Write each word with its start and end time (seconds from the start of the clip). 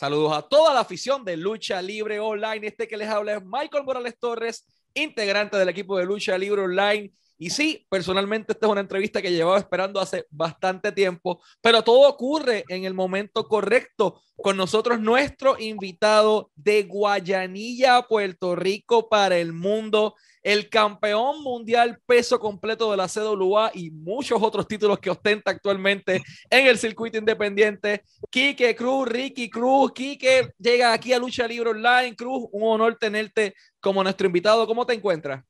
Saludos 0.00 0.32
a 0.32 0.40
toda 0.40 0.72
la 0.72 0.80
afición 0.80 1.26
de 1.26 1.36
Lucha 1.36 1.82
Libre 1.82 2.18
Online. 2.20 2.68
Este 2.68 2.88
que 2.88 2.96
les 2.96 3.06
habla 3.06 3.34
es 3.34 3.44
Michael 3.44 3.84
Morales 3.84 4.18
Torres, 4.18 4.64
integrante 4.94 5.58
del 5.58 5.68
equipo 5.68 5.98
de 5.98 6.06
Lucha 6.06 6.38
Libre 6.38 6.62
Online. 6.62 7.12
Y 7.42 7.48
sí, 7.48 7.86
personalmente 7.88 8.52
esta 8.52 8.66
es 8.66 8.72
una 8.72 8.82
entrevista 8.82 9.22
que 9.22 9.32
llevaba 9.32 9.56
esperando 9.56 9.98
hace 9.98 10.26
bastante 10.28 10.92
tiempo, 10.92 11.40
pero 11.62 11.82
todo 11.82 12.06
ocurre 12.06 12.64
en 12.68 12.84
el 12.84 12.92
momento 12.92 13.48
correcto. 13.48 14.20
Con 14.36 14.58
nosotros 14.58 15.00
nuestro 15.00 15.58
invitado 15.58 16.50
de 16.54 16.82
Guayanilla, 16.82 18.02
Puerto 18.02 18.56
Rico 18.56 19.08
para 19.08 19.38
el 19.38 19.54
mundo, 19.54 20.16
el 20.42 20.68
campeón 20.68 21.42
mundial 21.42 21.98
peso 22.04 22.38
completo 22.38 22.90
de 22.90 22.98
la 22.98 23.08
CWA 23.08 23.70
y 23.72 23.90
muchos 23.90 24.42
otros 24.42 24.68
títulos 24.68 24.98
que 24.98 25.08
ostenta 25.08 25.50
actualmente 25.50 26.22
en 26.50 26.66
el 26.66 26.76
circuito 26.76 27.16
independiente. 27.16 28.02
Quique 28.28 28.76
Cruz, 28.76 29.08
Ricky 29.08 29.48
Cruz, 29.48 29.92
Quique 29.94 30.50
llega 30.58 30.92
aquí 30.92 31.14
a 31.14 31.18
Lucha 31.18 31.48
Libre 31.48 31.70
Online. 31.70 32.14
Cruz, 32.14 32.50
un 32.52 32.64
honor 32.64 32.98
tenerte 33.00 33.54
como 33.80 34.02
nuestro 34.02 34.26
invitado. 34.26 34.66
¿Cómo 34.66 34.84
te 34.84 34.92
encuentras? 34.92 35.42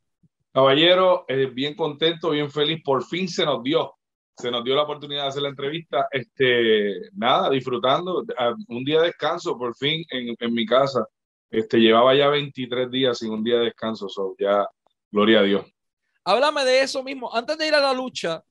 Caballero, 0.53 1.25
eh, 1.29 1.47
bien 1.47 1.75
contento, 1.75 2.31
bien 2.31 2.51
feliz. 2.51 2.83
Por 2.85 3.05
fin 3.05 3.29
se 3.29 3.45
nos 3.45 3.63
dio, 3.63 3.95
se 4.37 4.51
nos 4.51 4.65
dio 4.65 4.75
la 4.75 4.83
oportunidad 4.83 5.23
de 5.23 5.29
hacer 5.29 5.43
la 5.43 5.49
entrevista. 5.51 6.09
Este, 6.11 7.11
nada, 7.13 7.51
disfrutando. 7.51 8.25
Un 8.69 8.85
día 8.85 9.01
de 9.01 9.07
descanso, 9.07 9.57
por 9.57 9.77
fin, 9.77 10.05
en, 10.11 10.35
en 10.39 10.55
mi 10.55 10.67
casa. 10.67 11.07
Este, 11.51 11.79
llevaba 11.79 12.15
ya 12.15 12.29
23 12.29 12.91
días 12.91 13.19
sin 13.19 13.33
un 13.33 13.43
día 13.43 13.59
de 13.59 13.65
descanso, 13.65 14.09
so 14.09 14.35
ya 14.39 14.67
Gloria 15.11 15.41
a 15.41 15.43
Dios. 15.43 15.67
Háblame 16.25 16.65
de 16.65 16.83
eso 16.83 17.03
mismo. 17.03 17.35
Antes 17.35 17.59
de 17.59 17.67
ir 17.67 17.75
a 17.75 17.81
la 17.81 17.93
lucha, 17.93 18.45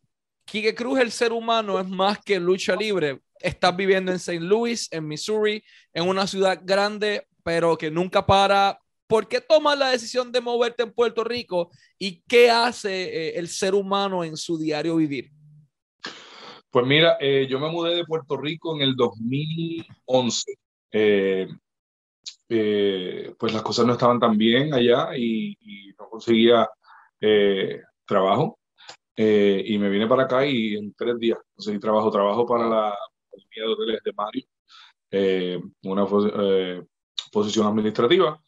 Quique 0.45 0.75
Cruz, 0.75 0.99
el 0.99 1.11
ser 1.11 1.31
humano, 1.31 1.79
es 1.79 1.87
más 1.87 2.19
que 2.19 2.39
lucha 2.39 2.75
libre. 2.75 3.21
Estás 3.39 3.75
viviendo 3.75 4.11
en 4.11 4.17
St. 4.17 4.39
Louis, 4.41 4.89
en 4.91 5.07
Missouri, 5.07 5.63
en 5.93 6.07
una 6.07 6.27
ciudad 6.27 6.59
grande, 6.63 7.27
pero 7.43 7.77
que 7.77 7.89
nunca 7.89 8.25
para. 8.25 8.79
¿Por 9.09 9.27
qué 9.27 9.41
tomas 9.41 9.75
la 9.75 9.89
decisión 9.89 10.31
de 10.31 10.39
moverte 10.39 10.83
en 10.83 10.93
Puerto 10.93 11.23
Rico 11.23 11.71
y 11.97 12.21
qué 12.27 12.51
hace 12.51 13.29
eh, 13.29 13.39
el 13.39 13.47
ser 13.47 13.73
humano 13.73 14.23
en 14.23 14.37
su 14.37 14.55
diario 14.55 14.97
vivir? 14.97 15.31
Pues 16.69 16.85
mira, 16.85 17.17
eh, 17.19 17.47
yo 17.49 17.59
me 17.59 17.71
mudé 17.71 17.95
de 17.95 18.05
Puerto 18.05 18.37
Rico 18.37 18.75
en 18.75 18.83
el 18.83 18.95
2011. 18.95 20.53
Eh, 20.91 21.47
pues 23.39 23.51
las 23.51 23.63
cosas 23.63 23.87
no 23.87 23.93
estaban 23.93 24.19
tan 24.19 24.37
bien 24.37 24.75
allá 24.75 25.17
y, 25.17 25.57
no 25.97 26.07
conseguía 26.07 26.69
trabajo. 28.05 28.59
Y 29.17 29.75
me 29.79 29.89
vine 29.89 30.05
para 30.05 30.25
acá 30.25 30.45
y 30.45 30.75
en 30.75 30.93
tres 30.93 31.17
días 31.17 31.39
conseguí 31.55 31.79
trabajo. 31.79 32.11
Trabajo 32.11 32.45
para 32.45 32.69
la 32.69 32.95
compañía 33.27 33.63
de 33.63 33.73
hoteles 33.73 34.03
de 34.03 34.13
Mario, 34.13 35.71
una 35.81 36.05
posición 37.31 37.65
administrativa. 37.65 38.39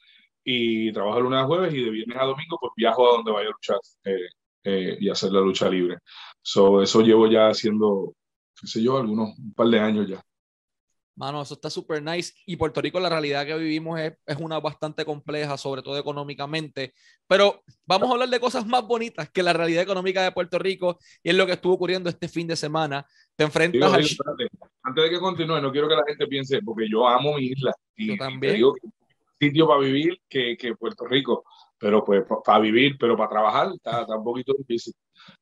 Y 0.44 0.92
trabajo 0.92 1.18
de 1.18 1.24
lunes 1.24 1.40
a 1.40 1.46
jueves 1.46 1.74
y 1.74 1.84
de 1.84 1.90
viernes 1.92 2.18
a 2.18 2.26
domingo 2.26 2.58
pues 2.60 2.72
viajo 2.76 3.08
a 3.08 3.18
donde 3.18 3.32
vaya 3.32 3.50
a 3.50 3.52
luchar 3.52 3.78
y 4.64 5.10
hacer 5.10 5.32
la 5.32 5.42
lucha 5.42 5.70
libre. 5.70 5.98
So, 6.42 6.82
eso 6.82 7.02
llevo 7.02 7.28
ya 7.28 7.48
haciendo, 7.48 8.14
qué 8.60 8.68
sé 8.68 8.84
yo, 8.84 8.98
algunos, 8.98 9.38
un 9.38 9.54
par 9.54 9.68
de 9.68 9.80
años 9.80 10.08
ya. 10.10 10.24
Mano, 11.16 11.42
eso 11.42 11.54
está 11.54 11.70
súper 11.70 12.02
nice. 12.02 12.34
Y 12.46 12.56
Puerto 12.56 12.82
Rico, 12.82 13.00
la 13.00 13.10
realidad 13.10 13.46
que 13.46 13.56
vivimos 13.56 14.00
es, 14.00 14.14
es, 14.26 14.38
una 14.38 14.60
bastante 14.60 15.06
compleja, 15.06 15.58
sobre 15.58 15.82
todo 15.82 15.98
económicamente. 15.98 16.94
Pero 17.28 17.64
vamos 17.86 18.10
a 18.10 18.14
hablar 18.14 18.30
de 18.30 18.40
cosas 18.40 18.66
más 18.66 18.88
bonitas 18.88 19.30
que 19.30 19.44
la 19.44 19.54
realidad 19.54 19.84
económica 19.84 20.24
de 20.24 20.32
Puerto 20.32 20.58
Rico 20.58 20.98
y 21.22 21.30
es 21.30 21.36
lo 21.36 21.46
que 21.46 21.52
estuvo 21.54 21.74
ocurriendo 21.74 22.10
este 22.10 22.28
fin 22.28 22.48
de 22.48 22.56
semana. 22.56 23.06
Te 23.36 23.44
enfrentas 23.44 23.94
Antes 23.94 25.04
de 25.04 25.10
que 25.10 25.20
continúe, 25.20 25.62
no 25.62 25.72
quiero 25.72 25.88
que 25.88 25.96
la 25.96 26.04
gente 26.08 26.26
piense, 26.28 26.62
porque 26.64 26.88
yo 26.90 27.08
amo 27.08 27.36
mi 27.36 27.48
isla. 27.48 27.74
Y, 27.96 28.08
yo 28.08 28.18
también. 28.18 28.56
digo, 28.56 28.74
sitio 29.42 29.68
para 29.68 29.80
vivir 29.82 30.20
que, 30.30 30.56
que 30.58 30.76
Puerto 30.76 31.06
Rico 31.06 31.44
pero 31.82 32.06
pues 32.06 32.24
para 32.46 32.60
vivir, 32.60 32.96
pero 33.00 33.18
para 33.18 33.30
trabajar 33.30 33.72
está, 33.74 34.02
está 34.02 34.16
un 34.16 34.24
poquito 34.24 34.54
difícil. 34.56 34.94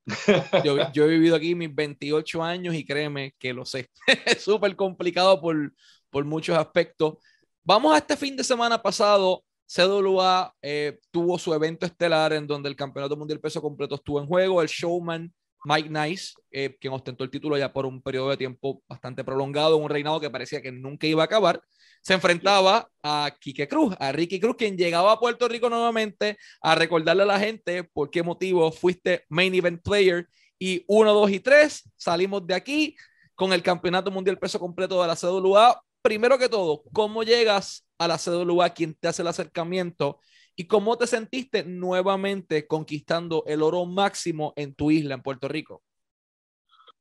Yo, 0.66 0.91
yo, 0.91 1.06
he 1.06 1.07
vivido 1.07 1.35
aquí 1.35 1.56
mis 1.56 1.73
28 1.73 2.44
años 2.44 2.75
y 2.75 2.85
créeme 2.85 3.34
que 3.38 3.53
lo 3.53 3.66
sé. 3.66 3.90
es 4.25 4.41
súper 4.41 4.75
complicado 4.75 5.40
por, 5.40 5.73
por 6.09 6.25
muchos 6.25 6.57
aspectos. 6.57 7.16
Vamos 7.63 7.94
a 7.94 7.97
este 7.97 8.18
fin 8.18 8.35
de 8.35 8.44
semana 8.44 8.81
pasado. 8.81 9.44
CWA 9.68 10.53
eh, 10.62 11.00
tuvo 11.12 11.38
su 11.38 11.53
evento 11.53 11.85
estelar 11.85 12.34
en 12.34 12.47
donde 12.47 12.69
el 12.69 12.75
Campeonato 12.75 13.16
Mundial 13.16 13.40
Peso 13.40 13.62
Completo 13.62 13.96
estuvo 13.96 14.19
en 14.19 14.28
juego. 14.28 14.62
El 14.62 14.68
showman 14.68 15.34
Mike 15.66 15.90
Nice, 15.90 16.34
eh, 16.52 16.75
quien 16.79 16.94
ostentó 16.94 17.23
el 17.23 17.29
título 17.29 17.57
ya 17.57 17.72
por 17.72 17.85
un 17.85 18.02
periodo 18.02 18.29
de 18.29 18.38
tiempo 18.38 18.81
bastante 18.88 19.23
prolongado, 19.23 19.78
un 19.78 19.90
reinado 19.90 20.19
que 20.19 20.29
parecía 20.29 20.62
que 20.62 20.72
nunca 20.72 21.06
iba 21.06 21.23
a 21.23 21.25
acabar, 21.25 21.62
se 22.01 22.13
enfrentaba 22.13 22.89
a 23.03 23.35
Quique 23.39 23.67
Cruz, 23.67 23.95
a 23.99 24.11
Ricky 24.11 24.39
Cruz, 24.39 24.55
quien 24.55 24.77
llegaba 24.77 25.11
a 25.11 25.19
Puerto 25.19 25.47
Rico 25.47 25.69
nuevamente 25.69 26.37
a 26.61 26.75
recordarle 26.75 27.23
a 27.23 27.27
la 27.27 27.39
gente 27.39 27.83
por 27.83 28.09
qué 28.09 28.23
motivo 28.23 28.71
fuiste 28.71 29.25
main 29.29 29.53
event 29.53 29.81
player. 29.83 30.27
Y 30.57 30.83
1, 30.87 31.13
2 31.13 31.31
y 31.31 31.39
3 31.39 31.91
salimos 31.95 32.45
de 32.45 32.53
aquí 32.53 32.95
con 33.35 33.53
el 33.53 33.63
Campeonato 33.63 34.11
Mundial 34.11 34.37
Peso 34.37 34.59
Completo 34.59 35.01
de 35.01 35.07
la 35.07 35.15
CWA. 35.15 35.81
Primero 36.01 36.37
que 36.37 36.49
todo, 36.49 36.83
¿cómo 36.93 37.23
llegas 37.23 37.87
a 37.97 38.07
la 38.07 38.17
CWA? 38.17 38.69
¿Quién 38.71 38.93
te 38.95 39.07
hace 39.07 39.21
el 39.21 39.27
acercamiento? 39.27 40.19
¿Y 40.55 40.66
cómo 40.66 40.97
te 40.97 41.07
sentiste 41.07 41.63
nuevamente 41.63 42.67
conquistando 42.67 43.43
el 43.47 43.61
oro 43.61 43.85
máximo 43.85 44.53
en 44.57 44.75
tu 44.75 44.91
isla, 44.91 45.16
en 45.16 45.21
Puerto 45.21 45.47
Rico? 45.47 45.83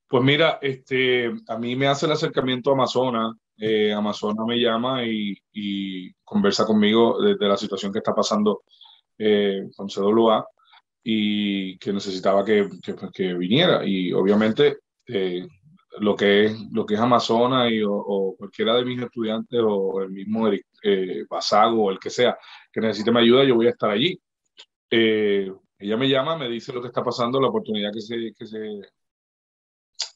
Pues 0.07 0.23
mira, 0.23 0.59
este, 0.63 1.33
a 1.49 1.59
mí 1.59 1.75
me 1.75 1.89
hace 1.89 2.07
el 2.07 2.13
acercamiento 2.13 2.71
a 2.71 2.75
Amazonas. 2.75 3.35
Eh, 3.59 3.93
Amazonas 3.93 4.47
me 4.47 4.57
llama 4.57 5.05
y, 5.05 5.35
conversa 6.25 6.65
conmigo 6.65 7.21
de, 7.21 7.37
la 7.49 7.57
situación 7.57 7.93
que 7.93 7.99
está 7.99 8.15
pasando 8.15 8.63
eh, 9.19 9.69
con 9.77 9.89
CWA 9.89 10.47
y 11.03 11.79
que 11.79 11.93
necesitaba 11.93 12.45
que, 12.45 12.69
pues, 12.85 13.39
viniera. 13.39 13.83
Y 13.85 14.13
obviamente 14.13 14.79
eh, 15.07 15.47
lo, 16.01 16.15
que 16.15 16.47
es, 16.47 16.61
lo 16.71 16.85
que 16.87 16.95
es 16.95 17.01
Amazonas 17.01 17.71
y, 17.71 17.83
o, 17.83 17.93
o, 17.93 18.37
cualquiera 18.37 18.75
de 18.77 18.85
mis 18.85 19.01
estudiantes 19.01 19.61
o 19.63 20.03
el 20.03 20.11
mismo 20.11 20.49
Eric 20.49 20.67
eh, 20.83 21.25
Basago 21.29 21.85
o 21.85 21.91
el 21.91 21.99
que 21.99 22.11
sea 22.11 22.37
que 22.73 22.81
necesite 22.81 23.11
mi 23.11 23.21
ayuda, 23.21 23.45
yo 23.45 23.55
voy 23.55 23.67
a 23.67 23.71
estar 23.71 23.91
allí. 23.91 24.21
Eh, 24.91 25.53
ella 25.79 25.97
me 25.97 26.09
llama, 26.09 26.37
me 26.37 26.49
dice 26.49 26.73
lo 26.73 26.81
que 26.81 26.89
está 26.89 27.03
pasando, 27.05 27.41
la 27.41 27.49
oportunidad 27.49 27.93
que 27.93 28.01
se, 28.01 28.33
que 28.37 28.47
se, 28.47 28.81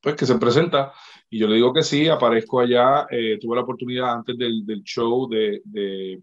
pues, 0.02 0.16
que 0.16 0.26
se 0.26 0.36
presenta, 0.36 0.92
y 1.32 1.38
yo 1.38 1.46
le 1.48 1.54
digo 1.54 1.72
que 1.72 1.82
sí, 1.82 2.08
aparezco 2.08 2.60
allá, 2.60 3.06
eh, 3.10 3.38
tuve 3.40 3.56
la 3.56 3.62
oportunidad 3.62 4.12
antes 4.12 4.36
del, 4.36 4.66
del 4.66 4.82
show 4.82 5.26
de, 5.26 5.62
de, 5.64 6.22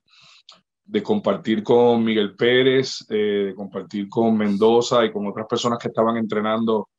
de, 0.85 1.03
compartir 1.03 1.63
con 1.63 2.03
Miguel 2.03 2.35
Pérez, 2.35 3.07
eh, 3.09 3.45
de 3.47 3.55
compartir 3.55 4.07
con 4.07 4.37
Mendoza 4.37 5.03
y 5.03 5.11
con 5.11 5.25
otras 5.25 5.47
personas 5.47 5.79
que 5.79 5.87
estaban 5.87 6.15
entrenando 6.15 6.89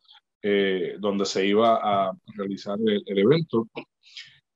eh, 0.43 0.97
donde 0.99 1.25
se 1.25 1.47
iba 1.47 1.77
a 1.81 2.11
realizar 2.35 2.77
el, 2.85 3.01
el 3.07 3.19
evento. 3.19 3.69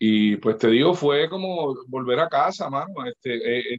Y 0.01 0.35
pues 0.39 0.59
te 0.59 0.69
digo, 0.69 0.93
fue 0.93 1.29
como 1.29 1.77
volver 1.87 2.19
a 2.19 2.29
casa, 2.29 2.69
mano. 2.69 3.07
Este, 3.07 3.37
eh, 3.37 3.75
eh, 3.75 3.79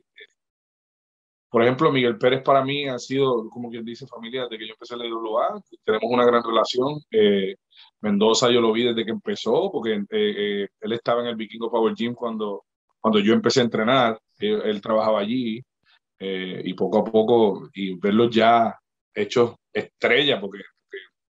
por 1.49 1.63
ejemplo, 1.63 1.91
Miguel 1.91 2.17
Pérez 2.17 2.43
para 2.43 2.63
mí 2.63 2.87
ha 2.87 2.97
sido, 2.97 3.49
como 3.49 3.69
quien 3.69 3.83
dice, 3.83 4.07
familia 4.07 4.43
desde 4.43 4.57
que 4.57 4.67
yo 4.67 4.73
empecé 4.73 4.95
la 4.95 5.05
IWA. 5.05 5.61
Tenemos 5.83 6.09
una 6.09 6.25
gran 6.25 6.43
relación. 6.43 7.01
Eh, 7.11 7.55
Mendoza 8.01 8.49
yo 8.51 8.61
lo 8.61 8.71
vi 8.71 8.83
desde 8.83 9.05
que 9.05 9.11
empezó, 9.11 9.71
porque 9.71 9.93
eh, 9.93 10.05
eh, 10.09 10.67
él 10.81 10.91
estaba 10.93 11.21
en 11.21 11.27
el 11.27 11.35
Vikingo 11.35 11.71
Power 11.71 11.93
Gym 11.95 12.13
cuando, 12.13 12.65
cuando 12.99 13.19
yo 13.19 13.33
empecé 13.33 13.61
a 13.61 13.63
entrenar. 13.63 14.19
Él, 14.37 14.81
trabajaba 14.81 15.19
allí 15.21 15.63
y 16.19 16.73
poco 16.73 16.99
a 16.99 17.03
poco, 17.03 17.69
y 17.73 17.97
verlo 17.97 18.29
ya 18.29 18.77
hechos 19.13 19.55
estrella, 19.71 20.39
porque, 20.39 20.63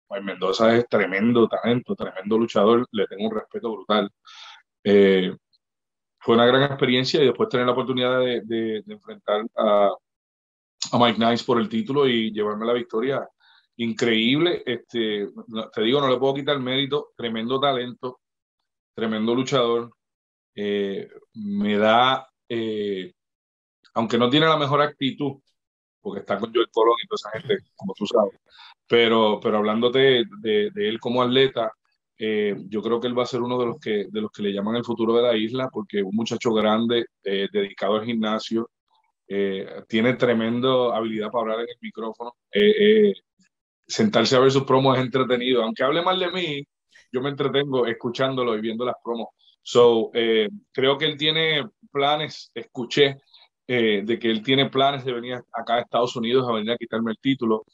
porque 0.06 0.24
Mendoza 0.24 0.74
es 0.76 0.86
tremendo 0.88 1.48
talento, 1.48 1.94
tremendo 1.94 2.38
luchador, 2.38 2.86
le 2.91 3.06
tengo 3.06 3.26
un 3.28 3.34
respeto 3.34 3.72
brutal. 3.72 4.10
Eh, 4.82 5.34
fue 6.18 6.34
una 6.34 6.47
gran 6.47 6.62
experiencia 6.62 7.22
y 7.22 7.27
después 7.27 7.48
tener 7.48 7.66
la 7.66 7.72
oportunidad 7.72 8.21
de 8.21 8.82
enfrentar 8.86 9.47
a, 9.56 9.91
a, 10.92 10.98
Mike 10.98 11.18
Nice 11.18 11.44
por 11.44 11.60
el 11.60 11.68
título 11.68 12.09
y 12.09 12.32
llevarme 12.32 12.66
la 12.66 12.72
victoria. 12.72 13.28
Increíble, 13.77 14.63
este, 14.65 15.28
te 15.75 15.83
digo, 15.83 16.01
no 16.01 16.09
le 16.09 16.19
puedo 16.19 16.34
quitar 16.34 16.59
mérito, 16.59 17.13
tremendo 17.17 17.61
talento, 17.61 18.21
tremendo 18.95 19.34
luchador. 19.34 19.93
Eh, 20.55 21.09
me 21.34 21.77
da, 21.77 22.28
eh, 22.49 23.13
aunque 23.95 24.19
no 24.19 24.31
tiene 24.31 24.47
la 24.47 24.57
mejor 24.57 24.81
actitud, 24.81 25.39
porque 26.01 26.21
está 26.21 26.39
con 26.39 26.53
Joel 26.55 26.71
Colón 26.71 26.97
y 27.03 27.07
toda 27.07 27.17
esa 27.17 27.41
gente, 27.41 27.71
como 27.75 27.93
tú 27.95 28.07
sabes, 28.07 28.39
pero, 28.87 29.41
pero 29.43 29.59
hablándote 29.59 30.25
de, 30.41 30.71
de 30.73 30.89
él 30.89 30.99
como 30.99 31.23
atleta, 31.23 31.73
eh, 32.19 32.57
yo 32.69 32.83
creo 32.83 33.01
que 33.01 33.09
él 33.09 33.19
va 33.19 33.25
a 33.25 33.27
ser 33.27 33.43
uno 33.43 33.59
de 33.59 33.67
los 33.67 33.78
que, 33.78 34.07
de 34.11 34.21
los 34.21 34.31
que 34.31 34.43
le 34.43 34.53
llaman 34.53 34.77
el 34.77 34.84
futuro 34.84 35.15
de 35.15 35.23
la 35.23 35.37
isla, 35.37 35.69
porque 35.71 36.03
un 36.03 36.15
muchacho 36.15 36.53
grande, 36.53 37.07
eh, 37.23 37.49
dedicado 37.53 37.97
al 37.97 38.07
gimnasio, 38.07 38.71
eh, 39.28 39.83
tiene 39.89 40.15
tremenda 40.15 40.97
habilidad 40.97 41.31
para 41.31 41.43
hablar 41.43 41.61
en 41.61 41.69
el 41.71 41.77
micrófono. 41.81 42.34
Eh, 43.86 43.92
sentarse 43.92 44.36
a 44.36 44.41
ver 44.41 44.50
sus 44.50 44.65
promos 44.65 44.98
es 44.98 45.04
entretenido. 45.04 45.62
Aunque 45.62 45.84
hable 45.84 46.03
mal 46.03 46.18
de 46.18 46.30
mí, 46.30 46.65
yo 47.12 47.21
me 47.21 47.30
entretengo 47.30 47.86
escuchándolo 47.86 48.56
y 48.56 48.60
viendo 48.60 48.84
las 48.84 48.97
promos. 49.03 49.28
So, 49.62 50.10
creo 50.72 50.97
que 50.97 51.06
él 51.06 51.16
tiene 51.16 51.65
planes, 51.91 52.50
escuché 52.54 53.16
eh, 53.68 54.03
de 54.04 54.18
que 54.18 54.30
él 54.30 54.42
tiene 54.42 54.71
planes 54.71 55.04
de 55.04 55.12
venir 55.12 55.42
acá 55.53 55.74
a 55.74 55.80
Estados 55.80 56.15
Unidos 56.15 56.48
a 56.48 56.53
venir 56.53 56.71
a 56.71 56.77
quitarme 56.77 57.10
el 57.12 57.18
título. 57.18 57.65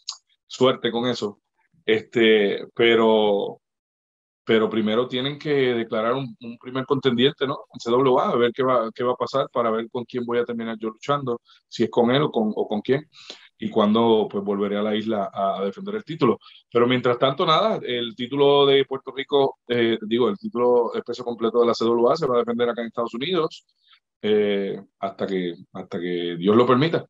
Suerte 0.46 0.90
con 0.90 1.06
eso. 1.06 1.40
Este, 1.84 2.66
pero, 2.74 3.60
pero 4.44 4.70
primero 4.70 5.08
tienen 5.08 5.38
que 5.38 5.50
declarar 5.50 6.14
un, 6.14 6.36
primer 6.60 6.86
contendiente, 6.86 7.46
¿no? 7.46 7.58
En 7.74 7.80
CWA, 7.80 8.30
a 8.30 8.36
ver 8.36 8.52
qué 8.54 8.62
va, 8.62 8.90
qué 8.94 9.04
va 9.04 9.12
a 9.12 9.16
pasar 9.16 9.48
para 9.52 9.70
ver 9.70 9.88
con 9.90 10.04
quién 10.04 10.24
voy 10.24 10.38
a 10.38 10.44
terminar 10.44 10.76
yo 10.78 10.90
luchando, 10.90 11.40
si 11.68 11.84
es 11.84 11.90
con 11.90 12.10
él 12.10 12.22
o 12.22 12.30
con, 12.30 12.52
o 12.54 12.68
con 12.68 12.80
quién, 12.80 13.08
y 13.62 13.70
cuándo 13.70 14.26
pues 14.28 14.42
volveré 14.42 14.76
a 14.76 14.82
la 14.82 14.96
isla 14.96 15.30
a, 15.32 15.64
defender 15.64 15.94
el 15.94 16.04
título. 16.04 16.40
Pero 16.68 16.84
mientras 16.88 17.16
tanto, 17.16 17.46
nada, 17.46 17.78
el 17.80 18.12
título 18.16 18.66
de 18.66 18.84
Puerto 18.84 19.12
Rico, 19.14 19.58
eh, 19.68 19.96
digo, 20.02 20.28
el 20.28 20.36
título, 20.36 20.92
el 20.94 21.04
peso 21.04 21.22
completo 21.22 21.60
de 21.60 21.66
la 21.68 21.72
CWA 21.72 22.16
se 22.16 22.26
va 22.26 22.34
a 22.34 22.38
defender 22.40 22.68
acá 22.68 22.80
en 22.80 22.88
Estados 22.88 23.14
Unidos 23.14 23.64
eh, 24.20 24.82
hasta, 24.98 25.28
que, 25.28 25.54
hasta 25.74 26.00
que 26.00 26.34
Dios 26.36 26.56
lo 26.56 26.66
permita. 26.66 27.06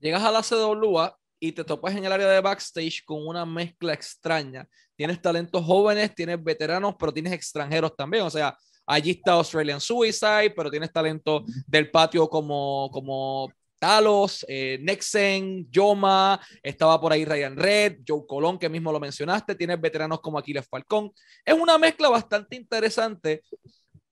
Llegas 0.00 0.22
a 0.22 0.32
la 0.32 0.40
CWA 0.42 1.14
y 1.38 1.52
te 1.52 1.64
topas 1.64 1.94
en 1.96 2.06
el 2.06 2.12
área 2.12 2.28
de 2.28 2.40
backstage 2.40 3.04
con 3.04 3.26
una 3.26 3.44
mezcla 3.44 3.92
extraña. 3.92 4.66
Tienes 4.96 5.20
talentos 5.20 5.62
jóvenes, 5.62 6.14
tienes 6.14 6.42
veteranos, 6.42 6.94
pero 6.98 7.12
tienes 7.12 7.34
extranjeros 7.34 7.94
también. 7.94 8.24
O 8.24 8.30
sea, 8.30 8.56
allí 8.86 9.10
está 9.10 9.32
Australian 9.32 9.82
Suicide, 9.82 10.54
pero 10.56 10.70
tienes 10.70 10.90
talento 10.90 11.44
del 11.66 11.90
patio 11.90 12.26
como, 12.26 12.88
como 12.90 13.52
Talos, 13.82 14.46
eh, 14.46 14.78
Nexen, 14.80 15.68
Yoma, 15.68 16.40
estaba 16.62 17.00
por 17.00 17.12
ahí 17.12 17.24
Ryan 17.24 17.56
Red, 17.56 18.02
Joe 18.06 18.22
Colón, 18.28 18.56
que 18.56 18.68
mismo 18.68 18.92
lo 18.92 19.00
mencionaste, 19.00 19.56
tienes 19.56 19.80
veteranos 19.80 20.20
como 20.20 20.38
Aquiles 20.38 20.68
Falcón. 20.68 21.10
Es 21.44 21.52
una 21.52 21.78
mezcla 21.78 22.08
bastante 22.08 22.54
interesante 22.54 23.42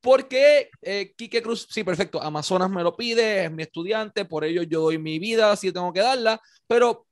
porque 0.01 0.71
eh, 0.83 1.15
Cruz, 1.41 1.69
sí, 1.71 1.85
perfecto, 1.85 2.21
Amazonas 2.21 2.69
me 2.69 2.83
lo 2.83 2.97
pide, 2.97 3.45
es 3.45 3.53
mi 3.53 3.63
estudiante, 3.63 4.25
por 4.25 4.43
ello 4.43 4.65
yo 4.65 4.81
doy 4.81 4.99
mi 4.99 5.21
vida 5.21 5.55
si 5.55 5.71
tengo 5.71 5.93
que 5.93 6.01
darla, 6.01 6.41
pero 6.67 7.07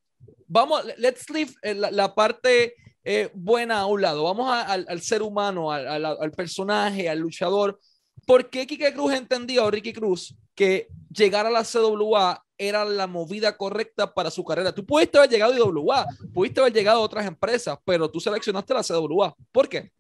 vamos, 0.49 0.83
let's 0.97 1.31
leave 1.31 1.53
eh, 1.63 1.75
la, 1.75 2.13
parte 2.13 2.75
eh, 3.05 3.31
buena 3.35 3.83
a 3.83 3.87
un 3.87 4.03
lado, 4.03 4.25
vamos 4.25 4.53
al, 4.53 5.01
ser 5.01 5.23
humano, 5.23 5.71
al, 5.71 6.33
personaje, 6.33 7.09
al 7.09 7.21
luchador. 7.21 7.79
¿Por 8.27 8.51
qué 8.51 8.67
Quique 8.67 8.93
Cruz 8.93 9.13
entendía, 9.13 9.63
o 9.63 9.71
Ricky 9.71 9.93
Cruz, 9.93 10.35
que 10.57 10.89
llegar 11.09 11.47
a 11.47 11.51
la 11.51 11.63
CWA 11.63 12.45
era 12.59 12.85
la 12.85 13.07
movida 13.07 13.57
correcta 13.57 14.13
para 14.13 14.31
su 14.31 14.45
carrera? 14.45 14.75
Tú 14.75 14.85
pudiste 14.85 15.17
haber 15.17 15.31
llegado 15.31 15.55
a 15.55 15.57
IWA, 15.57 16.07
pudiste 16.35 16.61
haber 16.61 16.73
llegado 16.73 16.99
a 16.99 17.05
otras 17.05 17.27
empresas, 17.27 17.79
pero 17.85 18.11
tú 18.11 18.21
seleccionaste 18.21 18.75
la 18.75 18.83
CWA. 18.83 19.35
¿Por 19.53 19.69
qué? 19.69 19.93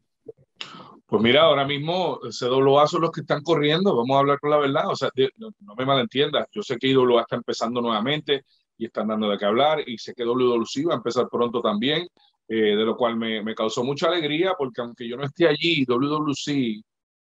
Pues 1.06 1.22
mira, 1.22 1.44
ahora 1.44 1.64
mismo 1.64 2.20
CWA 2.20 2.86
son 2.86 3.00
los 3.00 3.10
que 3.12 3.22
están 3.22 3.42
corriendo, 3.42 3.96
vamos 3.96 4.14
a 4.14 4.20
hablar 4.20 4.38
con 4.38 4.50
la 4.50 4.58
verdad, 4.58 4.88
o 4.88 4.94
sea, 4.94 5.08
no, 5.36 5.74
me 5.74 5.86
malentiendas, 5.86 6.46
yo 6.52 6.62
sé 6.62 6.76
que 6.76 6.88
IWA 6.88 7.22
está 7.22 7.36
empezando 7.36 7.80
nuevamente 7.80 8.44
y 8.76 8.84
están 8.84 9.08
dando 9.08 9.30
de 9.30 9.38
qué 9.38 9.46
hablar 9.46 9.80
y 9.88 9.96
sé 9.96 10.12
que 10.14 10.24
WWC 10.24 10.86
va 10.86 10.92
a 10.92 10.96
empezar 10.96 11.26
pronto 11.30 11.62
también, 11.62 12.06
eh, 12.46 12.76
de 12.76 12.84
lo 12.84 12.94
cual 12.94 13.16
me, 13.16 13.42
me, 13.42 13.54
causó 13.54 13.82
mucha 13.84 14.08
alegría 14.08 14.52
porque 14.58 14.82
aunque 14.82 15.08
yo 15.08 15.16
no 15.16 15.24
esté 15.24 15.48
allí, 15.48 15.86
WWC 15.86 16.82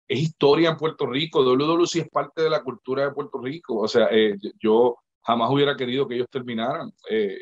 es 0.07 0.19
historia 0.19 0.69
en 0.69 0.77
Puerto 0.77 1.07
Rico, 1.07 1.43
WWC 1.43 1.95
es 1.95 2.09
parte 2.09 2.43
de 2.43 2.51
la 2.51 2.61
cultura 2.61 3.05
de 3.05 3.11
Puerto 3.11 3.39
Rico, 3.41 3.77
o 3.77 3.87
sea, 3.87 4.07
eh, 4.11 4.37
yo 4.59 4.97
jamás 5.23 5.49
hubiera 5.51 5.75
querido 5.75 6.07
que 6.07 6.15
ellos 6.15 6.29
terminaran. 6.29 6.91
Eh, 7.09 7.37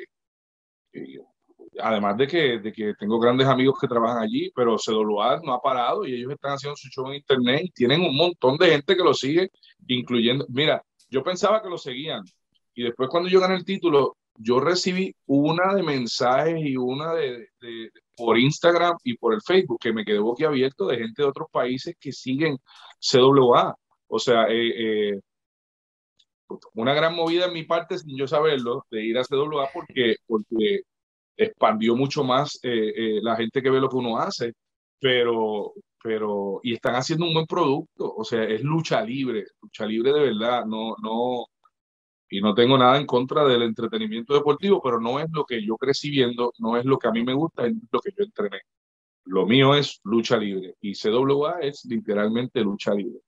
además 1.80 2.18
de 2.18 2.28
que, 2.28 2.60
de 2.60 2.72
que 2.72 2.94
tengo 2.95 3.19
grandes 3.19 3.48
amigos 3.48 3.80
que 3.80 3.88
trabajan 3.88 4.24
allí, 4.24 4.51
pero 4.56 4.78
CWA 4.78 5.42
no 5.44 5.54
ha 5.54 5.62
parado 5.62 6.06
y 6.06 6.16
ellos 6.16 6.31
están 6.31 6.54
haciendo 6.54 6.75
su 6.75 6.89
show 6.89 7.07
en 7.07 7.16
internet 7.16 7.62
y 7.66 7.72
tienen 7.72 8.01
un 8.01 8.16
montón 8.16 8.57
de 8.57 8.72
gente 8.72 8.95
que 8.95 9.04
lo 9.04 9.13
sigue, 9.13 9.50
incluyendo, 9.88 10.45
mira, 10.50 10.83
yo 11.10 11.24
pensaba 11.24 11.62
que 11.62 11.69
lo 11.69 11.78
seguían 11.78 12.24
y 12.74 12.83
después 12.83 13.10
cuando 13.10 13.30
yo 13.30 13.39
gané 13.39 13.56
el 13.56 13.66
título, 13.66 14.18
yo 14.36 14.60
recibí 14.60 15.13
una 15.25 15.74
de 15.75 15.83
mensajes 15.83 16.56
y 16.57 16.78
una 16.78 17.13
de, 17.13 17.48
por 18.16 18.38
Instagram 18.38 18.98
y 19.04 19.16
por 19.18 19.33
el 19.33 19.42
Facebook 19.42 19.80
que 19.80 19.94
me 19.94 20.06
quedé 20.06 20.19
boquiabierto 20.19 20.88
de 20.88 20.98
gente 20.98 21.22
de 21.22 21.28
otros 21.28 21.48
países 21.51 21.95
que 22.00 22.12
siguen 22.12 22.57
CWA. 23.00 23.75
O 24.07 24.19
sea, 24.19 24.48
eh, 24.50 25.10
eh, 25.13 25.19
una 26.74 26.94
gran 26.94 27.15
movida 27.15 27.45
en 27.45 27.53
mi 27.53 27.63
parte, 27.63 27.98
sin 27.98 28.18
yo 28.18 28.27
saberlo, 28.27 28.86
de 28.92 29.03
ir 29.06 29.18
a 29.18 29.24
CWA 29.24 29.69
porque, 29.74 30.15
porque 30.25 30.81
expandió 31.38 31.95
mucho 31.95 32.24
más 32.24 32.59
eh, 32.63 32.94
eh, 32.95 33.19
la 33.21 33.36
gente 33.36 33.62
que 33.62 33.69
ve 33.69 33.80
lo 33.80 33.89
que 33.89 33.98
uno 33.98 34.18
hace, 34.18 34.53
pero, 35.00 35.74
pero, 36.03 36.59
y 36.63 36.74
están 36.74 36.95
haciendo 36.95 37.25
un 37.25 37.33
buen 37.33 37.48
producto, 37.48 38.13
o 38.15 38.24
sea, 38.24 38.44
es 38.44 38.62
lucha 38.63 39.01
libre, 39.01 39.45
lucha 39.62 39.86
libre 39.86 40.13
de 40.13 40.19
verdad, 40.19 40.65
no, 40.65 40.95
no, 41.01 41.45
y 42.30 42.39
no 42.42 42.54
tengo 42.56 42.77
nada 42.77 42.97
en 42.97 43.06
contra 43.06 43.44
del 43.44 43.63
entretenimiento 43.63 44.33
deportivo, 44.33 44.81
pero 44.81 45.00
no 45.00 45.19
es 45.19 45.27
lo 45.31 45.45
que 45.45 45.63
yo 45.65 45.75
crecí 45.75 46.09
viendo, 46.09 46.54
no 46.59 46.77
es 46.77 46.86
lo 46.86 46.97
que 46.97 47.09
a 47.09 47.12
mí 47.12 47.24
me 47.24 47.33
gusta, 47.33 47.68
es 47.68 47.74
lo 47.92 48.00
que 48.00 48.12
yo 48.18 48.24
entrené. 48.24 48.62
Lo 49.25 49.45
mío 49.45 49.75
es 49.75 50.00
lucha 50.04 50.38
libre 50.38 50.75
y 50.81 50.94
CWA 50.94 51.59
es 51.59 51.86
literalmente 51.86 52.62
lucha 52.62 52.94
libre. 52.94 53.19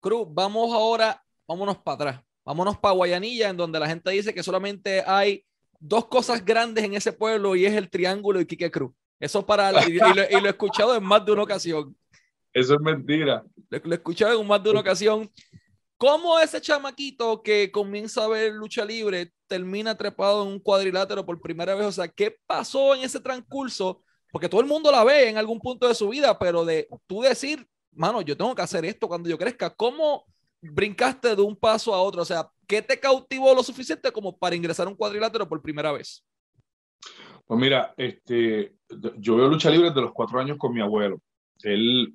Cruz, 0.00 0.26
vamos 0.30 0.72
ahora, 0.72 1.22
vámonos 1.50 1.78
para 1.78 1.94
atrás, 1.96 2.24
vámonos 2.44 2.78
para 2.78 2.94
Guayanilla, 2.94 3.48
en 3.48 3.56
donde 3.56 3.80
la 3.80 3.88
gente 3.88 4.08
dice 4.12 4.32
que 4.32 4.40
solamente 4.40 5.02
hay 5.04 5.44
dos 5.80 6.06
cosas 6.06 6.44
grandes 6.44 6.84
en 6.84 6.94
ese 6.94 7.12
pueblo 7.12 7.56
y 7.56 7.66
es 7.66 7.74
el 7.74 7.90
triángulo 7.90 8.38
de 8.38 8.46
Quique 8.46 8.70
Cruz. 8.70 8.92
Eso 9.18 9.44
para 9.44 9.72
y, 9.88 9.94
lo, 9.94 10.04
he 10.22 10.48
escuchado 10.48 10.94
en 10.94 11.02
más 11.02 11.26
de 11.26 11.32
una 11.32 11.42
ocasión. 11.42 11.96
Eso 12.52 12.74
es 12.74 12.80
mentira. 12.80 13.44
Lo, 13.68 13.92
he 13.92 13.94
escuchado 13.94 14.40
en 14.40 14.46
más 14.46 14.62
de 14.62 14.70
una 14.70 14.80
ocasión. 14.80 15.28
¿Cómo 15.96 16.38
ese 16.38 16.60
chamaquito 16.60 17.42
que 17.42 17.72
comienza 17.72 18.24
a 18.24 18.28
ver 18.28 18.52
lucha 18.52 18.84
libre 18.84 19.32
termina 19.48 19.96
trepado 19.96 20.44
en 20.44 20.52
un 20.52 20.60
cuadrilátero 20.60 21.26
por 21.26 21.40
primera 21.40 21.74
vez? 21.74 21.86
O 21.86 21.92
sea, 21.92 22.06
¿qué 22.06 22.38
pasó 22.46 22.94
en 22.94 23.02
ese 23.02 23.18
transcurso? 23.18 24.04
Porque 24.30 24.48
todo 24.48 24.60
el 24.60 24.68
mundo 24.68 24.92
la 24.92 25.02
ve 25.02 25.28
en 25.28 25.36
algún 25.36 25.58
punto 25.58 25.88
de 25.88 25.96
su 25.96 26.08
vida, 26.10 26.38
pero 26.38 26.64
de 26.64 26.88
tú 27.08 27.22
decir, 27.22 27.66
mano, 27.90 28.22
yo 28.22 28.36
tengo 28.36 28.54
que 28.54 28.62
hacer 28.62 28.84
esto 28.84 29.08
cuando 29.08 29.28
yo 29.28 29.36
crezca, 29.36 29.68
¿cómo 29.68 30.24
brincaste 30.62 31.34
de 31.34 31.42
un 31.42 31.56
paso 31.56 31.94
a 31.94 32.00
otro? 32.00 32.22
O 32.22 32.24
sea, 32.24 32.50
¿qué 32.66 32.82
te 32.82 32.98
cautivó 32.98 33.54
lo 33.54 33.62
suficiente 33.62 34.12
como 34.12 34.36
para 34.38 34.56
ingresar 34.56 34.86
a 34.86 34.90
un 34.90 34.96
cuadrilátero 34.96 35.48
por 35.48 35.62
primera 35.62 35.92
vez? 35.92 36.24
Pues 37.46 37.60
mira, 37.60 37.94
este, 37.96 38.76
yo 39.18 39.36
veo 39.36 39.48
lucha 39.48 39.70
libre 39.70 39.88
desde 39.88 40.02
los 40.02 40.12
cuatro 40.12 40.38
años 40.38 40.56
con 40.56 40.72
mi 40.72 40.80
abuelo. 40.80 41.20
Él 41.62 42.14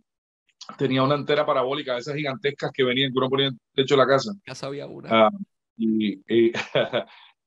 tenía 0.77 1.03
una 1.03 1.15
antera 1.15 1.45
parabólica 1.45 1.93
de 1.93 1.99
esas 1.99 2.15
gigantescas 2.15 2.71
que 2.71 2.83
venían, 2.83 3.11
que 3.11 3.17
uno 3.17 3.29
ponía 3.29 3.47
en 3.47 3.53
el 3.53 3.59
techo 3.83 3.95
de 3.95 4.01
la 4.01 4.07
casa. 4.07 4.31
Ya 4.47 4.55
sabía 4.55 4.87
una. 4.87 5.09
Ah, 5.11 5.29
y, 5.77 6.13
y, 6.27 6.53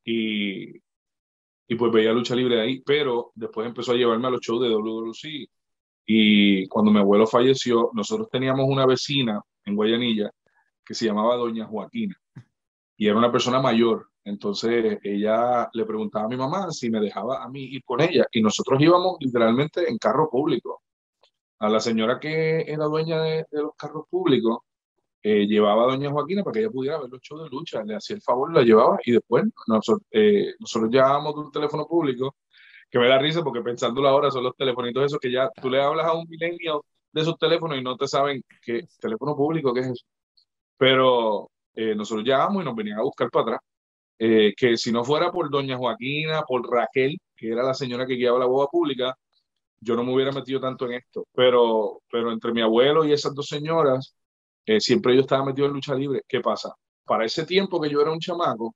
y, 1.68 1.74
pues 1.76 1.92
veía 1.92 2.12
lucha 2.12 2.34
libre 2.34 2.56
de 2.56 2.62
ahí, 2.62 2.82
pero 2.84 3.32
después 3.34 3.66
empezó 3.66 3.92
a 3.92 3.96
llevarme 3.96 4.26
a 4.26 4.30
los 4.30 4.40
shows 4.40 4.62
de 4.62 4.68
WWC. 4.68 5.48
Y 6.06 6.66
cuando 6.68 6.90
mi 6.90 6.98
abuelo 6.98 7.26
falleció, 7.26 7.90
nosotros 7.92 8.28
teníamos 8.30 8.66
una 8.68 8.86
vecina 8.86 9.40
en 9.64 9.76
Guayanilla 9.76 10.30
que 10.88 10.94
se 10.94 11.04
llamaba 11.04 11.36
Doña 11.36 11.66
Joaquina 11.66 12.16
y 12.96 13.06
era 13.06 13.18
una 13.18 13.30
persona 13.30 13.60
mayor. 13.60 14.08
Entonces 14.24 14.98
ella 15.02 15.68
le 15.74 15.84
preguntaba 15.84 16.24
a 16.24 16.28
mi 16.28 16.36
mamá 16.36 16.70
si 16.70 16.88
me 16.88 16.98
dejaba 16.98 17.44
a 17.44 17.48
mí 17.50 17.62
ir 17.62 17.84
con 17.84 18.00
ella 18.00 18.26
y 18.32 18.40
nosotros 18.40 18.80
íbamos 18.80 19.18
literalmente 19.20 19.86
en 19.88 19.98
carro 19.98 20.30
público. 20.30 20.82
A 21.58 21.68
la 21.68 21.78
señora 21.78 22.18
que 22.18 22.62
era 22.66 22.86
dueña 22.86 23.20
de, 23.20 23.46
los 23.50 23.74
carros 23.76 24.06
públicos 24.08 24.60
eh, 25.22 25.46
llevaba 25.46 25.84
a 25.84 25.86
doña 25.88 26.10
Joaquina 26.10 26.42
para 26.42 26.54
que 26.54 26.60
ella 26.60 26.70
pudiera 26.70 26.98
ver 26.98 27.10
los 27.10 27.20
shows 27.20 27.42
de 27.42 27.50
lucha, 27.50 27.84
le 27.84 27.96
hacía 27.96 28.16
el 28.16 28.22
favor, 28.22 28.54
la 28.54 28.62
llevaba 28.62 28.98
y 29.04 29.12
después 29.12 29.44
nosotros, 29.66 30.06
eh, 30.10 30.54
nosotros 30.58 30.90
llevábamos 30.90 31.34
de 31.34 31.40
un 31.40 31.52
teléfono 31.52 31.86
público 31.86 32.36
que 32.90 32.98
me 32.98 33.08
da 33.08 33.18
risa 33.18 33.42
porque 33.42 33.60
pensándolo 33.60 34.08
ahora 34.08 34.30
son 34.30 34.44
los 34.44 34.56
telefonitos 34.56 35.04
esos 35.04 35.18
que 35.18 35.30
ya 35.30 35.50
tú 35.60 35.68
le 35.68 35.82
hablas 35.82 36.06
a 36.06 36.14
un 36.14 36.26
milenio 36.28 36.86
de 37.12 37.20
esos 37.20 37.36
teléfonos 37.38 37.76
y 37.76 37.82
no 37.82 37.96
te 37.96 38.06
saben 38.08 38.42
qué 38.62 38.86
teléfono 38.98 39.36
público, 39.36 39.74
qué 39.74 39.80
es 39.80 39.86
eso. 39.88 40.06
Pero 40.78 41.50
eh, 41.74 41.94
nosotros 41.94 42.24
llegamos 42.24 42.62
y 42.62 42.64
nos 42.64 42.76
venían 42.76 42.98
a 42.98 43.02
buscar 43.02 43.30
para 43.30 43.42
atrás. 43.42 43.60
Eh, 44.18 44.54
que 44.56 44.76
si 44.76 44.92
no 44.92 45.04
fuera 45.04 45.30
por 45.32 45.50
doña 45.50 45.76
Joaquina, 45.76 46.42
por 46.42 46.68
Raquel, 46.70 47.18
que 47.36 47.50
era 47.52 47.62
la 47.62 47.74
señora 47.74 48.06
que 48.06 48.14
guiaba 48.14 48.38
la 48.38 48.46
boda 48.46 48.66
pública, 48.68 49.16
yo 49.80 49.96
no 49.96 50.04
me 50.04 50.14
hubiera 50.14 50.32
metido 50.32 50.60
tanto 50.60 50.86
en 50.86 50.94
esto. 50.94 51.26
Pero, 51.34 52.02
pero 52.10 52.32
entre 52.32 52.52
mi 52.52 52.62
abuelo 52.62 53.04
y 53.04 53.12
esas 53.12 53.34
dos 53.34 53.46
señoras, 53.46 54.16
eh, 54.66 54.80
siempre 54.80 55.14
yo 55.14 55.22
estaba 55.22 55.44
metido 55.44 55.68
en 55.68 55.74
lucha 55.74 55.94
libre. 55.94 56.22
¿Qué 56.28 56.40
pasa? 56.40 56.74
Para 57.04 57.24
ese 57.26 57.46
tiempo 57.46 57.80
que 57.80 57.90
yo 57.90 58.00
era 58.00 58.12
un 58.12 58.20
chamaco, 58.20 58.74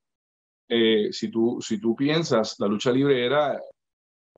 si, 1.10 1.30
tú, 1.30 1.58
si 1.60 1.78
tú 1.78 1.94
piensas, 1.94 2.56
la 2.58 2.66
lucha 2.66 2.90
libre 2.90 3.26
era 3.26 3.60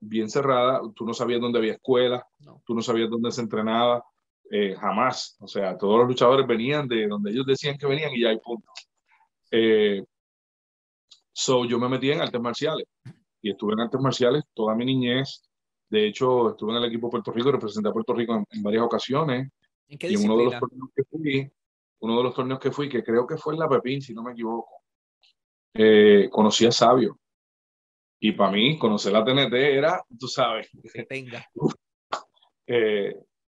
bien 0.01 0.29
cerrada, 0.29 0.81
tú 0.95 1.05
no 1.05 1.13
sabías 1.13 1.41
dónde 1.41 1.59
había 1.59 1.73
escuela, 1.73 2.25
tú 2.65 2.75
no 2.75 2.81
sabías 2.81 3.09
dónde 3.09 3.31
se 3.31 3.41
entrenaba, 3.41 4.03
eh, 4.51 4.75
jamás. 4.75 5.37
O 5.39 5.47
sea, 5.47 5.77
todos 5.77 5.99
los 5.99 6.07
luchadores 6.07 6.45
venían 6.47 6.87
de 6.87 7.07
donde 7.07 7.31
ellos 7.31 7.45
decían 7.45 7.77
que 7.77 7.87
venían 7.87 8.13
y 8.13 8.21
ya 8.21 8.29
hay 8.29 8.39
punto. 8.39 8.71
Eh, 9.51 10.03
so, 11.31 11.65
yo 11.65 11.79
me 11.79 11.89
metí 11.89 12.11
en 12.11 12.21
artes 12.21 12.41
marciales 12.41 12.87
y 13.41 13.51
estuve 13.51 13.73
en 13.73 13.81
artes 13.81 14.01
marciales 14.01 14.43
toda 14.53 14.75
mi 14.75 14.85
niñez. 14.85 15.43
De 15.89 16.07
hecho, 16.07 16.51
estuve 16.51 16.71
en 16.71 16.77
el 16.77 16.85
equipo 16.85 17.07
de 17.07 17.11
Puerto 17.11 17.31
Rico, 17.31 17.51
representé 17.51 17.89
a 17.89 17.93
Puerto 17.93 18.13
Rico 18.13 18.43
en, 18.49 18.63
varias 18.63 18.83
ocasiones. 18.83 19.49
¿En 19.87 19.97
qué 19.97 20.09
y 20.09 20.15
en 20.15 20.25
uno 20.25 20.37
de 20.37 20.45
los 20.45 20.59
torneos 20.59 20.89
que 20.95 21.03
fui, 21.03 21.51
uno 21.99 22.17
de 22.17 22.23
los 22.23 22.33
torneos 22.33 22.59
que 22.59 22.71
fui, 22.71 22.89
que 22.89 23.03
creo 23.03 23.27
que 23.27 23.37
fue 23.37 23.53
en 23.53 23.59
la 23.59 23.69
Pepín, 23.69 24.01
si 24.01 24.13
no 24.13 24.23
me 24.23 24.31
equivoco, 24.31 24.81
eh, 25.73 26.27
conocí 26.31 26.65
a 26.65 26.71
Sabio. 26.71 27.19
Y 28.19 28.31
para 28.31 28.51
mí, 28.51 28.79
conocer 28.79 29.13
la 29.13 29.23
TNT 29.23 29.53
era, 29.53 30.03
tú 30.19 30.27
sabes, 30.27 30.69
que 30.93 31.03
tenga. 31.03 31.45
Eh, 32.67 33.13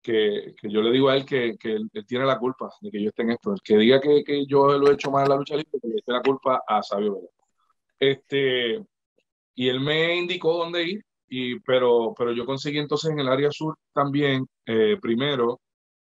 que, 0.07 0.55
que, 0.59 0.69
yo 0.69 0.81
le 0.81 0.91
digo 0.91 1.09
a 1.09 1.17
él 1.17 1.25
que, 1.25 1.57
que 1.57 1.73
él, 1.73 1.89
tiene 2.07 2.25
la 2.25 2.39
culpa 2.39 2.69
de 2.81 2.89
que 2.89 3.01
yo 3.01 3.09
esté 3.09 3.23
en 3.23 3.31
esto. 3.31 3.53
El 3.53 3.61
que 3.61 3.77
diga 3.77 3.99
que, 3.99 4.23
que 4.23 4.45
yo 4.45 4.77
lo 4.77 4.89
he 4.89 4.93
hecho 4.93 5.11
mal 5.11 5.23
en 5.23 5.29
la 5.29 5.35
lucha 5.35 5.55
libre, 5.55 5.79
que 5.81 5.87
le 5.87 5.95
esté 5.97 6.13
la 6.13 6.21
culpa 6.21 6.63
a 6.65 6.81
Sabio 6.81 7.15
Vélez. 7.15 7.31
Este, 7.99 8.85
y 9.55 9.67
él 9.69 9.81
me 9.81 10.15
indicó 10.15 10.57
dónde 10.57 10.83
ir, 10.83 11.05
y, 11.27 11.59
pero, 11.59 12.13
pero 12.17 12.31
yo 12.31 12.45
conseguí 12.45 12.79
entonces 12.79 13.11
en 13.11 13.19
el 13.19 13.27
área 13.27 13.51
sur 13.51 13.77
también, 13.93 14.47
eh, 14.65 14.97
primero, 15.01 15.59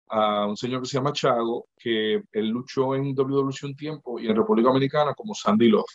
a 0.08 0.46
un 0.46 0.56
señor 0.56 0.82
que 0.82 0.88
se 0.88 0.98
llama 0.98 1.12
Chago, 1.12 1.68
que 1.76 2.22
él 2.32 2.48
luchó 2.48 2.94
en 2.94 3.18
WWE 3.18 3.52
un 3.64 3.76
tiempo 3.76 4.20
y 4.20 4.26
en 4.26 4.36
República 4.36 4.68
Dominicana 4.68 5.14
como 5.14 5.34
Sandy 5.34 5.68
Love. 5.68 5.86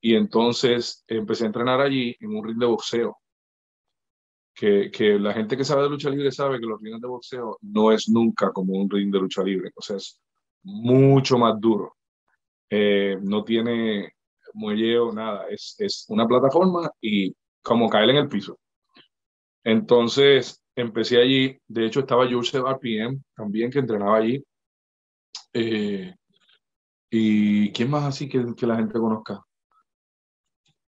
Y 0.00 0.14
entonces 0.14 1.04
empecé 1.08 1.44
a 1.44 1.46
entrenar 1.48 1.80
allí 1.80 2.14
en 2.20 2.36
un 2.36 2.44
ring 2.46 2.58
de 2.58 2.66
boxeo. 2.66 3.16
Que, 4.58 4.90
que, 4.90 5.18
la 5.18 5.34
gente 5.34 5.54
que 5.54 5.64
sabe 5.64 5.82
de 5.82 5.90
lucha 5.90 6.08
libre 6.08 6.32
sabe 6.32 6.58
que 6.58 6.64
los 6.64 6.80
rings 6.80 7.00
de 7.00 7.08
boxeo 7.08 7.58
no 7.60 7.92
es 7.92 8.08
nunca 8.08 8.52
como 8.52 8.72
un 8.72 8.88
ring 8.88 9.12
de 9.12 9.18
lucha 9.20 9.42
libre, 9.42 9.70
o 9.74 9.82
sea, 9.82 9.96
es 9.96 10.18
mucho 10.62 11.36
más 11.36 11.60
duro. 11.60 11.96
Eh, 12.70 13.18
no 13.20 13.44
tiene 13.44 14.12
muelleo, 14.54 15.12
nada, 15.12 15.46
es, 15.50 15.76
es 15.78 16.06
una 16.08 16.26
plataforma 16.26 16.90
y 17.00 17.34
como 17.62 17.88
caer 17.90 18.10
en 18.10 18.16
el 18.16 18.28
piso. 18.28 18.58
Entonces, 19.62 20.62
empecé 20.76 21.20
allí, 21.20 21.58
de 21.66 21.86
hecho 21.86 22.00
estaba 22.00 22.30
Joseph 22.30 22.64
RPM 22.64 23.22
también 23.34 23.70
que 23.70 23.80
entrenaba 23.80 24.18
allí. 24.18 24.42
Eh, 25.52 26.14
¿Y 27.10 27.72
quién 27.72 27.90
más 27.90 28.04
así 28.04 28.28
que, 28.28 28.44
que, 28.56 28.66
la 28.66 28.76
gente 28.76 28.98
conozca? 28.98 29.42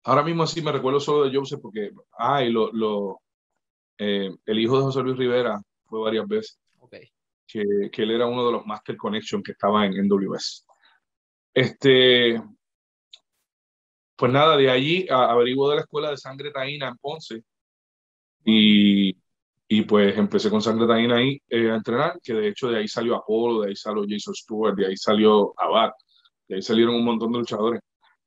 Ahora 0.04 0.22
mismo 0.22 0.42
así 0.42 0.62
me 0.62 0.72
recuerdo 0.72 1.00
solo 1.00 1.24
de 1.24 1.36
Joseph 1.36 1.60
porque, 1.60 1.90
ah, 2.18 2.42
y 2.42 2.50
lo, 2.50 2.72
lo 2.72 3.20
eh, 3.98 4.30
el 4.46 4.58
hijo 4.58 4.76
de 4.76 4.82
José 4.84 5.00
Luis 5.02 5.16
Rivera 5.16 5.60
fue 5.84 6.00
varias 6.00 6.26
veces. 6.26 6.58
Okay. 6.78 7.08
Que, 7.46 7.90
que, 7.92 8.02
él 8.02 8.12
era 8.12 8.26
uno 8.26 8.46
de 8.46 8.52
los 8.52 8.66
Master 8.66 8.96
Connection 8.96 9.42
que 9.42 9.52
estaba 9.52 9.86
en, 9.86 9.94
en 9.94 10.08
WS. 10.08 10.64
Este, 11.54 12.42
pues 14.16 14.32
nada, 14.32 14.56
de 14.56 14.70
allí 14.70 15.06
averiguo 15.10 15.68
de 15.70 15.76
la 15.76 15.82
escuela 15.82 16.10
de 16.10 16.16
sangre 16.16 16.50
taína 16.50 16.88
en 16.88 16.96
Ponce 16.96 17.42
y 18.44 19.14
y 19.74 19.82
pues 19.84 20.18
empecé 20.18 20.50
con 20.50 20.60
Sangre 20.60 20.86
Taína 20.86 21.16
ahí 21.16 21.40
eh, 21.48 21.70
a 21.70 21.76
entrenar, 21.76 22.20
que 22.22 22.34
de 22.34 22.48
hecho 22.48 22.68
de 22.68 22.76
ahí 22.80 22.88
salió 22.88 23.16
Apolo, 23.16 23.62
de 23.62 23.70
ahí 23.70 23.76
salió 23.76 24.04
Jason 24.06 24.34
Stewart, 24.34 24.76
de 24.76 24.88
ahí 24.88 24.96
salió 24.98 25.54
Abad, 25.56 25.92
de 26.46 26.56
ahí 26.56 26.62
salieron 26.62 26.96
un 26.96 27.06
montón 27.06 27.32
de 27.32 27.38
luchadores. 27.38 27.80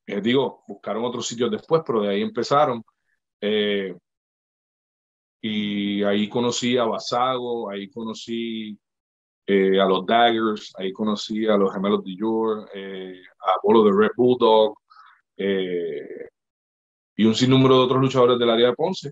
Eh, 0.08 0.22
digo, 0.22 0.64
buscaron 0.68 1.06
otros 1.06 1.28
sitios 1.28 1.52
después, 1.52 1.84
pero 1.86 2.02
de 2.02 2.10
ahí 2.10 2.24
empezaron. 2.24 2.84
Eh, 3.40 3.96
y 5.48 6.04
ahí 6.04 6.28
conocí 6.28 6.78
a 6.78 6.86
Basago, 6.86 7.70
ahí 7.70 7.90
conocí 7.90 8.78
a 9.48 9.86
los 9.86 10.06
Daggers, 10.06 10.74
ahí 10.78 10.92
conocí 10.92 11.46
a 11.46 11.56
los 11.56 11.72
gemelos 11.72 12.04
de 12.04 12.16
York, 12.16 12.70
a 12.74 13.56
Apolo 13.58 13.84
de 13.84 13.92
Red 13.96 14.12
Bulldog, 14.18 14.76
y 17.16 17.26
un 17.26 17.36
sinnúmero 17.36 17.78
de 17.78 17.84
otros 17.84 18.02
luchadores 18.02 18.40
del 18.40 18.50
área 18.50 18.68
de 18.68 18.74
Ponce. 18.74 19.12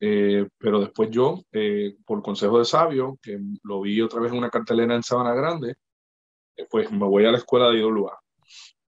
Eh, 0.00 0.46
pero 0.58 0.80
después 0.80 1.08
yo, 1.10 1.42
eh, 1.52 1.96
por 2.04 2.22
consejo 2.22 2.58
de 2.58 2.64
sabio, 2.64 3.18
que 3.22 3.38
lo 3.62 3.80
vi 3.80 4.00
otra 4.02 4.20
vez 4.20 4.32
en 4.32 4.38
una 4.38 4.50
cartelera 4.50 4.94
en 4.94 5.02
Sabana 5.02 5.34
Grande, 5.34 5.76
eh, 6.56 6.66
pues 6.68 6.90
me 6.90 7.06
voy 7.06 7.24
a 7.24 7.30
la 7.30 7.38
escuela 7.38 7.70
de 7.70 7.78
IWA. 7.78 8.18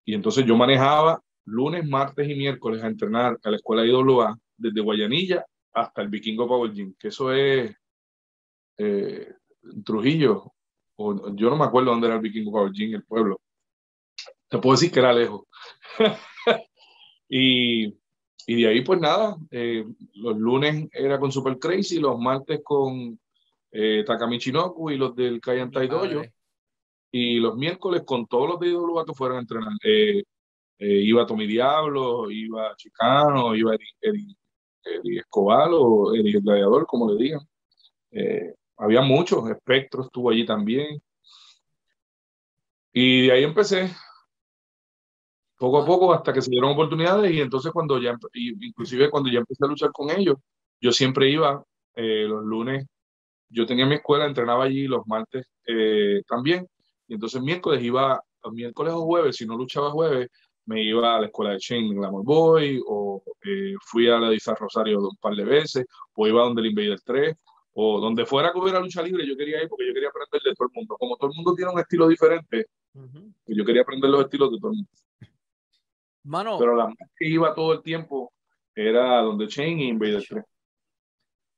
Y 0.05 0.13
entonces 0.13 0.45
yo 0.45 0.55
manejaba 0.55 1.19
lunes, 1.45 1.87
martes 1.87 2.29
y 2.29 2.35
miércoles 2.35 2.83
a 2.83 2.87
entrenar 2.87 3.37
a 3.43 3.49
la 3.49 3.55
escuela 3.55 3.81
de 3.81 3.89
IWA 3.89 4.37
desde 4.57 4.81
Guayanilla 4.81 5.45
hasta 5.81 6.01
el 6.01 6.09
Vikingo 6.09 6.47
Power 6.47 6.73
Gym, 6.73 6.93
que 6.99 7.09
eso 7.09 7.31
es 7.31 7.75
Trujillo, 9.83 10.53
o, 10.95 11.35
yo 11.35 11.49
no 11.49 11.57
me 11.57 11.65
acuerdo 11.65 11.91
dónde 11.91 12.07
era 12.07 12.15
el 12.15 12.21
Vikingo 12.21 12.51
Power 12.51 12.71
Gym, 12.71 12.95
el 12.95 13.03
pueblo. 13.03 13.39
Te 14.49 14.57
puedo 14.59 14.75
decir 14.75 14.91
que 14.91 14.99
era 14.99 15.13
lejos. 15.13 15.43
y 17.29 17.93
y 18.49 18.61
de 18.61 18.69
ahí, 18.69 18.81
pues 18.81 19.01
nada, 19.01 19.35
eh, 19.51 19.85
los 20.13 20.37
lunes 20.37 20.87
era 20.93 21.19
con 21.19 21.33
Super 21.33 21.59
Crazy, 21.59 21.99
los 21.99 22.17
martes 22.17 22.61
con 22.63 23.19
eh, 23.71 24.05
Takamichinoku 24.07 24.89
y 24.89 24.97
los 24.97 25.13
del 25.13 25.41
Kayantai 25.41 25.89
Dojo. 25.89 26.21
Y 27.11 27.39
los 27.39 27.57
miércoles 27.57 28.03
con 28.05 28.25
todos 28.25 28.51
los 28.51 28.59
de 28.61 28.69
IWA 28.69 29.03
que 29.03 29.13
fueron 29.13 29.37
a 29.37 29.41
entrenar. 29.41 29.73
Eh, 29.83 30.23
eh, 30.79 31.01
iba 31.03 31.25
Tommy 31.25 31.45
Diablo, 31.45 32.31
iba 32.31 32.73
Chicano, 32.77 33.53
iba 33.53 33.75
Eddie, 33.99 34.37
Escobar 35.19 35.69
o 35.71 36.13
Eddie 36.15 36.37
el 36.37 36.41
Gladiador, 36.41 36.85
como 36.85 37.11
le 37.11 37.23
digan. 37.23 37.41
había 38.77 39.01
muchos, 39.01 39.49
Espectro 39.49 40.03
estuvo 40.03 40.29
allí 40.29 40.45
también. 40.45 41.01
Y 42.93 43.27
de 43.27 43.31
ahí 43.31 43.43
empecé 43.43 43.91
poco 45.57 45.81
a 45.81 45.85
poco 45.85 46.13
hasta 46.13 46.31
que 46.31 46.41
se 46.41 46.51
dieron 46.51 46.71
oportunidades 46.71 47.31
y 47.33 47.41
entonces 47.41 47.71
cuando 47.71 47.99
ya, 47.99 48.15
inclusive 48.33 49.09
cuando 49.09 49.29
ya 49.29 49.39
empecé 49.39 49.65
a 49.65 49.67
luchar 49.67 49.91
con 49.91 50.09
ellos, 50.11 50.37
yo 50.79 50.91
siempre 50.91 51.29
iba 51.29 51.63
eh, 51.95 52.25
los 52.27 52.43
lunes, 52.43 52.85
yo 53.49 53.65
tenía 53.65 53.85
mi 53.85 53.95
escuela, 53.95 54.25
entrenaba 54.25 54.65
allí 54.65 54.87
los 54.87 55.05
martes 55.07 55.47
eh, 55.65 56.21
también, 56.27 56.67
y 57.07 57.15
entonces 57.15 57.41
miércoles 57.41 57.81
iba, 57.83 58.21
miércoles 58.51 58.93
o 58.93 59.01
jueves, 59.05 59.35
si 59.35 59.45
no 59.45 59.57
luchaba 59.57 59.91
jueves, 59.91 60.29
me 60.67 60.83
iba 60.83 61.15
a 61.15 61.21
la 61.21 61.27
escuela 61.27 61.51
de 61.53 61.59
Shane 61.59 61.95
Glamour 61.95 62.23
Boy, 62.23 62.81
o 62.85 63.23
eh, 63.43 63.73
fui 63.81 64.07
a 64.09 64.19
la 64.19 64.29
de 64.29 64.39
Rosario 64.59 64.99
un 64.99 65.15
par 65.17 65.33
de 65.33 65.45
veces, 65.45 65.85
o 66.13 66.27
iba 66.27 66.43
donde 66.43 66.61
el 66.61 66.67
Invader 66.67 66.99
3, 67.01 67.35
o 67.73 67.99
donde 68.01 68.25
fuera 68.25 68.51
que 68.51 68.59
hubiera 68.59 68.79
lucha 68.79 69.01
libre, 69.01 69.25
yo 69.25 69.37
quería 69.37 69.63
ir 69.63 69.69
porque 69.69 69.87
yo 69.87 69.93
quería 69.93 70.09
aprender 70.09 70.41
de 70.41 70.53
todo 70.55 70.67
el 70.67 70.73
mundo. 70.75 70.97
Como 70.97 71.15
todo 71.15 71.29
el 71.29 71.35
mundo 71.35 71.55
tiene 71.55 71.71
un 71.71 71.79
estilo 71.79 72.07
diferente, 72.07 72.65
yo 73.45 73.65
quería 73.65 73.83
aprender 73.83 74.09
los 74.09 74.25
estilos 74.25 74.51
de 74.51 74.57
todo 74.59 74.71
el 74.71 74.77
mundo. 74.77 74.91
Pero 76.59 76.75
la 76.75 76.93
que 77.17 77.27
iba 77.27 77.55
todo 77.55 77.73
el 77.73 77.81
tiempo 77.81 78.33
era 78.75 79.21
donde 79.21 79.47
Chain 79.47 79.79
y 79.79 79.87
Invader 79.87 80.23
3. 80.27 80.43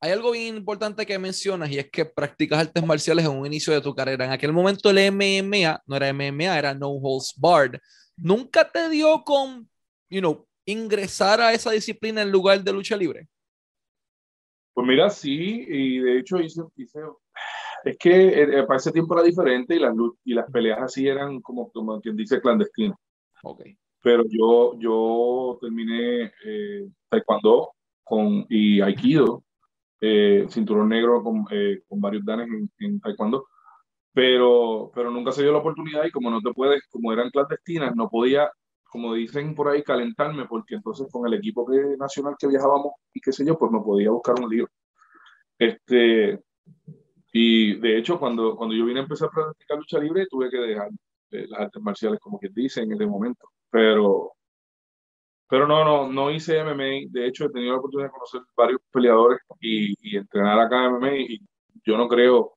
Hay 0.01 0.11
algo 0.11 0.31
bien 0.31 0.55
importante 0.55 1.05
que 1.05 1.17
mencionas 1.19 1.71
y 1.71 1.79
es 1.79 1.89
que 1.89 2.05
practicas 2.05 2.59
artes 2.59 2.85
marciales 2.85 3.25
en 3.25 3.31
un 3.31 3.45
inicio 3.45 3.73
de 3.73 3.81
tu 3.81 3.93
carrera. 3.93 4.25
En 4.25 4.31
aquel 4.31 4.53
momento 4.53 4.91
el 4.91 5.11
MMA 5.11 5.81
no 5.85 5.95
era 5.95 6.13
MMA, 6.13 6.57
era 6.57 6.73
No 6.73 6.89
Holds 6.89 7.33
Barred. 7.37 7.79
¿Nunca 8.21 8.69
te 8.69 8.89
dio 8.89 9.23
con, 9.23 9.69
you 10.09 10.19
know, 10.19 10.45
ingresar 10.65 11.41
a 11.41 11.53
esa 11.53 11.71
disciplina 11.71 12.21
en 12.21 12.31
lugar 12.31 12.63
de 12.63 12.73
lucha 12.73 12.95
libre? 12.95 13.27
Pues 14.73 14.88
mira, 14.88 15.09
sí, 15.09 15.65
y 15.67 15.99
de 15.99 16.19
hecho 16.19 16.39
hice, 16.39 16.61
hice 16.75 16.99
es 17.83 17.97
que 17.97 18.41
eh, 18.41 18.63
para 18.63 18.77
ese 18.77 18.91
tiempo 18.91 19.13
era 19.13 19.23
diferente 19.23 19.75
y 19.75 19.79
las, 19.79 19.93
y 20.25 20.33
las 20.33 20.51
peleas 20.51 20.79
así 20.81 21.07
eran 21.07 21.41
como, 21.41 21.71
como 21.71 21.99
quien 22.01 22.15
dice 22.15 22.41
clandestinas. 22.41 22.97
Ok 23.43 23.61
pero 24.01 24.23
yo, 24.29 24.77
yo 24.79 25.57
terminé 25.61 26.31
eh, 26.45 26.89
taekwondo 27.09 27.73
con, 28.03 28.45
y 28.49 28.81
aikido, 28.81 29.43
eh, 30.01 30.45
cinturón 30.49 30.89
negro 30.89 31.21
con, 31.23 31.45
eh, 31.51 31.81
con 31.88 31.99
varios 31.99 32.25
danes 32.25 32.47
en, 32.79 32.99
taekwondo, 32.99 33.47
pero, 34.13 34.91
pero 34.93 35.11
nunca 35.11 35.31
se 35.31 35.43
dio 35.43 35.51
la 35.51 35.59
oportunidad 35.59 36.05
y 36.05 36.11
como 36.11 36.29
no 36.31 36.41
te 36.41 36.51
puedes, 36.53 36.81
como 36.89 37.13
eran 37.13 37.29
clandestinas, 37.29 37.95
no 37.95 38.09
podía, 38.09 38.51
como 38.83 39.13
dicen 39.13 39.55
por 39.55 39.69
ahí, 39.69 39.83
calentarme, 39.83 40.45
porque 40.45 40.75
entonces 40.75 41.07
con 41.11 41.27
el 41.27 41.33
equipo 41.35 41.65
que, 41.65 41.95
nacional 41.97 42.35
que 42.39 42.47
viajábamos 42.47 42.93
y 43.13 43.21
qué 43.21 43.31
sé 43.31 43.45
yo, 43.45 43.57
pues 43.57 43.71
no 43.71 43.83
podía 43.83 44.11
buscar 44.11 44.35
un 44.39 44.49
lío. 44.49 44.67
Este, 45.57 46.41
y 47.33 47.75
de 47.79 47.97
hecho, 47.97 48.19
cuando, 48.19 48.55
cuando 48.55 48.75
yo 48.75 48.85
vine 48.85 49.01
a 49.01 49.03
empezar 49.03 49.29
a 49.29 49.31
practicar 49.31 49.77
lucha 49.77 49.99
libre, 49.99 50.27
tuve 50.27 50.49
que 50.49 50.57
dejar 50.57 50.89
las 51.31 51.59
artes 51.59 51.81
marciales, 51.81 52.19
como 52.19 52.39
quien 52.39 52.53
dice, 52.53 52.81
en 52.81 52.93
ese 52.93 53.05
momento 53.05 53.49
pero, 53.69 54.33
pero 55.47 55.67
no, 55.67 55.83
no, 55.83 56.11
no 56.11 56.31
hice 56.31 56.63
MMA. 56.63 57.09
De 57.09 57.27
hecho, 57.27 57.45
he 57.45 57.49
tenido 57.49 57.73
la 57.73 57.79
oportunidad 57.79 58.09
de 58.09 58.13
conocer 58.13 58.41
varios 58.55 58.81
peleadores 58.91 59.39
y, 59.59 59.93
y 60.01 60.17
entrenar 60.17 60.59
acá 60.59 60.85
en 60.85 60.95
MMA 60.95 61.15
y 61.17 61.39
yo 61.83 61.97
no 61.97 62.07
creo, 62.07 62.53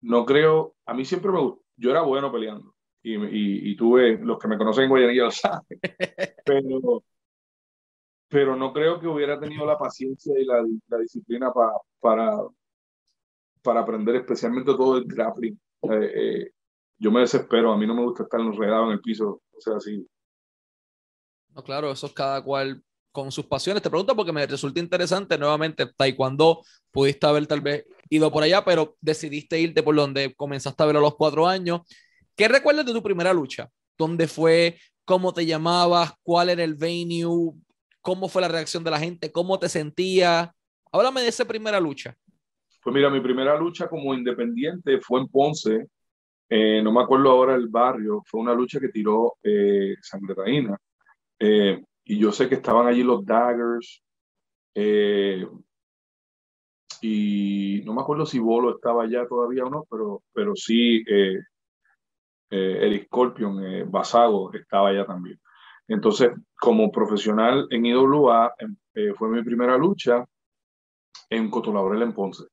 no 0.00 0.24
creo, 0.24 0.76
a 0.86 0.94
mí 0.94 1.04
siempre 1.04 1.30
me 1.32 1.40
gustó, 1.40 1.62
yo 1.76 1.90
era 1.90 2.02
bueno 2.02 2.32
peleando 2.32 2.74
y, 3.02 3.14
y, 3.14 3.70
y 3.72 3.76
tuve, 3.76 4.18
los 4.18 4.38
que 4.38 4.48
me 4.48 4.58
conocen 4.58 4.84
en 4.84 4.90
Guayanilla 4.90 5.24
lo 5.24 5.30
saben, 5.30 5.66
pero, 6.44 7.04
pero 8.28 8.56
no 8.56 8.72
creo 8.72 9.00
que 9.00 9.06
hubiera 9.06 9.38
tenido 9.38 9.64
la 9.64 9.78
paciencia 9.78 10.38
y 10.38 10.44
la, 10.44 10.64
la 10.88 10.98
disciplina 10.98 11.52
para, 11.52 11.72
para, 12.00 12.38
para 13.62 13.80
aprender 13.80 14.16
especialmente 14.16 14.72
todo 14.72 14.98
el 14.98 15.04
grappling. 15.04 15.58
Eh, 15.82 16.12
eh, 16.14 16.50
yo 16.98 17.10
me 17.12 17.20
desespero, 17.20 17.72
a 17.72 17.76
mí 17.76 17.86
no 17.86 17.94
me 17.94 18.02
gusta 18.02 18.24
estar 18.24 18.40
enredado 18.40 18.86
en 18.86 18.92
el 18.92 19.00
piso, 19.00 19.42
o 19.52 19.60
sea, 19.60 19.76
así 19.76 20.04
claro, 21.62 21.90
eso 21.90 22.06
es 22.06 22.12
cada 22.12 22.42
cual 22.42 22.82
con 23.12 23.32
sus 23.32 23.46
pasiones. 23.46 23.82
Te 23.82 23.90
pregunto 23.90 24.14
porque 24.14 24.32
me 24.32 24.46
resulta 24.46 24.80
interesante 24.80 25.38
nuevamente, 25.38 25.86
taekwondo, 25.86 26.62
pudiste 26.90 27.26
haber 27.26 27.46
tal 27.46 27.60
vez 27.60 27.86
ido 28.10 28.30
por 28.32 28.42
allá, 28.42 28.64
pero 28.64 28.96
decidiste 29.00 29.60
irte 29.60 29.82
por 29.82 29.94
donde 29.94 30.34
comenzaste 30.34 30.82
a 30.82 30.86
ver 30.86 30.96
a 30.96 31.00
los 31.00 31.16
cuatro 31.16 31.46
años. 31.46 31.80
¿Qué 32.36 32.48
recuerdas 32.48 32.86
de 32.86 32.92
tu 32.92 33.02
primera 33.02 33.32
lucha? 33.32 33.68
¿Dónde 33.96 34.28
fue? 34.28 34.78
¿Cómo 35.04 35.32
te 35.32 35.44
llamabas? 35.44 36.12
¿Cuál 36.22 36.50
era 36.50 36.62
el 36.62 36.74
venue? 36.74 37.54
¿Cómo 38.00 38.28
fue 38.28 38.42
la 38.42 38.48
reacción 38.48 38.84
de 38.84 38.90
la 38.90 38.98
gente? 38.98 39.32
¿Cómo 39.32 39.58
te 39.58 39.68
sentías? 39.68 40.50
Háblame 40.92 41.22
de 41.22 41.28
esa 41.28 41.44
primera 41.44 41.80
lucha. 41.80 42.16
Pues 42.82 42.94
mira, 42.94 43.10
mi 43.10 43.20
primera 43.20 43.58
lucha 43.58 43.88
como 43.88 44.14
independiente 44.14 45.00
fue 45.00 45.20
en 45.20 45.28
Ponce. 45.28 45.88
Eh, 46.48 46.80
no 46.82 46.92
me 46.92 47.02
acuerdo 47.02 47.30
ahora 47.30 47.54
el 47.54 47.68
barrio. 47.68 48.22
Fue 48.24 48.40
una 48.40 48.54
lucha 48.54 48.80
que 48.80 48.88
tiró 48.88 49.36
eh, 49.42 49.94
Sangre 50.00 50.34
Reina. 50.34 50.78
Eh, 51.38 51.82
y 52.04 52.18
yo 52.18 52.32
sé 52.32 52.48
que 52.48 52.54
estaban 52.54 52.86
allí 52.86 53.02
los 53.02 53.24
Daggers. 53.24 54.02
Eh, 54.74 55.46
y 57.02 57.82
no 57.84 57.94
me 57.94 58.02
acuerdo 58.02 58.26
si 58.26 58.38
Bolo 58.38 58.76
estaba 58.76 59.04
allá 59.04 59.26
todavía 59.28 59.64
o 59.64 59.70
no, 59.70 59.84
pero, 59.90 60.22
pero 60.32 60.54
sí 60.56 61.02
eh, 61.08 61.38
eh, 62.50 62.78
el 62.82 63.04
Scorpion, 63.04 63.64
eh, 63.64 63.84
Basago, 63.84 64.52
estaba 64.54 64.88
allá 64.88 65.04
también. 65.06 65.38
Entonces, 65.88 66.30
como 66.58 66.90
profesional 66.90 67.66
en 67.70 67.86
IWA, 67.86 68.54
em, 68.58 68.76
eh, 68.94 69.14
fue 69.14 69.28
mi 69.30 69.42
primera 69.42 69.76
lucha 69.78 70.24
en 71.30 71.50
Cotolabrel 71.50 72.02
en 72.02 72.12
Ponce. 72.14 72.44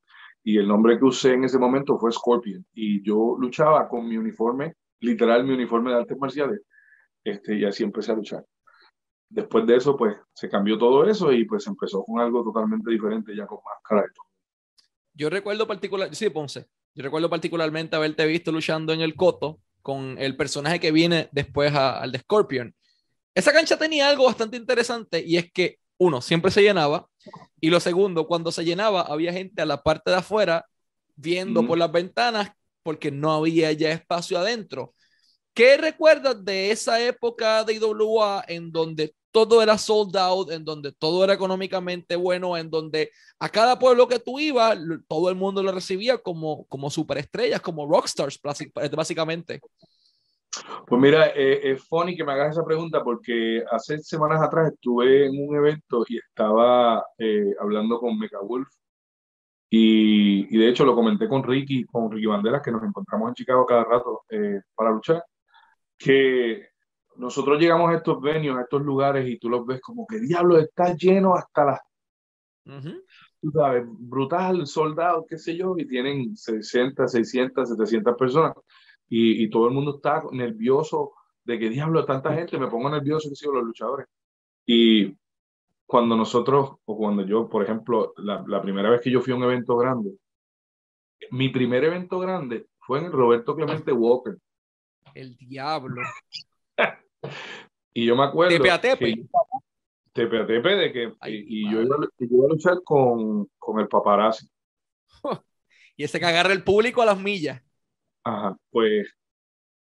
Y 0.43 0.57
el 0.57 0.67
nombre 0.67 0.97
que 0.97 1.05
usé 1.05 1.33
en 1.33 1.43
ese 1.45 1.59
momento 1.59 1.97
fue 1.97 2.11
Scorpion. 2.11 2.65
Y 2.73 3.03
yo 3.03 3.35
luchaba 3.39 3.87
con 3.89 4.07
mi 4.07 4.17
uniforme, 4.17 4.75
literal 5.01 5.43
mi 5.45 5.53
uniforme 5.53 5.91
de 5.91 5.97
artes 5.97 6.17
marciales. 6.19 6.61
Este, 7.23 7.55
y 7.57 7.65
así 7.65 7.83
empecé 7.83 8.11
a 8.11 8.15
luchar. 8.15 8.45
Después 9.29 9.65
de 9.65 9.75
eso, 9.77 9.97
pues 9.97 10.17
se 10.33 10.49
cambió 10.49 10.77
todo 10.77 11.05
eso 11.05 11.31
y 11.31 11.45
pues 11.45 11.67
empezó 11.67 12.03
con 12.03 12.19
algo 12.21 12.43
totalmente 12.43 12.91
diferente, 12.91 13.35
ya 13.35 13.47
con 13.47 13.59
máscara 13.65 14.05
y 14.09 14.13
todo. 14.13 14.34
Yo 15.15 15.29
recuerdo 15.29 15.65
particular, 15.65 16.13
sí, 16.13 16.29
Ponce. 16.29 16.65
Yo 16.93 17.03
recuerdo 17.03 17.29
particularmente 17.29 17.95
haberte 17.95 18.25
visto 18.25 18.51
luchando 18.51 18.93
en 18.93 19.01
el 19.01 19.15
Coto 19.15 19.59
con 19.81 20.17
el 20.19 20.35
personaje 20.35 20.79
que 20.79 20.91
viene 20.91 21.29
después 21.31 21.73
a- 21.73 21.99
al 21.99 22.11
de 22.11 22.19
Scorpion. 22.19 22.73
Esa 23.33 23.51
cancha 23.53 23.77
tenía 23.77 24.09
algo 24.09 24.25
bastante 24.25 24.57
interesante 24.57 25.23
y 25.25 25.37
es 25.37 25.51
que, 25.51 25.77
uno, 25.97 26.21
siempre 26.21 26.51
se 26.51 26.61
llenaba 26.61 27.07
y 27.61 27.69
lo 27.69 27.79
segundo, 27.79 28.27
cuando 28.27 28.51
se 28.51 28.63
llenaba 28.65 29.01
había 29.01 29.31
gente 29.31 29.61
a 29.61 29.65
la 29.65 29.81
parte 29.81 30.11
de 30.11 30.17
afuera 30.17 30.65
viendo 31.15 31.61
por 31.67 31.77
las 31.77 31.91
ventanas 31.91 32.51
porque 32.83 33.11
no 33.11 33.33
había 33.33 33.71
ya 33.71 33.91
espacio 33.91 34.37
adentro. 34.37 34.93
¿Qué 35.55 35.77
recuerdas 35.77 36.43
de 36.43 36.69
esa 36.69 37.01
época 37.01 37.63
de 37.63 37.75
IWA 37.75 38.43
en 38.45 38.73
donde 38.73 39.15
todo 39.31 39.61
era 39.63 39.77
sold 39.77 40.15
out, 40.17 40.51
en 40.51 40.65
donde 40.65 40.91
todo 40.91 41.23
era 41.23 41.33
económicamente 41.33 42.17
bueno, 42.17 42.57
en 42.57 42.69
donde 42.69 43.09
a 43.39 43.47
cada 43.47 43.79
pueblo 43.79 44.05
que 44.05 44.19
tú 44.19 44.37
ibas, 44.37 44.77
todo 45.07 45.29
el 45.29 45.35
mundo 45.35 45.63
lo 45.63 45.71
recibía 45.71 46.17
como, 46.17 46.65
como 46.65 46.89
superestrellas, 46.89 47.61
como 47.61 47.87
rockstars, 47.87 48.37
básicamente? 48.91 49.61
Pues 50.87 51.01
mira, 51.01 51.27
eh, 51.27 51.71
es 51.71 51.87
funny 51.87 52.17
que 52.17 52.25
me 52.25 52.33
hagas 52.33 52.51
esa 52.51 52.65
pregunta 52.65 53.01
porque 53.01 53.63
hace 53.71 53.99
semanas 53.99 54.41
atrás 54.41 54.73
estuve 54.73 55.27
en 55.27 55.47
un 55.47 55.55
evento 55.55 56.03
y 56.05 56.17
estaba 56.17 57.05
eh, 57.17 57.55
hablando 57.61 57.97
con 57.99 58.19
Mecha 58.19 58.39
Wolf 58.41 58.67
y, 59.69 60.53
y 60.53 60.57
de 60.57 60.67
hecho 60.67 60.83
lo 60.83 60.95
comenté 60.95 61.29
con 61.29 61.43
Ricky, 61.43 61.85
con 61.85 62.11
Ricky 62.11 62.25
Banderas, 62.25 62.61
que 62.61 62.71
nos 62.71 62.83
encontramos 62.83 63.29
en 63.29 63.35
Chicago 63.35 63.65
cada 63.65 63.85
rato 63.85 64.23
eh, 64.29 64.59
para 64.75 64.91
luchar, 64.91 65.23
que 65.97 66.67
nosotros 67.17 67.59
llegamos 67.59 67.91
a 67.91 67.97
estos 67.97 68.21
venues, 68.21 68.57
a 68.57 68.61
estos 68.61 68.81
lugares 68.81 69.27
y 69.27 69.37
tú 69.37 69.49
los 69.49 69.65
ves 69.65 69.81
como 69.81 70.05
que 70.05 70.19
diablo, 70.19 70.57
está 70.57 70.93
lleno 70.95 71.35
hasta 71.35 71.65
las, 71.65 71.79
Ujú. 72.65 73.01
tú 73.41 73.51
sabes, 73.51 73.85
brutal, 73.87 74.65
soldado, 74.67 75.25
qué 75.27 75.37
sé 75.37 75.55
yo, 75.55 75.75
y 75.77 75.87
tienen 75.87 76.35
60, 76.35 77.07
600, 77.07 77.69
700 77.69 78.15
personas 78.17 78.53
y, 79.07 79.43
y 79.43 79.49
todo 79.49 79.67
el 79.67 79.73
mundo 79.73 79.95
está 79.95 80.23
nervioso 80.31 81.13
de 81.43 81.59
que 81.59 81.69
diablo, 81.69 82.05
tanta 82.05 82.33
gente, 82.33 82.57
me 82.57 82.67
pongo 82.67 82.89
nervioso, 82.89 83.29
que 83.29 83.35
sigo 83.35 83.53
los 83.53 83.63
luchadores. 83.63 84.07
Y 84.65 85.15
cuando 85.85 86.15
nosotros, 86.15 86.77
o 86.85 86.97
cuando 86.97 87.23
yo, 87.23 87.47
por 87.47 87.63
ejemplo, 87.63 88.13
la, 88.17 88.43
la 88.47 88.61
primera 88.61 88.89
vez 88.89 89.01
que 89.01 89.11
yo 89.11 89.21
fui 89.21 89.31
a 89.33 89.35
un 89.35 89.43
evento 89.43 89.77
grande, 89.77 90.17
mi 91.31 91.49
primer 91.49 91.83
evento 91.83 92.19
grande 92.19 92.67
fue 92.79 92.99
en 92.99 93.05
el 93.05 93.11
Roberto 93.11 93.55
Clemente 93.55 93.91
Walker. 93.91 94.37
El 95.15 95.35
diablo. 95.37 96.01
Y 97.93 98.05
yo 98.05 98.15
me 98.15 98.23
acuerdo. 98.23 98.55
Tepe 98.57 98.69
a 98.71 98.79
tepe. 98.81 99.15
que- 99.15 99.25
tepe 100.13 100.39
a 100.41 100.45
tepe 100.45 100.69
de 100.75 100.91
que. 100.91 101.13
Ay, 101.19 101.35
y, 101.47 101.61
y 101.61 101.65
mi 101.67 101.73
yo, 101.73 101.81
iba, 101.81 101.95
a- 101.95 101.99
yo 102.19 102.27
iba 102.29 102.45
a 102.45 102.49
luchar 102.49 102.83
con, 102.83 103.47
con 103.57 103.79
el 103.79 103.87
paparazzi. 103.87 104.47
Y 105.97 106.03
ese 106.03 106.19
que 106.19 106.25
agarra 106.25 106.51
el 106.51 106.61
público 106.61 107.01
a 107.01 107.05
las 107.05 107.17
millas. 107.17 107.61
Ajá, 108.25 108.57
pues 108.69 109.07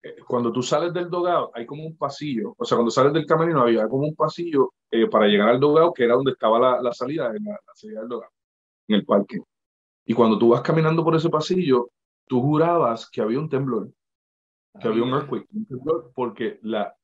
eh, 0.02 0.16
cuando 0.28 0.52
tú 0.52 0.64
sales 0.64 0.92
del 0.96 1.12
dogado 1.12 1.52
hay 1.54 1.68
como 1.68 1.86
un 1.86 1.96
pasillo, 1.96 2.56
o 2.58 2.66
sea, 2.66 2.76
cuando 2.76 2.90
sales 2.90 3.14
del 3.14 3.28
camerino 3.28 3.62
había 3.62 3.88
como 3.88 4.08
un 4.08 4.16
pasillo 4.16 4.74
eh, 4.90 5.06
para 5.08 5.28
llegar 5.28 5.50
al 5.50 5.60
dogado 5.60 5.94
que 5.94 6.06
era 6.06 6.16
donde 6.16 6.32
estaba 6.32 6.58
la, 6.60 6.82
la 6.82 6.92
salida, 6.92 7.28
en 7.36 7.44
la, 7.44 7.52
la 7.52 7.74
salida 7.76 8.00
del 8.00 8.10
dogado, 8.10 8.32
en 8.88 8.96
el 8.96 9.06
parque. 9.06 9.42
Y 10.04 10.16
cuando 10.16 10.40
tú 10.40 10.50
vas 10.50 10.62
caminando 10.62 11.04
por 11.04 11.16
ese 11.16 11.30
pasillo, 11.30 11.92
tú 12.28 12.42
jurabas 12.42 13.08
que 13.08 13.22
había 13.22 13.38
un 13.38 13.48
temblor, 13.50 13.92
que 14.80 14.88
había 14.88 15.04
un 15.04 15.14
earthquake, 15.14 15.48
porque 16.16 16.60
la, 16.62 16.96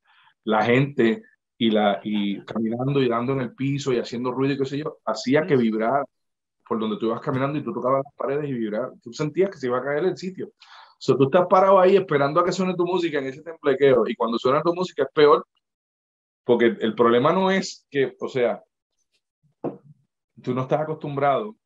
la 0.44 0.64
gente 0.64 1.24
y, 1.58 1.72
la, 1.72 2.00
y 2.04 2.44
caminando 2.46 3.02
y 3.02 3.10
dando 3.10 3.34
en 3.34 3.42
el 3.42 3.54
piso 3.54 3.92
y 3.92 3.98
haciendo 3.98 4.32
ruido 4.32 4.54
y 4.54 4.58
qué 4.58 4.66
sé 4.66 4.78
yo, 4.78 5.00
hacía 5.06 5.46
que 5.46 5.58
vibrara 5.58 6.04
por 6.68 6.80
donde 6.80 6.98
tú 6.98 7.08
ibas 7.08 7.22
caminando 7.22 7.58
y 7.58 7.64
tú 7.64 7.74
tocabas 7.74 8.04
las 8.04 8.14
paredes 8.16 8.50
y 8.50 8.54
vibraba. 8.54 8.92
Tú 9.02 9.14
sentías 9.14 9.50
que 9.50 9.58
se 9.58 9.68
iba 9.68 9.78
a 9.78 9.84
caer 9.84 10.06
el 10.06 10.18
sitio. 10.18 10.48
O 10.48 11.00
sea, 11.00 11.16
tú 11.16 11.26
estás 11.26 11.46
parado 11.50 11.80
ahí 11.80 11.96
esperando 11.96 12.40
a 12.40 12.46
que 12.46 12.52
suene 12.52 12.76
tu 12.76 12.86
música 12.86 13.20
en 13.20 13.28
ese 13.28 13.42
temblequeo 13.42 14.04
y 14.08 14.16
cuando 14.16 14.38
suena 14.38 14.62
tu 14.62 14.74
música 14.74 15.04
es 15.04 15.10
peor 15.14 15.46
porque 16.48 16.78
el 16.80 16.96
problema 16.96 17.34
no 17.34 17.52
es 17.52 17.86
que, 17.92 18.16
o 18.22 18.30
sea, 18.30 18.64
tú 20.42 20.54
no 20.54 20.62
estás 20.62 20.80
acostumbrado 20.80 21.58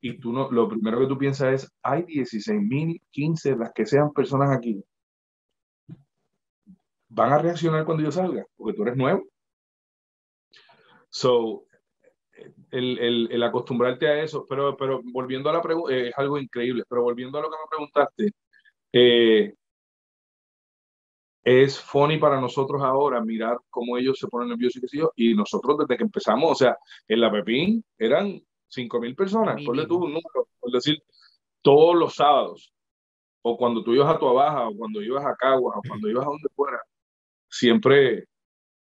y 0.00 0.18
tú 0.18 0.32
no, 0.32 0.50
lo 0.50 0.66
primero 0.66 0.98
que 0.98 1.06
tú 1.06 1.18
piensas 1.18 1.52
es, 1.52 1.72
hay 1.82 2.04
16 2.04 2.58
mil, 2.62 3.02
15, 3.10 3.56
las 3.56 3.70
que 3.74 3.84
sean 3.84 4.14
personas 4.14 4.50
aquí, 4.56 4.82
van 7.10 7.32
a 7.32 7.38
reaccionar 7.38 7.84
cuando 7.84 8.04
yo 8.04 8.12
salga, 8.12 8.44
porque 8.56 8.76
tú 8.76 8.82
eres 8.82 8.96
nuevo. 8.96 9.24
So, 11.10 11.64
el, 12.70 12.98
el, 12.98 13.28
el 13.32 13.42
acostumbrarte 13.42 14.08
a 14.08 14.22
eso, 14.22 14.46
pero, 14.48 14.76
pero 14.76 15.00
volviendo 15.12 15.50
a 15.50 15.52
la 15.52 15.60
pregunta, 15.60 15.94
eh, 15.94 16.08
es 16.08 16.18
algo 16.18 16.38
increíble, 16.38 16.84
pero 16.88 17.02
volviendo 17.02 17.38
a 17.38 17.42
lo 17.42 17.50
que 17.50 17.56
me 17.56 17.68
preguntaste, 17.68 18.32
eh, 18.92 19.54
es 21.42 21.80
funny 21.80 22.18
para 22.18 22.40
nosotros 22.40 22.82
ahora 22.82 23.20
mirar 23.20 23.58
cómo 23.70 23.96
ellos 23.96 24.18
se 24.18 24.28
ponen 24.28 24.50
nerviosos 24.50 24.82
y 25.16 25.30
y 25.30 25.34
nosotros 25.34 25.78
desde 25.78 25.96
que 25.96 26.04
empezamos, 26.04 26.52
o 26.52 26.54
sea, 26.54 26.76
en 27.08 27.20
la 27.20 27.32
Pepín 27.32 27.84
eran 27.98 28.40
5 28.68 29.00
mil 29.00 29.16
personas, 29.16 29.56
Mínimo. 29.56 29.72
ponle 29.72 29.86
tú 29.86 29.96
un 29.96 30.12
número, 30.12 30.48
por 30.60 30.70
decir, 30.70 31.02
todos 31.62 31.96
los 31.96 32.14
sábados, 32.14 32.72
o 33.42 33.56
cuando 33.56 33.82
tú 33.82 33.94
ibas 33.94 34.14
a 34.14 34.18
tu 34.18 34.32
Baja, 34.32 34.68
o 34.68 34.76
cuando 34.76 35.02
ibas 35.02 35.24
a 35.24 35.34
Caguas, 35.34 35.76
o 35.78 35.82
cuando 35.88 36.08
ibas 36.08 36.24
a 36.24 36.30
donde 36.30 36.48
fuera, 36.54 36.78
siempre, 37.50 38.26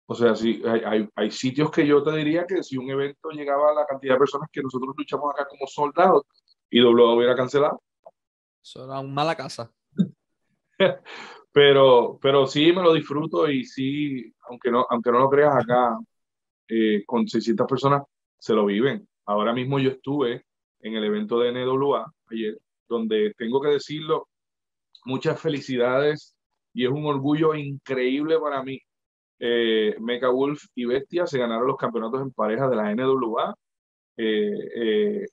o 0.07 0.15
sea, 0.15 0.35
sí, 0.35 0.61
hay, 0.65 0.81
hay, 0.85 1.09
hay 1.15 1.31
sitios 1.31 1.71
que 1.71 1.85
yo 1.85 2.03
te 2.03 2.11
diría 2.11 2.45
que 2.45 2.63
si 2.63 2.77
un 2.77 2.89
evento 2.89 3.29
llegaba 3.29 3.71
a 3.71 3.75
la 3.75 3.85
cantidad 3.85 4.15
de 4.15 4.19
personas 4.19 4.49
que 4.51 4.61
nosotros 4.61 4.93
luchamos 4.97 5.31
acá 5.33 5.47
como 5.47 5.67
soldados, 5.67 6.23
y 6.69 6.79
W 6.81 7.15
hubiera 7.15 7.35
cancelado. 7.35 7.81
Eso 8.61 8.83
era 8.83 8.99
una 8.99 9.09
mala 9.09 9.35
casa. 9.35 9.71
Pero, 11.53 12.19
pero 12.21 12.45
sí 12.45 12.71
me 12.71 12.83
lo 12.83 12.93
disfruto 12.93 13.49
y 13.49 13.65
sí, 13.65 14.31
aunque 14.47 14.69
no, 14.69 14.85
aunque 14.91 15.11
no 15.11 15.17
lo 15.17 15.27
creas 15.27 15.55
acá, 15.55 15.97
eh, 16.67 17.03
con 17.03 17.27
600 17.27 17.65
personas 17.65 18.03
se 18.37 18.53
lo 18.53 18.63
viven. 18.63 19.07
Ahora 19.25 19.53
mismo 19.53 19.79
yo 19.79 19.89
estuve 19.89 20.45
en 20.81 20.93
el 20.93 21.03
evento 21.03 21.39
de 21.39 21.51
NWA 21.51 22.13
ayer, 22.29 22.59
donde 22.87 23.33
tengo 23.39 23.59
que 23.59 23.69
decirlo, 23.69 24.27
muchas 25.05 25.41
felicidades 25.41 26.36
y 26.73 26.85
es 26.85 26.91
un 26.91 27.05
orgullo 27.05 27.55
increíble 27.55 28.39
para 28.39 28.63
mí. 28.63 28.79
Eh, 29.39 29.95
Mecha 30.01 30.29
Wolf 30.29 30.63
y 30.75 30.85
Bestia 30.85 31.27
se 31.27 31.39
ganaron 31.39 31.67
los 31.67 31.77
campeonatos 31.77 32.21
en 32.21 32.31
pareja 32.31 32.69
de 32.69 32.75
la 32.77 32.91
NWA. 32.91 33.55
eh, 34.17 34.51
eh, 34.75 35.25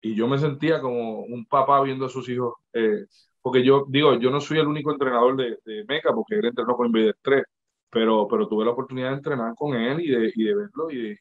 y 0.00 0.14
yo 0.14 0.28
me 0.28 0.38
sentía 0.38 0.80
como 0.80 1.20
un 1.22 1.46
papá 1.46 1.82
viendo 1.82 2.06
a 2.06 2.08
sus 2.08 2.28
hijos 2.28 2.54
eh, 2.72 3.06
porque 3.42 3.64
yo 3.64 3.86
digo, 3.88 4.14
yo 4.18 4.30
no 4.30 4.40
soy 4.40 4.58
el 4.58 4.66
único 4.66 4.90
entrenador 4.92 5.36
de, 5.36 5.58
de 5.64 5.84
Meca, 5.86 6.12
porque 6.12 6.34
él 6.36 6.46
entrenó 6.46 6.76
con 6.76 6.86
Invader 6.86 7.16
3, 7.22 7.44
pero, 7.90 8.26
pero 8.28 8.48
tuve 8.48 8.64
la 8.64 8.72
oportunidad 8.72 9.10
de 9.10 9.16
entrenar 9.16 9.54
con 9.54 9.74
él 9.76 10.00
y 10.00 10.08
de, 10.10 10.32
y 10.34 10.44
de 10.44 10.54
verlo, 10.56 10.90
y, 10.90 10.96
de, 11.10 11.18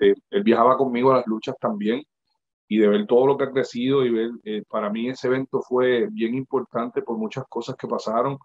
y 0.00 0.10
él 0.30 0.42
viajaba 0.42 0.76
conmigo 0.76 1.12
a 1.12 1.16
las 1.18 1.26
luchas 1.26 1.54
también, 1.60 2.02
y 2.68 2.78
de 2.78 2.88
ver 2.88 3.06
todo 3.06 3.26
lo 3.26 3.36
que 3.36 3.44
ha 3.44 3.50
crecido, 3.52 4.04
y 4.04 4.10
ver, 4.10 4.30
eh, 4.44 4.62
para 4.68 4.90
mí 4.90 5.08
ese 5.08 5.26
evento 5.28 5.60
fue 5.62 6.08
bien 6.10 6.34
importante 6.34 7.02
por 7.02 7.18
muchas 7.18 7.44
cosas 7.48 7.76
que 7.76 7.86
pasaron. 7.86 8.38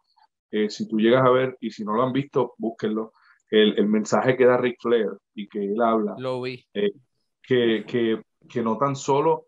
Eh, 0.52 0.70
si 0.70 0.88
tú 0.88 0.98
llegas 1.00 1.26
a 1.26 1.30
ver, 1.30 1.58
y 1.62 1.72
si 1.72 1.84
no 1.86 1.94
lo 1.94 2.04
han 2.04 2.12
visto, 2.14 2.54
búsquenlo, 2.58 3.14
el, 3.50 3.78
el 3.80 3.88
mensaje 3.88 4.36
que 4.36 4.46
da 4.46 4.58
Ric 4.58 4.78
Flair 4.82 5.10
y 5.34 5.48
que 5.48 5.64
él 5.64 5.82
habla, 5.82 6.16
Lo 6.18 6.42
vi. 6.42 6.66
que, 7.42 7.84
que, 7.86 8.22
que 8.48 8.62
no 8.62 8.78
tan 8.78 8.96
solo 8.96 9.46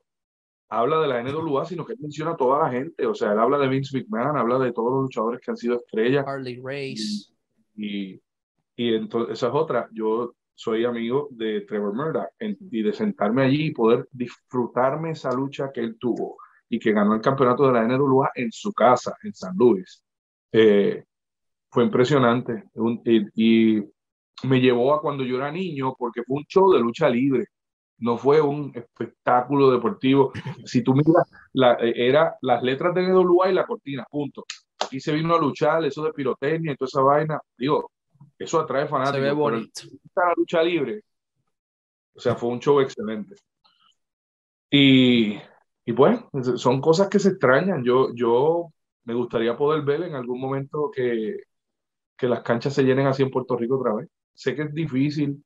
habla 0.70 1.02
de 1.02 1.08
la 1.08 1.22
NWA, 1.22 1.66
sino 1.66 1.86
que 1.86 1.94
él 1.94 2.00
menciona 2.02 2.32
a 2.32 2.38
toda 2.38 2.64
la 2.64 2.70
gente. 2.72 3.06
O 3.06 3.14
sea, 3.14 3.34
él 3.34 3.40
habla 3.40 3.58
de 3.58 3.68
Vince 3.68 3.98
McMahon, 3.98 4.38
habla 4.38 4.58
de 4.58 4.72
todos 4.72 4.92
los 4.92 5.02
luchadores 5.04 5.42
que 5.42 5.52
han 5.52 5.58
sido 5.58 5.76
estrellas. 5.76 6.26
Harley 6.26 6.62
Race. 6.64 7.32
Y, 7.76 8.22
y, 8.76 8.96
entonces, 8.96 9.34
esa 9.34 9.48
es 9.50 9.54
otra. 9.54 9.90
Yo 9.92 10.34
soy 10.62 10.86
amigo 10.86 11.28
de 11.32 11.62
Trevor 11.62 11.94
Murdoch 11.96 12.30
y 12.40 12.84
de 12.84 12.94
sentarme 12.94 13.44
allí 13.44 13.68
y 13.68 13.72
poder 13.72 14.08
disfrutarme 14.12 15.12
esa 15.12 15.34
lucha 15.34 15.72
que 15.74 15.82
él 15.82 15.98
tuvo 16.00 16.38
y 16.70 16.80
que 16.80 16.94
ganó 16.94 17.16
el 17.16 17.22
campeonato 17.22 17.66
de 17.68 17.74
la 17.74 17.84
NWA 17.88 18.32
en 18.36 18.52
su 18.52 18.72
casa, 18.72 19.16
en 19.24 19.34
San 19.34 19.56
Luis. 19.58 20.04
Eh, 20.52 21.04
fue 21.70 21.84
impresionante. 21.84 22.66
y, 23.06 23.80
y 23.80 23.84
me 24.44 24.62
llevó 24.62 24.94
a 24.94 25.02
cuando 25.02 25.24
yo 25.24 25.38
era 25.38 25.52
niño 25.52 25.96
porque 25.98 26.24
fue 26.24 26.38
un 26.38 26.46
show 26.46 26.72
de 26.72 26.80
lucha 26.80 27.10
libre 27.10 27.48
no 28.02 28.18
fue 28.18 28.42
un 28.42 28.72
espectáculo 28.76 29.72
deportivo. 29.72 30.34
Si 30.66 30.84
tú 30.84 30.94
miras, 30.94 31.26
la, 31.54 31.78
era 31.80 32.36
las 32.42 32.62
letras 32.64 32.94
de 32.94 33.04
NWA 33.04 33.52
y 33.52 33.54
la 33.54 33.66
cortina, 33.66 34.06
punto. 34.10 34.44
Aquí 34.80 35.00
se 35.00 35.14
vino 35.14 35.36
a 35.36 35.40
luchar, 35.40 35.86
eso 35.86 36.04
de 36.04 36.12
pirotecnia 36.12 36.74
y 36.74 36.76
toda 36.76 36.88
esa 36.88 37.02
vaina. 37.02 37.40
Digo, 37.58 37.92
eso 38.38 38.60
atrae 38.60 38.88
fanáticos. 38.88 39.16
Se 39.16 39.22
ve 39.22 39.32
bonito. 39.32 39.82
la 40.16 40.34
lucha 40.36 40.64
libre. 40.64 41.04
O 42.14 42.20
sea, 42.20 42.36
fue 42.36 42.50
un 42.50 42.60
show 42.60 42.80
excelente. 42.80 43.36
Y, 44.70 45.38
y 45.86 45.94
pues, 45.94 46.20
son 46.56 46.82
cosas 46.82 47.10
que 47.10 47.20
se 47.20 47.30
extrañan. 47.30 47.84
Yo, 47.84 48.14
yo 48.14 48.72
me 49.04 49.14
gustaría 49.14 49.58
poder 49.58 49.84
ver 49.84 50.04
en 50.04 50.16
algún 50.16 50.40
momento 50.40 50.92
que, 50.94 51.38
que 52.18 52.28
las 52.28 52.42
canchas 52.42 52.74
se 52.74 52.84
llenen 52.84 53.08
así 53.08 53.24
en 53.24 53.32
Puerto 53.32 53.58
Rico 53.58 53.80
otra 53.80 53.94
vez. 53.94 54.10
Sé 54.34 54.56
que 54.56 54.64
es 54.64 54.74
difícil 54.74 55.44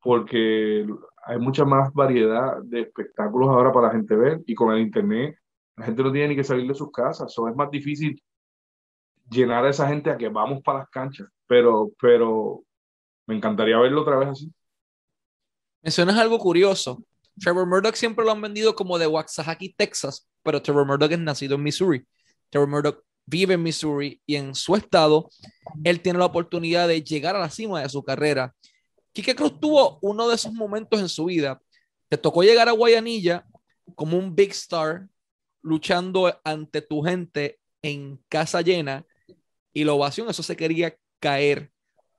porque 0.00 0.86
hay 1.26 1.38
mucha 1.38 1.64
más 1.64 1.92
variedad 1.92 2.62
de 2.62 2.82
espectáculos 2.82 3.48
ahora 3.48 3.72
para 3.72 3.88
la 3.88 3.92
gente 3.92 4.14
ver 4.14 4.40
y 4.46 4.54
con 4.54 4.72
el 4.72 4.80
internet 4.80 5.36
la 5.76 5.86
gente 5.86 6.02
no 6.02 6.12
tiene 6.12 6.28
ni 6.28 6.36
que 6.36 6.44
salir 6.44 6.66
de 6.66 6.74
sus 6.74 6.90
casas, 6.90 7.30
eso 7.30 7.48
es 7.48 7.54
más 7.54 7.70
difícil 7.70 8.20
llenar 9.30 9.64
a 9.64 9.70
esa 9.70 9.88
gente 9.88 10.10
a 10.10 10.16
que 10.16 10.28
vamos 10.28 10.62
para 10.62 10.80
las 10.80 10.90
canchas, 10.90 11.28
pero, 11.46 11.90
pero 12.00 12.62
me 13.26 13.36
encantaría 13.36 13.78
verlo 13.78 14.02
otra 14.02 14.16
vez 14.16 14.28
así. 14.28 14.52
Mencionas 15.82 16.16
algo 16.18 16.38
curioso. 16.38 17.02
Trevor 17.38 17.66
Murdoch 17.66 17.94
siempre 17.94 18.24
lo 18.24 18.32
han 18.32 18.40
vendido 18.40 18.74
como 18.74 18.98
de 18.98 19.06
Waxahachie, 19.06 19.74
Texas, 19.76 20.28
pero 20.42 20.60
Trevor 20.60 20.86
Murdoch 20.86 21.12
es 21.12 21.18
nacido 21.18 21.54
en 21.54 21.62
Missouri. 21.62 22.04
Trevor 22.50 22.68
Murdoch 22.68 23.04
vive 23.26 23.54
en 23.54 23.62
Missouri 23.62 24.20
y 24.26 24.36
en 24.36 24.54
su 24.54 24.74
estado 24.74 25.28
él 25.84 26.00
tiene 26.00 26.18
la 26.18 26.24
oportunidad 26.24 26.88
de 26.88 27.02
llegar 27.02 27.36
a 27.36 27.40
la 27.40 27.50
cima 27.50 27.82
de 27.82 27.88
su 27.88 28.02
carrera 28.02 28.54
Quique 29.18 29.34
Cruz 29.34 29.58
tuvo 29.58 29.98
uno 30.00 30.28
de 30.28 30.36
esos 30.36 30.52
momentos 30.52 31.00
en 31.00 31.08
su 31.08 31.24
vida. 31.24 31.60
Te 32.08 32.16
tocó 32.16 32.44
llegar 32.44 32.68
a 32.68 32.72
Guayanilla 32.72 33.44
como 33.96 34.16
un 34.16 34.34
big 34.34 34.52
star, 34.52 35.08
luchando 35.60 36.40
ante 36.44 36.82
tu 36.82 37.02
gente 37.02 37.58
en 37.82 38.22
casa 38.28 38.60
llena 38.60 39.04
y 39.72 39.84
la 39.84 39.92
ovación, 39.92 40.28
eso 40.28 40.42
se 40.42 40.56
quería 40.56 40.94
caer. 41.20 41.70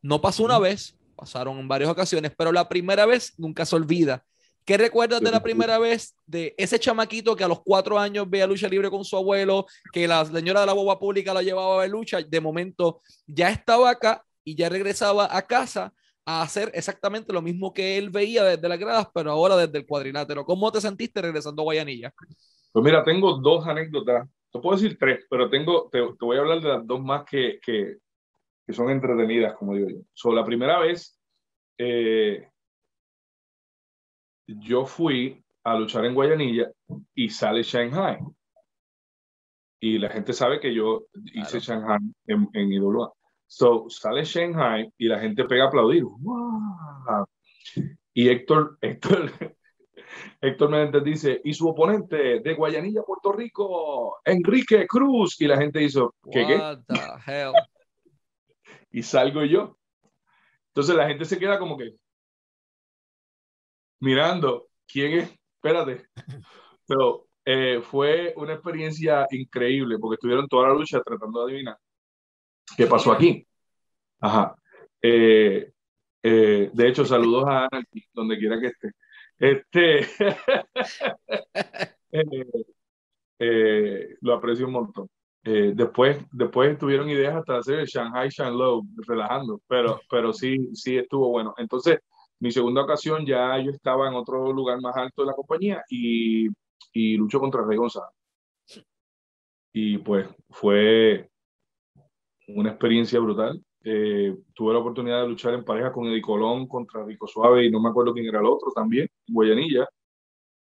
No 0.02 0.22
pasó 0.22 0.44
una 0.44 0.60
vez, 0.60 0.98
pasaron 1.16 1.60
en 1.60 1.68
varias 1.68 1.90
ocasiones, 1.90 2.32
pero 2.38 2.52
la 2.52 2.68
primera 2.70 3.06
vez 3.06 3.34
nunca 3.38 3.66
se 3.66 3.76
olvida. 3.76 4.24
¿Qué 4.66 4.78
recuerdas 4.78 5.22
de 5.22 5.32
la 5.32 5.42
primera 5.42 5.80
vez 5.80 6.16
de 6.28 6.54
ese 6.58 6.80
chamaquito 6.80 7.36
que 7.36 7.44
a 7.44 7.48
los 7.48 7.62
cuatro 7.64 7.98
años 7.98 8.30
veía 8.30 8.46
lucha 8.46 8.68
libre 8.68 8.90
con 8.90 9.04
su 9.04 9.18
abuelo, 9.18 9.66
que 9.92 10.08
la 10.08 10.24
señora 10.26 10.60
de 10.60 10.68
la 10.68 10.74
boba 10.74 11.00
pública 11.00 11.34
lo 11.34 11.42
llevaba 11.42 11.76
a 11.76 11.80
ver 11.80 11.90
lucha? 11.90 12.22
De 12.22 12.40
momento 12.40 13.02
ya 13.26 13.50
estaba 13.50 13.90
acá 13.90 14.24
y 14.44 14.56
ya 14.56 14.70
regresaba 14.70 15.36
a 15.36 15.42
casa 15.42 15.92
a 16.24 16.44
hacer 16.44 16.70
exactamente 16.76 17.34
lo 17.34 17.42
mismo 17.42 17.74
que 17.74 17.98
él 17.98 18.12
veía 18.12 18.44
desde 18.44 18.70
las 18.70 18.78
gradas, 18.78 19.08
pero 19.12 19.32
ahora 19.32 19.58
desde 19.58 19.80
el 19.80 19.88
cuadrilátero. 19.88 20.46
¿Cómo 20.46 20.72
te 20.72 20.80
sentiste 20.80 21.20
regresando 21.20 21.64
a 21.64 21.66
Guayanilla? 21.66 22.14
Pues 22.72 22.86
mira, 22.86 23.04
tengo 23.04 23.38
dos 23.38 23.66
anécdotas, 23.66 24.30
te 24.52 24.60
puedo 24.60 24.76
decir 24.76 24.98
tres, 25.00 25.26
pero 25.30 25.50
tengo, 25.50 25.90
te, 25.92 26.02
voy 26.02 26.38
a 26.38 26.42
hablar 26.42 26.62
de 26.62 26.70
las 26.70 26.88
dos 26.88 27.02
más 27.02 27.24
que, 27.26 27.60
que, 27.64 27.98
que 28.66 28.74
son 28.74 28.90
entretenidas, 28.90 29.56
como 29.56 29.76
digo 29.76 29.90
yo. 29.90 29.98
So, 30.14 30.32
la 30.34 30.46
primera 30.46 30.80
vez, 30.80 31.20
eh, 31.78 32.48
yo 34.48 34.86
fui 34.86 35.44
a 35.64 35.78
luchar 35.78 36.06
en 36.06 36.16
Guayanilla 36.16 36.72
y 37.14 37.30
sale 37.30 37.64
Shanghai. 37.64 38.20
Y 39.82 39.98
la 39.98 40.10
gente 40.10 40.34
sabe 40.34 40.60
que 40.60 40.74
yo 40.74 41.06
hice 41.34 41.60
Shanghai 41.60 42.00
en, 42.26 42.50
en 42.54 42.74
IWA. 42.74 43.14
So, 43.46 43.86
sale 43.90 44.24
Shanghai 44.26 44.92
y 44.98 45.08
la 45.08 45.20
gente 45.20 45.46
pega 45.46 45.66
a 45.66 45.68
aplaudir. 45.68 46.04
Y 48.14 48.30
Héctor, 48.30 48.78
Héctor, 48.82 49.32
Héctor 50.42 50.70
Méndez 50.70 51.04
dice, 51.04 51.42
y 51.44 51.54
su 51.54 51.68
oponente 51.68 52.40
de 52.40 52.54
Guayanilla, 52.54 53.04
Puerto 53.04 53.32
Rico, 53.32 54.20
Enrique 54.24 54.88
Cruz. 54.88 55.40
Y 55.42 55.48
la 55.48 55.58
gente 55.58 55.84
hizo, 55.84 56.16
¿qué? 56.32 56.58
What 56.58 56.80
The 56.88 57.32
hell? 57.32 57.54
y 58.92 59.04
salgo 59.04 59.44
yo. 59.44 59.78
Entonces 60.70 60.96
la 60.96 61.08
gente 61.08 61.26
se 61.26 61.38
queda 61.38 61.60
como 61.60 61.78
que 61.78 61.96
mirando, 64.00 64.68
¿quién 64.88 65.20
es? 65.20 65.40
Espérate. 65.56 66.08
Pero 66.88 67.28
eh, 67.46 67.82
fue 67.82 68.34
una 68.38 68.54
experiencia 68.54 69.26
increíble 69.32 69.98
porque 70.00 70.16
estuvieron 70.16 70.48
toda 70.48 70.70
la 70.70 70.74
lucha 70.74 71.02
tratando 71.02 71.46
de 71.46 71.52
adivinar. 71.52 71.78
¿Qué 72.78 72.86
pasó 72.86 73.12
aquí? 73.12 73.46
Ajá. 74.20 74.56
Eh, 75.02 75.72
eh, 76.22 76.70
de 76.74 76.88
hecho, 76.88 77.06
saludos 77.06 77.46
a 77.48 77.68
Ana, 77.72 77.84
donde 78.14 78.38
quiera 78.38 78.60
que 78.60 78.68
esté. 78.68 78.92
Este, 79.40 80.02
eh, 83.40 84.16
lo 84.22 84.34
aprecio 84.34 84.68
un 84.68 84.74
montón. 84.74 85.10
después, 85.44 86.18
después 86.32 86.78
tuvieron 86.78 87.10
ideas 87.10 87.36
hasta 87.36 87.58
hacer 87.58 87.80
el 87.80 87.88
Shanghai 87.88 88.30
Shanlow, 88.30 88.84
relajando, 89.08 89.62
pero, 89.68 90.00
pero 90.10 90.34
sí, 90.34 90.70
sí 90.74 90.98
estuvo 90.98 91.30
bueno. 91.30 91.54
Entonces, 91.58 92.00
mi 92.40 92.52
segunda 92.52 92.84
ocasión 92.84 93.26
ya 93.26 93.58
yo 93.60 93.72
estaba 93.72 94.08
en 94.08 94.16
otro 94.16 94.52
lugar 94.54 94.80
más 94.82 94.96
alto 94.96 95.24
de 95.24 95.28
la 95.28 95.34
compañía 95.34 95.84
y, 95.90 96.48
y 96.94 97.18
lucho 97.18 97.40
contra 97.40 97.66
Rey 97.66 97.78
González. 97.78 98.14
Y 99.74 99.98
pues 100.00 100.28
fue, 100.50 101.30
una 102.56 102.72
experiencia 102.72 103.20
brutal. 103.20 103.64
Eh, 103.84 104.36
tuve 104.54 104.74
la 104.74 104.80
oportunidad 104.80 105.22
de 105.22 105.30
luchar 105.30 105.54
en 105.54 105.64
pareja 105.64 105.92
con 105.92 106.08
Eddie 106.08 106.22
Colón 106.22 106.68
contra 106.68 107.04
Rico 107.06 107.28
Suave 107.28 107.66
y 107.66 107.72
no 107.72 107.80
me 107.80 107.90
acuerdo 107.90 108.14
quién 108.14 108.26
era 108.26 108.40
el 108.40 108.46
otro 108.46 108.72
también, 108.72 109.08
Guayanilla. 109.32 109.88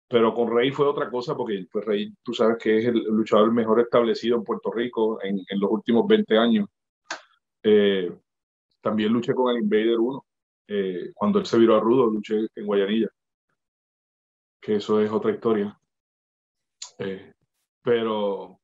Pero 0.08 0.34
con 0.34 0.56
Rey 0.56 0.72
fue 0.72 0.88
otra 0.88 1.10
cosa 1.10 1.36
porque 1.36 1.68
pues, 1.72 1.86
Rey, 1.86 2.14
tú 2.24 2.34
sabes 2.34 2.58
que 2.58 2.80
es 2.80 2.86
el 2.86 3.04
luchador 3.04 3.52
mejor 3.52 3.80
establecido 3.80 4.38
en 4.38 4.44
Puerto 4.44 4.72
Rico 4.72 5.22
en, 5.24 5.40
en 5.48 5.60
los 5.60 5.72
últimos 5.72 6.08
20 6.08 6.38
años. 6.38 6.68
Eh, 7.64 8.12
también 8.82 9.14
luché 9.14 9.34
con 9.34 9.56
el 9.56 9.62
Invader 9.62 10.00
1. 10.00 10.26
Eh, 10.68 11.12
cuando 11.14 11.40
él 11.40 11.46
se 11.46 11.60
viró 11.60 11.78
a 11.78 11.80
Rudo, 11.80 12.08
luché 12.08 12.48
en 12.56 12.66
Guayanilla. 12.66 13.10
Que 14.62 14.76
eso 14.76 15.00
es 15.02 15.12
otra 15.12 15.32
historia. 15.32 15.80
pero, 17.84 18.60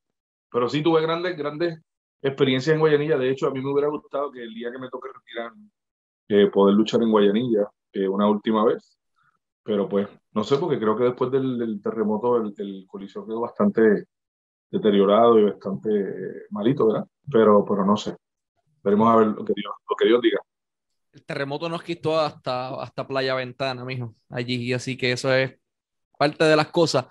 pero 0.51 0.69
sí 0.69 0.83
tuve 0.83 1.01
grandes, 1.01 1.37
grandes 1.37 1.79
experiencia 2.27 2.73
en 2.73 2.79
Guayanilla. 2.79 3.17
De 3.17 3.29
hecho, 3.29 3.47
a 3.47 3.51
mí 3.51 3.61
me 3.61 3.71
hubiera 3.71 3.89
gustado 3.89 4.31
que 4.31 4.43
el 4.43 4.53
día 4.53 4.71
que 4.71 4.79
me 4.79 4.89
toque 4.89 5.09
retirar, 5.13 5.51
eh, 6.27 6.47
poder 6.47 6.75
luchar 6.75 7.01
en 7.03 7.11
Guayanilla 7.11 7.69
eh, 7.93 8.07
una 8.07 8.27
última 8.27 8.65
vez. 8.65 8.97
Pero 9.65 9.89
pues, 9.89 10.07
no 10.33 10.43
sé, 10.43 10.57
porque 10.57 10.77
creo 10.77 10.95
que 10.95 11.05
después 11.05 11.31
del, 11.31 11.81
terremoto 11.81 12.37
el, 12.37 12.53
el, 12.55 12.85
coliseo 12.87 13.25
quedó 13.25 13.41
bastante 13.41 14.05
deteriorado 14.69 15.39
y 15.39 15.45
bastante 15.45 15.89
malito, 16.51 16.87
¿verdad? 16.87 17.07
Pero, 17.31 17.65
pero 17.65 17.83
no 17.83 17.97
sé. 17.97 18.15
Veremos 18.83 19.09
a 19.09 19.15
ver 19.15 19.27
lo 19.29 19.43
que 19.43 19.53
Dios, 19.55 19.73
lo 19.89 19.95
que 19.95 20.05
Dios 20.05 20.21
diga. 20.21 20.39
El 21.13 21.25
terremoto 21.25 21.67
nos 21.67 21.81
quitó 21.81 22.19
hasta, 22.19 22.79
hasta 22.79 23.07
Playa 23.07 23.33
Ventana, 23.33 23.83
mijo, 23.83 24.13
allí. 24.29 24.71
Así 24.71 24.95
que 24.95 25.13
eso 25.13 25.33
es 25.33 25.57
parte 26.15 26.43
de 26.43 26.55
las 26.55 26.67
cosas. 26.67 27.07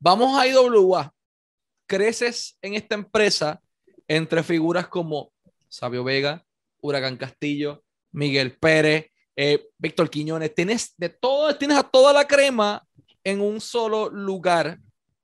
Vamos 0.00 0.36
a 0.36 0.48
IWA. 0.48 1.14
Creces 1.86 2.58
en 2.62 2.74
esta 2.74 2.96
empresa 2.96 3.62
entre 4.08 4.42
figuras 4.42 4.88
como 4.88 5.32
Sabio 5.68 6.02
Vega, 6.02 6.44
Huracán 6.80 7.16
Castillo, 7.16 7.84
Miguel 8.10 8.56
Pérez, 8.58 9.11
eh, 9.36 9.68
Víctor 9.78 10.10
Quiñones. 10.10 10.54
Tienes, 10.54 10.94
de 10.96 11.08
todo, 11.08 11.56
tienes 11.56 11.78
a 11.78 11.82
toda 11.82 12.12
la 12.12 12.26
crema 12.26 12.86
en 13.24 13.40
un 13.40 13.60
solo 13.60 14.10
lugar 14.10 14.78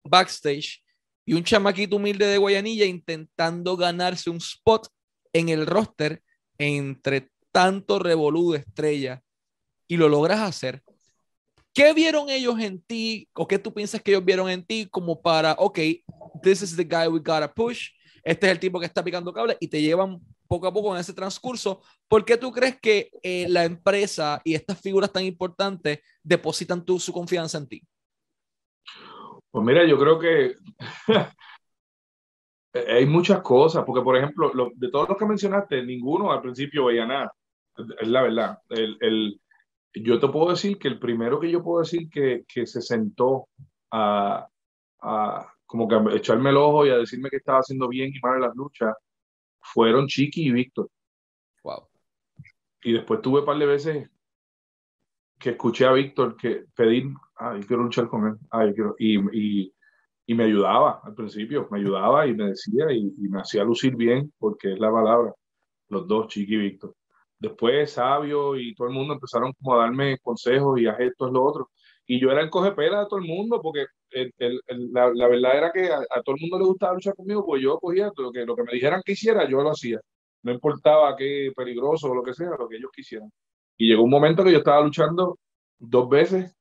backstage 0.04 0.82
y 1.24 1.34
un 1.34 1.44
chamaquito 1.44 1.96
humilde 1.96 2.26
de 2.26 2.38
Guayanilla 2.38 2.86
intentando 2.86 3.76
ganarse 3.76 4.30
un 4.30 4.38
spot 4.38 4.88
en 5.32 5.48
el 5.50 5.66
roster 5.66 6.22
entre 6.56 7.30
tanto 7.52 7.98
revolú 7.98 8.54
estrella 8.54 9.22
y 9.86 9.96
lo 9.96 10.08
logras 10.08 10.40
hacer. 10.40 10.82
¿Qué 11.74 11.92
vieron 11.92 12.30
ellos 12.30 12.58
en 12.60 12.80
ti 12.80 13.28
o 13.34 13.46
qué 13.46 13.58
tú 13.58 13.72
piensas 13.72 14.02
que 14.02 14.10
ellos 14.10 14.24
vieron 14.24 14.48
en 14.48 14.64
ti 14.64 14.88
como 14.90 15.20
para, 15.20 15.52
ok, 15.52 15.78
this 16.42 16.62
is 16.62 16.76
the 16.76 16.84
guy 16.84 17.06
we 17.08 17.18
gotta 17.18 17.52
push, 17.52 17.90
este 18.22 18.46
es 18.46 18.52
el 18.52 18.58
tipo 18.58 18.80
que 18.80 18.86
está 18.86 19.04
picando 19.04 19.32
cable 19.32 19.56
y 19.60 19.68
te 19.68 19.80
llevan 19.80 20.20
poco 20.48 20.66
a 20.66 20.72
poco 20.72 20.94
en 20.94 21.00
ese 21.00 21.12
transcurso. 21.12 21.82
¿Por 22.08 22.24
qué 22.24 22.37
tú 22.37 22.50
crees 22.50 22.80
que 22.80 23.11
eh, 23.22 23.46
la 23.48 23.64
empresa 23.64 24.40
y 24.42 24.54
estas 24.54 24.80
figuras 24.80 25.12
tan 25.12 25.24
importantes 25.24 26.00
depositan 26.22 26.84
tu, 26.84 26.98
su 26.98 27.12
confianza 27.12 27.58
en 27.58 27.68
ti? 27.68 27.82
Pues 29.50 29.64
mira, 29.64 29.87
yo 29.87 29.98
creo 29.98 30.18
que 30.18 30.54
hay 32.88 33.06
muchas 33.06 33.40
cosas, 33.42 33.84
porque 33.84 34.02
por 34.02 34.16
ejemplo, 34.16 34.50
de 34.74 34.90
todos 34.90 35.08
los 35.08 35.18
que 35.18 35.26
mencionaste, 35.26 35.82
ninguno 35.84 36.32
al 36.32 36.40
principio 36.40 36.87
veía 36.87 37.06
nada. 37.06 37.32
Es 38.00 38.08
la 38.08 38.22
verdad. 38.22 38.58
El, 38.70 38.96
el, 39.00 39.40
yo 39.94 40.18
te 40.18 40.28
puedo 40.28 40.50
decir 40.50 40.78
que 40.78 40.88
el 40.88 40.98
primero 40.98 41.38
que 41.38 41.50
yo 41.50 41.62
puedo 41.62 41.80
decir 41.80 42.08
que, 42.11 42.44
que 42.52 42.66
se 42.66 42.80
sentó 42.80 43.48
a, 43.90 44.48
a, 45.00 45.52
como 45.66 45.87
que 45.87 45.94
a 45.94 46.16
echarme 46.16 46.50
el 46.50 46.56
ojo 46.56 46.87
y 46.87 46.90
a 46.90 46.96
decirme 46.96 47.30
que 47.30 47.37
estaba 47.37 47.58
haciendo 47.58 47.88
bien 47.88 48.11
y 48.14 48.18
mal 48.20 48.37
en 48.37 48.42
las 48.42 48.56
luchas 48.56 48.94
fueron 49.72 50.07
Chiqui 50.07 50.48
y 50.48 50.52
Víctor. 50.52 50.90
Wow. 51.62 51.88
Y 52.83 52.92
después 52.92 53.20
tuve 53.20 53.40
un 53.40 53.46
par 53.46 53.59
de 53.59 53.66
veces 53.66 54.11
que 55.38 55.50
escuché 55.50 55.87
a 55.87 55.92
Víctor 55.92 56.37
que 56.37 56.64
pedir, 56.74 57.12
ay, 57.37 57.61
quiero 57.62 57.85
luchar 57.85 58.09
con 58.09 58.26
él, 58.26 58.35
ay, 58.50 58.74
quiero, 58.74 58.94
y, 58.98 59.18
y, 59.33 59.74
y, 60.26 60.35
me 60.35 60.44
ayudaba 60.44 61.00
al 61.04 61.14
principio, 61.14 61.68
me 61.70 61.78
ayudaba 61.78 62.26
y 62.26 62.35
me 62.35 62.46
decía 62.46 62.90
y, 62.90 63.14
y, 63.18 63.28
me 63.28 63.40
hacía 63.40 63.62
lucir 63.64 63.94
bien, 63.94 64.33
porque 64.38 64.72
es 64.72 64.78
la 64.78 64.90
palabra, 64.90 65.33
los 65.88 66.07
dos, 66.09 66.28
Chiqui 66.28 66.54
y 66.54 66.59
Víctor. 66.59 66.94
Después 67.38 67.92
Sabio 67.92 68.57
y 68.57 68.74
todo 68.74 68.88
el 68.88 68.94
mundo 68.94 69.14
empezaron 69.14 69.52
como 69.52 69.74
a 69.74 69.85
darme 69.85 70.18
consejos 70.18 70.81
y 70.81 70.87
a 70.87 70.92
esto 70.94 71.26
es 71.28 71.33
lo 71.33 71.44
otro. 71.44 71.70
Y 72.10 72.18
yo 72.18 72.30
era 72.30 72.40
el 72.40 72.48
cogepela 72.48 73.00
de 73.00 73.06
todo 73.06 73.18
el 73.18 73.26
mundo, 73.26 73.60
porque 73.60 73.84
el, 74.10 74.32
el, 74.38 74.62
la, 74.92 75.12
la, 75.14 75.28
verdad 75.28 75.58
era 75.58 75.70
que 75.70 75.92
a, 75.92 75.98
a, 75.98 76.22
todo 76.22 76.36
el 76.36 76.40
mundo 76.40 76.58
le 76.58 76.64
gustaba 76.64 76.94
luchar 76.94 77.14
conmigo, 77.14 77.44
pues 77.44 77.62
yo 77.62 77.78
cogía 77.78 78.10
lo 78.16 78.32
que, 78.32 78.46
lo 78.46 78.56
que 78.56 78.62
me 78.62 78.72
dijeran 78.72 79.02
que 79.04 79.12
hiciera, 79.12 79.46
yo 79.46 79.62
lo 79.62 79.70
hacía. 79.70 80.00
No 80.42 80.52
importaba 80.52 81.14
qué 81.16 81.52
peligroso 81.54 82.10
o 82.10 82.14
lo 82.14 82.22
que 82.22 82.32
sea, 82.32 82.48
lo 82.58 82.66
que 82.66 82.76
ellos 82.76 82.90
quisieran. 82.94 83.30
Y 83.76 83.88
llegó 83.88 84.04
un 84.04 84.10
momento 84.10 84.42
que 84.42 84.52
yo 84.52 84.58
estaba 84.58 84.82
luchando 84.82 85.38
dos 85.78 86.08
veces, 86.08 86.56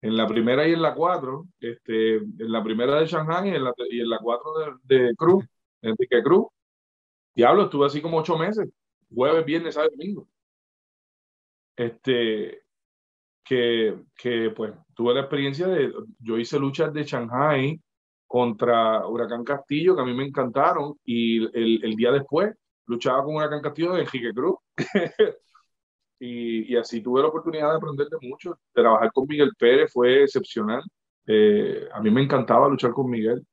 en 0.00 0.16
la 0.16 0.28
primera 0.28 0.68
y 0.68 0.74
en 0.74 0.82
la 0.82 0.94
cuatro, 0.94 1.46
este, 1.58 2.18
en 2.18 2.52
la 2.52 2.62
primera 2.62 3.00
de 3.00 3.06
Shanghai 3.06 3.48
y 3.48 3.54
en 3.56 3.64
la, 3.64 3.72
y 3.90 4.00
en 4.00 4.08
la 4.08 4.18
cuatro 4.20 4.78
de, 4.84 4.96
de 4.96 5.16
Cruz, 5.16 5.44
Enrique 5.82 6.22
Cruz. 6.22 6.46
Diablo, 7.34 7.64
estuve 7.64 7.86
así 7.86 8.00
como 8.00 8.18
ocho 8.18 8.38
meses, 8.38 8.68
jueves, 9.12 9.44
viernes, 9.44 9.74
sábado, 9.74 9.90
domingo. 9.90 10.28
Este, 11.76 12.62
que, 13.48 13.96
que 14.14 14.50
pues 14.54 14.74
tuve 14.94 15.14
la 15.14 15.20
experiencia 15.20 15.66
de, 15.66 15.90
yo 16.18 16.36
hice 16.36 16.58
luchas 16.58 16.92
de 16.92 17.02
Shanghai 17.02 17.80
contra 18.26 19.06
Huracán 19.06 19.42
Castillo, 19.42 19.96
que 19.96 20.02
a 20.02 20.04
mí 20.04 20.12
me 20.12 20.26
encantaron, 20.26 20.96
y 21.02 21.38
el, 21.56 21.82
el 21.82 21.96
día 21.96 22.12
después 22.12 22.54
luchaba 22.86 23.24
con 23.24 23.36
Huracán 23.36 23.62
Castillo 23.62 23.94
de 23.94 24.02
Enrique 24.02 24.34
Cruz. 24.34 24.56
y, 26.20 26.74
y, 26.74 26.76
así 26.76 27.00
tuve 27.00 27.22
la 27.22 27.28
oportunidad 27.28 27.70
de 27.70 27.76
aprender 27.78 28.08
de 28.08 28.18
mucho. 28.28 28.58
Trabajar 28.72 29.10
con 29.14 29.26
Miguel 29.26 29.52
Pérez 29.58 29.90
fue 29.94 30.24
excepcional. 30.24 30.82
Eh, 31.26 31.88
a 31.90 32.02
mí 32.02 32.10
me 32.10 32.22
encantaba 32.22 32.68
luchar 32.68 32.92
con 32.92 33.08
Miguel. 33.08 33.46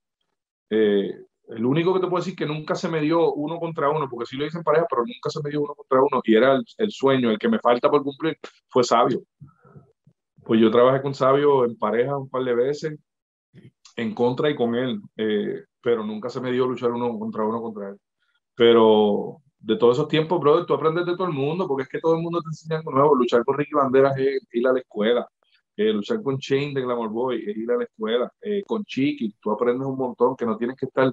Eh, 0.69 1.15
el 1.47 1.65
único 1.65 1.93
que 1.93 2.01
te 2.01 2.07
puedo 2.07 2.21
decir 2.21 2.35
que 2.35 2.45
nunca 2.45 2.75
se 2.75 2.89
me 2.89 2.99
dio 2.99 3.33
uno 3.33 3.59
contra 3.59 3.89
uno, 3.89 4.09
porque 4.09 4.25
sí 4.25 4.35
lo 4.35 4.45
hice 4.45 4.57
en 4.57 4.63
pareja, 4.65 4.87
pero 4.89 5.03
nunca 5.03 5.29
se 5.29 5.41
me 5.41 5.51
dio 5.51 5.61
uno 5.61 5.73
contra 5.73 6.01
uno, 6.01 6.21
y 6.25 6.35
era 6.35 6.55
el, 6.55 6.65
el 6.79 6.91
sueño, 6.91 7.31
el 7.31 7.39
que 7.39 7.47
me 7.47 7.59
falta 7.59 7.89
por 7.89 8.03
cumplir, 8.03 8.37
fue 8.67 8.83
Sabio. 8.83 9.23
Pues 10.45 10.61
yo 10.61 10.69
trabajé 10.71 11.01
con 11.01 11.15
Sabio 11.15 11.65
en 11.65 11.75
pareja 11.75 12.17
un 12.17 12.29
par 12.29 12.43
de 12.43 12.53
veces, 12.53 12.99
en 13.95 14.13
contra 14.13 14.49
y 14.49 14.55
con 14.55 14.75
él, 14.75 15.01
eh, 15.17 15.63
pero 15.81 16.03
nunca 16.03 16.29
se 16.29 16.39
me 16.39 16.51
dio 16.51 16.67
luchar 16.67 16.91
uno 16.91 17.17
contra 17.17 17.43
uno 17.43 17.61
contra 17.61 17.89
él. 17.89 17.97
Pero 18.55 19.37
de 19.59 19.75
todos 19.77 19.97
esos 19.97 20.07
tiempos, 20.07 20.39
brother, 20.39 20.65
tú 20.67 20.75
aprendes 20.75 21.05
de 21.07 21.15
todo 21.15 21.27
el 21.27 21.33
mundo, 21.33 21.67
porque 21.67 21.83
es 21.83 21.89
que 21.89 21.99
todo 21.99 22.15
el 22.15 22.21
mundo 22.21 22.41
te 22.41 22.49
enseña 22.49 22.77
algo 22.77 22.91
nuevo. 22.91 23.15
Luchar 23.15 23.43
con 23.43 23.57
Ricky 23.57 23.73
Banderas 23.73 24.15
es 24.17 24.47
ir 24.53 24.67
a 24.67 24.73
la 24.73 24.79
escuela. 24.79 25.27
Eh, 25.75 25.91
luchar 25.91 26.21
con 26.21 26.37
Shane 26.37 26.73
de 26.75 26.81
Glamour 26.81 27.09
Boy 27.09 27.43
es 27.49 27.57
ir 27.57 27.71
a 27.71 27.77
la 27.77 27.83
escuela. 27.85 28.31
Eh, 28.41 28.61
con 28.67 28.83
Chiqui, 28.85 29.35
tú 29.41 29.51
aprendes 29.51 29.87
un 29.87 29.97
montón, 29.97 30.35
que 30.35 30.45
no 30.45 30.57
tienes 30.57 30.77
que 30.77 30.85
estar... 30.85 31.11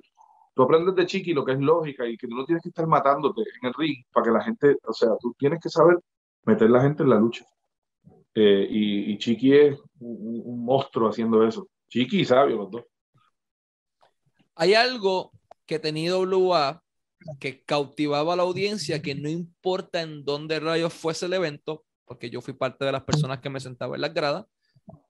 Tú 0.55 0.62
aprendes 0.62 0.95
de 0.95 1.07
Chiqui 1.07 1.33
lo 1.33 1.45
que 1.45 1.53
es 1.53 1.61
lógica 1.61 2.07
y 2.07 2.18
que 2.18 2.29
tú 2.29 2.37
no 2.37 2.45
tienes 2.45 2.62
que 2.62 2.68
estar 2.68 2.87
matándote 2.87 3.40
en 3.40 3.68
el 3.68 3.75
ring 3.75 4.05
para 4.12 4.25
que 4.25 4.31
la 4.31 4.42
gente... 4.42 4.77
O 4.87 4.92
sea, 4.92 5.11
tú 5.18 5.35
tienes 5.38 5.61
que 5.61 5.71
saber 5.71 5.99
meter 6.45 6.68
la 6.68 6.83
gente 6.83 7.03
en 7.03 7.11
la 7.11 7.16
lucha. 7.16 7.47
Eh, 8.35 8.66
y, 8.71 9.12
y, 9.12 9.18
Chiqui 9.18 9.55
es 9.55 9.79
un, 10.01 10.64
monstruo 10.64 11.09
haciendo 11.09 11.47
eso. 11.47 11.68
Chiqui 11.88 12.21
y 12.21 12.25
Sabio, 12.25 12.57
los 12.57 12.71
dos. 12.71 12.85
Hay 14.55 14.75
algo 14.75 15.33
que 15.66 15.79
tenía 15.79 16.16
WA 16.16 16.83
que 17.38 17.62
cautivaba 17.62 18.33
a 18.33 18.37
la 18.37 18.42
audiencia, 18.42 19.03
que 19.03 19.14
no 19.14 19.29
importa 19.29 20.03
en 20.03 20.25
dónde 20.25 20.61
rayos 20.61 20.92
fuese 20.92 21.27
el 21.27 21.35
evento, 21.35 21.85
porque 22.05 22.31
yo 22.31 22.40
fui 22.40 22.55
parte 22.55 22.85
de 22.85 22.92
las 22.92 23.05
personas 23.05 23.40
que 23.40 23.51
me 23.51 23.61
sentaba 23.61 23.95
en 23.95 24.01
las 24.01 24.12
gradas, 24.12 24.47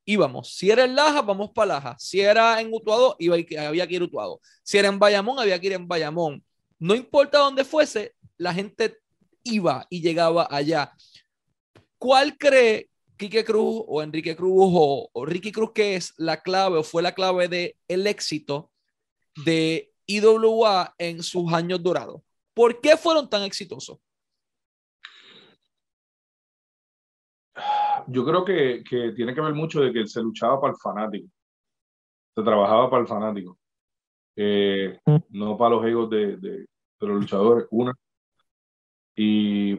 íbamos. 0.04 0.54
Si 0.54 0.70
era 0.70 0.85
en 0.85 0.94
Laja, 0.94 1.22
vamos 1.22 1.50
para 1.52 1.74
Laja. 1.74 1.96
Si 1.98 2.20
era 2.20 2.61
en 2.61 2.72
Utuado, 2.72 3.16
iba, 3.18 3.37
había 3.37 3.87
que 3.87 3.94
ir 3.94 4.02
Utuado. 4.02 4.40
Si 4.62 4.78
era 4.78 4.88
en 4.88 4.98
Bayamón, 4.98 5.38
había 5.38 5.61
que 5.61 5.68
ir 5.68 5.72
en 5.74 5.88
Bayamón. 5.88 6.44
No 6.78 6.94
importa 6.94 7.38
dónde 7.38 7.64
fuese, 7.64 8.14
la 8.37 8.52
gente 8.52 8.98
iba 9.44 9.87
y 9.88 10.00
llegaba 10.00 10.48
allá. 10.50 10.92
¿Cuál 11.98 12.37
cree 12.37 12.90
Quique 13.22 13.44
Cruz 13.44 13.85
o 13.87 14.02
Enrique 14.02 14.35
Cruz 14.35 14.72
o, 14.74 15.08
o 15.12 15.24
Ricky 15.24 15.52
Cruz 15.52 15.70
que 15.72 15.94
es 15.94 16.12
la 16.18 16.42
clave 16.42 16.78
o 16.78 16.82
fue 16.82 17.02
la 17.02 17.14
clave 17.14 17.46
del 17.46 17.76
el 17.87 18.06
éxito 18.08 18.72
de 19.44 19.92
IWA 20.06 20.92
en 20.98 21.22
sus 21.22 21.52
años 21.52 21.80
dorados? 21.80 22.20
¿Por 22.52 22.80
qué 22.80 22.96
fueron 22.96 23.30
tan 23.30 23.42
exitosos? 23.42 23.98
Yo 28.08 28.24
creo 28.24 28.44
que, 28.44 28.82
que 28.82 29.12
tiene 29.12 29.32
que 29.35 29.40
ver 29.40 29.54
mucho 29.54 29.80
de 29.80 29.92
que 29.92 30.04
se 30.08 30.20
luchaba 30.20 30.61
para 30.61 30.72
el 30.72 30.78
fanático. 30.82 31.28
Se 32.35 32.42
trabajaba 32.42 32.90
para 32.90 33.02
el 33.02 33.08
fanático. 33.08 33.56
Eh, 34.35 34.98
no 35.28 35.56
para 35.56 35.76
los 35.76 35.87
egos 35.87 36.11
de, 36.11 36.37
de, 36.38 36.50
de, 36.50 36.66
los 36.98 37.20
luchadores, 37.20 37.68
una. 37.70 37.94
Y, 39.14 39.78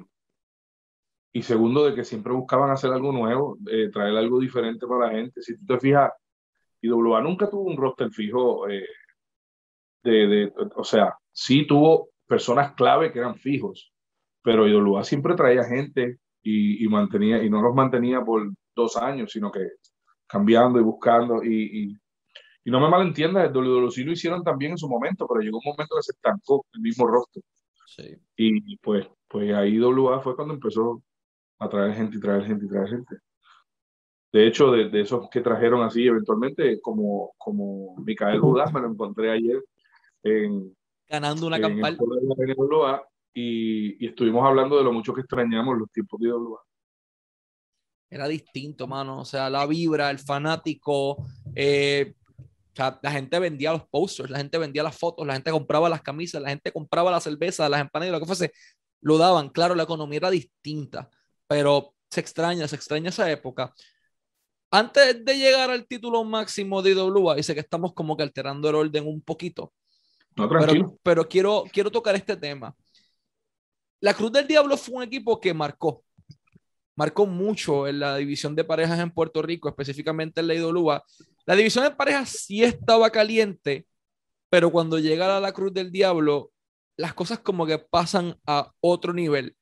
y 1.35 1.41
segundo, 1.41 1.85
de 1.85 1.95
que 1.95 2.03
siempre 2.03 2.31
buscaban 2.31 2.69
hacer 2.69 2.91
algo 2.91 3.11
nuevo, 3.11 3.57
eh, 3.69 3.89
traer 3.91 4.15
algo 4.15 4.39
diferente 4.39 4.85
para 4.85 5.07
la 5.07 5.13
gente. 5.13 5.41
Si 5.41 5.57
tú 5.57 5.65
te 5.65 5.79
fijas, 5.79 6.11
IWA 6.81 7.21
nunca 7.21 7.49
tuvo 7.49 7.63
un 7.63 7.75
roster 7.75 8.11
fijo. 8.11 8.69
Eh, 8.69 8.85
de, 10.03 10.27
de, 10.27 10.53
o 10.75 10.83
sea, 10.83 11.17
sí 11.31 11.65
tuvo 11.65 12.09
personas 12.27 12.73
clave 12.73 13.11
que 13.11 13.17
eran 13.17 13.35
fijos, 13.35 13.91
pero 14.43 14.67
IWA 14.67 15.03
siempre 15.03 15.33
traía 15.33 15.63
gente 15.63 16.19
y, 16.43 16.85
y, 16.85 16.87
mantenía, 16.87 17.41
y 17.43 17.49
no 17.49 17.63
los 17.63 17.73
mantenía 17.73 18.21
por 18.21 18.51
dos 18.75 18.95
años, 18.97 19.31
sino 19.31 19.51
que 19.51 19.61
cambiando 20.27 20.79
y 20.79 20.83
buscando 20.83 21.43
y, 21.43 21.49
y, 21.63 21.97
y 22.65 22.71
no 22.71 22.79
me 22.79 22.89
malentiendas, 22.89 23.47
el 23.47 23.53
WWC 23.53 23.97
lo 24.05 24.11
hicieron 24.11 24.43
también 24.43 24.73
en 24.73 24.77
su 24.77 24.87
momento, 24.87 25.27
pero 25.27 25.41
llegó 25.41 25.57
un 25.57 25.71
momento 25.71 25.95
que 25.95 26.03
se 26.03 26.11
estancó 26.11 26.65
el 26.73 26.81
mismo 26.81 27.07
rostro. 27.07 27.41
Sí. 27.87 28.15
Y 28.35 28.77
pues, 28.77 29.07
pues 29.27 29.51
ahí 29.53 29.75
IWA 29.75 30.21
fue 30.21 30.35
cuando 30.35 30.53
empezó 30.53 31.01
a 31.59 31.69
traer 31.69 31.93
gente 31.95 32.17
y 32.17 32.19
traer 32.19 32.45
gente 32.45 32.65
y 32.65 32.69
traer 32.69 32.89
gente. 32.89 33.15
De 34.31 34.47
hecho, 34.47 34.71
de, 34.71 34.89
de 34.89 35.01
esos 35.01 35.29
que 35.29 35.41
trajeron 35.41 35.83
así 35.83 36.07
eventualmente, 36.07 36.81
como, 36.81 37.33
como 37.37 37.95
Micael 37.97 38.39
Judas, 38.39 38.73
me 38.73 38.81
lo 38.81 38.89
encontré 38.89 39.31
ayer 39.31 39.63
en, 40.23 40.75
ganando 41.07 41.47
una 41.47 41.59
campal. 41.59 41.97
Y, 43.35 44.03
y, 44.03 44.07
estuvimos 44.07 44.45
hablando 44.45 44.77
de 44.77 44.83
lo 44.83 44.93
mucho 44.93 45.13
que 45.13 45.21
extrañamos 45.21 45.77
los 45.77 45.91
tiempos 45.91 46.19
de 46.19 46.27
IWA. 46.27 46.59
Era 48.09 48.27
distinto, 48.27 48.87
mano. 48.87 49.21
O 49.21 49.25
sea, 49.25 49.49
la 49.49 49.65
vibra, 49.65 50.11
el 50.11 50.19
fanático. 50.19 51.25
Eh, 51.55 52.13
o 52.37 52.75
sea, 52.75 52.99
la 53.01 53.11
gente 53.11 53.39
vendía 53.39 53.71
los 53.71 53.87
posters, 53.87 54.29
la 54.29 54.37
gente 54.37 54.57
vendía 54.57 54.83
las 54.83 54.97
fotos, 54.97 55.25
la 55.25 55.33
gente 55.33 55.51
compraba 55.51 55.89
las 55.89 56.01
camisas, 56.01 56.41
la 56.41 56.49
gente 56.49 56.71
compraba 56.71 57.11
la 57.11 57.19
cerveza, 57.19 57.69
las 57.69 57.81
empanadas, 57.81 58.13
lo 58.13 58.19
que 58.19 58.25
fuese. 58.25 58.51
Lo 59.01 59.17
daban. 59.17 59.49
Claro, 59.49 59.75
la 59.75 59.83
economía 59.83 60.17
era 60.17 60.29
distinta, 60.29 61.09
pero 61.53 61.93
se 62.09 62.19
extraña, 62.19 62.67
se 62.67 62.75
extraña 62.75 63.09
esa 63.09 63.29
época. 63.29 63.71
Antes 64.71 65.23
de 65.23 65.37
llegar 65.37 65.69
al 65.69 65.85
título 65.85 66.23
máximo 66.23 66.81
de 66.81 66.93
IWA, 66.93 67.35
dice 67.35 67.53
que 67.53 67.59
estamos 67.59 67.93
como 67.93 68.17
que 68.17 68.23
alterando 68.23 68.67
el 68.69 68.73
orden 68.73 69.05
un 69.05 69.21
poquito. 69.21 69.71
No. 70.35 70.49
Pero, 70.49 70.97
pero, 71.03 71.29
quiero, 71.29 71.63
quiero 71.71 71.91
tocar 71.91 72.15
este 72.15 72.35
tema. 72.35 72.75
La 73.99 74.15
Cruz 74.15 74.31
del 74.31 74.47
Diablo 74.47 74.75
fue 74.77 74.95
un 74.95 75.03
equipo 75.03 75.39
que 75.39 75.53
marcó, 75.53 76.03
marcó 76.95 77.27
mucho 77.27 77.87
en 77.87 77.99
la 77.99 78.17
división 78.17 78.55
de 78.55 78.63
parejas 78.63 78.99
en 78.99 79.11
Puerto 79.11 79.43
Rico, 79.43 79.69
específicamente 79.69 80.41
en 80.41 80.47
la 80.47 80.55
IWA. 80.55 81.03
La 81.45 81.55
división 81.55 81.83
de 81.83 81.91
parejas 81.91 82.29
sí 82.29 82.63
estaba 82.63 83.11
caliente, 83.11 83.85
pero 84.49 84.71
cuando 84.71 84.97
llega 84.97 85.37
a 85.37 85.39
la 85.39 85.51
Cruz 85.51 85.71
del 85.71 85.91
Diablo, 85.91 86.49
las 86.97 87.13
cosas 87.13 87.37
como 87.37 87.67
que 87.67 87.77
pasan 87.77 88.39
a 88.47 88.71
otro 88.79 89.13
nivel. 89.13 89.55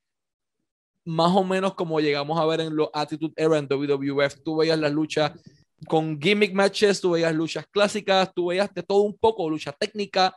Más 1.04 1.34
o 1.34 1.42
menos 1.42 1.74
como 1.74 2.00
llegamos 2.00 2.38
a 2.38 2.46
ver 2.46 2.60
en 2.60 2.76
los 2.76 2.88
Attitude 2.92 3.34
Era 3.36 3.58
en 3.58 3.66
WWF. 3.66 4.42
Tú 4.44 4.56
veías 4.56 4.78
las 4.78 4.92
luchas 4.92 5.32
con 5.88 6.20
gimmick 6.20 6.52
matches, 6.52 7.00
tú 7.00 7.12
veías 7.12 7.34
luchas 7.34 7.66
clásicas, 7.66 8.32
tú 8.34 8.46
veías 8.46 8.72
de 8.72 8.82
todo 8.82 9.02
un 9.02 9.16
poco, 9.16 9.48
lucha 9.50 9.72
técnica, 9.72 10.34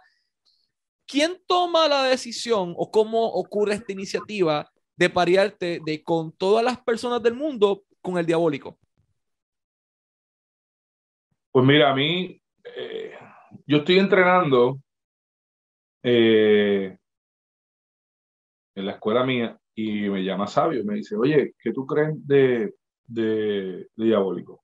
¿quién 1.06 1.40
toma 1.46 1.88
la 1.88 2.04
decisión 2.04 2.74
o 2.78 2.90
cómo 2.92 3.26
ocurre 3.26 3.76
esta 3.76 3.92
iniciativa 3.92 4.70
de 4.96 5.10
parearte 5.10 5.80
de 5.86 6.04
con 6.04 6.32
todas 6.32 6.64
las 6.64 6.80
personas 6.82 7.22
del 7.22 7.36
mundo 7.36 7.84
con 8.02 8.18
el 8.18 8.26
diabólico? 8.26 8.78
Pues 11.52 11.66
mira, 11.66 11.92
a 11.92 11.96
mí 11.96 12.42
eh, 12.64 13.14
yo 13.66 13.78
estoy 13.78 14.00
entrenando 14.00 14.80
eh, 16.04 16.98
en 18.76 18.86
la 18.86 18.92
escuela 18.94 19.24
mía 19.24 19.58
y 19.76 20.10
me 20.10 20.24
llama 20.24 20.48
Sabio 20.48 20.80
y 20.80 20.86
me 20.86 20.96
dice, 20.96 21.16
oye, 21.16 21.54
¿qué 21.60 21.74
tú 21.74 21.86
crees 21.86 22.16
de, 22.26 22.74
de, 23.06 23.90
Diabólico? 23.96 24.64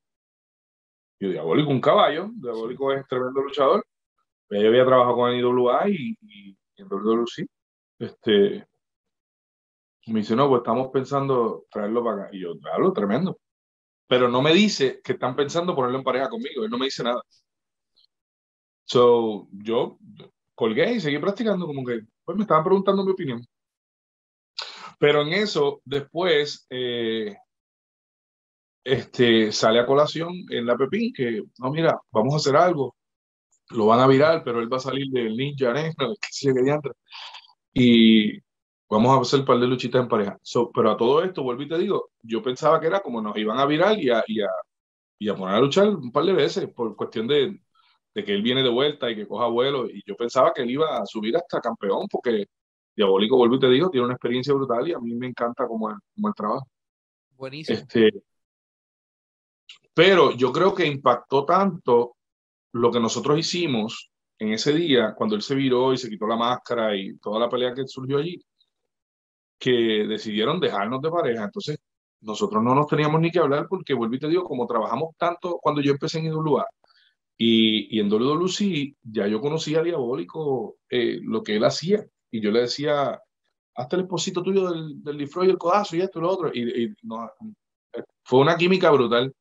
Yo, 1.19 1.29
Diabólico, 1.29 1.69
un 1.69 1.81
caballo, 1.81 2.29
Diabólico 2.33 2.93
es 2.93 3.05
tremendo 3.07 3.41
luchador. 3.41 3.85
Yo 4.49 4.67
había 4.67 4.85
trabajado 4.85 5.15
con 5.15 5.31
el 5.31 5.39
IWA 5.39 5.89
y, 5.89 6.17
y, 6.21 6.57
en 6.77 6.87
WWC. 6.87 7.47
Este, 7.99 8.67
me 10.07 10.19
dice, 10.19 10.35
no, 10.35 10.49
pues 10.49 10.59
estamos 10.59 10.89
pensando 10.91 11.65
traerlo 11.69 12.03
para 12.03 12.23
acá. 12.23 12.29
Y 12.35 12.41
yo, 12.41 12.53
hablo 12.73 12.93
tremendo. 12.93 13.39
Pero 14.07 14.29
no 14.29 14.41
me 14.41 14.53
dice 14.53 15.01
que 15.03 15.13
están 15.13 15.35
pensando 15.35 15.75
ponerlo 15.75 15.99
en 15.99 16.03
pareja 16.03 16.29
conmigo. 16.29 16.63
Él 16.63 16.71
no 16.71 16.77
me 16.77 16.85
dice 16.85 17.03
nada. 17.03 17.21
So, 18.85 19.47
yo 19.51 19.97
colgué 20.55 20.93
y 20.93 20.99
seguí 20.99 21.17
practicando 21.19 21.65
como 21.65 21.85
que, 21.85 22.01
pues 22.25 22.37
me 22.37 22.43
estaban 22.43 22.63
preguntando 22.63 23.05
mi 23.05 23.11
opinión. 23.11 23.45
Pero 25.01 25.23
en 25.23 25.33
eso, 25.33 25.81
después, 25.83 26.67
eh, 26.69 27.35
este, 28.83 29.51
sale 29.51 29.79
a 29.79 29.85
colación 29.87 30.31
en 30.51 30.65
la 30.67 30.77
Pepín 30.77 31.11
que, 31.11 31.41
no, 31.57 31.71
mira, 31.71 31.99
vamos 32.11 32.35
a 32.35 32.37
hacer 32.37 32.55
algo. 32.55 32.95
Lo 33.71 33.87
van 33.87 34.01
a 34.01 34.07
virar, 34.07 34.43
pero 34.43 34.61
él 34.61 34.71
va 34.71 34.77
a 34.77 34.81
salir 34.81 35.07
del 35.11 35.35
ninja 35.35 35.73
Y 37.73 38.39
vamos 38.89 39.17
a 39.17 39.21
hacer 39.21 39.39
un 39.41 39.45
par 39.45 39.59
de 39.59 39.67
luchitas 39.67 40.01
en 40.03 40.07
pareja. 40.07 40.37
pero 40.73 40.91
a 40.91 40.97
todo 40.97 41.23
esto, 41.23 41.43
vuelvo 41.43 41.63
y 41.63 41.69
te 41.69 41.79
digo, 41.79 42.11
yo 42.21 42.43
pensaba 42.43 42.79
que 42.79 42.87
era 42.87 43.01
como 43.01 43.21
nos 43.21 43.37
iban 43.37 43.57
a 43.59 43.65
virar 43.65 43.97
y 43.99 44.11
a, 44.11 44.23
y 44.27 44.41
a, 44.41 44.49
y 45.19 45.29
a 45.29 45.35
poner 45.35 45.55
a 45.55 45.61
luchar 45.61 45.89
un 45.89 46.11
par 46.11 46.25
de 46.25 46.33
veces 46.33 46.69
por 46.73 46.95
cuestión 46.95 47.27
de, 47.27 47.59
de 48.13 48.23
que 48.25 48.33
él 48.33 48.43
viene 48.43 48.63
de 48.63 48.69
vuelta 48.69 49.09
y 49.11 49.15
que 49.15 49.27
coja 49.27 49.47
vuelo. 49.47 49.89
Y 49.89 50.03
yo 50.05 50.15
pensaba 50.15 50.53
que 50.53 50.63
él 50.63 50.71
iba 50.71 50.97
a 50.99 51.05
subir 51.07 51.35
hasta 51.37 51.61
campeón 51.61 52.07
porque 52.11 52.47
Diabólico, 52.95 53.37
vuelvo 53.37 53.55
y 53.55 53.59
te 53.59 53.69
digo, 53.69 53.89
tiene 53.89 54.05
una 54.05 54.15
experiencia 54.15 54.53
brutal 54.53 54.87
y 54.87 54.93
a 54.93 54.99
mí 54.99 55.15
me 55.15 55.27
encanta 55.27 55.67
cómo 55.67 55.89
el, 55.89 55.95
el 55.95 56.33
trabajo. 56.35 56.67
Buenísimo. 57.37 57.79
Este, 57.79 58.11
pero 59.93 60.31
yo 60.35 60.51
creo 60.51 60.73
que 60.73 60.85
impactó 60.85 61.45
tanto 61.45 62.15
lo 62.73 62.91
que 62.91 62.99
nosotros 62.99 63.37
hicimos 63.37 64.11
en 64.39 64.53
ese 64.53 64.73
día, 64.73 65.13
cuando 65.15 65.35
él 65.35 65.41
se 65.41 65.55
viró 65.55 65.93
y 65.93 65.97
se 65.97 66.09
quitó 66.09 66.25
la 66.25 66.35
máscara 66.35 66.95
y 66.95 67.17
toda 67.17 67.39
la 67.39 67.49
pelea 67.49 67.73
que 67.73 67.85
surgió 67.85 68.17
allí, 68.17 68.41
que 69.59 70.05
decidieron 70.07 70.59
dejarnos 70.59 71.01
de 71.01 71.11
pareja. 71.11 71.43
Entonces, 71.43 71.77
nosotros 72.21 72.63
no 72.63 72.73
nos 72.73 72.87
teníamos 72.87 73.21
ni 73.21 73.29
que 73.29 73.39
hablar 73.39 73.67
porque, 73.69 73.93
vuelvo 73.93 74.15
y 74.15 74.19
te 74.19 74.27
digo, 74.27 74.43
como 74.43 74.65
trabajamos 74.65 75.15
tanto 75.17 75.59
cuando 75.61 75.81
yo 75.81 75.91
empecé 75.91 76.19
en 76.19 76.25
IWA 76.25 76.65
y, 77.37 77.95
y 77.95 77.99
en 77.99 78.09
WWC, 78.09 78.95
ya 79.03 79.27
yo 79.27 79.41
conocía 79.41 79.79
a 79.79 79.83
Diabólico 79.83 80.77
eh, 80.89 81.19
lo 81.21 81.43
que 81.43 81.57
él 81.57 81.63
hacía. 81.65 82.03
Y 82.31 82.41
yo 82.41 82.51
le 82.51 82.61
decía, 82.61 83.21
hasta 83.75 83.95
el 83.95 84.03
esposito 84.03 84.41
tuyo 84.41 84.71
del, 84.71 85.03
del 85.03 85.21
y 85.21 85.49
el 85.49 85.57
codazo 85.57 85.95
y 85.95 86.01
esto 86.01 86.19
y 86.19 86.21
lo 86.21 86.29
otro. 86.29 86.51
Y, 86.53 86.93
no, 87.03 87.29
fue 88.23 88.39
una 88.39 88.55
química 88.57 88.89
brutal. 88.91 89.33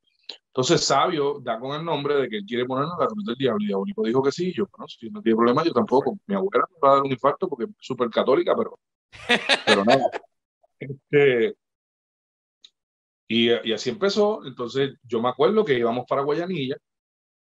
Entonces, 0.49 0.85
Sabio 0.85 1.41
da 1.41 1.59
con 1.61 1.77
el 1.79 1.85
nombre 1.85 2.17
de 2.17 2.29
que 2.29 2.39
él 2.39 2.45
quiere 2.47 2.65
ponernos 2.65 2.99
la 2.99 3.07
cruz 3.07 3.25
del 3.25 3.37
diablo. 3.37 3.63
Y 3.63 3.67
Diabólico 3.69 4.03
dijo 4.05 4.23
que 4.23 4.33
sí. 4.33 4.53
Yo, 4.53 4.67
bueno, 4.77 4.89
si 4.89 5.09
no 5.11 5.23
tiene 5.23 5.37
problema, 5.37 5.65
yo 5.65 5.73
tampoco. 5.73 6.19
Mi 6.27 6.35
abuela 6.35 6.65
me 6.71 6.79
va 6.89 6.93
a 6.93 6.95
dar 6.97 7.05
un 7.05 7.13
infarto 7.13 7.49
porque 7.49 7.65
es 7.65 7.71
súper 7.79 8.11
católica, 8.11 8.55
pero 8.57 8.79
pero 9.67 9.85
nada. 9.85 10.11
Este, 10.79 11.55
y, 13.29 13.51
y, 13.51 13.73
así 13.73 13.91
empezó. 13.91 14.45
Entonces, 14.45 14.97
yo 15.05 15.21
me 15.23 15.29
acuerdo 15.29 15.65
que 15.65 15.79
íbamos 15.79 16.07
para 16.09 16.23
Guayanilla 16.23 16.77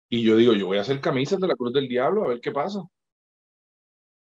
y 0.09 0.23
yo 0.23 0.35
digo, 0.37 0.53
yo 0.53 0.67
voy 0.67 0.77
a 0.77 0.81
hacer 0.81 1.01
camisas 1.01 1.39
de 1.39 1.47
la 1.47 1.55
Cruz 1.55 1.73
del 1.73 1.87
Diablo 1.87 2.25
a 2.25 2.27
ver 2.29 2.41
qué 2.41 2.51
pasa. 2.51 2.81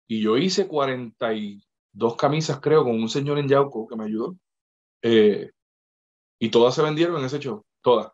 Y 0.06 0.20
yo 0.20 0.36
hice 0.36 0.68
42 0.68 2.16
camisas, 2.16 2.60
creo, 2.60 2.84
con 2.84 2.94
un 2.94 3.08
señor 3.08 3.38
en 3.38 3.48
Yauco 3.48 3.86
que 3.86 3.96
me 3.96 4.04
ayudó. 4.04 4.36
Eh, 5.02 5.50
y 6.38 6.48
todas 6.50 6.74
se 6.74 6.82
vendieron 6.82 7.18
en 7.18 7.24
ese 7.24 7.38
show, 7.38 7.64
todas. 7.80 8.12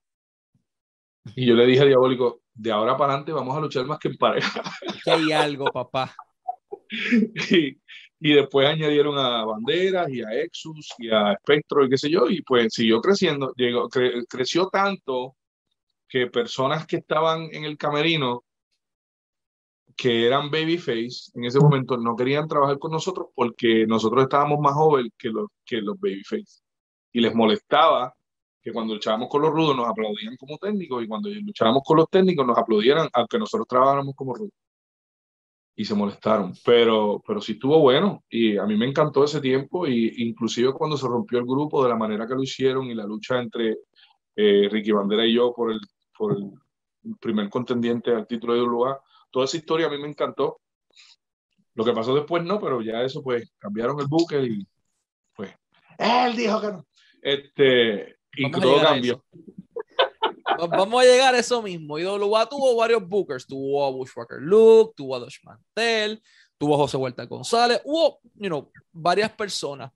Y 1.37 1.47
yo 1.47 1.55
le 1.55 1.67
dije 1.67 1.83
a 1.83 1.87
Diabólico, 1.87 2.43
de 2.55 2.73
ahora 2.73 2.97
para 2.97 3.13
adelante 3.13 3.33
vamos 3.33 3.57
a 3.57 3.61
luchar 3.61 3.87
más 3.87 3.99
que 3.99 4.09
en 4.09 4.17
pareja. 4.17 4.63
Que 5.05 5.11
hay 5.11 5.33
algo, 5.33 5.67
papá. 5.67 6.15
y, 7.51 7.81
y 8.21 8.35
después 8.35 8.69
añadieron 8.69 9.19
a 9.19 9.45
Banderas 9.45 10.11
y 10.11 10.23
a 10.23 10.33
Exus 10.33 10.95
y 10.99 11.11
a 11.11 11.35
Spectro 11.41 11.85
y 11.85 11.89
qué 11.89 11.97
sé 11.97 12.11
yo, 12.11 12.29
y 12.29 12.43
pues 12.43 12.73
siguió 12.75 13.01
creciendo, 13.01 13.53
llegó, 13.57 13.89
creció 14.29 14.69
tanto 14.69 15.37
que 16.07 16.27
personas 16.27 16.87
que 16.87 16.97
estaban 16.97 17.49
en 17.53 17.65
el 17.65 17.79
camerino, 17.79 18.45
que 20.01 20.27
eran 20.27 20.51
babyface, 20.51 21.31
en 21.35 21.45
ese 21.45 21.61
momento 21.61 21.99
no 21.99 22.17
querían 22.17 22.49
trabajar 22.49 22.79
con 22.79 22.91
nosotros 22.91 23.27
porque 23.35 23.87
nosotros 23.87 24.23
estábamos 24.23 24.59
más 24.59 24.73
jóvenes 24.73 25.13
que 25.19 25.29
los, 25.29 25.49
que 25.63 25.83
los 25.83 26.01
babyface. 26.01 26.63
Y 27.13 27.21
les 27.21 27.35
molestaba 27.35 28.15
que 28.63 28.73
cuando 28.73 28.95
luchábamos 28.95 29.29
con 29.29 29.43
los 29.43 29.51
rudos 29.51 29.77
nos 29.77 29.87
aplaudían 29.87 30.39
como 30.39 30.57
técnicos 30.57 31.05
y 31.05 31.07
cuando 31.07 31.29
luchábamos 31.29 31.83
con 31.85 31.99
los 31.99 32.09
técnicos 32.09 32.47
nos 32.47 32.57
aplaudieran 32.57 33.11
aunque 33.13 33.39
nosotros 33.39 33.69
trabajáramos 33.69 34.15
como 34.17 34.35
rudos 34.35 34.55
y 35.77 35.85
se 35.85 35.95
molestaron, 35.95 36.55
pero, 36.65 37.23
pero 37.27 37.43
sí 37.43 37.53
estuvo 37.53 37.79
bueno 37.81 38.25
y 38.31 38.57
a 38.57 38.65
mí 38.65 38.79
me 38.79 38.87
encantó 38.87 39.25
ese 39.25 39.43
tiempo 39.43 39.87
y 39.87 40.15
inclusive 40.17 40.73
cuando 40.73 40.97
se 40.97 41.09
rompió 41.09 41.39
el 41.39 41.45
grupo 41.45 41.83
de 41.83 41.91
la 41.91 41.97
manera 41.97 42.27
que 42.27 42.35
lo 42.35 42.43
hicieron 42.43 42.87
y 42.87 42.95
la 42.95 43.05
lucha 43.05 43.39
entre 43.39 43.77
eh, 44.35 44.67
Ricky 44.71 44.93
Bandera 44.93 45.27
y 45.27 45.35
yo 45.35 45.53
por 45.53 45.73
el, 45.73 45.81
por 46.17 46.39
el 46.39 47.17
primer 47.21 47.51
contendiente 47.51 48.15
al 48.15 48.27
título 48.27 48.55
de 48.55 48.61
lugar, 48.61 48.99
toda 49.31 49.45
esa 49.45 49.57
historia 49.57 49.87
a 49.87 49.91
mí 49.91 49.99
me 49.99 50.09
encantó. 50.09 50.61
Lo 51.75 51.85
que 51.85 51.93
pasó 51.93 52.15
después 52.15 52.43
no, 52.43 52.61
pero 52.61 52.83
ya 52.83 53.03
eso 53.03 53.23
pues 53.23 53.53
cambiaron 53.59 53.99
el 54.01 54.07
buque 54.07 54.43
y 54.43 54.67
pues 55.35 55.55
él 55.99 56.37
dijo 56.37 56.61
que 56.61 56.67
no. 56.69 56.87
Este, 57.23 58.17
y 58.35 58.51
todo 58.51 58.81
cambió. 58.81 59.25
Vamos 60.59 61.03
a 61.03 61.07
llegar 61.07 61.35
a 61.35 61.39
eso 61.39 61.63
mismo. 61.63 61.99
IWA 61.99 62.49
tuvo 62.49 62.77
varios 62.77 63.07
bookers. 63.07 63.47
Tuvo 63.47 63.85
a 63.85 63.91
Bushwhacker 63.91 64.41
Luke, 64.41 64.95
tuvo 64.97 65.17
a 65.17 65.21
Dosh 65.21 65.39
Mantel, 65.43 66.23
tuvo 66.59 66.75
a 66.75 66.79
José 66.79 66.97
Huerta 66.97 67.25
González. 67.25 67.81
Hubo, 67.85 68.21
you 68.35 68.49
know, 68.49 68.71
varias 68.93 69.31
personas. 69.33 69.91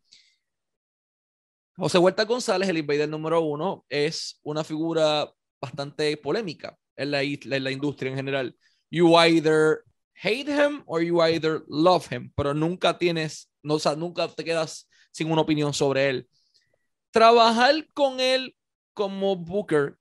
José 1.76 1.98
Huerta 1.98 2.24
González, 2.24 2.68
el 2.68 2.78
invader 2.78 3.08
número 3.08 3.40
uno, 3.40 3.84
es 3.88 4.38
una 4.44 4.62
figura 4.62 5.28
bastante 5.60 6.16
polémica 6.16 6.78
en 6.96 7.10
la, 7.10 7.22
en 7.22 7.64
la 7.64 7.70
industria 7.70 8.10
en 8.10 8.16
general. 8.16 8.56
You 8.94 9.16
either 9.16 9.82
hate 10.14 10.46
him 10.46 10.84
or 10.86 11.02
you 11.02 11.20
either 11.20 11.64
love 11.66 12.06
him, 12.06 12.32
pero 12.36 12.54
nunca 12.54 12.96
tienes, 12.96 13.50
no, 13.60 13.74
o 13.74 13.78
sea, 13.80 13.96
nunca 13.96 14.28
te 14.28 14.44
quedas 14.44 14.88
sin 15.10 15.32
una 15.32 15.42
opinión 15.42 15.74
sobre 15.74 16.08
él. 16.10 16.28
Trabajar 17.10 17.74
con 17.92 18.20
él 18.20 18.54
como 18.92 19.34
Booker 19.34 19.96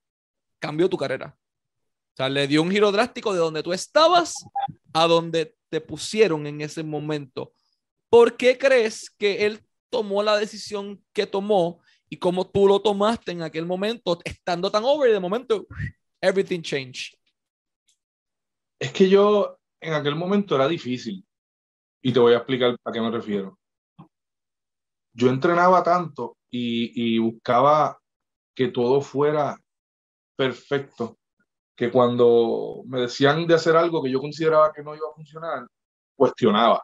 cambió 0.60 0.88
tu 0.88 0.96
carrera. 0.96 1.36
O 1.36 2.18
sea, 2.18 2.30
le 2.30 2.48
dio 2.48 2.62
un 2.62 2.70
giro 2.70 2.92
drástico 2.92 3.34
de 3.34 3.40
donde 3.40 3.64
tú 3.64 3.74
estabas 3.74 4.46
a 4.94 5.08
donde 5.08 5.56
te 5.70 5.82
pusieron 5.82 6.46
en 6.46 6.62
ese 6.62 6.84
momento. 6.84 7.52
¿Por 8.12 8.38
qué 8.38 8.60
crees 8.60 9.10
que 9.10 9.48
él 9.48 9.60
tomó 9.90 10.22
la 10.22 10.38
decisión 10.38 11.04
que 11.14 11.26
tomó 11.26 11.82
y 12.10 12.18
cómo 12.18 12.48
tú 12.48 12.68
lo 12.68 12.80
tomaste 12.80 13.32
en 13.32 13.42
aquel 13.42 13.66
momento, 13.66 14.20
estando 14.24 14.70
tan 14.70 14.84
over 14.84 15.10
y 15.10 15.14
de 15.14 15.20
momento, 15.20 15.66
everything 16.22 16.62
changed? 16.62 17.16
Es 18.84 18.92
que 18.92 19.08
yo 19.08 19.60
en 19.80 19.94
aquel 19.94 20.14
momento 20.14 20.56
era 20.56 20.68
difícil 20.68 21.26
y 22.02 22.12
te 22.12 22.20
voy 22.20 22.34
a 22.34 22.40
explicar 22.40 22.76
a 22.84 22.92
qué 22.92 23.00
me 23.00 23.12
refiero. 23.12 23.58
Yo 25.14 25.30
entrenaba 25.30 25.82
tanto 25.82 26.36
y, 26.50 27.18
buscaba 27.18 27.98
que 28.54 28.68
todo 28.68 29.00
fuera 29.00 29.58
perfecto 30.36 31.18
que 31.78 31.90
cuando 31.90 32.84
me 32.86 33.00
decían 33.00 33.48
de 33.48 33.54
hacer 33.54 33.78
algo 33.78 34.04
que 34.04 34.12
yo 34.12 34.20
consideraba 34.20 34.74
que 34.74 34.84
no 34.84 34.94
iba 34.94 35.08
a 35.10 35.16
funcionar, 35.16 35.66
cuestionaba. 36.14 36.84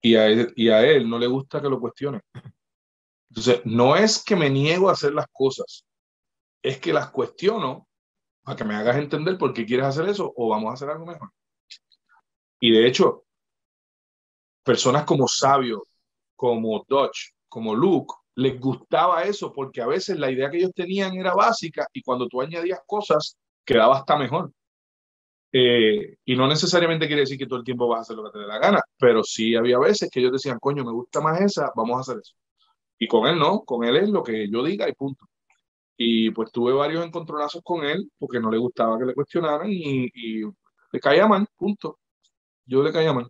Y 0.00 0.16
a 0.16 0.26
él, 0.26 0.52
y 0.56 0.68
a 0.68 0.84
él 0.84 1.08
no 1.08 1.16
le 1.16 1.28
gusta 1.28 1.62
que 1.62 1.68
lo 1.68 1.78
cuestione. 1.78 2.22
Entonces, 3.30 3.62
no 3.64 3.94
es 3.94 4.20
que 4.24 4.34
me 4.34 4.50
niego 4.50 4.88
a 4.88 4.94
hacer 4.94 5.14
las 5.14 5.26
cosas, 5.30 5.84
es 6.60 6.80
que 6.80 6.92
las 6.92 7.08
cuestiono 7.12 7.86
para 8.42 8.56
que 8.56 8.64
me 8.64 8.74
hagas 8.74 8.96
entender 8.96 9.38
por 9.38 9.52
qué 9.52 9.64
quieres 9.64 9.86
hacer 9.86 10.08
eso 10.08 10.32
o 10.36 10.48
vamos 10.48 10.70
a 10.70 10.74
hacer 10.74 10.90
algo 10.90 11.06
mejor. 11.06 11.30
Y 12.60 12.72
de 12.72 12.86
hecho, 12.86 13.24
personas 14.62 15.04
como 15.04 15.26
Sabio, 15.28 15.84
como 16.36 16.84
Dodge, 16.88 17.32
como 17.48 17.74
Luke, 17.74 18.14
les 18.34 18.58
gustaba 18.58 19.24
eso 19.24 19.52
porque 19.52 19.82
a 19.82 19.86
veces 19.86 20.18
la 20.18 20.30
idea 20.30 20.50
que 20.50 20.58
ellos 20.58 20.72
tenían 20.74 21.14
era 21.14 21.34
básica 21.34 21.86
y 21.92 22.02
cuando 22.02 22.26
tú 22.28 22.40
añadías 22.40 22.80
cosas 22.86 23.36
quedaba 23.64 23.98
hasta 23.98 24.16
mejor. 24.16 24.52
Eh, 25.54 26.16
y 26.24 26.34
no 26.34 26.48
necesariamente 26.48 27.06
quiere 27.06 27.22
decir 27.22 27.36
que 27.36 27.46
todo 27.46 27.58
el 27.58 27.64
tiempo 27.64 27.86
vas 27.86 27.98
a 27.98 28.02
hacer 28.02 28.16
lo 28.16 28.24
que 28.24 28.30
te 28.30 28.38
dé 28.38 28.46
la 28.46 28.58
gana, 28.58 28.80
pero 28.96 29.22
sí 29.22 29.54
había 29.54 29.78
veces 29.78 30.08
que 30.10 30.20
ellos 30.20 30.32
decían, 30.32 30.58
coño, 30.58 30.82
me 30.82 30.92
gusta 30.92 31.20
más 31.20 31.40
esa, 31.42 31.70
vamos 31.76 31.98
a 31.98 32.00
hacer 32.00 32.22
eso. 32.22 32.34
Y 32.98 33.06
con 33.06 33.26
él 33.26 33.38
no, 33.38 33.62
con 33.64 33.84
él 33.84 33.96
es 33.96 34.08
lo 34.08 34.22
que 34.22 34.48
yo 34.48 34.62
diga 34.62 34.88
y 34.88 34.94
punto. 34.94 35.26
Y 36.04 36.30
pues 36.30 36.50
tuve 36.50 36.72
varios 36.72 37.04
encontronazos 37.06 37.62
con 37.62 37.84
él 37.84 38.10
porque 38.18 38.40
no 38.40 38.50
le 38.50 38.58
gustaba 38.58 38.98
que 38.98 39.04
le 39.04 39.14
cuestionaran 39.14 39.70
y, 39.70 40.10
y 40.12 40.42
le 40.92 41.00
caía 41.00 41.28
mal, 41.28 41.46
punto. 41.56 42.00
Yo 42.66 42.82
le 42.82 42.92
caía 42.92 43.12
mal. 43.12 43.28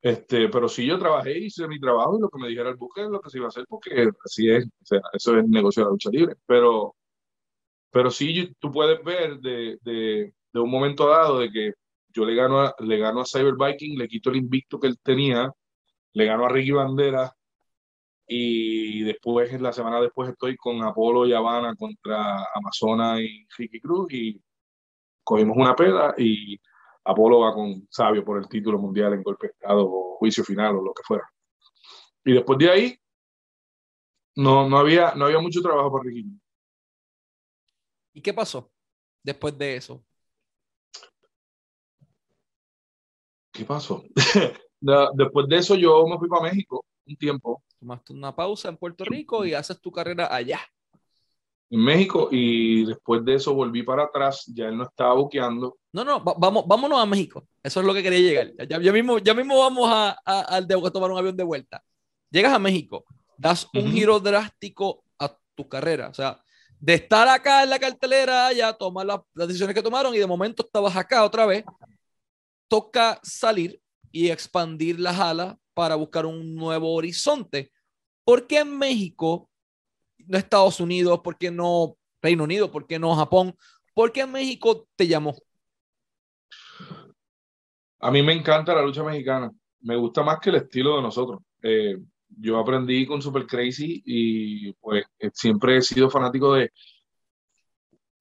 Este, 0.00 0.48
pero 0.48 0.68
sí 0.68 0.86
yo 0.86 0.98
trabajé, 0.98 1.38
hice 1.38 1.68
mi 1.68 1.78
trabajo 1.80 2.16
y 2.16 2.20
lo 2.20 2.30
que 2.30 2.38
me 2.38 2.48
dijera 2.48 2.70
el 2.70 2.76
buque 2.76 3.02
es 3.02 3.08
lo 3.08 3.20
que 3.20 3.28
se 3.28 3.38
iba 3.38 3.46
a 3.46 3.48
hacer, 3.48 3.64
porque 3.68 4.08
así 4.24 4.48
es, 4.48 4.64
o 4.64 4.84
sea, 4.84 5.00
eso 5.12 5.36
es 5.36 5.44
el 5.44 5.50
negocio 5.50 5.82
de 5.82 5.86
la 5.86 5.90
lucha 5.90 6.10
libre. 6.10 6.36
Pero, 6.46 6.94
pero 7.90 8.10
sí 8.10 8.54
tú 8.58 8.72
puedes 8.72 9.02
ver 9.04 9.38
de, 9.40 9.78
de, 9.82 10.34
de 10.52 10.60
un 10.60 10.70
momento 10.70 11.08
dado 11.08 11.40
de 11.40 11.50
que 11.50 11.72
yo 12.08 12.24
le 12.24 12.34
gano, 12.34 12.60
a, 12.60 12.74
le 12.78 12.98
gano 12.98 13.20
a 13.20 13.26
Cyber 13.26 13.54
Viking, 13.58 13.98
le 13.98 14.08
quito 14.08 14.30
el 14.30 14.36
invicto 14.36 14.80
que 14.80 14.86
él 14.86 14.98
tenía, 15.02 15.52
le 16.14 16.24
gano 16.24 16.46
a 16.46 16.48
Ricky 16.48 16.72
Bandera 16.72 17.32
y 18.26 19.02
después, 19.04 19.52
la 19.60 19.72
semana 19.72 20.00
después, 20.00 20.30
estoy 20.30 20.56
con 20.56 20.82
Apolo 20.82 21.26
y 21.26 21.32
Habana 21.32 21.76
contra 21.76 22.44
Amazona 22.54 23.20
y 23.20 23.46
Ricky 23.56 23.80
Cruz 23.80 24.12
y 24.12 24.42
cogimos 25.22 25.56
una 25.56 25.76
peda 25.76 26.14
y 26.18 26.58
Apolo 27.04 27.40
va 27.40 27.54
con 27.54 27.86
Sabio 27.90 28.24
por 28.24 28.38
el 28.38 28.48
título 28.48 28.78
mundial 28.78 29.12
en 29.12 29.22
golpe 29.22 29.46
de 29.46 29.52
estado 29.52 29.86
o 29.88 30.16
juicio 30.18 30.44
final 30.44 30.76
o 30.76 30.82
lo 30.82 30.92
que 30.92 31.02
fuera. 31.04 31.28
Y 32.24 32.32
después 32.32 32.58
de 32.58 32.70
ahí, 32.70 32.98
no, 34.34 34.68
no, 34.68 34.78
había, 34.78 35.14
no 35.14 35.26
había 35.26 35.38
mucho 35.38 35.62
trabajo 35.62 35.92
para 35.92 36.04
Ricky. 36.04 36.40
¿Y 38.12 38.20
qué 38.20 38.34
pasó 38.34 38.72
después 39.22 39.56
de 39.56 39.76
eso? 39.76 40.04
¿Qué 43.52 43.64
pasó? 43.64 44.02
después 45.14 45.48
de 45.48 45.56
eso 45.56 45.76
yo 45.76 46.06
me 46.06 46.18
fui 46.18 46.28
para 46.28 46.42
México 46.42 46.84
un 47.06 47.16
tiempo. 47.16 47.62
Tomaste 47.86 48.12
una 48.12 48.34
pausa 48.34 48.68
en 48.68 48.76
Puerto 48.76 49.04
Rico 49.04 49.46
y 49.46 49.54
haces 49.54 49.80
tu 49.80 49.92
carrera 49.92 50.26
allá. 50.34 50.58
En 51.70 51.84
México 51.84 52.28
y 52.32 52.84
después 52.84 53.24
de 53.24 53.36
eso 53.36 53.54
volví 53.54 53.84
para 53.84 54.02
atrás, 54.02 54.44
ya 54.52 54.66
él 54.66 54.76
no 54.76 54.82
estaba 54.82 55.14
buqueando. 55.14 55.78
No, 55.92 56.04
no, 56.04 56.20
vamos, 56.20 56.64
vámonos 56.66 56.98
a 56.98 57.06
México. 57.06 57.46
Eso 57.62 57.78
es 57.78 57.86
lo 57.86 57.94
que 57.94 58.02
quería 58.02 58.18
llegar. 58.18 58.68
Ya, 58.68 58.80
ya 58.80 58.92
mismo, 58.92 59.18
ya 59.20 59.34
mismo 59.34 59.56
vamos 59.58 59.88
a, 59.88 60.10
al 60.24 60.66
de 60.66 60.90
tomar 60.90 61.12
un 61.12 61.18
avión 61.18 61.36
de 61.36 61.44
vuelta. 61.44 61.80
Llegas 62.28 62.52
a 62.54 62.58
México, 62.58 63.04
das 63.38 63.68
un 63.72 63.92
giro 63.92 64.18
drástico 64.18 65.04
a 65.20 65.38
tu 65.54 65.68
carrera. 65.68 66.08
O 66.08 66.14
sea, 66.14 66.42
de 66.80 66.94
estar 66.94 67.28
acá 67.28 67.62
en 67.62 67.70
la 67.70 67.78
cartelera, 67.78 68.52
ya 68.52 68.72
tomar 68.72 69.06
las 69.06 69.46
decisiones 69.46 69.76
que 69.76 69.82
tomaron 69.82 70.12
y 70.12 70.18
de 70.18 70.26
momento 70.26 70.64
estabas 70.64 70.96
acá 70.96 71.22
otra 71.22 71.46
vez. 71.46 71.64
Toca 72.66 73.20
salir 73.22 73.80
y 74.10 74.28
expandir 74.28 74.98
las 74.98 75.20
alas 75.20 75.54
para 75.72 75.94
buscar 75.94 76.26
un 76.26 76.52
nuevo 76.52 76.92
horizonte. 76.92 77.70
¿Por 78.26 78.48
qué 78.48 78.58
en 78.58 78.76
México, 78.76 79.48
no 80.26 80.36
Estados 80.36 80.80
Unidos, 80.80 81.20
por 81.22 81.38
qué 81.38 81.52
no 81.52 81.96
Reino 82.20 82.42
Unido, 82.42 82.72
por 82.72 82.84
qué 82.84 82.98
no 82.98 83.14
Japón? 83.14 83.54
¿Por 83.94 84.10
qué 84.10 84.22
en 84.22 84.32
México 84.32 84.88
te 84.96 85.06
llamó? 85.06 85.36
A 88.00 88.10
mí 88.10 88.24
me 88.24 88.32
encanta 88.32 88.74
la 88.74 88.82
lucha 88.82 89.04
mexicana. 89.04 89.52
Me 89.82 89.94
gusta 89.94 90.24
más 90.24 90.40
que 90.40 90.50
el 90.50 90.56
estilo 90.56 90.96
de 90.96 91.02
nosotros. 91.02 91.40
Eh, 91.62 91.98
yo 92.28 92.58
aprendí 92.58 93.06
con 93.06 93.22
Super 93.22 93.46
Crazy 93.46 94.02
y 94.04 94.72
pues 94.72 95.04
eh, 95.20 95.30
siempre 95.32 95.76
he 95.76 95.82
sido 95.82 96.10
fanático 96.10 96.52
de, 96.54 96.72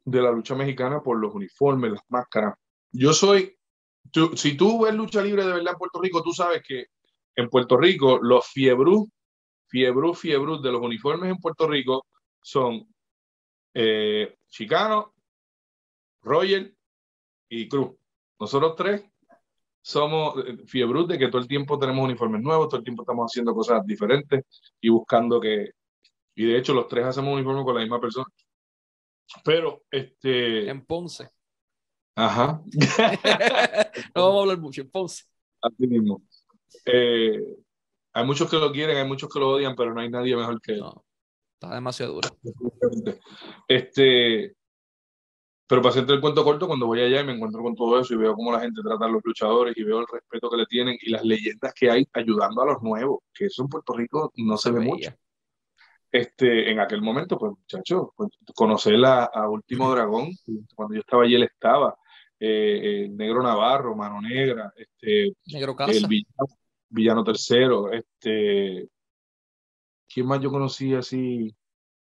de 0.04 0.22
la 0.22 0.30
lucha 0.30 0.54
mexicana 0.54 1.02
por 1.02 1.18
los 1.18 1.34
uniformes, 1.34 1.94
las 1.94 2.04
máscaras. 2.10 2.54
Yo 2.92 3.12
soy, 3.12 3.58
si 4.36 4.56
tú 4.56 4.84
ves 4.84 4.94
lucha 4.94 5.24
libre 5.24 5.44
de 5.44 5.54
verdad 5.54 5.74
en 5.74 5.80
Puerto 5.80 6.00
Rico, 6.00 6.22
tú 6.22 6.32
sabes 6.32 6.62
que 6.62 6.86
en 7.36 7.50
Puerto 7.50 7.76
Rico, 7.76 8.20
los 8.22 8.46
fiebrú, 8.46 9.10
fiebrú, 9.76 10.14
fiebrú 10.14 10.62
de 10.62 10.72
los 10.72 10.82
uniformes 10.82 11.30
en 11.30 11.38
Puerto 11.38 11.68
Rico 11.68 12.06
son 12.42 12.88
eh, 13.74 14.38
Chicano, 14.48 15.14
Roger 16.22 16.74
y 17.50 17.68
Cruz. 17.68 17.92
Nosotros 18.40 18.74
tres 18.78 19.04
somos 19.82 20.36
eh, 20.46 20.60
fiebrú 20.66 21.06
de 21.06 21.18
que 21.18 21.28
todo 21.28 21.42
el 21.42 21.48
tiempo 21.50 21.78
tenemos 21.78 22.06
uniformes 22.06 22.42
nuevos, 22.42 22.70
todo 22.70 22.78
el 22.78 22.86
tiempo 22.86 23.02
estamos 23.02 23.30
haciendo 23.30 23.54
cosas 23.54 23.86
diferentes 23.86 24.46
y 24.80 24.88
buscando 24.88 25.42
que, 25.42 25.72
y 26.36 26.46
de 26.46 26.58
hecho 26.58 26.74
los 26.74 26.88
tres 26.88 27.08
hacemos 27.08 27.34
uniforme 27.34 27.66
con 27.66 27.76
la 27.76 27.82
misma 27.82 28.00
persona. 28.00 28.28
Pero, 29.44 29.84
este... 29.92 30.70
En 30.70 30.86
Ponce. 30.86 31.30
Ajá. 32.16 32.62
no 34.16 34.24
vamos 34.24 34.38
a 34.38 34.42
hablar 34.42 34.58
mucho, 34.60 34.80
en 34.80 34.90
Ponce. 34.90 35.26
Así 35.62 35.86
mismo. 35.86 36.22
Eh, 36.86 37.42
hay 38.16 38.26
muchos 38.26 38.50
que 38.50 38.56
lo 38.56 38.72
quieren, 38.72 38.96
hay 38.96 39.06
muchos 39.06 39.30
que 39.30 39.40
lo 39.40 39.50
odian, 39.50 39.76
pero 39.76 39.94
no 39.94 40.00
hay 40.00 40.10
nadie 40.10 40.38
mejor 40.38 40.62
que 40.62 40.72
él. 40.72 40.84
está 41.54 41.76
demasiado 41.76 42.14
duro. 42.14 42.30
Este, 43.68 44.56
pero 45.68 45.82
para 45.82 45.92
hacerte 45.92 46.14
el 46.14 46.22
cuento 46.22 46.46
corto, 46.46 46.66
cuando 46.66 46.88
voy 46.88 47.02
allá 47.02 47.20
y 47.20 47.26
me 47.26 47.34
encuentro 47.34 47.62
con 47.62 47.76
todo 47.76 48.00
eso 48.00 48.14
y 48.14 48.18
veo 48.18 48.34
cómo 48.34 48.54
la 48.54 48.62
gente 48.62 48.82
trata 48.82 49.04
a 49.04 49.10
los 49.10 49.22
luchadores 49.22 49.76
y 49.76 49.84
veo 49.84 50.00
el 50.00 50.08
respeto 50.10 50.50
que 50.50 50.56
le 50.56 50.66
tienen 50.66 50.98
y 51.02 51.10
las 51.10 51.26
leyendas 51.26 51.74
que 51.74 51.92
hay 51.92 52.08
ayudando 52.14 52.62
a 52.62 52.66
los 52.68 52.82
nuevos, 52.82 53.20
que 53.34 53.48
eso 53.48 53.64
en 53.64 53.68
Puerto 53.68 53.92
Rico 53.94 54.32
no 54.38 54.58
se, 54.58 54.72
ve 54.72 54.80
mucho. 54.80 55.12
Este, 56.10 56.72
en 56.72 56.80
aquel 56.80 57.02
momento, 57.02 57.38
pues 57.38 57.52
muchachos, 57.52 58.12
pues, 58.16 58.30
conocer 58.56 58.96
a, 59.04 59.26
a, 59.26 59.50
Último 59.50 59.92
Dragón, 59.92 60.30
cuando 60.74 60.96
yo 60.96 61.02
estaba 61.02 61.24
allí 61.24 61.36
él 61.36 61.44
estaba, 61.44 61.98
eh, 62.40 63.10
Negro 63.12 63.44
Navarro, 63.44 63.94
Mano 63.94 64.22
Negra, 64.22 64.72
este, 64.78 65.34
Negro 65.48 65.76
Casa. 65.76 65.92
el 65.92 66.08
villano, 66.08 66.46
Tercero, 67.26 67.92
este, 67.92 68.88
¿quién 70.08 70.28
más 70.28 70.40
yo 70.42 70.50
conocí 70.50 70.94
así? 70.94 71.54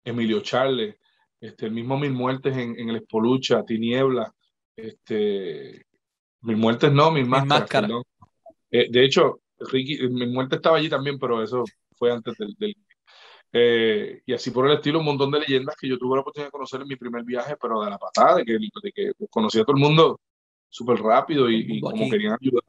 Emilio 0.04 0.40
Charles, 0.40 0.96
este, 1.40 1.66
el 1.66 1.72
mismo 1.72 1.98
Mil 1.98 2.12
Muertes 2.12 2.56
en, 2.56 2.78
en 2.78 2.88
el 2.88 2.96
Espolucha, 2.96 3.64
Tiniebla, 3.64 4.32
este, 4.76 5.86
Mil 6.40 6.56
Muertes 6.56 6.92
no, 6.92 7.10
Mil 7.12 7.26
Máscaras. 7.26 7.90
Eh, 8.70 8.88
de 8.90 9.04
hecho, 9.04 9.40
Ricky, 9.58 10.08
Mil 10.08 10.30
Muertes 10.30 10.56
estaba 10.56 10.78
allí 10.78 10.88
también, 10.88 11.18
pero 11.18 11.42
eso 11.42 11.64
fue 11.96 12.12
antes 12.12 12.36
del, 12.36 12.54
del 12.58 12.74
eh, 13.54 14.22
y 14.24 14.32
así 14.32 14.50
por 14.50 14.66
el 14.66 14.76
estilo, 14.76 15.00
un 15.00 15.04
montón 15.04 15.30
de 15.30 15.40
leyendas 15.40 15.76
que 15.76 15.86
yo 15.86 15.98
tuve 15.98 16.16
la 16.16 16.22
oportunidad 16.22 16.48
de 16.48 16.52
conocer 16.52 16.80
en 16.80 16.88
mi 16.88 16.96
primer 16.96 17.22
viaje, 17.22 17.54
pero 17.60 17.82
de 17.82 17.90
la 17.90 17.98
patada, 17.98 18.36
de 18.36 18.44
que, 18.44 18.52
de 18.52 18.92
que 18.92 19.12
conocí 19.28 19.60
a 19.60 19.64
todo 19.64 19.76
el 19.76 19.82
mundo 19.82 20.20
súper 20.70 20.98
rápido 20.98 21.50
y, 21.50 21.80
como 21.80 22.08
querían 22.08 22.38
ayudar. 22.40 22.64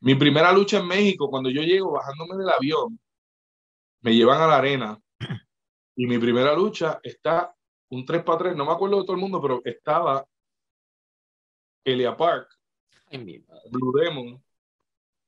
Mi 0.00 0.14
primera 0.14 0.52
lucha 0.52 0.78
en 0.78 0.86
México, 0.86 1.28
cuando 1.28 1.50
yo 1.50 1.62
llego 1.62 1.92
bajándome 1.92 2.36
del 2.36 2.50
avión, 2.50 2.98
me 4.00 4.14
llevan 4.14 4.40
a 4.40 4.46
la 4.46 4.58
arena. 4.58 5.00
Y 5.96 6.06
mi 6.06 6.18
primera 6.18 6.54
lucha 6.54 7.00
está 7.02 7.54
un 7.90 8.04
3 8.04 8.22
para 8.22 8.38
3, 8.38 8.56
no 8.56 8.66
me 8.66 8.72
acuerdo 8.72 8.98
de 8.98 9.02
todo 9.04 9.14
el 9.14 9.20
mundo, 9.20 9.40
pero 9.40 9.60
estaba 9.64 10.24
Elia 11.84 12.16
Park, 12.16 12.48
Blue 13.70 13.92
Demon, 13.98 14.42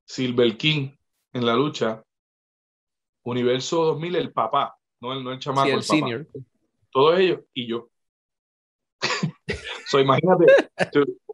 Silver 0.04 0.56
King 0.56 0.90
en 1.32 1.46
la 1.46 1.54
lucha. 1.54 2.04
Universo 3.22 3.84
2000, 3.84 4.16
el 4.16 4.32
papá, 4.32 4.76
no 5.00 5.12
el, 5.12 5.22
no 5.22 5.32
el 5.32 5.38
chamaco, 5.38 5.68
el, 5.68 5.82
senior. 5.82 6.26
Todos 6.90 7.18
ellos 7.18 7.40
y 7.52 7.66
yo. 7.66 7.90
so, 9.86 10.00
imagínate, 10.00 10.46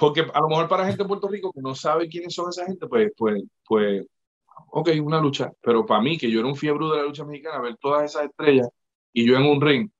porque 0.00 0.22
a 0.22 0.40
lo 0.40 0.48
mejor 0.48 0.66
para 0.66 0.86
gente 0.86 1.02
de 1.02 1.08
Puerto 1.08 1.28
Rico 1.28 1.52
que 1.52 1.60
no 1.60 1.74
sabe 1.74 2.08
quiénes 2.08 2.34
son 2.34 2.48
esa 2.48 2.64
gente, 2.64 2.86
pues, 2.86 3.12
pues, 3.14 3.44
pues, 3.66 4.06
ok, 4.70 4.88
una 5.02 5.20
lucha, 5.20 5.52
pero 5.60 5.84
para 5.84 6.00
mí, 6.00 6.16
que 6.16 6.30
yo 6.30 6.40
era 6.40 6.48
un 6.48 6.56
fiebre 6.56 6.86
de 6.86 6.96
la 6.96 7.02
lucha 7.02 7.22
mexicana, 7.26 7.60
ver 7.60 7.76
todas 7.76 8.04
esas 8.04 8.24
estrellas 8.24 8.66
y 9.12 9.26
yo 9.26 9.36
en 9.36 9.44
un 9.44 9.60
ring, 9.60 9.90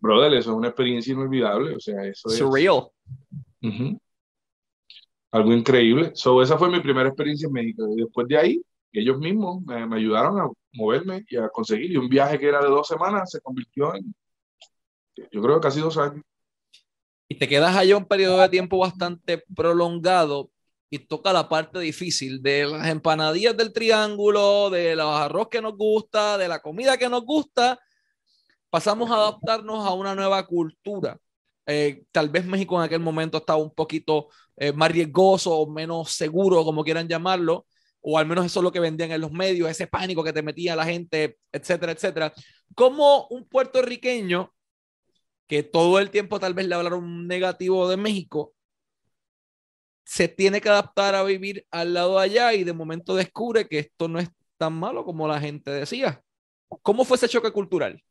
brother, 0.00 0.32
eso 0.32 0.52
es 0.52 0.56
una 0.56 0.68
experiencia 0.68 1.12
inolvidable, 1.12 1.76
o 1.76 1.78
sea, 1.78 2.02
eso 2.06 2.30
es... 2.30 2.38
Surreal. 2.38 2.88
Algo 5.30 5.52
increíble. 5.52 6.12
So, 6.14 6.40
esa 6.40 6.56
fue 6.56 6.70
mi 6.70 6.80
primera 6.80 7.08
experiencia 7.08 7.48
en 7.48 7.52
México. 7.52 7.86
Y 7.94 8.02
después 8.02 8.26
de 8.28 8.38
ahí, 8.38 8.62
ellos 8.92 9.18
mismos 9.18 9.62
me, 9.62 9.86
me, 9.86 9.96
ayudaron 9.96 10.40
a 10.40 10.48
moverme 10.72 11.24
y 11.28 11.36
a 11.36 11.50
conseguir. 11.50 11.90
Y 11.90 11.96
un 11.98 12.08
viaje 12.08 12.38
que 12.38 12.48
era 12.48 12.60
de 12.62 12.68
dos 12.68 12.88
semanas 12.88 13.30
se 13.30 13.40
convirtió 13.40 13.94
en, 13.94 14.14
yo 15.30 15.42
creo 15.42 15.56
que 15.56 15.60
casi 15.60 15.80
dos 15.80 15.98
años. 15.98 16.22
Y 17.32 17.36
te 17.36 17.48
quedas 17.48 17.74
allá 17.74 17.96
un 17.96 18.04
periodo 18.04 18.38
de 18.42 18.48
tiempo 18.50 18.76
bastante 18.76 19.42
prolongado 19.56 20.50
y 20.90 20.98
toca 20.98 21.32
la 21.32 21.48
parte 21.48 21.78
difícil 21.78 22.42
de 22.42 22.66
las 22.66 22.86
empanadillas 22.88 23.56
del 23.56 23.72
triángulo, 23.72 24.68
de 24.68 24.94
los 24.94 25.06
arroz 25.06 25.48
que 25.48 25.62
nos 25.62 25.74
gusta, 25.74 26.36
de 26.36 26.46
la 26.46 26.60
comida 26.60 26.98
que 26.98 27.08
nos 27.08 27.24
gusta. 27.24 27.80
Pasamos 28.68 29.10
a 29.10 29.14
adaptarnos 29.14 29.82
a 29.82 29.94
una 29.94 30.14
nueva 30.14 30.46
cultura. 30.46 31.16
Eh, 31.64 32.04
tal 32.12 32.28
vez 32.28 32.44
México 32.44 32.76
en 32.76 32.84
aquel 32.84 33.00
momento 33.00 33.38
estaba 33.38 33.62
un 33.62 33.74
poquito 33.74 34.28
eh, 34.54 34.72
más 34.74 34.92
riesgoso 34.92 35.56
o 35.56 35.72
menos 35.72 36.10
seguro, 36.10 36.62
como 36.64 36.84
quieran 36.84 37.08
llamarlo, 37.08 37.64
o 38.02 38.18
al 38.18 38.26
menos 38.26 38.44
eso 38.44 38.60
es 38.60 38.64
lo 38.64 38.72
que 38.72 38.80
vendían 38.80 39.10
en 39.10 39.22
los 39.22 39.32
medios, 39.32 39.70
ese 39.70 39.86
pánico 39.86 40.22
que 40.22 40.34
te 40.34 40.42
metía 40.42 40.76
la 40.76 40.84
gente, 40.84 41.38
etcétera, 41.50 41.92
etcétera. 41.92 42.34
Como 42.74 43.26
un 43.28 43.48
puertorriqueño 43.48 44.52
que 45.52 45.62
todo 45.62 45.98
el 45.98 46.10
tiempo 46.10 46.40
tal 46.40 46.54
vez 46.54 46.66
le 46.66 46.74
hablaron 46.74 47.28
negativo 47.28 47.86
de 47.86 47.98
México, 47.98 48.54
se 50.02 50.26
tiene 50.26 50.62
que 50.62 50.70
adaptar 50.70 51.14
a 51.14 51.22
vivir 51.24 51.66
al 51.70 51.92
lado 51.92 52.16
de 52.16 52.24
allá 52.24 52.54
y 52.54 52.64
de 52.64 52.72
momento 52.72 53.14
descubre 53.14 53.68
que 53.68 53.80
esto 53.80 54.08
no 54.08 54.18
es 54.18 54.30
tan 54.56 54.72
malo 54.72 55.04
como 55.04 55.28
la 55.28 55.38
gente 55.38 55.70
decía. 55.70 56.22
¿Cómo 56.80 57.04
fue 57.04 57.18
ese 57.18 57.28
choque 57.28 57.50
cultural? 57.50 58.02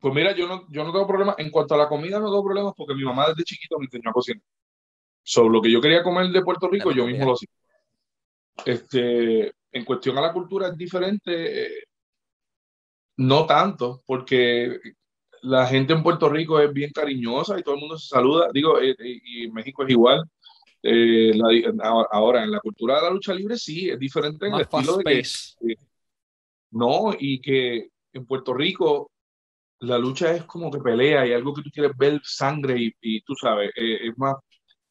Pues 0.00 0.12
mira, 0.12 0.34
yo 0.34 0.48
no, 0.48 0.66
yo 0.68 0.82
no 0.82 0.90
tengo 0.90 1.06
problemas. 1.06 1.36
En 1.38 1.48
cuanto 1.48 1.76
a 1.76 1.78
la 1.78 1.88
comida, 1.88 2.18
no 2.18 2.26
tengo 2.26 2.42
problemas 2.42 2.74
porque 2.76 2.96
mi 2.96 3.04
mamá 3.04 3.28
desde 3.28 3.44
chiquito 3.44 3.78
me 3.78 3.84
enseñó 3.84 4.10
a 4.10 4.12
cocinar. 4.12 4.42
Sobre 5.22 5.52
lo 5.52 5.62
que 5.62 5.70
yo 5.70 5.80
quería 5.80 6.02
comer 6.02 6.26
de 6.32 6.42
Puerto 6.42 6.66
Rico, 6.66 6.90
yo 6.90 7.06
mismo 7.06 7.24
lo 7.24 7.34
hacía. 7.34 7.48
Este, 8.64 9.52
en 9.70 9.84
cuestión 9.84 10.18
a 10.18 10.22
la 10.22 10.32
cultura 10.32 10.70
es 10.70 10.76
diferente, 10.76 11.66
eh, 11.66 11.84
no 13.18 13.46
tanto, 13.46 14.02
porque 14.04 14.76
la 15.42 15.66
gente 15.66 15.92
en 15.92 16.02
Puerto 16.02 16.28
Rico 16.28 16.60
es 16.60 16.72
bien 16.72 16.90
cariñosa 16.92 17.58
y 17.58 17.62
todo 17.62 17.74
el 17.74 17.80
mundo 17.80 17.98
se 17.98 18.08
saluda. 18.08 18.48
Digo, 18.52 18.80
eh, 18.80 18.96
eh, 18.98 19.20
y 19.24 19.44
en 19.44 19.52
México 19.52 19.84
es 19.84 19.90
igual. 19.90 20.24
ahora, 22.10 22.44
en 22.44 22.50
la 22.50 22.60
cultura 22.60 22.96
de 22.96 23.02
la 23.02 23.10
lucha 23.10 23.34
libre 23.34 23.56
sí, 23.56 23.90
es 23.90 23.98
diferente 23.98 24.46
en 24.46 24.54
el 24.54 24.60
estilo 24.62 24.96
de 24.98 25.04
que, 25.04 25.22
no, 26.72 27.12
y 27.18 27.40
que 27.40 27.88
en 28.12 28.26
Puerto 28.26 28.54
Rico 28.54 29.10
la 29.80 29.98
lucha 29.98 30.34
es 30.34 30.44
como 30.44 30.70
que 30.70 30.78
pelea 30.78 31.26
y 31.26 31.32
algo 31.32 31.54
que 31.54 31.62
tú 31.62 31.70
quieres 31.70 31.96
ver 31.96 32.20
sangre 32.22 32.92
y, 33.00 33.20
tú 33.22 33.34
sabes, 33.34 33.70
eh, 33.76 34.08
es 34.08 34.18
más. 34.18 34.36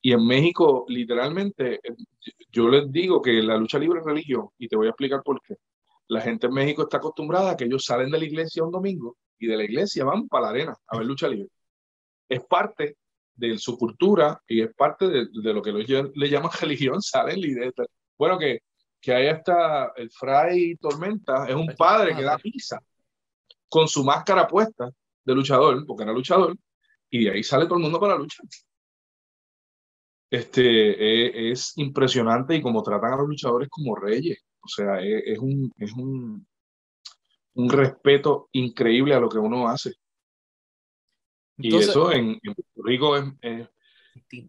Y 0.01 0.13
en 0.13 0.25
México, 0.25 0.85
literalmente, 0.87 1.75
eh, 1.75 1.95
yo 2.51 2.69
les 2.69 2.91
digo 2.91 3.21
que 3.21 3.33
la 3.43 3.57
lucha 3.57 3.79
libre 3.79 3.99
es 3.99 4.05
religión 4.05 4.49
y 4.57 4.67
te 4.67 4.75
voy 4.77 4.87
a 4.87 4.91
explicar 4.91 5.21
por 5.23 5.41
qué. 5.41 5.55
La 6.07 6.21
gente 6.21 6.47
en 6.47 6.53
México 6.53 6.83
está 6.83 6.97
acostumbrada 6.97 7.51
a 7.51 7.57
que 7.57 7.65
ellos 7.65 7.85
salen 7.85 8.09
de 8.11 8.19
la 8.19 8.25
iglesia 8.25 8.63
un 8.63 8.71
domingo 8.71 9.17
y 9.39 9.47
de 9.47 9.57
la 9.57 9.63
iglesia 9.63 10.03
van 10.05 10.27
para 10.27 10.45
la 10.45 10.49
arena 10.49 10.75
a 10.87 10.97
ver 10.97 11.05
lucha 11.05 11.27
libre. 11.27 11.49
Es 12.27 12.41
parte 12.45 12.97
de 13.35 13.57
su 13.57 13.77
cultura 13.77 14.41
y 14.47 14.61
es 14.61 14.73
parte 14.75 15.07
de, 15.07 15.53
lo 15.53 15.61
que 15.61 15.71
ellos 15.71 16.09
le 16.13 16.29
llaman 16.29 16.51
religión, 16.61 17.01
salen 17.01 17.39
líderes. 17.39 17.73
Bueno, 18.17 18.37
que, 18.37 18.59
que 19.01 19.13
ahí 19.13 19.27
está 19.27 19.93
el 19.95 20.11
fray 20.11 20.75
Tormenta, 20.75 21.47
es 21.47 21.55
un 21.55 21.73
padre 21.75 22.15
que 22.15 22.23
da 22.23 22.37
misa 22.43 22.79
con 23.69 23.87
su 23.87 24.03
máscara 24.03 24.47
puesta 24.47 24.89
de 25.23 25.35
luchador, 25.35 25.85
porque 25.85 26.03
era 26.03 26.11
luchador, 26.11 26.57
y 27.09 27.25
de 27.25 27.31
ahí 27.31 27.43
sale 27.43 27.65
todo 27.65 27.75
el 27.75 27.83
mundo 27.83 27.99
para 27.99 28.13
la 28.13 28.19
lucha. 28.19 28.43
Este, 30.29 30.61
e, 30.61 31.51
es, 31.51 31.73
impresionante 31.77 32.55
y 32.55 32.61
como 32.61 32.83
tratan 32.83 33.13
a 33.13 33.17
los 33.17 33.27
luchadores 33.27 33.69
como 33.69 33.95
reyes. 33.95 34.39
O 34.61 34.67
sea, 34.67 35.01
e, 35.01 35.31
es, 35.31 35.39
un, 35.39 35.71
es 35.77 35.91
un, 35.93 36.45
un, 37.62 37.70
respeto 37.70 38.49
increíble 38.53 39.14
a 39.14 39.20
lo 39.20 39.30
que 39.30 39.38
uno 39.38 39.68
hace. 39.68 39.93
y 41.57 41.76
eso 41.76 42.12
en, 42.12 42.39
Puerto 42.39 42.84
Rico 42.84 43.16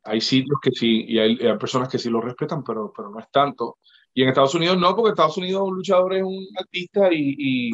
hay 0.04 0.20
sitios 0.20 0.58
que 0.62 0.70
sí, 0.72 1.04
y 1.08 1.18
hay, 1.18 1.36
personas 1.58 1.88
que 1.88 1.98
sí 1.98 2.08
lo 2.08 2.20
respetan, 2.20 2.62
pero, 2.62 2.92
pero 2.94 3.10
no 3.10 3.18
es 3.18 3.30
tanto. 3.30 3.78
Y 4.12 4.22
en 4.22 4.28
Estados 4.28 4.54
Unidos 4.54 4.78
no, 4.78 4.94
porque 4.94 5.10
Estados 5.10 5.36
Unidos 5.36 5.62
un 5.62 5.76
luchador 5.76 6.14
es 6.14 6.22
un 6.22 6.46
artista 6.56 7.12
y 7.12 7.72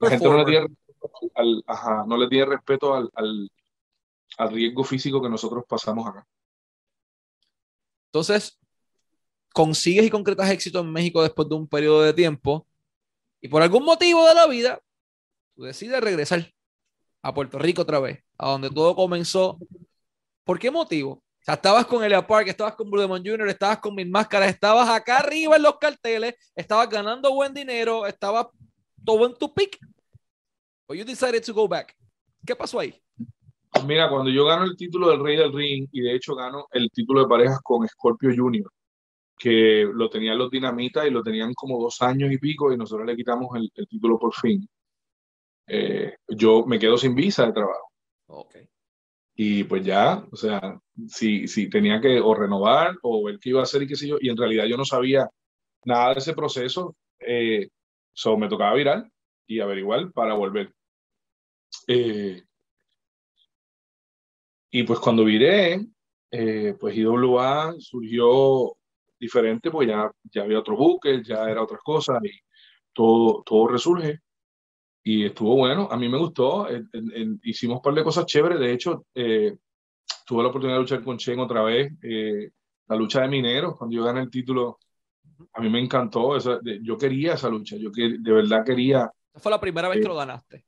la 0.00 0.10
gente 0.10 0.28
no 0.28 0.38
le 0.38 0.44
tiene 0.44 0.66
respeto 0.66 1.10
al, 1.34 1.64
no 2.08 2.16
le 2.16 2.28
tiene 2.28 2.46
respeto 2.46 2.94
al, 2.94 3.10
al, 3.14 3.50
al 4.38 4.50
riesgo 4.50 4.82
físico 4.82 5.20
que 5.20 5.28
nosotros 5.28 5.64
pasamos 5.68 6.06
acá. 6.08 6.26
Entonces, 8.06 8.58
consigues 9.52 10.06
y 10.06 10.10
concretas 10.10 10.50
éxito 10.50 10.80
en 10.80 10.90
México 10.90 11.22
después 11.22 11.48
de 11.48 11.54
un 11.54 11.68
periodo 11.68 12.02
de 12.02 12.14
tiempo 12.14 12.66
y 13.40 13.48
por 13.48 13.62
algún 13.62 13.84
motivo 13.84 14.26
de 14.26 14.34
la 14.34 14.46
vida, 14.46 14.80
tú 15.54 15.64
decides 15.64 16.00
regresar 16.00 16.52
a 17.22 17.34
Puerto 17.34 17.58
Rico 17.58 17.82
otra 17.82 17.98
vez, 18.00 18.22
a 18.38 18.50
donde 18.50 18.70
todo 18.70 18.94
comenzó. 18.94 19.58
¿Por 20.44 20.58
qué 20.58 20.70
motivo? 20.70 21.12
O 21.12 21.42
sea, 21.42 21.54
estabas 21.54 21.86
con 21.86 22.04
Elia 22.04 22.26
Park, 22.26 22.48
estabas 22.48 22.74
con 22.74 22.90
Blue 22.90 23.00
Demon 23.00 23.24
Jr., 23.24 23.48
estabas 23.48 23.78
con 23.78 23.94
Mil 23.94 24.10
Máscaras, 24.10 24.50
estabas 24.50 24.88
acá 24.88 25.18
arriba 25.18 25.56
en 25.56 25.62
los 25.62 25.78
carteles, 25.78 26.34
estabas 26.54 26.88
ganando 26.90 27.32
buen 27.32 27.54
dinero, 27.54 28.06
estabas 28.06 28.48
todo 29.04 29.26
en 29.26 29.34
tu 29.34 29.52
pick. 29.52 29.78
But 30.86 30.98
you 30.98 31.04
decided 31.04 31.42
to 31.44 31.54
go 31.54 31.66
back. 31.66 31.96
¿Qué 32.44 32.54
pasó 32.54 32.80
ahí? 32.80 32.94
Mira, 33.86 34.10
cuando 34.10 34.30
yo 34.30 34.44
gano 34.44 34.64
el 34.64 34.76
título 34.76 35.08
del 35.10 35.22
Rey 35.22 35.36
del 35.36 35.52
Ring 35.52 35.88
y 35.92 36.02
de 36.02 36.14
hecho 36.14 36.34
gano 36.34 36.66
el 36.72 36.90
título 36.90 37.22
de 37.22 37.28
parejas 37.28 37.60
con 37.62 37.86
Scorpio 37.88 38.30
Junior, 38.36 38.70
que 39.40 39.88
lo 39.92 40.10
tenían 40.10 40.38
los 40.38 40.50
Dinamitas 40.50 41.06
y 41.06 41.10
lo 41.10 41.22
tenían 41.22 41.54
como 41.54 41.80
dos 41.80 42.02
años 42.02 42.30
y 42.30 42.38
pico 42.38 42.72
y 42.72 42.76
nosotros 42.76 43.06
le 43.06 43.16
quitamos 43.16 43.48
el, 43.56 43.70
título 43.88 44.18
por 44.18 44.34
fin. 44.34 44.68
Eh, 45.66 46.14
yo 46.28 46.66
me 46.66 46.78
quedo 46.78 46.98
sin 46.98 47.14
visa 47.14 47.46
de 47.46 47.52
trabajo. 47.52 47.88
Okay. 48.26 48.68
Y 49.34 49.64
pues 49.64 49.84
ya, 49.84 50.24
o 50.30 50.36
sea, 50.36 50.78
si, 51.08 51.48
si 51.48 51.70
tenía 51.70 52.00
que 52.00 52.20
o 52.20 52.34
renovar 52.34 52.96
o 53.02 53.24
ver 53.24 53.38
qué 53.40 53.50
iba 53.50 53.60
a 53.60 53.62
hacer 53.62 53.82
y 53.82 53.86
qué 53.86 53.96
sé 53.96 54.08
yo, 54.08 54.18
y 54.20 54.28
en 54.28 54.36
realidad 54.36 54.66
yo 54.66 54.76
no 54.76 54.84
sabía 54.84 55.28
nada 55.84 56.12
de 56.12 56.18
ese 56.18 56.34
proceso. 56.34 56.96
Eh, 57.18 57.68
So, 58.12 58.36
me 58.36 58.48
tocaba 58.48 58.74
virar 58.74 59.10
y 59.46 59.60
averiguar 59.60 60.12
para 60.12 60.34
volver. 60.34 60.74
Eh, 61.88 62.42
y 64.70 64.82
pues 64.82 64.98
cuando 64.98 65.24
viré, 65.24 65.86
eh, 66.30 66.76
pues 66.78 66.96
IWA 66.96 67.74
surgió 67.78 68.76
diferente, 69.20 69.70
pues 69.70 69.88
ya, 69.88 70.10
ya 70.24 70.42
había 70.42 70.58
otro 70.58 70.76
buque, 70.76 71.22
ya 71.22 71.48
era 71.48 71.62
otras 71.62 71.80
cosas 71.82 72.18
y 72.24 72.30
todo, 72.92 73.42
todo 73.44 73.68
resurge. 73.68 74.20
Y 75.02 75.26
estuvo 75.26 75.56
bueno, 75.56 75.88
a 75.90 75.96
mí 75.96 76.08
me 76.08 76.18
gustó, 76.18 76.66
hicimos 77.42 77.76
un 77.76 77.82
par 77.82 77.94
de 77.94 78.04
cosas 78.04 78.26
chéveres, 78.26 78.58
de 78.58 78.72
hecho, 78.72 79.06
eh, 79.14 79.56
tuve 80.26 80.42
la 80.42 80.48
oportunidad 80.48 80.76
de 80.76 80.82
luchar 80.82 81.02
con 81.02 81.16
Chen 81.16 81.40
otra 81.40 81.62
vez, 81.62 81.92
la 82.88 82.96
lucha 82.96 83.22
de 83.22 83.28
mineros, 83.28 83.76
cuando 83.76 83.96
yo 83.96 84.04
gané 84.04 84.20
el 84.20 84.30
título 84.30 84.78
a 85.52 85.60
mí 85.60 85.70
me 85.70 85.80
encantó, 85.80 86.36
esa, 86.36 86.60
yo 86.82 86.96
quería 86.96 87.34
esa 87.34 87.48
lucha, 87.48 87.76
yo 87.76 87.90
que, 87.90 88.16
de 88.18 88.32
verdad 88.32 88.64
quería. 88.64 89.10
Esa 89.32 89.40
fue 89.40 89.50
la 89.50 89.60
primera 89.60 89.88
vez 89.88 90.00
que 90.00 90.08
lo 90.08 90.16
ganaste. 90.16 90.66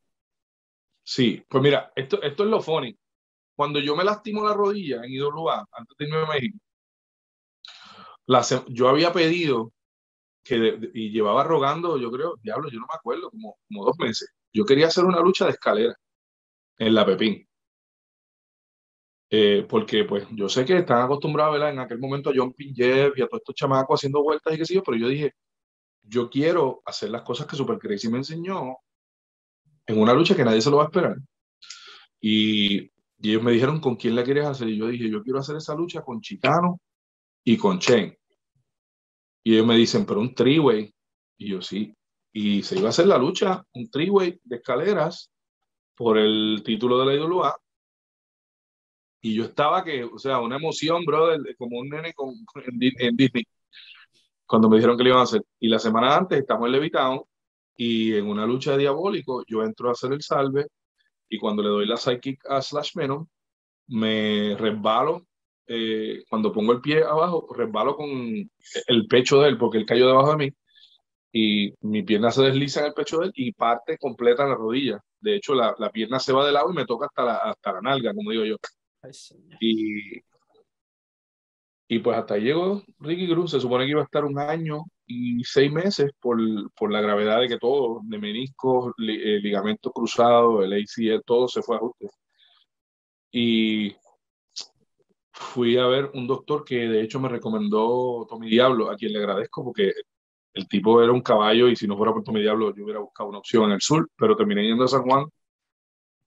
Sí, 1.03 1.45
pues 1.49 1.63
mira, 1.63 1.93
esto, 1.95 2.23
esto 2.23 2.45
es 2.45 2.49
lo 2.49 2.61
funny. 2.61 2.97
Cuando 3.55 3.81
yo 3.81 3.97
me 3.97 4.05
lastimo 4.05 4.47
la 4.47 4.55
rodilla 4.55 5.03
en 5.05 5.11
IWA, 5.11 5.67
antes 5.73 5.97
de 5.99 6.05
irme 6.05 6.19
a 6.19 6.27
México, 6.27 6.59
yo 8.69 8.89
había 8.89 9.13
pedido 9.13 9.73
que, 10.45 10.91
y 10.95 11.11
llevaba 11.11 11.45
rogando, 11.45 11.99
yo 11.99 12.11
creo, 12.11 12.37
diablo, 12.43 12.69
yo 12.71 12.81
no 12.81 12.87
me 12.87 12.95
acuerdo, 12.95 13.31
como, 13.31 13.57
como 13.69 13.85
dos 13.85 13.99
meses. 13.99 14.29
Yo 14.53 14.65
quería 14.65 14.89
hacer 14.89 15.05
una 15.05 15.21
lucha 15.21 15.47
de 15.47 15.53
escalera 15.53 15.95
en 16.79 16.95
la 16.95 17.07
Pepín. 17.07 17.47
Eh, 19.31 19.67
porque 19.67 20.05
pues 20.05 20.27
yo 20.33 20.49
sé 20.49 20.65
que 20.65 20.77
están 20.77 21.03
acostumbrados 21.03 21.55
¿verdad? 21.55 21.71
en 21.71 21.79
aquel 21.79 21.99
momento 21.99 22.29
a 22.29 22.35
John 22.37 22.53
Pinjev 22.53 23.15
y 23.17 23.23
a 23.23 23.27
todos 23.27 23.41
estos 23.41 23.55
chamacos 23.55 23.99
haciendo 23.99 24.23
vueltas 24.23 24.53
y 24.53 24.59
qué 24.59 24.67
sé 24.67 24.75
yo, 24.75 24.83
pero 24.83 24.99
yo 24.99 25.09
dije, 25.09 25.33
yo 26.03 26.29
quiero 26.29 26.83
hacer 26.85 27.09
las 27.11 27.23
cosas 27.23 27.47
que 27.47 27.57
Super 27.57 27.79
Crazy 27.79 28.11
me 28.11 28.19
enseñó 28.19 28.77
en 29.87 29.99
una 29.99 30.13
lucha 30.13 30.37
que 30.37 30.45
nadie 30.45 30.61
se 30.61 30.71
lo 30.71 30.79
va 30.79 30.85
a 30.85 30.87
esperar. 30.87 31.17
Y, 32.21 32.83
y 32.83 33.31
ellos 33.31 33.43
me 33.43 33.53
dijeron, 33.53 33.81
¿con 33.81 33.97
quién 33.97 34.17
la 34.17 34.25
quieres 34.25 34.45
hacer? 34.45 34.69
Y 34.69 34.77
yo 34.77 34.89
dije, 34.89 35.09
yo 35.09 35.23
quiero 35.23 35.39
hacer 35.39 35.57
esa 35.57 35.75
lucha 35.75 36.03
con 36.03 36.21
Chicano 36.21 36.81
y 37.45 37.57
con 37.57 37.79
Chen. 37.79 38.17
Y 39.45 39.55
ellos 39.55 39.67
me 39.67 39.77
dicen, 39.77 40.07
pero 40.07 40.21
un 40.21 40.35
three-way. 40.35 40.95
Y 41.39 41.49
yo 41.51 41.63
sí. 41.63 41.95
Y 42.33 42.63
se 42.63 42.79
iba 42.79 42.87
a 42.87 42.91
hacer 42.91 43.07
la 43.07 43.19
lucha, 43.19 43.65
un 43.75 43.91
three-way 43.91 44.41
de 44.45 44.57
escaleras 44.57 45.31
por 45.95 46.19
el 46.19 46.63
título 46.65 46.99
de 46.99 47.07
la 47.07 47.15
IWA 47.15 47.63
y 49.25 49.37
yo 49.37 49.45
estaba 49.45 49.85
que, 49.85 50.05
o 50.05 50.19
sea, 50.19 50.41
una 50.41 50.57
emoción, 50.57 51.05
brother, 51.05 51.57
como 51.57 51.79
un 51.79 51.89
nene 51.89 52.13
con, 52.13 52.35
en, 52.67 53.17
Disney, 53.17 53.45
cuando 54.47 54.69
me 54.69 54.77
dijeron 54.77 54.97
que 54.97 55.05
lo 55.05 55.11
iban 55.11 55.21
a 55.21 55.25
hacer. 55.25 55.43
Y 55.61 55.69
la 55.69 55.79
semana 55.79 56.17
antes 56.17 56.41
estamos 56.41 56.67
en 56.67 56.73
Levitown 56.73 57.23
y 57.77 58.15
en 58.15 58.27
una 58.27 58.47
lucha 58.47 58.73
de 58.73 58.79
diabólico 58.79 59.45
yo 59.47 59.63
entro 59.63 59.89
a 59.89 59.93
hacer 59.93 60.13
el 60.13 60.23
salve 60.23 60.67
y 61.29 61.39
cuando 61.39 61.63
le 61.63 61.69
doy 61.71 61.87
la 61.87 61.97
sidekick 61.97 62.45
a 62.51 62.61
Slash 62.61 62.97
Menon, 62.97 63.29
me 63.89 64.57
resbalo. 64.59 65.27
Eh, 65.67 66.25
cuando 66.29 66.53
pongo 66.53 66.73
el 66.73 66.81
pie 66.81 67.03
abajo, 67.03 67.47
resbalo 67.55 67.97
con 67.97 68.09
el 68.09 69.07
pecho 69.09 69.41
de 69.41 69.49
él 69.51 69.59
porque 69.59 69.79
él 69.79 69.87
cayó 69.87 70.07
debajo 70.09 70.33
de 70.33 70.47
mí 70.47 70.53
y 71.33 71.75
mi 71.81 72.03
pierna 72.03 72.31
se 72.31 72.43
desliza 72.43 72.81
en 72.81 72.87
el 72.87 72.95
pecho 72.95 73.19
de 73.19 73.27
él 73.27 73.33
y 73.35 73.53
parte 73.53 73.97
completa 73.99 74.43
en 74.43 74.51
la 74.51 74.55
rodilla. 74.55 75.01
De 75.19 75.37
hecho, 75.37 75.55
la, 75.55 75.75
la 75.79 75.91
pierna 75.91 76.19
se 76.21 76.33
va 76.33 76.45
de 76.45 76.53
lado 76.53 76.71
y 76.71 76.75
me 76.75 76.85
toca 76.85 77.07
hasta 77.07 77.25
la, 77.25 77.37
hasta 77.37 77.73
la 77.73 77.81
nalga, 77.81 78.13
como 78.15 78.31
digo 78.31 78.45
yo. 78.45 78.57
Y, 79.61 80.21
y 81.89 81.99
pues 82.01 82.19
hasta 82.19 82.35
ahí 82.35 82.43
llegó 82.43 82.83
Ricky 82.99 83.29
Cruz. 83.29 83.53
Se 83.53 83.61
supone 83.61 83.85
que 83.85 83.93
iba 83.93 84.01
a 84.03 84.05
estar 84.05 84.25
un 84.25 84.39
año 84.39 84.85
y 85.07 85.43
seis 85.45 85.73
meses 85.73 86.11
por, 86.21 86.39
por 86.75 86.93
la 86.93 87.01
gravedad 87.01 87.41
de 87.41 87.49
que 87.49 87.59
todo, 87.59 88.01
de 88.05 88.19
meniscos, 88.19 88.93
eh, 88.99 89.41
ligamento 89.41 89.91
cruzado, 89.91 90.63
el 90.63 90.73
ACL, 90.75 91.23
todo 91.25 91.49
se 91.49 91.63
fue 91.63 91.77
a 91.77 91.79
ajuste. 91.79 92.09
Y 93.31 93.95
fui 95.33 95.77
a 95.79 95.87
ver 95.87 96.11
un 96.15 96.27
doctor 96.27 96.65
que 96.65 96.89
de 96.89 97.03
hecho 97.03 97.21
me 97.21 97.29
recomendó 97.29 98.27
Tommy 98.29 98.49
Diablo, 98.51 98.91
a 98.91 98.97
quien 98.97 99.13
le 99.13 99.19
agradezco 99.19 99.65
porque 99.65 99.93
el 100.55 100.69
tipo 100.69 101.03
era 101.03 101.13
un 101.13 101.23
caballo 101.23 101.69
y 101.69 101.77
si 101.77 101.87
no 101.87 101.97
fuera 101.97 102.13
por 102.13 102.23
Tommy 102.23 102.41
Diablo 102.43 102.75
yo 102.75 102.85
hubiera 102.85 103.01
buscado 103.01 103.31
una 103.31 103.39
opción 103.39 103.65
en 103.65 103.73
el 103.73 103.81
sur, 103.81 104.11
pero 104.17 104.37
terminé 104.37 104.65
yendo 104.65 104.85
a 104.85 104.89
San 104.89 105.03
Juan, 105.03 105.27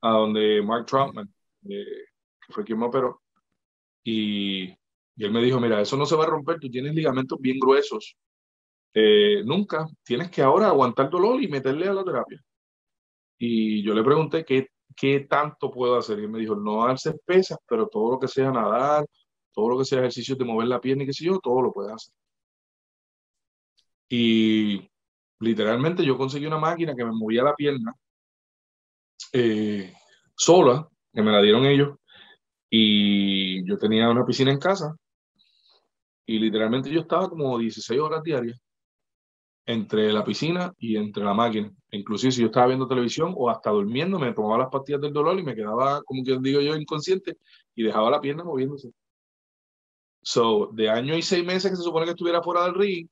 a 0.02 0.12
donde 0.12 0.62
Mark 0.62 0.86
Troutman, 0.86 1.32
eh, 1.70 2.06
que 2.46 2.54
fue 2.54 2.64
quien 2.64 2.80
me 2.80 2.86
operó, 2.86 3.22
y, 4.04 4.66
y, 5.16 5.24
él 5.24 5.32
me 5.32 5.42
dijo, 5.42 5.60
mira, 5.60 5.82
eso 5.82 5.98
no 5.98 6.06
se 6.06 6.16
va 6.16 6.26
a 6.26 6.28
romper, 6.28 6.60
tú 6.60 6.70
tienes 6.70 6.94
ligamentos 6.94 7.40
bien 7.40 7.60
gruesos, 7.60 8.16
eh, 8.94 9.44
nunca, 9.44 9.88
tienes 10.04 10.32
que 10.32 10.42
ahora 10.42 10.68
aguantar 10.68 11.10
dolor 11.10 11.42
y 11.44 11.50
meterle 11.50 11.88
a 11.88 11.94
la 11.94 12.04
terapia. 12.04 12.42
Y 13.38 13.84
yo 13.84 13.94
le 13.94 14.04
pregunté 14.04 14.46
qué, 14.46 14.70
¿qué 14.96 15.22
tanto 15.22 15.72
puedo 15.72 15.98
hacer? 15.98 16.20
Y 16.20 16.28
me 16.28 16.40
dijo, 16.40 16.56
no 16.56 16.86
darse 16.88 17.14
pesas, 17.26 17.58
pero 17.68 17.88
todo 17.88 18.14
lo 18.14 18.20
que 18.20 18.28
sea 18.28 18.52
nadar, 18.52 19.06
todo 19.54 19.70
lo 19.70 19.78
que 19.78 19.86
sea 19.86 20.00
ejercicio 20.00 20.36
de 20.36 20.46
mover 20.46 20.68
la 20.68 20.82
pierna 20.82 21.04
y 21.04 21.08
qué 21.08 21.14
sé 21.14 21.26
yo, 21.26 21.40
todo 21.40 21.62
lo 21.62 21.74
puedes 21.74 21.94
hacer. 21.94 22.14
Y 24.10 24.90
literalmente 25.40 26.06
yo 26.06 26.18
conseguí 26.18 26.46
una 26.46 26.60
máquina 26.60 26.96
que 26.96 27.06
me 27.06 27.12
movía 27.12 27.44
la 27.44 27.56
pierna 27.56 27.94
eh, 29.34 29.94
sola, 30.36 30.88
que 31.14 31.22
me 31.22 31.32
la 31.32 31.42
dieron 31.42 31.66
ellos, 31.66 31.98
y 32.70 33.68
yo 33.68 33.78
tenía 33.78 34.10
una 34.10 34.26
piscina 34.26 34.52
en 34.52 34.60
casa, 34.60 34.96
y 36.26 36.40
literalmente 36.40 36.90
yo 36.90 37.02
estaba 37.02 37.30
como 37.30 37.58
16 37.58 38.00
horas 38.00 38.24
diarias 38.24 38.60
entre 39.66 40.14
la 40.14 40.24
piscina 40.24 40.74
y 40.78 40.96
entre 40.98 41.24
la 41.24 41.34
máquina. 41.34 41.72
Inclusive 41.92 42.32
si 42.32 42.42
yo 42.42 42.48
estaba 42.48 42.68
viendo 42.68 42.88
televisión 42.88 43.34
o 43.36 43.50
hasta 43.50 43.72
durmiendo, 43.72 44.20
me 44.20 44.34
tomaba 44.34 44.60
las 44.60 44.70
pastillas 44.70 45.02
del 45.02 45.14
dolor 45.14 45.40
y 45.40 45.44
me 45.44 45.56
quedaba, 45.56 46.04
como 46.04 46.24
que 46.24 46.38
digo 46.40 46.62
yo, 46.62 46.76
inconsciente 46.76 47.38
y 47.74 47.84
dejaba 47.84 48.12
la 48.12 48.22
pierna 48.22 48.44
moviéndose. 48.44 48.92
So, 50.22 50.70
de 50.74 50.90
año 50.90 51.16
y 51.16 51.22
seis 51.22 51.46
meses 51.46 51.72
que 51.72 51.78
se 51.78 51.84
supone 51.84 52.06
que 52.06 52.12
estuviera 52.12 52.42
fuera 52.42 52.64
del 52.66 52.76
ring, 52.76 53.08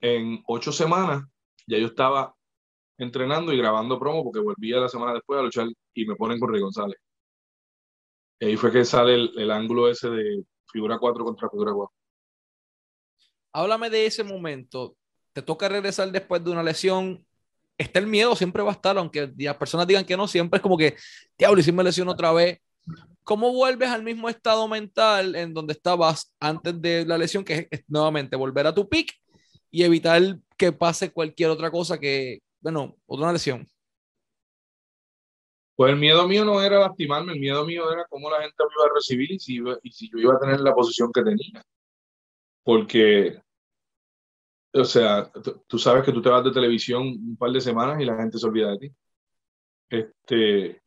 en 0.00 0.42
ocho 0.46 0.72
semanas 0.72 1.22
ya 1.66 1.78
yo 1.78 1.86
estaba 1.86 2.34
entrenando 2.98 3.52
y 3.52 3.58
grabando 3.58 3.98
promo 3.98 4.24
porque 4.24 4.40
volvía 4.40 4.78
la 4.78 4.88
semana 4.88 5.14
después 5.14 5.38
a 5.38 5.42
luchar 5.42 5.68
y 5.94 6.06
me 6.06 6.16
ponen 6.16 6.38
con 6.38 6.52
Rey 6.52 6.60
González. 6.60 6.98
Y 8.40 8.46
ahí 8.46 8.56
fue 8.56 8.72
que 8.72 8.84
sale 8.84 9.14
el, 9.14 9.32
el 9.36 9.50
ángulo 9.50 9.88
ese 9.88 10.10
de 10.10 10.44
figura 10.70 10.98
4 10.98 11.24
contra 11.24 11.48
figura 11.48 11.72
4. 11.72 11.94
Háblame 13.54 13.90
de 13.90 14.06
ese 14.06 14.24
momento 14.24 14.96
te 15.32 15.42
toca 15.42 15.68
regresar 15.68 16.10
después 16.12 16.42
de 16.44 16.50
una 16.50 16.62
lesión, 16.62 17.24
está 17.78 17.98
el 17.98 18.06
miedo, 18.06 18.36
siempre 18.36 18.62
va 18.62 18.70
a 18.70 18.74
estar, 18.74 18.96
aunque 18.98 19.32
las 19.36 19.56
personas 19.56 19.86
digan 19.86 20.04
que 20.04 20.16
no, 20.16 20.28
siempre 20.28 20.58
es 20.58 20.62
como 20.62 20.76
que, 20.76 20.96
diablo, 21.38 21.60
y 21.60 21.62
si 21.62 21.72
me 21.72 21.84
lesiono 21.84 22.12
otra 22.12 22.32
vez. 22.32 22.60
¿Cómo 23.24 23.52
vuelves 23.52 23.88
al 23.88 24.02
mismo 24.02 24.28
estado 24.28 24.66
mental 24.66 25.36
en 25.36 25.54
donde 25.54 25.74
estabas 25.74 26.34
antes 26.40 26.80
de 26.82 27.06
la 27.06 27.16
lesión, 27.16 27.44
que 27.44 27.68
es, 27.70 27.84
nuevamente 27.86 28.34
volver 28.34 28.66
a 28.66 28.74
tu 28.74 28.88
pick 28.88 29.14
y 29.70 29.84
evitar 29.84 30.20
que 30.56 30.72
pase 30.72 31.12
cualquier 31.12 31.50
otra 31.50 31.70
cosa 31.70 31.98
que, 31.98 32.40
bueno, 32.60 32.96
otra 33.06 33.32
lesión? 33.32 33.66
Pues 35.76 35.92
el 35.92 35.98
miedo 35.98 36.26
mío 36.26 36.44
no 36.44 36.60
era 36.60 36.80
lastimarme, 36.80 37.32
el 37.32 37.40
miedo 37.40 37.64
mío 37.64 37.90
era 37.92 38.04
cómo 38.10 38.28
la 38.28 38.42
gente 38.42 38.56
me 38.58 38.74
iba 38.74 38.90
a 38.90 38.94
recibir 38.94 39.30
y 39.30 39.38
si, 39.38 39.60
y 39.82 39.92
si 39.92 40.10
yo 40.10 40.18
iba 40.18 40.34
a 40.34 40.40
tener 40.40 40.60
la 40.60 40.74
posición 40.74 41.12
que 41.12 41.22
tenía. 41.22 41.64
Porque 42.64 43.40
o 44.74 44.84
sea, 44.84 45.30
tú 45.66 45.78
sabes 45.78 46.04
que 46.04 46.12
tú 46.12 46.22
te 46.22 46.30
vas 46.30 46.44
de 46.44 46.52
televisión 46.52 47.02
un 47.02 47.36
par 47.36 47.50
de 47.50 47.60
semanas 47.60 48.00
y 48.00 48.04
la 48.04 48.16
gente 48.16 48.38
se 48.38 48.46
olvida 48.46 48.70
de 48.72 48.78
ti. 48.78 48.92
Este, 49.90 50.82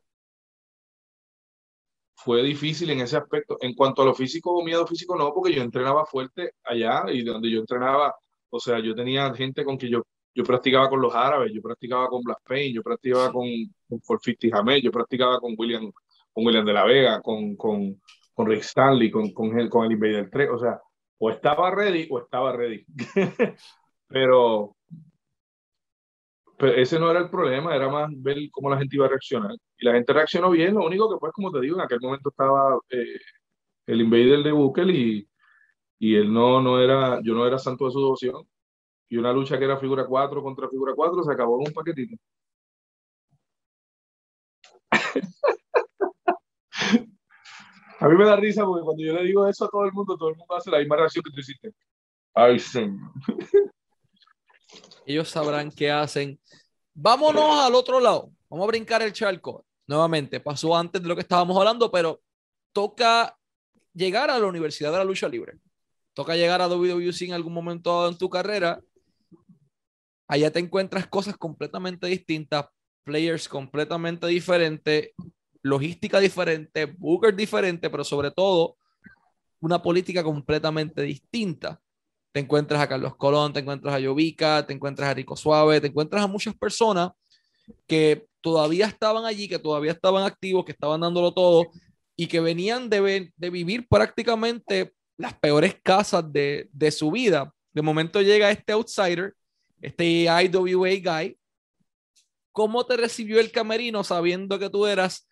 fue 2.16 2.42
difícil 2.44 2.90
en 2.90 3.02
ese 3.02 3.18
aspecto. 3.18 3.58
En 3.62 3.76
cuanto 3.76 4.02
a 4.02 4.06
lo 4.06 4.16
físico 4.16 4.64
miedo 4.64 4.88
físico, 4.88 5.16
no, 5.16 5.34
porque 5.34 5.54
yo 5.54 5.62
entrenaba 5.62 6.06
fuerte 6.06 6.54
allá 6.64 7.04
y 7.12 7.24
donde 7.24 7.52
yo 7.52 7.60
entrenaba, 7.60 8.16
o 8.50 8.60
sea, 8.60 8.80
yo 8.80 8.96
tenía 8.96 9.34
gente 9.36 9.64
con 9.64 9.78
que 9.78 9.90
yo, 9.90 10.04
yo 10.34 10.44
practicaba 10.44 10.90
con 10.90 11.02
los 11.02 11.14
árabes, 11.14 11.52
yo 11.54 11.62
practicaba 11.62 12.08
con 12.08 12.24
Blas 12.24 12.38
Payne, 12.44 12.74
yo 12.74 12.82
practicaba 12.84 13.32
con, 13.32 13.48
con 13.88 14.00
450 14.00 14.84
yo 14.84 14.92
practicaba 14.92 15.40
con 15.40 15.54
William, 15.58 15.92
con 16.34 16.46
William 16.46 16.66
de 16.66 16.74
la 16.74 16.86
Vega, 16.86 17.22
con, 17.22 17.56
con, 17.56 18.02
con 18.34 18.48
Rick 18.48 18.64
Stanley, 18.64 19.12
con, 19.12 19.32
con, 19.32 19.60
el, 19.60 19.70
con 19.70 19.86
el 19.86 19.92
Invader 19.92 20.30
3, 20.32 20.50
o 20.52 20.60
sea, 20.60 20.82
o 21.18 21.30
estaba 21.30 21.72
ready 21.72 22.08
o 22.10 22.20
estaba 22.20 22.52
ready. 22.56 22.86
pero, 24.08 24.76
ese 26.60 27.00
no 27.00 27.12
era 27.12 27.20
el 27.20 27.30
problema, 27.30 27.76
era 27.76 27.90
más 27.90 28.10
ver 28.16 28.38
cómo 28.52 28.70
la 28.70 28.78
gente 28.78 28.96
iba 28.96 29.06
a 29.06 29.10
reaccionar. 29.10 29.56
Y 29.78 29.86
la 29.86 29.94
gente 29.94 30.14
reaccionó 30.14 30.52
bien, 30.52 30.76
lo 30.76 30.86
único 30.86 31.10
que 31.10 31.18
pues, 31.20 31.34
como 31.34 31.52
te 31.52 31.62
digo, 31.62 31.76
en 31.76 31.82
aquel 31.84 32.00
momento 32.02 32.30
estaba 32.30 32.80
eh, 32.90 33.20
el 33.88 34.02
invader 34.02 34.44
de 34.44 34.52
Bukel 34.52 34.92
y, 34.92 35.30
y 36.00 36.16
él 36.16 36.34
no, 36.34 36.62
no 36.62 36.80
era, 36.82 37.22
yo 37.24 37.34
no 37.36 37.48
era 37.48 37.60
santo 37.60 37.86
de 37.86 37.92
su 37.92 38.00
devoción. 38.00 38.48
Y 39.10 39.18
una 39.18 39.34
lucha 39.34 39.58
que 39.60 39.66
era 39.66 39.78
figura 39.78 40.06
4 40.08 40.44
contra 40.44 40.70
figura 40.70 40.94
4 40.96 41.24
se 41.24 41.32
acabó 41.34 41.62
en 41.62 41.68
un 41.70 41.74
paquetito. 41.74 42.18
A 48.00 48.10
mí 48.10 48.18
me 48.18 48.26
da 48.26 48.36
risa 48.36 48.66
porque 48.66 48.84
cuando 48.84 49.04
yo 49.04 49.14
le 49.14 49.24
digo 49.24 49.48
eso 49.48 49.66
a 49.66 49.70
todo 49.70 49.86
el 49.86 49.94
mundo, 49.94 50.18
todo 50.18 50.30
el 50.30 50.36
mundo 50.36 50.56
hace 50.56 50.70
la 50.70 50.80
misma 50.80 50.98
reacción 50.98 51.24
que 51.24 51.32
tú 51.32 51.40
hiciste. 51.40 51.74
Ay, 52.34 52.60
señor. 52.60 53.12
Ellos 55.06 55.30
sabrán 55.30 55.72
qué 55.72 55.92
hacen. 55.92 56.40
Vámonos 56.94 57.60
al 57.60 57.76
otro 57.76 58.00
lado. 58.00 58.32
Vamos 58.50 58.66
a 58.66 58.68
brincar 58.68 59.02
el 59.02 59.14
charco. 59.14 59.66
Nuevamente, 59.88 60.40
pasó 60.40 60.76
antes 60.76 61.02
de 61.02 61.08
lo 61.08 61.16
que 61.16 61.22
estábamos 61.22 61.56
hablando, 61.58 61.92
pero 61.92 62.22
toca 62.74 63.38
llegar 63.94 64.30
a 64.30 64.40
la 64.40 64.48
Universidad 64.48 64.92
de 64.92 64.98
la 64.98 65.04
Lucha 65.04 65.30
Libre. 65.30 65.60
Toca 66.14 66.36
llegar 66.36 66.62
a 66.62 66.68
WWC 66.68 67.22
en 67.24 67.34
algún 67.34 67.54
momento 67.54 68.08
en 68.08 68.18
tu 68.18 68.30
carrera. 68.30 68.82
Allá 70.28 70.52
te 70.52 70.60
encuentras 70.60 71.08
cosas 71.08 71.38
completamente 71.38 72.08
distintas, 72.08 72.66
players 73.04 73.48
completamente 73.48 74.26
diferentes, 74.28 75.12
logística 75.66 76.20
diferente, 76.20 76.86
Booker 76.86 77.36
diferente, 77.36 77.90
pero 77.90 78.04
sobre 78.04 78.30
todo 78.30 78.78
una 79.60 79.82
política 79.82 80.24
completamente 80.24 81.02
distinta. 81.02 81.82
Te 82.32 82.42
encuentras 82.42 82.80
a 82.80 82.88
Carlos 82.88 83.16
Colón, 83.16 83.52
te 83.52 83.62
encuentras 83.62 83.96
a 83.96 84.06
Jovica, 84.06 84.64
te 84.64 84.74
encuentras 84.74 85.10
a 85.10 85.16
Rico 85.16 85.36
Suave, 85.36 85.82
te 85.82 85.88
encuentras 85.88 86.24
a 86.24 86.28
muchas 86.28 86.54
personas 86.54 87.14
que 87.88 88.28
todavía 88.42 88.86
estaban 88.86 89.26
allí, 89.26 89.48
que 89.48 89.58
todavía 89.58 89.94
estaban 89.94 90.24
activos, 90.24 90.66
que 90.66 90.72
estaban 90.72 91.02
dándolo 91.02 91.34
todo 91.34 91.66
y 92.16 92.28
que 92.28 92.42
venían 92.42 92.88
de, 92.88 93.34
de 93.36 93.50
vivir 93.50 93.88
prácticamente 93.88 94.94
las 95.18 95.34
peores 95.34 95.78
casas 95.82 96.32
de, 96.32 96.70
de 96.74 96.92
su 96.92 97.10
vida. 97.10 97.52
De 97.74 97.82
momento 97.82 98.22
llega 98.22 98.52
este 98.52 98.74
outsider, 98.74 99.34
este 99.82 100.26
IWA 100.26 100.90
guy. 101.04 101.40
¿Cómo 102.52 102.86
te 102.86 102.98
recibió 102.98 103.40
el 103.40 103.52
camerino 103.52 104.04
sabiendo 104.04 104.60
que 104.60 104.70
tú 104.70 104.86
eras 104.86 105.28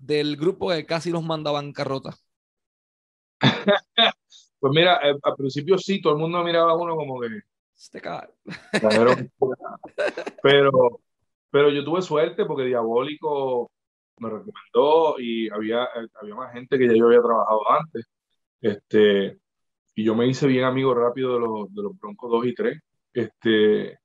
del 0.00 0.36
grupo 0.36 0.70
que 0.70 0.86
casi 0.86 1.10
los 1.10 1.22
mandaban 1.22 1.72
carrota? 1.72 2.16
pues 4.60 4.72
mira, 4.72 4.96
eh, 5.08 5.14
al 5.22 5.36
principio 5.36 5.78
sí, 5.78 6.00
todo 6.00 6.14
el 6.14 6.18
mundo 6.18 6.42
miraba 6.42 6.72
a 6.72 6.76
uno 6.76 6.96
como 6.96 7.20
que... 7.20 7.28
Este 7.76 8.00
pero, 10.42 11.00
pero 11.48 11.70
yo 11.70 11.84
tuve 11.84 12.02
suerte 12.02 12.44
porque 12.44 12.64
Diabólico 12.64 13.70
me 14.18 14.30
recomendó 14.30 15.20
y 15.20 15.48
había, 15.48 15.84
eh, 15.84 16.08
había 16.20 16.34
más 16.34 16.52
gente 16.52 16.76
que 16.76 16.88
ya 16.88 16.94
yo 16.94 17.06
había 17.06 17.22
trabajado 17.22 17.60
antes. 17.70 18.06
Este, 18.60 19.38
y 19.94 20.04
yo 20.04 20.16
me 20.16 20.26
hice 20.26 20.48
bien 20.48 20.64
amigo 20.64 20.92
rápido 20.92 21.34
de 21.34 21.40
los, 21.40 21.74
de 21.74 21.82
los 21.82 21.98
Broncos 21.98 22.30
2 22.30 22.46
y 22.46 22.54
3. 22.54 22.78
Este, 23.12 23.98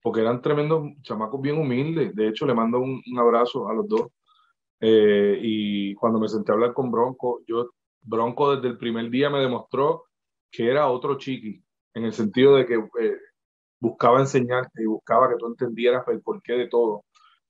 porque 0.00 0.20
eran 0.20 0.40
tremendos 0.40 0.92
chamacos 1.02 1.40
bien 1.40 1.58
humildes. 1.58 2.14
De 2.14 2.28
hecho, 2.28 2.46
le 2.46 2.54
mando 2.54 2.78
un 2.78 3.02
abrazo 3.18 3.68
a 3.68 3.74
los 3.74 3.88
dos. 3.88 4.08
Eh, 4.80 5.38
y 5.42 5.94
cuando 5.94 6.20
me 6.20 6.28
senté 6.28 6.52
a 6.52 6.54
hablar 6.54 6.72
con 6.72 6.90
Bronco, 6.90 7.40
yo, 7.46 7.70
Bronco 8.02 8.56
desde 8.56 8.68
el 8.68 8.78
primer 8.78 9.10
día 9.10 9.30
me 9.30 9.40
demostró 9.40 10.04
que 10.50 10.70
era 10.70 10.88
otro 10.88 11.18
chiqui, 11.18 11.62
en 11.94 12.04
el 12.04 12.12
sentido 12.12 12.56
de 12.56 12.66
que 12.66 12.74
eh, 12.74 13.16
buscaba 13.80 14.20
enseñarte 14.20 14.82
y 14.82 14.86
buscaba 14.86 15.28
que 15.28 15.36
tú 15.36 15.46
entendieras 15.46 16.06
el 16.08 16.22
porqué 16.22 16.54
de 16.54 16.68
todo. 16.68 17.04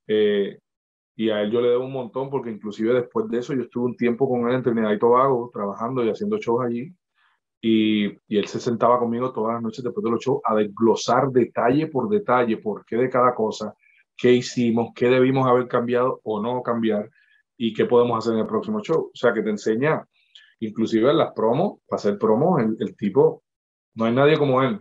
Eh, 0.07 0.59
y 1.17 1.31
a 1.31 1.43
él 1.43 1.51
yo 1.51 1.61
le 1.61 1.71
debo 1.71 1.85
un 1.85 1.93
montón 1.93 2.31
porque 2.31 2.51
inclusive 2.51 2.95
después 2.95 3.29
de 3.29 3.39
eso 3.39 3.53
yo 3.55 3.63
estuve 3.63 3.87
un 3.87 3.97
tiempo 3.97 4.29
con 4.29 4.49
él 4.49 4.55
en 4.55 4.63
Trinidad 4.63 4.93
y 4.93 4.99
Tobago 4.99 5.51
trabajando 5.53 6.05
y 6.05 6.11
haciendo 6.11 6.39
shows 6.39 6.65
allí. 6.65 6.95
Y, 7.61 8.07
y, 8.29 8.39
él 8.39 8.47
se 8.47 8.61
sentaba 8.61 9.01
conmigo 9.01 9.33
todas 9.33 9.55
las 9.55 9.63
noches 9.63 9.83
después 9.83 10.05
de 10.05 10.11
los 10.11 10.21
shows 10.25 10.41
a 10.45 10.55
desglosar 10.55 11.31
detalle 11.31 11.89
por 11.89 12.09
detalle 12.09 12.59
por 12.59 12.85
qué 12.85 12.97
de 12.97 13.11
cada 13.11 13.35
cosa, 13.35 13.75
qué 14.17 14.33
hicimos, 14.33 14.91
qué 14.95 15.09
debimos 15.09 15.45
haber 15.49 15.67
cambiado 15.67 16.21
o 16.23 16.41
no 16.41 16.63
cambiar 16.63 17.11
y 17.59 17.75
qué 17.75 17.85
podemos 17.85 18.17
hacer 18.17 18.35
en 18.35 18.41
el 18.41 18.47
próximo 18.47 18.81
show. 18.81 19.11
O 19.13 19.17
sea, 19.17 19.35
que 19.35 19.43
te 19.43 19.51
enseña, 19.51 20.07
inclusive 20.61 21.11
en 21.11 21.19
las 21.19 21.33
promos, 21.35 21.81
para 21.87 21.99
hacer 21.99 22.17
promos, 22.17 22.63
el, 22.79 22.97
tipo, 22.97 23.43
no 23.95 24.05
hay 24.07 24.15
nadie 24.15 24.39
como 24.39 24.63
él. 24.63 24.81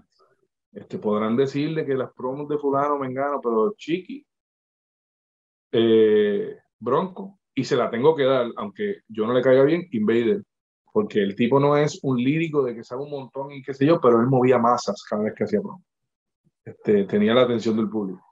Este, 0.72 1.00
podrán 1.00 1.36
decirle 1.36 1.86
que 1.86 1.96
las 1.96 2.14
promos 2.14 2.48
de 2.48 2.58
fulano, 2.60 3.00
mengano, 3.00 3.42
pero 3.42 3.74
chiqui, 3.76 4.26
eh, 5.72 6.56
bronco, 6.80 7.40
y 7.56 7.64
se 7.64 7.76
la 7.76 7.90
tengo 7.90 8.16
que 8.16 8.24
dar, 8.24 8.52
aunque 8.58 9.02
yo 9.08 9.26
no 9.26 9.34
le 9.34 9.42
caiga 9.42 9.64
bien, 9.64 9.88
Invader, 9.92 10.44
porque 10.94 11.20
el 11.22 11.36
tipo 11.36 11.60
no 11.60 11.76
es 11.76 12.00
un 12.04 12.18
lírico 12.18 12.64
de 12.64 12.76
que 12.76 12.84
sabe 12.84 13.02
un 13.02 13.10
montón 13.10 13.52
y 13.52 13.64
qué 13.64 13.74
sé 13.74 13.88
yo, 13.88 14.00
pero 14.00 14.22
él 14.22 14.28
movía 14.28 14.60
masas 14.60 15.04
cada 15.10 15.24
vez 15.24 15.34
que 15.36 15.46
hacía 15.46 15.62
promo. 15.62 15.84
Este, 16.64 17.06
tenía 17.06 17.34
la 17.34 17.42
atención 17.42 17.76
del 17.76 17.90
público. 17.90 18.24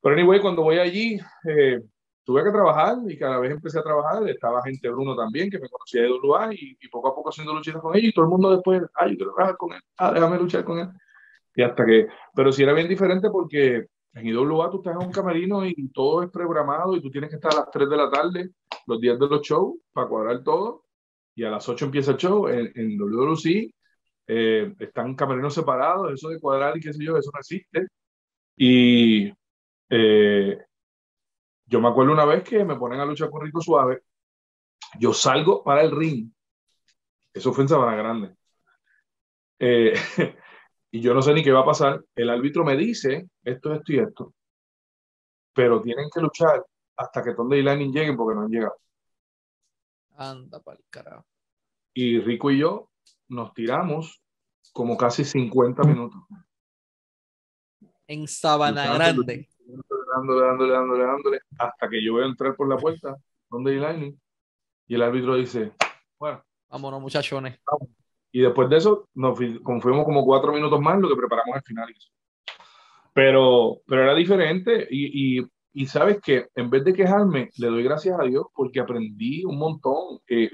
Pero 0.00 0.14
anyway, 0.14 0.40
cuando 0.40 0.62
voy 0.62 0.78
allí, 0.78 1.18
eh, 1.48 1.80
tuve 2.24 2.44
que 2.44 2.50
trabajar 2.50 2.98
y 3.08 3.18
cada 3.18 3.38
vez 3.38 3.52
empecé 3.52 3.78
a 3.78 3.82
trabajar. 3.82 4.28
Estaba 4.28 4.62
gente 4.62 4.88
Bruno 4.90 5.14
también, 5.16 5.50
que 5.50 5.58
me 5.58 5.68
conocía 5.68 6.02
de 6.02 6.08
lugar 6.08 6.52
y, 6.54 6.76
y 6.80 6.88
poco 6.88 7.08
a 7.08 7.14
poco 7.14 7.30
haciendo 7.30 7.54
luchitas 7.54 7.82
con 7.82 7.96
ellos 7.96 8.10
y 8.10 8.12
todo 8.12 8.24
el 8.26 8.30
mundo 8.30 8.50
después, 8.50 8.82
ay, 8.94 9.12
yo 9.12 9.16
quiero 9.18 9.34
trabajar 9.34 9.56
con 9.56 9.72
él, 9.72 9.80
ah, 9.98 10.12
déjame 10.12 10.38
luchar 10.38 10.64
con 10.64 10.78
él. 10.78 10.88
Y 11.54 11.62
hasta 11.62 11.84
que, 11.86 12.08
pero 12.34 12.52
sí 12.52 12.62
era 12.62 12.72
bien 12.72 12.88
diferente 12.88 13.30
porque 13.30 13.86
En 14.14 14.26
IWA 14.26 14.70
tú 14.70 14.78
estás 14.78 14.94
en 14.94 15.06
un 15.06 15.12
camerino 15.12 15.66
y 15.66 15.88
todo 15.92 16.22
es 16.22 16.30
programado 16.30 16.96
y 16.96 17.02
tú 17.02 17.10
tienes 17.10 17.30
que 17.30 17.36
estar 17.36 17.52
a 17.52 17.56
las 17.56 17.70
3 17.70 17.88
de 17.90 17.96
la 17.96 18.10
tarde, 18.10 18.50
los 18.86 19.00
días 19.00 19.18
de 19.18 19.26
los 19.28 19.42
shows, 19.42 19.76
para 19.92 20.08
cuadrar 20.08 20.42
todo. 20.44 20.84
Y 21.34 21.44
a 21.44 21.50
las 21.50 21.68
8 21.68 21.86
empieza 21.86 22.12
el 22.12 22.16
show. 22.18 22.48
En, 22.48 22.70
en 22.76 22.96
WWC 22.98 23.74
eh, 24.28 24.74
están 24.78 25.14
camerinos 25.16 25.54
separados, 25.54 26.12
eso 26.12 26.28
de 26.28 26.40
cuadrar 26.40 26.76
y 26.76 26.80
qué 26.80 26.92
sé 26.92 27.04
yo, 27.04 27.16
eso 27.16 27.30
no 27.34 27.40
existe. 27.40 27.88
Y 28.56 29.32
eh, 29.90 30.58
yo 31.66 31.80
me 31.80 31.88
acuerdo 31.88 32.12
una 32.12 32.24
vez 32.24 32.42
que 32.42 32.64
me 32.64 32.76
ponen 32.76 33.00
a 33.00 33.04
luchar 33.04 33.30
con 33.30 33.44
Rico 33.44 33.60
Suave, 33.60 34.02
yo 34.98 35.12
salgo 35.12 35.62
para 35.62 35.82
el 35.82 35.90
ring, 35.90 36.30
eso 37.32 37.52
fue 37.52 37.64
en 37.64 37.68
Sabana 37.68 37.96
Grande, 37.96 38.36
eh, 39.58 39.94
y 40.90 41.00
yo 41.00 41.14
no 41.14 41.22
sé 41.22 41.32
ni 41.32 41.42
qué 41.42 41.52
va 41.52 41.60
a 41.60 41.66
pasar, 41.66 42.04
el 42.14 42.30
árbitro 42.30 42.64
me 42.64 42.76
dice 42.76 43.28
esto, 43.42 43.72
esto 43.72 43.92
y 43.92 43.98
esto, 43.98 44.34
pero 45.52 45.80
tienen 45.80 46.08
que 46.12 46.20
luchar 46.20 46.64
hasta 46.96 47.22
que 47.22 47.34
Tonde 47.34 47.58
y 47.58 47.62
Lightning 47.62 47.92
lleguen 47.92 48.16
porque 48.16 48.34
no 48.34 48.42
han 48.42 48.50
llegado. 48.50 48.76
Anda 50.16 50.60
para 50.60 50.78
el 50.78 50.84
carajo. 50.90 51.26
Y 51.92 52.20
Rico 52.20 52.50
y 52.50 52.58
yo 52.58 52.90
nos 53.28 53.52
tiramos 53.52 54.22
como 54.72 54.96
casi 54.96 55.24
50 55.24 55.82
minutos. 55.84 56.20
En 58.06 58.28
Sabana 58.28 58.94
Grande. 58.94 59.48
Dándole, 60.14 60.46
dándole, 60.46 60.72
dándole, 60.72 61.04
dándole, 61.04 61.40
hasta 61.58 61.88
que 61.88 62.04
yo 62.04 62.18
a 62.18 62.26
entrar 62.26 62.54
por 62.54 62.68
la 62.68 62.76
puerta, 62.76 63.16
donde 63.50 63.74
Lightning, 63.74 64.16
y 64.86 64.94
el 64.94 65.02
árbitro 65.02 65.34
dice, 65.34 65.72
bueno. 66.18 66.42
Vámonos, 66.68 67.00
muchachones. 67.00 67.58
Y 68.30 68.40
después 68.40 68.68
de 68.68 68.76
eso, 68.76 69.08
nos 69.14 69.36
fuimos 69.36 70.04
como 70.04 70.24
cuatro 70.24 70.52
minutos 70.52 70.80
más 70.80 70.98
lo 71.00 71.08
que 71.08 71.16
preparamos 71.16 71.56
al 71.56 71.62
final. 71.62 71.94
Pero, 73.12 73.80
pero 73.86 74.02
era 74.02 74.14
diferente 74.14 74.86
y, 74.90 75.38
y, 75.38 75.46
y 75.72 75.86
sabes 75.86 76.20
que 76.20 76.48
en 76.54 76.68
vez 76.68 76.84
de 76.84 76.94
quejarme, 76.94 77.50
le 77.58 77.68
doy 77.68 77.82
gracias 77.82 78.18
a 78.18 78.24
Dios 78.24 78.46
porque 78.54 78.80
aprendí 78.80 79.44
un 79.44 79.58
montón 79.58 80.20
eh, 80.28 80.50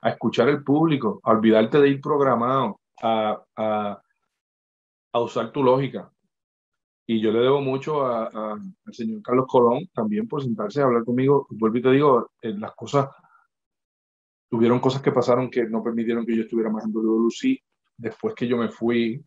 a 0.00 0.10
escuchar 0.10 0.48
el 0.48 0.64
público, 0.64 1.20
a 1.22 1.30
olvidarte 1.30 1.80
de 1.80 1.88
ir 1.88 2.00
programado, 2.00 2.80
a, 3.02 3.42
a, 3.56 4.02
a 5.12 5.20
usar 5.20 5.52
tu 5.52 5.62
lógica. 5.62 6.10
Y 7.10 7.22
yo 7.22 7.32
le 7.32 7.40
debo 7.40 7.62
mucho 7.62 8.04
a, 8.04 8.26
al 8.26 8.94
señor 8.94 9.22
Carlos 9.22 9.46
Colón 9.48 9.88
también 9.94 10.28
por 10.28 10.42
sentarse 10.42 10.82
a 10.82 10.84
hablar 10.84 11.04
conmigo. 11.04 11.46
Vuelvo 11.48 11.78
y 11.78 11.82
te 11.82 11.90
digo, 11.90 12.32
eh, 12.42 12.52
las 12.52 12.74
cosas, 12.74 13.08
tuvieron 14.50 14.78
cosas 14.78 15.00
que 15.00 15.10
pasaron 15.10 15.50
que 15.50 15.64
no 15.64 15.82
permitieron 15.82 16.26
que 16.26 16.36
yo 16.36 16.42
estuviera 16.42 16.68
más 16.68 16.84
en 16.84 16.92
WLC 16.92 17.62
después 17.96 18.34
que 18.34 18.46
yo 18.46 18.58
me 18.58 18.68
fui, 18.68 19.24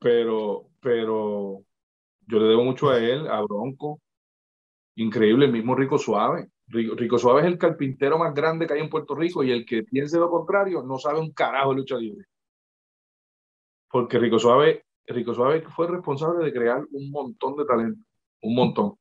pero, 0.00 0.70
pero 0.80 1.62
yo 2.26 2.38
le 2.40 2.46
debo 2.46 2.64
mucho 2.64 2.90
a 2.90 2.98
él, 2.98 3.28
a 3.28 3.40
Bronco, 3.42 4.00
increíble, 4.96 5.46
el 5.46 5.52
mismo 5.52 5.76
Rico 5.76 5.98
Suave. 5.98 6.48
Rico, 6.66 7.16
Suave 7.16 7.42
es 7.42 7.46
el 7.46 7.58
carpintero 7.58 8.18
más 8.18 8.34
grande 8.34 8.66
que 8.66 8.72
hay 8.72 8.80
en 8.80 8.90
Puerto 8.90 9.14
Rico 9.14 9.44
y 9.44 9.52
el 9.52 9.64
que 9.64 9.84
piense 9.84 10.18
lo 10.18 10.30
contrario 10.30 10.82
no 10.82 10.98
sabe 10.98 11.20
un 11.20 11.32
carajo 11.32 11.70
de 11.70 11.76
lucha 11.76 11.96
libre. 11.96 12.26
Porque 13.88 14.18
Rico 14.18 14.40
Suave 14.40 14.84
Rico 15.06 15.34
Suave 15.34 15.62
fue 15.68 15.88
responsable 15.88 16.44
de 16.44 16.52
crear 16.52 16.82
un 16.90 17.10
montón 17.10 17.56
de 17.56 17.64
talento, 17.64 18.02
un 18.42 18.54
montón. 18.54 18.94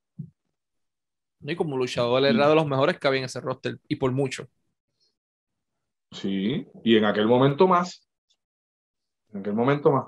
Y 1.41 1.55
como 1.55 1.77
luchador 1.77 2.23
era 2.25 2.49
de 2.49 2.55
los 2.55 2.65
mejores 2.65 2.97
que 2.97 3.07
había 3.07 3.19
en 3.19 3.25
ese 3.25 3.41
roster, 3.41 3.79
y 3.87 3.95
por 3.95 4.11
mucho. 4.11 4.47
Sí, 6.11 6.67
y 6.83 6.95
en 6.95 7.05
aquel 7.05 7.27
momento 7.27 7.67
más. 7.67 8.07
En 9.33 9.39
aquel 9.39 9.53
momento 9.53 9.91
más. 9.91 10.05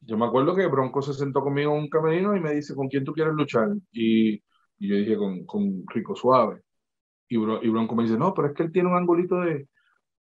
Yo 0.00 0.16
me 0.16 0.26
acuerdo 0.26 0.54
que 0.54 0.66
Bronco 0.66 1.02
se 1.02 1.12
sentó 1.12 1.42
conmigo 1.42 1.72
en 1.72 1.82
un 1.82 1.88
camerino 1.88 2.36
y 2.36 2.40
me 2.40 2.52
dice, 2.54 2.74
¿con 2.74 2.88
quién 2.88 3.04
tú 3.04 3.12
quieres 3.12 3.34
luchar? 3.34 3.68
Y, 3.92 4.34
y 4.34 4.88
yo 4.88 4.96
dije, 4.96 5.16
con, 5.16 5.44
con 5.44 5.84
Rico 5.88 6.14
Suave. 6.14 6.62
Y, 7.28 7.36
y 7.36 7.68
Bronco 7.68 7.94
me 7.94 8.04
dice, 8.04 8.16
no, 8.16 8.32
pero 8.32 8.48
es 8.48 8.54
que 8.54 8.62
él 8.62 8.72
tiene 8.72 8.88
un 8.88 8.96
angulito 8.96 9.40
de, 9.40 9.68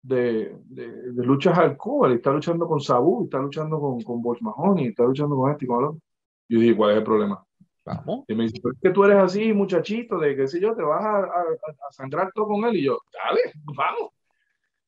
de, 0.01 0.55
de, 0.65 1.11
de 1.11 1.25
luchas 1.25 1.57
alcohol, 1.57 2.13
está 2.13 2.31
luchando 2.31 2.67
con 2.67 2.79
Sabu, 2.79 3.25
está 3.25 3.39
luchando 3.39 3.79
con, 3.79 4.01
con 4.01 4.21
Bosch 4.21 4.41
Mahoney, 4.41 4.87
está 4.87 5.03
luchando 5.03 5.35
con 5.35 5.51
este 5.51 5.65
y 5.65 5.67
con 5.67 5.83
otro. 5.83 5.99
Yo 6.47 6.59
dije, 6.59 6.75
¿cuál 6.75 6.91
es 6.91 6.97
el 6.97 7.03
problema? 7.03 7.43
Vamos. 7.85 8.25
Y 8.27 8.35
me 8.35 8.43
dice, 8.43 8.57
es 8.57 8.79
que 8.81 8.89
tú 8.91 9.03
eres 9.03 9.17
así, 9.17 9.53
muchachito, 9.53 10.17
de 10.19 10.35
qué 10.35 10.47
sé 10.47 10.59
yo, 10.59 10.75
te 10.75 10.83
vas 10.83 11.03
a, 11.03 11.17
a, 11.17 11.21
a, 11.21 11.91
sangrar 11.91 12.31
todo 12.33 12.47
con 12.47 12.65
él. 12.65 12.77
Y 12.77 12.83
yo, 12.85 12.99
dale, 13.13 13.53
vamos. 13.65 14.11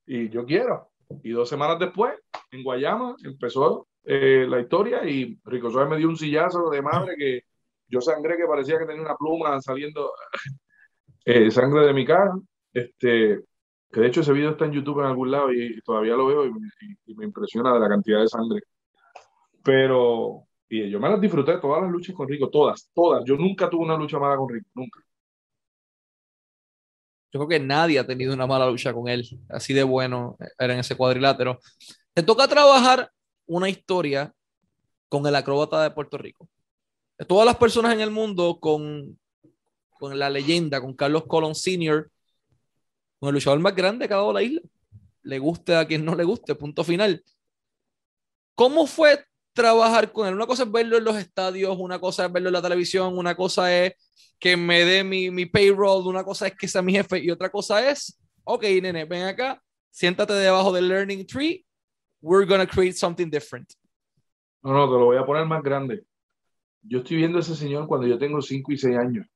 Y 0.05 0.29
yo 0.29 0.45
quiero. 0.45 0.89
Y 1.23 1.31
dos 1.31 1.49
semanas 1.49 1.79
después, 1.79 2.13
en 2.51 2.63
Guayama, 2.63 3.15
empezó 3.23 3.87
eh, 4.03 4.45
la 4.47 4.59
historia 4.59 5.07
y 5.07 5.39
Rico 5.45 5.69
Suárez 5.69 5.89
me 5.89 5.97
dio 5.97 6.09
un 6.09 6.17
sillazo 6.17 6.69
de 6.69 6.81
madre 6.81 7.15
que 7.17 7.41
yo 7.87 8.01
sangré 8.01 8.37
que 8.37 8.47
parecía 8.47 8.79
que 8.79 8.85
tenía 8.85 9.01
una 9.01 9.15
pluma 9.15 9.61
saliendo 9.61 10.11
eh, 11.25 11.51
sangre 11.51 11.85
de 11.85 11.93
mi 11.93 12.05
cara. 12.05 12.33
Este, 12.73 13.41
que 13.91 13.99
de 13.99 14.07
hecho 14.07 14.21
ese 14.21 14.33
video 14.33 14.51
está 14.51 14.65
en 14.65 14.71
YouTube 14.71 14.99
en 14.99 15.07
algún 15.07 15.31
lado 15.31 15.51
y, 15.53 15.81
todavía 15.81 16.15
lo 16.15 16.27
veo 16.27 16.45
y, 16.45 16.51
y, 17.05 17.15
me 17.15 17.25
impresiona 17.25 17.73
de 17.73 17.79
la 17.79 17.89
cantidad 17.89 18.21
de 18.21 18.27
sangre. 18.27 18.61
Pero, 19.63 20.47
y 20.69 20.89
yo 20.89 20.99
me 20.99 21.09
las 21.09 21.19
disfruté, 21.19 21.57
todas 21.57 21.81
las 21.81 21.91
luchas 21.91 22.15
con 22.15 22.27
Rico, 22.27 22.49
todas, 22.49 22.89
todas. 22.93 23.23
Yo 23.25 23.35
nunca 23.35 23.69
tuve 23.69 23.83
una 23.83 23.97
lucha 23.97 24.17
mala 24.17 24.37
con 24.37 24.49
Rico, 24.49 24.67
nunca. 24.73 24.99
Yo 27.33 27.39
creo 27.39 27.47
que 27.47 27.59
nadie 27.59 27.99
ha 27.99 28.07
tenido 28.07 28.33
una 28.33 28.47
mala 28.47 28.69
lucha 28.69 28.93
con 28.93 29.07
él, 29.07 29.25
así 29.49 29.73
de 29.73 29.83
bueno 29.83 30.37
era 30.57 30.73
en 30.73 30.79
ese 30.79 30.95
cuadrilátero. 30.95 31.59
Te 32.13 32.23
toca 32.23 32.47
trabajar 32.47 33.09
una 33.45 33.69
historia 33.69 34.33
con 35.07 35.25
el 35.27 35.35
acróbata 35.35 35.81
de 35.83 35.91
Puerto 35.91 36.17
Rico. 36.17 36.49
Todas 37.27 37.45
las 37.45 37.57
personas 37.57 37.93
en 37.93 38.01
el 38.01 38.11
mundo 38.11 38.59
con, 38.59 39.17
con 39.99 40.17
la 40.17 40.29
leyenda, 40.29 40.81
con 40.81 40.93
Carlos 40.93 41.25
Colón 41.27 41.55
Sr., 41.55 42.09
con 43.21 43.29
el 43.29 43.35
luchador 43.35 43.59
más 43.59 43.75
grande 43.75 44.07
que 44.07 44.13
ha 44.15 44.17
dado 44.17 44.33
la 44.33 44.41
isla. 44.41 44.61
Le 45.21 45.37
guste 45.37 45.75
a 45.75 45.85
quien 45.85 46.03
no 46.03 46.15
le 46.15 46.23
guste, 46.23 46.55
punto 46.55 46.83
final. 46.83 47.23
¿Cómo 48.55 48.87
fue 48.87 49.23
trabajar 49.53 50.11
con 50.11 50.27
él? 50.27 50.33
Una 50.33 50.47
cosa 50.47 50.63
es 50.63 50.71
verlo 50.71 50.97
en 50.97 51.03
los 51.03 51.15
estadios, 51.15 51.77
una 51.77 51.99
cosa 51.99 52.25
es 52.25 52.33
verlo 52.33 52.49
en 52.49 52.53
la 52.53 52.63
televisión, 52.63 53.15
una 53.15 53.35
cosa 53.35 53.71
es 53.77 53.93
que 54.39 54.57
me 54.57 54.83
dé 54.85 55.03
mi, 55.03 55.29
mi 55.29 55.45
payroll, 55.45 56.07
una 56.07 56.23
cosa 56.23 56.47
es 56.47 56.55
que 56.55 56.67
sea 56.67 56.81
mi 56.81 56.93
jefe 56.93 57.19
y 57.19 57.29
otra 57.29 57.51
cosa 57.51 57.87
es, 57.87 58.19
ok, 58.43 58.63
nene, 58.81 59.05
ven 59.05 59.27
acá, 59.27 59.61
siéntate 59.91 60.33
debajo 60.33 60.71
del 60.71 60.87
learning 60.87 61.27
tree, 61.27 61.63
we're 62.21 62.47
gonna 62.47 62.65
create 62.65 62.97
something 62.97 63.29
different. 63.29 63.71
No, 64.63 64.73
no, 64.73 64.85
te 64.87 64.93
lo 64.93 65.05
voy 65.05 65.17
a 65.17 65.25
poner 65.27 65.45
más 65.45 65.61
grande. 65.61 66.05
Yo 66.81 66.99
estoy 66.99 67.17
viendo 67.17 67.37
a 67.37 67.41
ese 67.41 67.55
señor 67.55 67.87
cuando 67.87 68.07
yo 68.07 68.17
tengo 68.17 68.41
5 68.41 68.71
y 68.71 68.77
6 68.79 68.97
años 68.97 69.27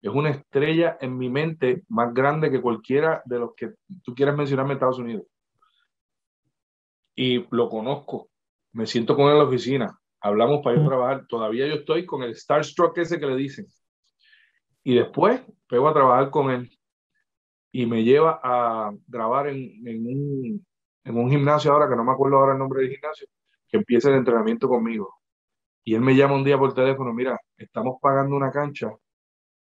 es 0.00 0.10
una 0.10 0.30
estrella 0.30 0.96
en 1.00 1.16
mi 1.18 1.28
mente 1.28 1.82
más 1.88 2.14
grande 2.14 2.50
que 2.50 2.60
cualquiera 2.60 3.22
de 3.24 3.38
los 3.38 3.54
que 3.56 3.72
tú 4.04 4.14
quieras 4.14 4.36
mencionarme 4.36 4.72
en 4.72 4.76
Estados 4.76 4.98
Unidos. 4.98 5.24
Y 7.16 7.46
lo 7.50 7.68
conozco, 7.68 8.28
me 8.72 8.86
siento 8.86 9.16
con 9.16 9.26
él 9.26 9.32
en 9.32 9.38
la 9.38 9.44
oficina, 9.44 9.98
hablamos 10.20 10.60
para 10.62 10.76
ir 10.76 10.82
a 10.82 10.86
trabajar, 10.86 11.26
todavía 11.26 11.66
yo 11.66 11.74
estoy 11.74 12.06
con 12.06 12.22
el 12.22 12.36
Starstruck 12.36 12.96
ese 12.98 13.18
que 13.18 13.26
le 13.26 13.36
dicen. 13.36 13.66
Y 14.84 14.94
después 14.94 15.42
pego 15.68 15.88
a 15.88 15.94
trabajar 15.94 16.30
con 16.30 16.50
él 16.50 16.70
y 17.72 17.86
me 17.86 18.04
lleva 18.04 18.40
a 18.42 18.92
grabar 19.06 19.48
en, 19.48 19.86
en, 19.86 20.06
un, 20.06 20.66
en 21.04 21.18
un 21.18 21.28
gimnasio 21.28 21.72
ahora, 21.72 21.88
que 21.88 21.96
no 21.96 22.04
me 22.04 22.12
acuerdo 22.12 22.38
ahora 22.38 22.52
el 22.52 22.58
nombre 22.58 22.82
del 22.82 22.92
gimnasio, 22.92 23.26
que 23.68 23.78
empieza 23.78 24.10
el 24.10 24.16
entrenamiento 24.16 24.68
conmigo. 24.68 25.16
Y 25.84 25.94
él 25.94 26.02
me 26.02 26.14
llama 26.14 26.36
un 26.36 26.44
día 26.44 26.56
por 26.56 26.72
teléfono, 26.72 27.12
mira, 27.12 27.38
estamos 27.56 27.98
pagando 28.00 28.36
una 28.36 28.52
cancha 28.52 28.92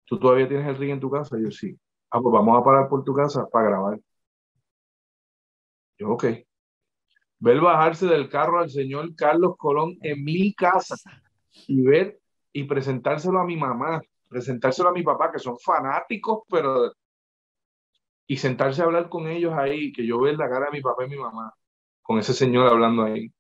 ¿Tú 0.05 0.19
todavía 0.19 0.49
tienes 0.49 0.67
el 0.67 0.77
ring 0.77 0.93
en 0.93 1.01
tu 1.01 1.11
casa? 1.11 1.37
yo 1.43 1.51
sí. 1.51 1.79
Ah, 2.11 2.21
pues 2.21 2.33
vamos 2.33 2.59
a 2.59 2.65
parar 2.65 2.89
por 2.89 3.05
tu 3.05 3.15
casa 3.15 3.47
para 3.51 3.69
grabar. 3.69 4.01
Yo, 5.99 6.11
ok. 6.11 6.25
Ver 7.39 7.61
bajarse 7.61 8.07
del 8.07 8.29
carro 8.29 8.61
al 8.61 8.71
señor 8.71 9.15
Carlos 9.17 9.57
Colón 9.57 9.97
en 10.03 10.23
mi 10.23 10.55
casa 10.55 10.97
y 11.67 11.83
ver 11.83 12.21
y 12.53 12.65
presentárselo 12.65 13.41
a 13.41 13.45
mi 13.45 13.57
mamá, 13.57 14.01
presentárselo 14.29 14.91
a 14.91 14.93
mi 14.93 15.03
papá, 15.03 15.33
que 15.33 15.39
son 15.39 15.59
fanáticos, 15.59 16.43
pero. 16.49 16.93
Y 18.27 18.37
sentarse 18.37 18.83
a 18.83 18.85
hablar 18.85 19.09
con 19.09 19.27
ellos 19.29 19.53
ahí, 19.55 19.93
que 19.93 20.07
yo 20.07 20.21
vea 20.21 20.35
la 20.35 20.49
cara 20.49 20.67
de 20.67 20.73
mi 20.73 20.81
papá 20.81 21.05
y 21.05 21.09
mi 21.09 21.17
mamá, 21.17 21.53
con 22.03 22.19
ese 22.19 22.33
señor 22.33 22.69
hablando 22.69 23.05
ahí. 23.05 23.33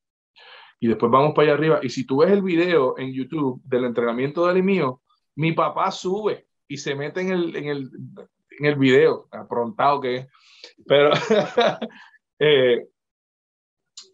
Y 0.80 0.88
después 0.88 1.12
vamos 1.12 1.32
para 1.34 1.48
allá 1.48 1.54
arriba. 1.54 1.80
Y 1.82 1.90
si 1.90 2.04
tú 2.04 2.18
ves 2.18 2.30
el 2.32 2.42
video 2.42 2.98
en 2.98 3.12
YouTube 3.12 3.62
del 3.64 3.84
entrenamiento 3.84 4.44
de 4.44 4.52
él 4.52 4.58
y 4.58 4.62
mío, 4.62 5.00
mi 5.36 5.52
papá 5.52 5.90
sube 5.90 6.48
y 6.72 6.78
se 6.78 6.94
mete 6.94 7.20
en 7.20 7.30
el, 7.30 7.54
en 7.54 7.66
el, 7.66 7.90
en 8.58 8.64
el 8.64 8.76
video, 8.76 9.28
aprontado 9.30 10.00
que 10.00 10.16
es. 10.16 10.28
Pero, 10.86 11.10
eh, 12.38 12.86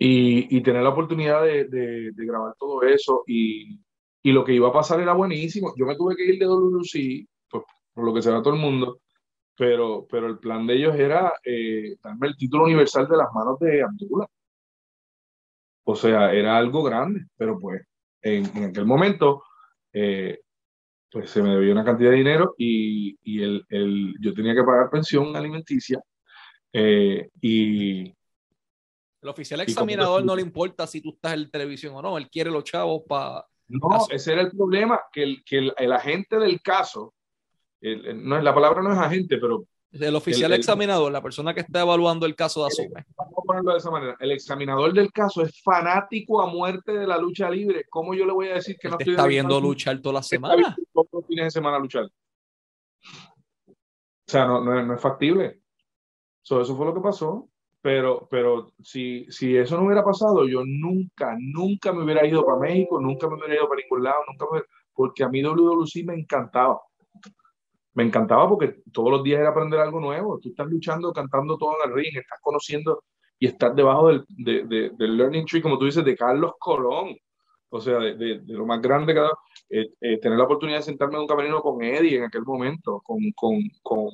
y, 0.00 0.56
y, 0.56 0.60
tener 0.60 0.82
la 0.82 0.88
oportunidad 0.88 1.44
de, 1.44 1.66
de, 1.66 2.10
de, 2.12 2.26
grabar 2.26 2.54
todo 2.58 2.82
eso 2.82 3.22
y, 3.28 3.78
y 4.24 4.32
lo 4.32 4.44
que 4.44 4.54
iba 4.54 4.68
a 4.68 4.72
pasar 4.72 4.98
era 4.98 5.12
buenísimo. 5.12 5.72
Yo 5.76 5.86
me 5.86 5.94
tuve 5.94 6.16
que 6.16 6.24
ir 6.24 6.38
de 6.40 6.46
WC, 6.46 7.28
pues, 7.48 7.62
por 7.94 8.04
lo 8.04 8.12
que 8.12 8.22
se 8.22 8.30
va 8.32 8.42
todo 8.42 8.54
el 8.54 8.60
mundo, 8.60 8.98
pero, 9.56 10.04
pero 10.10 10.26
el 10.26 10.40
plan 10.40 10.66
de 10.66 10.74
ellos 10.74 10.96
era 10.96 11.34
eh, 11.44 11.96
darme 12.02 12.26
el 12.26 12.36
título 12.36 12.64
universal 12.64 13.06
de 13.06 13.18
las 13.18 13.32
manos 13.32 13.60
de 13.60 13.82
Abdullah. 13.82 14.26
O 15.84 15.94
sea, 15.94 16.32
era 16.32 16.56
algo 16.58 16.82
grande, 16.82 17.20
pero 17.36 17.56
pues 17.56 17.86
en, 18.20 18.44
en 18.56 18.64
aquel 18.64 18.84
momento 18.84 19.44
eh, 19.92 20.40
pues 21.10 21.30
se 21.30 21.42
me 21.42 21.50
debió 21.50 21.72
una 21.72 21.84
cantidad 21.84 22.10
de 22.10 22.16
dinero 22.16 22.54
y, 22.58 23.18
y 23.22 23.42
el, 23.42 23.64
el, 23.68 24.14
yo 24.20 24.34
tenía 24.34 24.54
que 24.54 24.62
pagar 24.62 24.90
pensión 24.90 25.34
alimenticia 25.36 26.00
eh, 26.72 27.28
y... 27.40 28.14
El 29.20 29.28
oficial 29.28 29.60
examinador 29.60 30.24
no 30.24 30.36
le 30.36 30.42
importa 30.42 30.86
si 30.86 31.00
tú 31.00 31.10
estás 31.14 31.34
en 31.34 31.50
televisión 31.50 31.94
o 31.96 32.02
no, 32.02 32.18
él 32.18 32.28
quiere 32.30 32.50
los 32.50 32.64
chavos 32.64 33.02
para... 33.08 33.44
No, 33.68 34.06
ese 34.10 34.32
era 34.32 34.42
el 34.42 34.50
problema, 34.50 35.00
que 35.12 35.22
el, 35.22 35.44
que 35.44 35.58
el, 35.58 35.74
el 35.76 35.92
agente 35.92 36.38
del 36.38 36.62
caso, 36.62 37.14
no, 37.82 38.40
la 38.40 38.54
palabra 38.54 38.82
no 38.82 38.92
es 38.92 38.98
agente, 38.98 39.38
pero 39.38 39.66
el 39.92 40.14
oficial 40.14 40.52
examinador, 40.52 41.10
la 41.10 41.22
persona 41.22 41.54
que 41.54 41.60
está 41.60 41.80
evaluando 41.80 42.26
el 42.26 42.34
caso 42.34 42.62
de 42.62 42.68
Asume. 42.68 43.06
Vamos 43.16 43.34
a 43.38 43.42
ponerlo 43.42 43.72
de 43.72 43.78
esa 43.78 43.90
manera. 43.90 44.16
El 44.20 44.32
examinador 44.32 44.92
del 44.92 45.12
caso 45.12 45.42
es 45.42 45.62
fanático 45.62 46.42
a 46.42 46.46
muerte 46.46 46.92
de 46.92 47.06
la 47.06 47.18
lucha 47.18 47.50
libre. 47.50 47.86
¿Cómo 47.88 48.14
yo 48.14 48.26
le 48.26 48.32
voy 48.32 48.48
a 48.48 48.54
decir 48.54 48.76
que 48.78 48.88
no 48.88 48.98
estoy 48.98 49.14
está 49.14 49.26
viendo 49.26 49.60
luchar 49.60 50.00
toda 50.00 50.14
la 50.14 50.22
semana? 50.22 50.76
Todos 50.92 51.08
los 51.12 51.26
fines 51.26 51.46
de 51.46 51.50
semana 51.50 51.78
luchar. 51.78 52.04
O 52.04 54.30
sea, 54.30 54.44
no, 54.44 54.62
no, 54.62 54.94
es 54.94 55.00
factible. 55.00 55.62
eso 56.42 56.76
fue 56.76 56.86
lo 56.86 56.94
que 56.94 57.00
pasó. 57.00 57.48
Pero, 57.80 58.26
pero 58.28 58.72
si, 58.82 59.24
si 59.30 59.56
eso 59.56 59.76
no 59.76 59.86
hubiera 59.86 60.04
pasado, 60.04 60.46
yo 60.48 60.62
nunca, 60.66 61.36
nunca 61.38 61.92
me 61.92 62.02
hubiera 62.02 62.26
ido 62.26 62.44
para 62.44 62.58
México, 62.58 63.00
nunca 63.00 63.28
me 63.28 63.36
hubiera 63.36 63.54
ido 63.54 63.68
para 63.68 63.80
ningún 63.80 64.02
lado, 64.02 64.18
nunca 64.26 64.46
porque 64.92 65.22
a 65.22 65.28
mí 65.28 65.44
WWC 65.44 66.04
me 66.04 66.14
encantaba 66.14 66.80
me 67.98 68.04
encantaba 68.04 68.48
porque 68.48 68.80
todos 68.92 69.10
los 69.10 69.24
días 69.24 69.40
era 69.40 69.50
aprender 69.50 69.80
algo 69.80 69.98
nuevo. 69.98 70.38
Tú 70.38 70.50
estás 70.50 70.68
luchando, 70.68 71.12
cantando 71.12 71.58
todo 71.58 71.72
en 71.82 71.90
el 71.90 71.96
ring, 71.96 72.16
estás 72.16 72.38
conociendo 72.40 73.02
y 73.40 73.48
estás 73.48 73.74
debajo 73.74 74.06
del, 74.06 74.24
de, 74.28 74.92
del 74.96 75.16
learning 75.16 75.44
tree, 75.44 75.60
como 75.60 75.76
tú 75.76 75.86
dices, 75.86 76.04
de 76.04 76.16
Carlos 76.16 76.52
Colón. 76.60 77.16
O 77.70 77.80
sea, 77.80 77.98
de, 77.98 78.40
lo 78.46 78.64
más 78.66 78.80
grande 78.80 79.14
que 79.14 79.20
eh, 79.70 79.90
eh, 80.00 80.18
tener 80.20 80.38
la 80.38 80.44
oportunidad 80.44 80.78
de 80.78 80.84
sentarme 80.84 81.16
en 81.16 81.22
un 81.22 81.26
camerino 81.26 81.60
con 81.60 81.82
Eddie 81.82 82.18
en 82.18 82.24
aquel 82.24 82.44
momento, 82.44 83.00
con, 83.04 83.18
con, 83.34 83.56
con, 83.82 84.10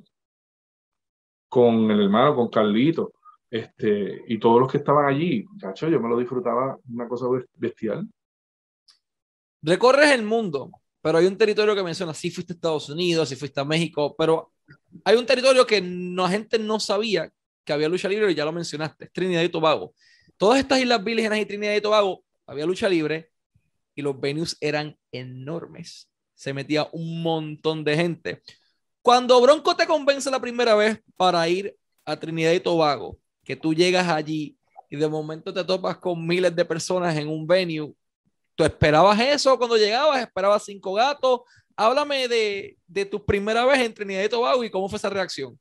con 1.47 1.91
el 1.91 2.05
hermano, 2.05 2.37
con 2.37 2.49
Carlito, 2.49 3.13
este, 3.51 4.25
y 4.29 4.39
todos 4.39 4.61
los 4.61 4.73
que 4.73 4.79
estaban 4.79 5.05
allí. 5.05 5.45
Cacho, 5.61 5.91
yo 5.91 6.01
me 6.01 6.09
lo 6.09 6.17
disfrutaba 6.17 6.79
una 6.91 7.07
cosa 7.07 7.27
bestial. 7.59 8.09
Recorres 9.61 10.11
el 10.13 10.23
mundo, 10.23 10.71
pero 11.05 11.19
hay 11.19 11.27
un 11.27 11.37
territorio 11.37 11.75
que 11.75 11.83
menciona, 11.83 12.15
sí 12.15 12.31
fuiste 12.31 12.55
a 12.55 12.57
Estados 12.57 12.89
Unidos, 12.89 13.29
sí 13.29 13.37
fuiste 13.37 13.61
a 13.61 13.65
México, 13.65 14.15
pero 14.17 14.55
hay 15.05 15.17
un 15.17 15.27
territorio 15.27 15.67
que 15.67 15.83
la 15.83 16.31
gente 16.31 16.59
no 16.59 16.81
sabía 16.81 17.31
que 17.63 17.75
había 17.75 17.91
lucha 17.91 18.09
libre 18.09 18.33
y 18.33 18.35
ya 18.35 18.47
lo 18.47 18.53
mencionaste, 18.53 19.11
Trinidad 19.13 19.43
y 19.43 19.51
Tobago. 19.51 19.93
Todas 20.39 20.61
estas 20.61 20.81
islas 20.81 21.05
vírgenes 21.05 21.43
y 21.43 21.45
Trinidad 21.45 21.75
y 21.75 21.83
Tobago 21.83 22.25
había 22.47 22.65
lucha 22.65 22.89
libre 22.89 23.31
y 23.95 24.01
los 24.01 24.19
venues 24.19 24.57
eran 24.63 24.97
enormes. 25.13 26.11
Se 26.35 26.55
metía 26.55 26.89
un 26.91 27.23
montón 27.23 27.85
de 27.85 27.97
gente. 27.97 28.43
Cuando 29.03 29.39
Bronco 29.43 29.77
te 29.77 29.87
convence 29.87 30.31
la 30.31 30.41
primera 30.41 30.75
vez 30.75 31.03
para 31.19 31.47
ir 31.47 31.77
a 32.07 32.19
Trinidad 32.19 32.53
y 32.53 32.61
Tobago, 32.61 33.19
que 33.45 33.57
tú 33.57 33.75
llegas 33.75 34.09
allí 34.09 34.57
y 34.89 34.97
de 34.97 35.07
momento 35.07 35.53
te 35.53 35.65
topas 35.65 35.99
con 35.99 36.27
miles 36.27 36.57
de 36.57 36.65
personas 36.65 37.15
en 37.19 37.29
un 37.29 37.47
venue 37.47 37.93
¿Tú 38.55 38.65
esperabas 38.65 39.19
eso 39.21 39.57
cuando 39.59 39.77
llegabas? 39.77 40.21
¿Esperabas 40.21 40.65
cinco 40.65 40.95
gatos? 40.95 41.41
Háblame 41.77 42.29
de, 42.29 42.77
de 42.87 43.05
tu 43.05 43.25
primera 43.25 43.65
vez 43.67 43.81
en 43.81 43.93
Trinidad 43.93 44.23
y 44.23 44.29
Tobago 44.29 44.63
y 44.63 44.71
cómo 44.71 44.89
fue 44.89 44.97
esa 44.97 45.11
reacción. 45.11 45.59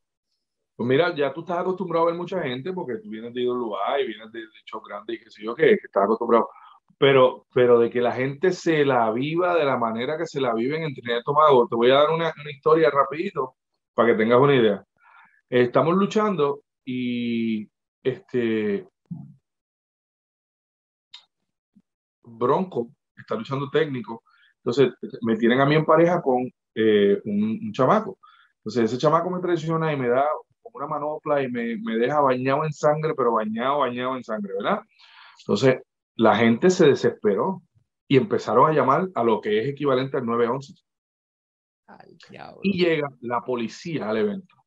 Pues 0.76 0.88
mira, 0.88 1.14
ya 1.16 1.34
tú 1.34 1.42
estás 1.42 1.60
acostumbrado 1.60 2.06
a 2.06 2.12
ver 2.12 2.20
mucha 2.20 2.42
gente 2.42 2.74
porque 2.74 2.98
tú 2.98 3.10
vienes 3.10 3.34
de 3.34 3.42
lugar 3.42 4.00
y 4.00 4.08
vienes 4.08 4.32
de, 4.32 4.40
de 4.40 4.48
show 4.66 4.82
grande 4.82 5.14
y 5.14 5.20
qué 5.20 5.30
sé 5.30 5.44
yo 5.44 5.56
qué, 5.56 5.78
que 5.78 5.86
estás 5.86 6.04
acostumbrado. 6.04 6.50
Pero, 6.98 7.46
pero 7.54 7.80
de 7.80 7.90
que 7.90 8.02
la 8.02 8.12
gente 8.12 8.52
se 8.52 8.86
la 8.86 9.12
viva 9.12 9.56
de 9.56 9.66
la 9.66 9.78
manera 9.78 10.18
que 10.18 10.26
se 10.26 10.40
la 10.40 10.54
viven 10.54 10.84
en 10.84 10.94
Trinidad 10.94 11.20
y 11.20 11.24
Tobago, 11.24 11.68
te 11.68 11.76
voy 11.76 11.92
a 11.92 11.96
dar 11.96 12.10
una, 12.12 12.34
una 12.40 12.52
historia 12.52 12.90
rapidito 12.92 13.56
para 13.94 14.10
que 14.10 14.18
tengas 14.18 14.40
una 14.40 14.56
idea. 14.56 14.84
Estamos 15.50 15.96
luchando 15.96 16.62
y 16.86 17.68
este, 18.04 18.88
Bronco 22.24 22.90
está 23.16 23.36
luchando 23.36 23.70
técnico. 23.70 24.24
Entonces, 24.58 24.94
me 25.22 25.36
tienen 25.38 25.60
a 25.60 25.66
mí 25.66 25.76
en 25.76 25.86
pareja 25.86 26.22
con 26.22 26.50
eh, 26.76 27.22
un, 27.26 27.72
chamaco. 27.74 28.18
Entonces, 28.58 28.86
ese 28.86 28.98
chamaco 28.98 29.30
me 29.30 29.42
traiciona 29.42 29.92
y 29.92 29.98
me 29.98 30.10
da 30.10 30.26
una 30.64 30.88
manopla 30.88 31.44
y 31.44 31.52
me, 31.52 31.78
me, 31.78 31.98
deja 31.98 32.20
bañado 32.22 32.64
en 32.66 32.74
sangre, 32.74 33.14
pero 33.16 33.34
bañado, 33.34 33.80
bañado 33.80 34.16
en 34.16 34.24
sangre, 34.24 34.54
¿verdad? 34.58 34.82
Entonces, 35.40 35.82
la 36.16 36.36
gente 36.36 36.70
se 36.70 36.88
desesperó 36.88 37.62
y 38.08 38.18
empezaron 38.18 38.70
a 38.70 38.74
llamar 38.74 39.10
a 39.16 39.24
lo 39.24 39.42
que 39.42 39.60
es 39.60 39.68
equivalente 39.68 40.18
al 40.18 40.26
911. 40.26 40.74
y 42.64 42.84
llega 42.84 43.10
la 43.22 43.42
policía 43.42 44.10
al 44.10 44.18
evento. 44.18 44.63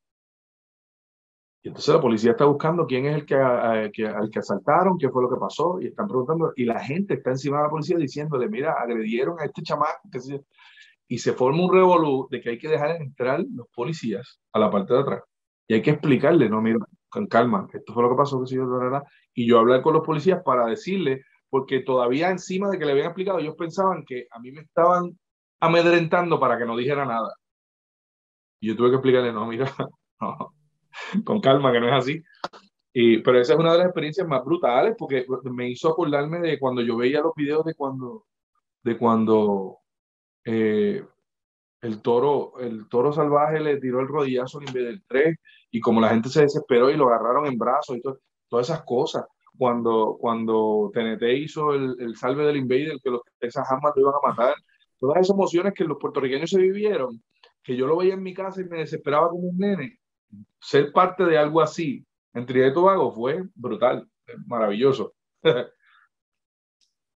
Entonces 1.68 1.94
la 1.94 2.00
policía 2.00 2.30
está 2.32 2.44
buscando 2.44 2.86
quién 2.86 3.06
es 3.06 3.16
el 3.16 3.26
que, 3.26 3.34
al 3.34 3.90
que 3.90 4.38
asaltaron, 4.38 4.98
qué 4.98 5.08
fue 5.08 5.22
lo 5.22 5.30
que 5.30 5.40
pasó, 5.40 5.80
y 5.80 5.86
están 5.86 6.06
preguntando, 6.06 6.52
y 6.56 6.64
la 6.64 6.80
gente 6.80 7.14
está 7.14 7.30
encima 7.30 7.58
de 7.58 7.64
la 7.64 7.70
policía 7.70 7.96
diciéndole, 7.96 8.48
mira, 8.48 8.72
agredieron 8.72 9.38
a 9.40 9.44
este 9.44 9.62
chamaco, 9.62 10.08
qué 10.10 10.20
sé 10.20 10.40
y 11.08 11.18
se 11.18 11.32
forma 11.32 11.64
un 11.64 11.72
revolú 11.72 12.28
de 12.30 12.40
que 12.40 12.50
hay 12.50 12.58
que 12.58 12.68
dejar 12.68 12.90
entrar 13.00 13.44
los 13.54 13.68
policías 13.68 14.40
a 14.52 14.58
la 14.58 14.70
parte 14.70 14.94
de 14.94 15.00
atrás. 15.00 15.22
Y 15.68 15.74
hay 15.74 15.82
que 15.82 15.90
explicarle, 15.90 16.48
no, 16.48 16.60
mira, 16.60 16.78
con 17.08 17.26
calma, 17.26 17.66
esto 17.72 17.92
fue 17.92 18.02
lo 18.02 18.10
que 18.10 18.16
pasó, 18.16 18.42
que 18.44 18.54
yo, 18.54 18.68
verdad. 18.68 19.02
Y 19.34 19.48
yo 19.48 19.58
hablar 19.58 19.82
con 19.82 19.94
los 19.94 20.04
policías 20.04 20.42
para 20.44 20.66
decirle, 20.66 21.22
porque 21.48 21.80
todavía 21.80 22.30
encima 22.30 22.70
de 22.70 22.78
que 22.78 22.84
le 22.84 22.92
habían 22.92 23.06
explicado, 23.06 23.38
ellos 23.38 23.54
pensaban 23.56 24.04
que 24.04 24.26
a 24.30 24.38
mí 24.40 24.52
me 24.52 24.62
estaban 24.62 25.18
amedrentando 25.60 26.38
para 26.40 26.58
que 26.58 26.66
no 26.66 26.76
dijera 26.76 27.04
nada. 27.04 27.32
Y 28.60 28.68
yo 28.68 28.76
tuve 28.76 28.90
que 28.90 28.96
explicarle, 28.96 29.32
no, 29.32 29.46
mira, 29.46 29.66
no, 30.20 30.54
con 31.24 31.40
calma, 31.40 31.72
que 31.72 31.80
no 31.80 31.88
es 31.88 31.94
así. 31.94 32.22
Y, 32.92 33.18
pero 33.18 33.38
esa 33.38 33.52
es 33.52 33.58
una 33.58 33.72
de 33.72 33.78
las 33.78 33.86
experiencias 33.88 34.26
más 34.26 34.44
brutales 34.44 34.94
porque 34.98 35.26
me 35.44 35.68
hizo 35.68 35.90
acordarme 35.90 36.40
de 36.40 36.58
cuando 36.58 36.80
yo 36.80 36.96
veía 36.96 37.20
los 37.20 37.34
videos 37.34 37.64
de 37.64 37.74
cuando, 37.74 38.24
de 38.82 38.96
cuando 38.96 39.80
eh, 40.46 41.04
el, 41.82 42.00
toro, 42.00 42.58
el 42.58 42.88
toro 42.88 43.12
salvaje 43.12 43.60
le 43.60 43.78
tiró 43.80 44.00
el 44.00 44.08
rodillazo 44.08 44.60
vez 44.60 44.72
del 44.72 45.04
3 45.06 45.36
y 45.72 45.80
como 45.80 46.00
la 46.00 46.08
gente 46.08 46.30
se 46.30 46.42
desesperó 46.42 46.90
y 46.90 46.96
lo 46.96 47.08
agarraron 47.08 47.46
en 47.46 47.58
brazos 47.58 47.98
y 47.98 48.00
todas 48.48 48.70
esas 48.70 48.82
cosas. 48.84 49.26
Cuando, 49.58 50.16
cuando 50.18 50.90
TNT 50.92 51.22
hizo 51.38 51.74
el, 51.74 51.96
el 51.98 52.16
salve 52.16 52.46
del 52.46 52.58
Invader, 52.58 52.98
que 53.02 53.10
los, 53.10 53.22
armas 53.56 53.92
lo 53.94 54.02
iban 54.02 54.14
a 54.14 54.28
matar, 54.28 54.54
todas 54.98 55.18
esas 55.18 55.34
emociones 55.34 55.74
que 55.74 55.84
los 55.84 55.98
puertorriqueños 55.98 56.50
se 56.50 56.60
vivieron, 56.60 57.22
que 57.62 57.76
yo 57.76 57.86
lo 57.86 57.96
veía 57.96 58.14
en 58.14 58.22
mi 58.22 58.34
casa 58.34 58.60
y 58.60 58.64
me 58.64 58.78
desesperaba 58.78 59.28
como 59.28 59.48
un 59.48 59.58
nene, 59.58 59.98
ser 60.60 60.92
parte 60.92 61.24
de 61.24 61.38
algo 61.38 61.60
así 61.60 62.04
en 62.34 62.44
Trinidad 62.44 62.70
y 62.70 62.74
Tobago 62.74 63.10
fue 63.12 63.44
brutal, 63.54 64.08
maravilloso. 64.46 65.14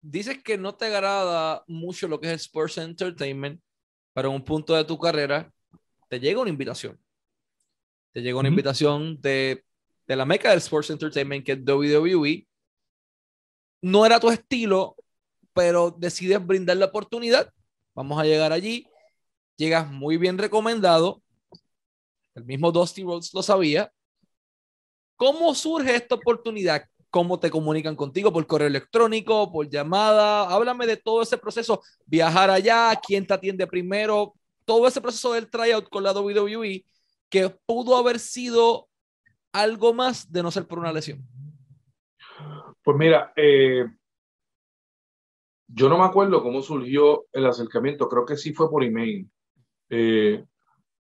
Dices 0.01 0.41
que 0.41 0.57
no 0.57 0.73
te 0.73 0.85
agrada 0.85 1.63
mucho 1.67 2.07
lo 2.07 2.19
que 2.19 2.33
es 2.33 2.41
Sports 2.41 2.79
Entertainment, 2.79 3.61
pero 4.13 4.29
en 4.29 4.35
un 4.35 4.43
punto 4.43 4.73
de 4.73 4.83
tu 4.83 4.97
carrera 4.97 5.53
te 6.09 6.19
llega 6.19 6.41
una 6.41 6.49
invitación. 6.49 6.99
Te 8.13 8.21
llega 8.21 8.39
una 8.39 8.49
invitación 8.49 9.21
de, 9.21 9.63
de 10.07 10.15
la 10.15 10.25
meca 10.25 10.49
del 10.49 10.57
Sports 10.57 10.89
Entertainment, 10.89 11.45
que 11.45 11.51
es 11.51 11.59
WWE. 11.63 12.47
No 13.83 14.05
era 14.05 14.19
tu 14.19 14.29
estilo, 14.31 14.95
pero 15.53 15.91
decides 15.91 16.45
brindar 16.45 16.77
la 16.77 16.87
oportunidad. 16.87 17.53
Vamos 17.93 18.19
a 18.19 18.25
llegar 18.25 18.51
allí. 18.51 18.87
Llegas 19.55 19.89
muy 19.89 20.17
bien 20.17 20.39
recomendado 20.39 21.21
el 22.35 22.45
mismo 22.45 22.71
Dusty 22.71 23.03
Rhodes 23.03 23.33
lo 23.33 23.43
sabía. 23.43 23.91
¿Cómo 25.15 25.53
surge 25.53 25.95
esta 25.95 26.15
oportunidad? 26.15 26.83
¿Cómo 27.09 27.39
te 27.39 27.51
comunican 27.51 27.95
contigo? 27.95 28.31
¿Por 28.31 28.47
correo 28.47 28.67
electrónico? 28.67 29.51
¿Por 29.51 29.69
llamada? 29.69 30.49
Háblame 30.49 30.87
de 30.87 30.97
todo 30.97 31.21
ese 31.21 31.37
proceso. 31.37 31.81
Viajar 32.05 32.49
allá, 32.49 32.99
quién 33.05 33.27
te 33.27 33.33
atiende 33.33 33.67
primero, 33.67 34.33
todo 34.65 34.87
ese 34.87 35.01
proceso 35.01 35.33
del 35.33 35.49
tryout 35.49 35.89
con 35.89 36.03
la 36.03 36.13
WWE 36.13 36.85
que 37.29 37.49
pudo 37.65 37.97
haber 37.97 38.19
sido 38.19 38.87
algo 39.53 39.93
más 39.93 40.31
de 40.31 40.43
no 40.43 40.51
ser 40.51 40.65
por 40.65 40.79
una 40.79 40.93
lesión. 40.93 41.25
Pues 42.83 42.97
mira, 42.97 43.31
eh, 43.35 43.85
yo 45.67 45.89
no 45.89 45.97
me 45.97 46.05
acuerdo 46.05 46.41
cómo 46.41 46.61
surgió 46.61 47.25
el 47.31 47.45
acercamiento, 47.45 48.09
creo 48.09 48.25
que 48.25 48.37
sí 48.37 48.53
fue 48.53 48.69
por 48.69 48.83
email. 48.83 49.29
Eh, 49.89 50.45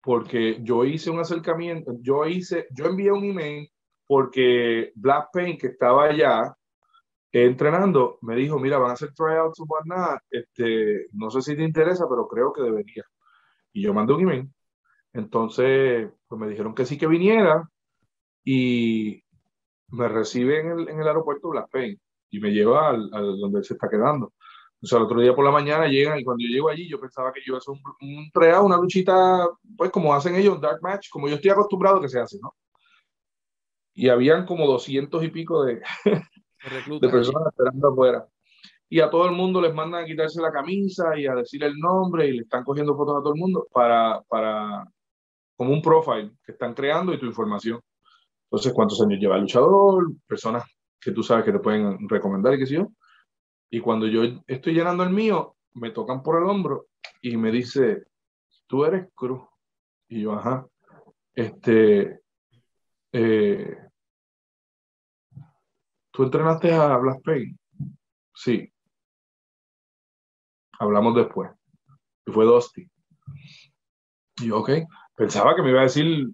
porque 0.03 0.59
yo 0.63 0.85
hice 0.85 1.11
un 1.11 1.21
acercamiento, 1.21 1.93
yo 2.01 2.27
hice, 2.27 2.67
yo 2.71 2.87
envié 2.87 3.13
un 3.13 3.25
email 3.25 3.71
porque 4.07 4.93
Black 4.97 5.29
Paint, 5.33 5.61
que 5.61 5.69
estaba 5.69 6.07
allá 6.07 6.55
entrenando, 7.33 8.19
me 8.23 8.37
dijo, 8.37 8.59
mira, 8.59 8.79
van 8.79 8.91
a 8.91 8.95
hacer 8.95 9.13
tryouts 9.15 9.61
o 9.61 9.67
nada, 9.85 10.21
este, 10.31 11.07
no 11.13 11.31
sé 11.31 11.43
si 11.43 11.57
te 11.57 11.63
interesa, 11.63 12.07
pero 12.09 12.27
creo 12.29 12.53
que 12.53 12.63
debería. 12.63 13.05
Y 13.73 13.83
yo 13.83 13.95
mandé 13.95 14.15
un 14.15 14.23
email. 14.23 14.51
Entonces, 15.13 16.11
pues 16.29 16.41
me 16.41 16.49
dijeron 16.49 16.75
que 16.75 16.87
sí 16.87 16.99
que 16.99 17.07
viniera 17.07 17.69
y 18.45 19.23
me 19.89 20.09
recibe 20.09 20.61
en 20.61 20.71
el, 20.71 20.89
en 20.89 21.01
el 21.01 21.09
aeropuerto 21.09 21.51
Black 21.51 21.71
Paint 21.71 22.01
y 22.31 22.41
me 22.41 22.51
lleva 22.51 22.91
al, 22.91 23.11
al 23.13 23.39
donde 23.39 23.63
se 23.65 23.75
está 23.75 23.89
quedando. 23.89 24.33
O 24.83 24.87
sea, 24.87 24.99
el 24.99 25.05
otro 25.05 25.21
día 25.21 25.35
por 25.35 25.45
la 25.45 25.51
mañana 25.51 25.87
llegan 25.87 26.19
y 26.19 26.25
cuando 26.25 26.43
yo 26.43 26.49
llego 26.49 26.69
allí, 26.71 26.89
yo 26.89 26.99
pensaba 26.99 27.33
que 27.33 27.41
yo 27.41 27.53
iba 27.53 27.57
a 27.57 27.59
hacer 27.59 27.75
un, 27.75 27.83
un 28.01 28.65
una 28.65 28.77
luchita, 28.77 29.47
pues 29.77 29.91
como 29.91 30.15
hacen 30.15 30.35
ellos, 30.37 30.61
Dark 30.61 30.81
Match, 30.81 31.09
como 31.11 31.29
yo 31.29 31.35
estoy 31.35 31.51
acostumbrado 31.51 32.01
que 32.01 32.09
se 32.09 32.19
hace, 32.19 32.39
¿no? 32.41 32.55
Y 33.95 34.09
habían 34.09 34.47
como 34.47 34.67
doscientos 34.67 35.23
y 35.23 35.29
pico 35.29 35.65
de, 35.65 35.83
de 37.01 37.09
personas 37.09 37.49
esperando 37.49 37.89
afuera. 37.89 38.27
Y 38.89 39.01
a 39.01 39.11
todo 39.11 39.27
el 39.27 39.33
mundo 39.33 39.61
les 39.61 39.75
mandan 39.75 40.03
a 40.05 40.07
quitarse 40.07 40.41
la 40.41 40.51
camisa 40.51 41.17
y 41.17 41.27
a 41.27 41.35
decir 41.35 41.63
el 41.63 41.79
nombre 41.79 42.27
y 42.27 42.33
le 42.33 42.43
están 42.43 42.65
cogiendo 42.65 42.97
fotos 42.97 43.19
a 43.19 43.21
todo 43.21 43.35
el 43.35 43.39
mundo 43.39 43.69
para, 43.73 44.21
para 44.23 44.85
como 45.57 45.73
un 45.73 45.83
profile 45.83 46.33
que 46.43 46.53
están 46.53 46.73
creando 46.73 47.13
y 47.13 47.19
tu 47.19 47.27
información. 47.27 47.81
Entonces, 48.45 48.73
cuántos 48.73 49.01
años 49.03 49.21
lleva 49.21 49.37
el 49.37 49.43
luchador, 49.43 50.11
personas 50.27 50.65
que 51.01 51.13
tú 51.13 51.23
sabes 51.23 51.45
que 51.45 51.53
te 51.53 51.61
pueden 51.61 52.09
recomendar 52.09 52.55
y 52.55 52.59
qué 52.59 52.67
sé 52.67 52.75
yo. 52.75 52.89
Y 53.71 53.81
cuando 53.81 54.07
yo 54.07 54.23
estoy 54.47 54.75
llenando 54.75 55.05
el 55.05 55.11
mío, 55.11 55.57
me 55.75 55.91
tocan 55.91 56.23
por 56.23 56.43
el 56.43 56.49
hombro 56.49 56.87
y 57.23 57.37
me 57.37 57.53
dice, 57.53 58.05
tú 58.67 58.85
eres 58.85 59.09
Cruz. 59.15 59.43
Y 60.09 60.23
yo, 60.23 60.33
ajá. 60.33 60.67
Este, 61.33 62.21
eh, 63.13 63.79
¿tú 66.11 66.25
entrenaste 66.25 66.73
a 66.73 66.97
Blas 66.97 67.19
Payne? 67.23 67.57
Sí. 68.35 68.73
Hablamos 70.79 71.15
después. 71.15 71.51
Y 72.27 72.33
fue 72.33 72.45
Dusty. 72.45 72.91
Y 74.41 74.49
yo, 74.49 74.59
ok. 74.59 74.71
Pensaba 75.15 75.55
que 75.55 75.63
me 75.63 75.71
iba 75.71 75.81
a 75.81 75.85
decir 75.85 76.29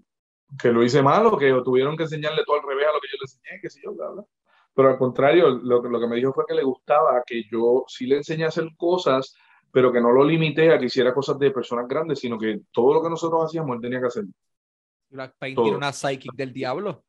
que 0.59 0.73
lo 0.73 0.83
hice 0.83 1.03
mal 1.03 1.27
o 1.27 1.37
que 1.37 1.53
tuvieron 1.65 1.97
que 1.97 2.05
enseñarle 2.05 2.45
todo 2.47 2.57
al 2.57 2.67
revés 2.67 2.87
a 2.87 2.93
lo 2.93 3.01
que 3.01 3.09
yo 3.09 3.19
le 3.19 3.25
enseñé, 3.25 3.61
que 3.61 3.69
sé 3.69 3.81
yo, 3.85 3.93
bla, 3.95 4.11
bla. 4.11 4.25
Pero 4.77 4.91
al 4.91 4.99
contrario, 4.99 5.49
lo, 5.49 5.81
lo 5.81 5.99
que 5.99 6.07
me 6.07 6.17
dijo 6.17 6.35
fue 6.35 6.45
que 6.47 6.55
le 6.55 6.63
gustaba 6.63 7.23
que 7.27 7.45
yo 7.51 7.85
sí 7.89 8.07
le 8.07 8.19
enseñé 8.19 8.45
a 8.45 8.49
hacer 8.49 8.69
cosas, 8.77 9.35
pero 9.73 9.91
que 9.91 10.03
no 10.03 10.13
lo 10.13 10.23
limité 10.23 10.71
a 10.71 10.79
que 10.79 10.85
hiciera 10.85 11.15
cosas 11.15 11.39
de 11.39 11.51
personas 11.51 11.89
grandes, 11.89 12.19
sino 12.19 12.37
que 12.37 12.61
todo 12.73 12.93
lo 12.93 13.03
que 13.03 13.09
nosotros 13.09 13.43
hacíamos 13.43 13.75
él 13.75 13.81
tenía 13.81 14.01
que 14.01 14.09
hacer. 14.09 14.25
Black 15.09 15.35
Paint 15.39 15.59
tiene 15.59 15.79
una 15.79 15.95
psychic 15.95 16.31
del 16.35 16.53
diablo. 16.53 17.05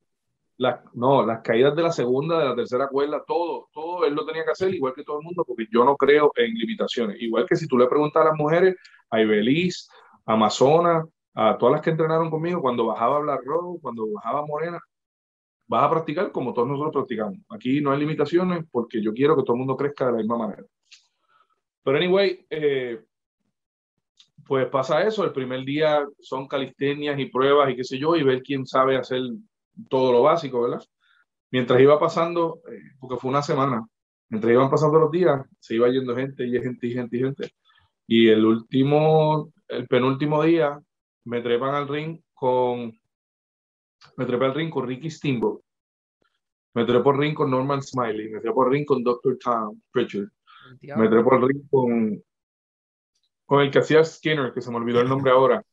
La, 0.56 0.82
no, 0.94 1.26
las 1.26 1.42
caídas 1.42 1.76
de 1.76 1.84
la 1.84 1.92
segunda, 1.92 2.40
de 2.40 2.46
la 2.46 2.56
tercera 2.56 2.88
cuerda, 2.88 3.22
todo, 3.28 3.68
todo 3.74 4.06
él 4.06 4.16
lo 4.16 4.26
tenía 4.26 4.46
que 4.46 4.52
hacer 4.52 4.74
igual 4.74 4.94
que 4.94 5.04
todo 5.04 5.20
el 5.20 5.26
mundo, 5.26 5.44
porque 5.46 5.68
yo 5.70 5.84
no 5.84 5.98
creo 5.98 6.32
en 6.38 6.54
limitaciones. 6.54 7.18
Igual 7.20 7.46
que 7.46 7.58
si 7.58 7.68
tú 7.68 7.78
le 7.78 7.88
preguntas 7.88 8.22
a 8.22 8.30
las 8.30 8.36
mujeres, 8.36 8.78
a 9.10 9.20
Ibeliz, 9.20 9.90
a 10.26 10.34
Amazona, 10.34 11.06
a 11.34 11.58
todas 11.58 11.74
las 11.74 11.82
que 11.82 11.90
entrenaron 11.90 12.30
conmigo, 12.30 12.62
cuando 12.62 12.86
bajaba 12.86 13.20
Black 13.20 13.42
Row, 13.44 13.78
cuando 13.82 14.10
bajaba 14.10 14.46
Morena, 14.46 14.80
vas 15.68 15.84
a 15.84 15.90
practicar 15.90 16.32
como 16.32 16.54
todos 16.54 16.68
nosotros 16.68 16.94
practicamos. 16.94 17.40
Aquí 17.50 17.82
no 17.82 17.92
hay 17.92 18.00
limitaciones 18.00 18.66
porque 18.72 19.02
yo 19.02 19.14
quiero 19.14 19.36
que 19.36 19.44
todo 19.44 19.54
el 19.54 19.60
mundo 19.60 19.78
crezca 19.78 20.06
de 20.06 20.12
la 20.14 20.18
misma 20.18 20.38
manera. 20.38 20.64
Pero 21.84 21.98
anyway, 21.98 22.46
eh, 22.50 23.02
pues 24.46 24.68
pasa 24.68 25.04
eso, 25.04 25.26
el 25.26 25.34
primer 25.34 25.66
día 25.66 26.06
son 26.20 26.48
calistenias 26.48 27.20
y 27.20 27.26
pruebas 27.26 27.70
y 27.70 27.76
qué 27.76 27.84
sé 27.84 27.98
yo, 27.98 28.16
y 28.16 28.24
ver 28.24 28.42
quién 28.42 28.66
sabe 28.66 28.98
hacer 28.98 29.22
todo 29.90 30.12
lo 30.12 30.24
básico, 30.24 30.62
¿verdad? 30.62 30.82
Mientras 31.52 31.80
iba 31.82 32.00
pasando, 32.00 32.62
eh, 32.72 32.80
porque 33.00 33.18
fue 33.18 33.30
una 33.30 33.42
semana, 33.42 33.86
mientras 34.30 34.54
iban 34.54 34.70
pasando 34.70 35.00
los 35.00 35.12
días, 35.12 35.46
se 35.60 35.76
iba 35.76 35.90
yendo 35.90 36.16
gente 36.16 36.46
y 36.46 36.52
gente 36.52 36.88
y 36.88 36.94
gente 36.94 37.18
y 37.18 37.20
gente. 37.20 37.52
Y 38.08 38.30
el 38.30 38.46
último, 38.46 39.52
el 39.68 39.88
penúltimo 39.88 40.44
día, 40.44 40.80
me 41.26 41.42
trepan 41.42 41.76
al 41.76 41.88
ring 41.88 42.22
con 42.34 42.98
me 44.18 44.26
trepé 44.26 44.46
al 44.46 44.54
ring 44.54 44.70
con 44.70 44.88
Ricky 44.88 45.10
Steamboat, 45.10 45.62
me 46.74 46.86
trepé 46.86 47.10
al 47.10 47.18
ring 47.18 47.34
con 47.34 47.50
Norman 47.50 47.82
Smiley, 47.82 48.30
me 48.30 48.40
trepé 48.40 48.60
al 48.60 48.72
ring 48.72 48.86
con 48.86 49.04
Dr. 49.04 49.38
Tom 49.38 49.82
Pritchard, 49.92 50.30
me 50.82 51.10
trepé 51.10 51.36
al 51.36 51.48
ring 51.48 51.68
con, 51.70 52.24
con 53.46 53.62
el 53.62 53.72
que 53.72 53.80
hacía 53.80 54.04
Skinner, 54.04 54.54
que 54.54 54.62
se 54.62 54.70
me 54.70 54.78
olvidó 54.78 55.02
el 55.02 55.10
nombre 55.10 55.32
ahora. 55.32 55.64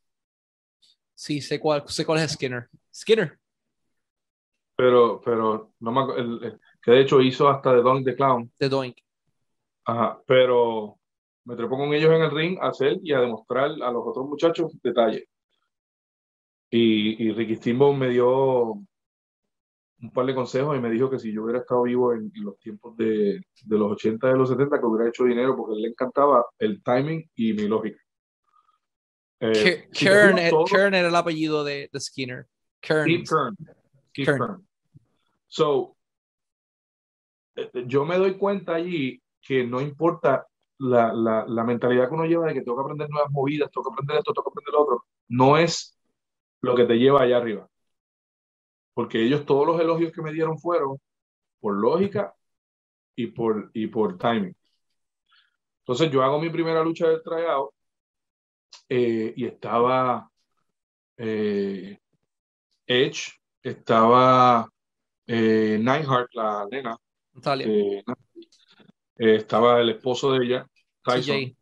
Sí, 1.15 1.41
sé 1.41 1.61
cuál, 1.61 1.85
sé 1.87 2.05
cuál 2.05 2.21
es 2.21 2.33
Skinner. 2.33 2.69
Skinner. 2.93 3.39
Pero, 4.77 5.21
pero, 5.25 5.73
no 5.79 5.93
me 5.93 6.21
el, 6.21 6.61
que 6.83 6.91
de 6.91 7.01
hecho 7.01 7.21
hizo 7.21 7.49
hasta 7.49 7.73
The 7.75 7.83
Doink 7.83 8.05
the 8.05 8.17
Clown. 8.17 8.53
The 8.59 8.69
Doink. 8.69 8.97
Ajá, 9.85 10.21
pero 10.27 10.99
me 11.45 11.55
trepé 11.57 11.71
con 11.71 11.93
ellos 11.95 12.13
en 12.13 12.23
el 12.23 12.31
ring 12.31 12.59
a 12.61 12.69
hacer 12.69 12.99
y 13.03 13.13
a 13.13 13.21
demostrar 13.21 13.71
a 13.71 13.91
los 13.91 14.03
otros 14.07 14.27
muchachos 14.27 14.73
detalles. 14.83 15.25
Y, 16.71 17.33
Ricky 17.33 17.57
Steamboat 17.57 17.97
me 17.97 18.09
dio 18.09 18.73
un 20.05 20.11
par 20.13 20.27
de 20.27 20.35
consejos 20.35 20.77
y 20.77 20.81
me 20.81 20.91
dijo 20.91 21.09
que 21.09 21.19
si 21.19 21.33
yo 21.33 21.45
hubiera 21.45 21.61
estado 21.61 21.83
vivo 21.83 22.13
en, 22.13 22.31
los 22.35 22.59
tiempos 22.59 22.97
de, 22.97 23.41
de, 23.65 23.79
los 23.79 23.93
80 23.93 24.29
de 24.29 24.37
los 24.37 24.49
70, 24.49 24.79
que 24.79 24.87
hubiera 24.87 25.09
hecho 25.09 25.25
dinero 25.25 25.57
porque 25.57 25.81
le 25.81 25.89
encantaba 25.89 26.45
el 26.59 26.83
timing 26.83 27.31
y 27.37 27.53
mi 27.53 27.69
lógica. 27.69 28.01
Eh, 29.41 29.89
Kern, 29.93 30.39
era 30.39 31.09
el 31.09 31.15
apellido 31.15 31.65
de, 31.65 31.89
de 31.93 32.01
Skinner. 32.01 32.47
Kern. 32.81 33.25
Kern. 33.25 33.57
Kern. 34.13 34.67
So, 35.47 35.97
eh, 37.57 37.85
yo 37.87 38.05
me 38.05 38.17
doy 38.17 38.37
cuenta 38.37 38.75
allí 38.75 39.23
que 39.41 39.65
no 39.65 39.81
importa 39.81 40.47
la, 40.79 41.13
la, 41.13 41.45
la, 41.47 41.65
mentalidad 41.65 42.09
que 42.09 42.15
uno 42.15 42.25
lleva 42.25 42.47
de 42.47 42.55
que 42.55 42.63
tengo 42.63 42.77
que 42.77 42.83
aprender 42.83 43.09
nuevas 43.09 43.31
movidas, 43.31 43.71
tengo 43.71 43.89
que 43.89 43.93
aprender 43.93 44.19
esto, 44.19 44.33
tengo 44.33 44.45
que 44.45 44.51
aprender 44.51 44.73
lo 44.73 44.83
otro, 44.83 45.05
no 45.29 45.57
es 45.57 45.94
lo 46.65 46.75
que 46.75 46.85
te 46.85 46.95
lleva 46.95 47.23
allá 47.23 47.37
arriba. 47.37 47.69
Porque 48.95 49.23
ellos 49.23 49.45
todos 49.45 49.67
los 49.67 49.81
elogios 49.81 50.13
que 50.13 50.23
me 50.23 50.33
dieron 50.33 50.59
fueron 50.59 50.99
por 51.61 51.75
lógica 51.75 52.35
y 53.15 53.29
por, 53.29 53.71
y 53.75 53.87
por 53.89 54.19
timing. 54.19 54.57
Entonces 55.81 56.11
yo 56.11 56.23
hago 56.23 56.41
mi 56.41 56.51
primera 56.51 56.83
lucha 56.83 57.09
del 57.09 57.23
tryout 57.23 57.71
eh, 58.89 59.35
y 59.37 59.45
estaba 59.45 60.31
eh, 61.17 61.99
Edge, 62.87 63.33
estaba 63.63 64.69
eh, 65.27 65.79
la 65.83 66.67
nena, 66.71 66.97
eh, 67.61 68.03
estaba 69.17 69.81
el 69.81 69.91
esposo 69.91 70.33
de 70.33 70.45
ella, 70.45 70.67
Tyson, 71.03 71.57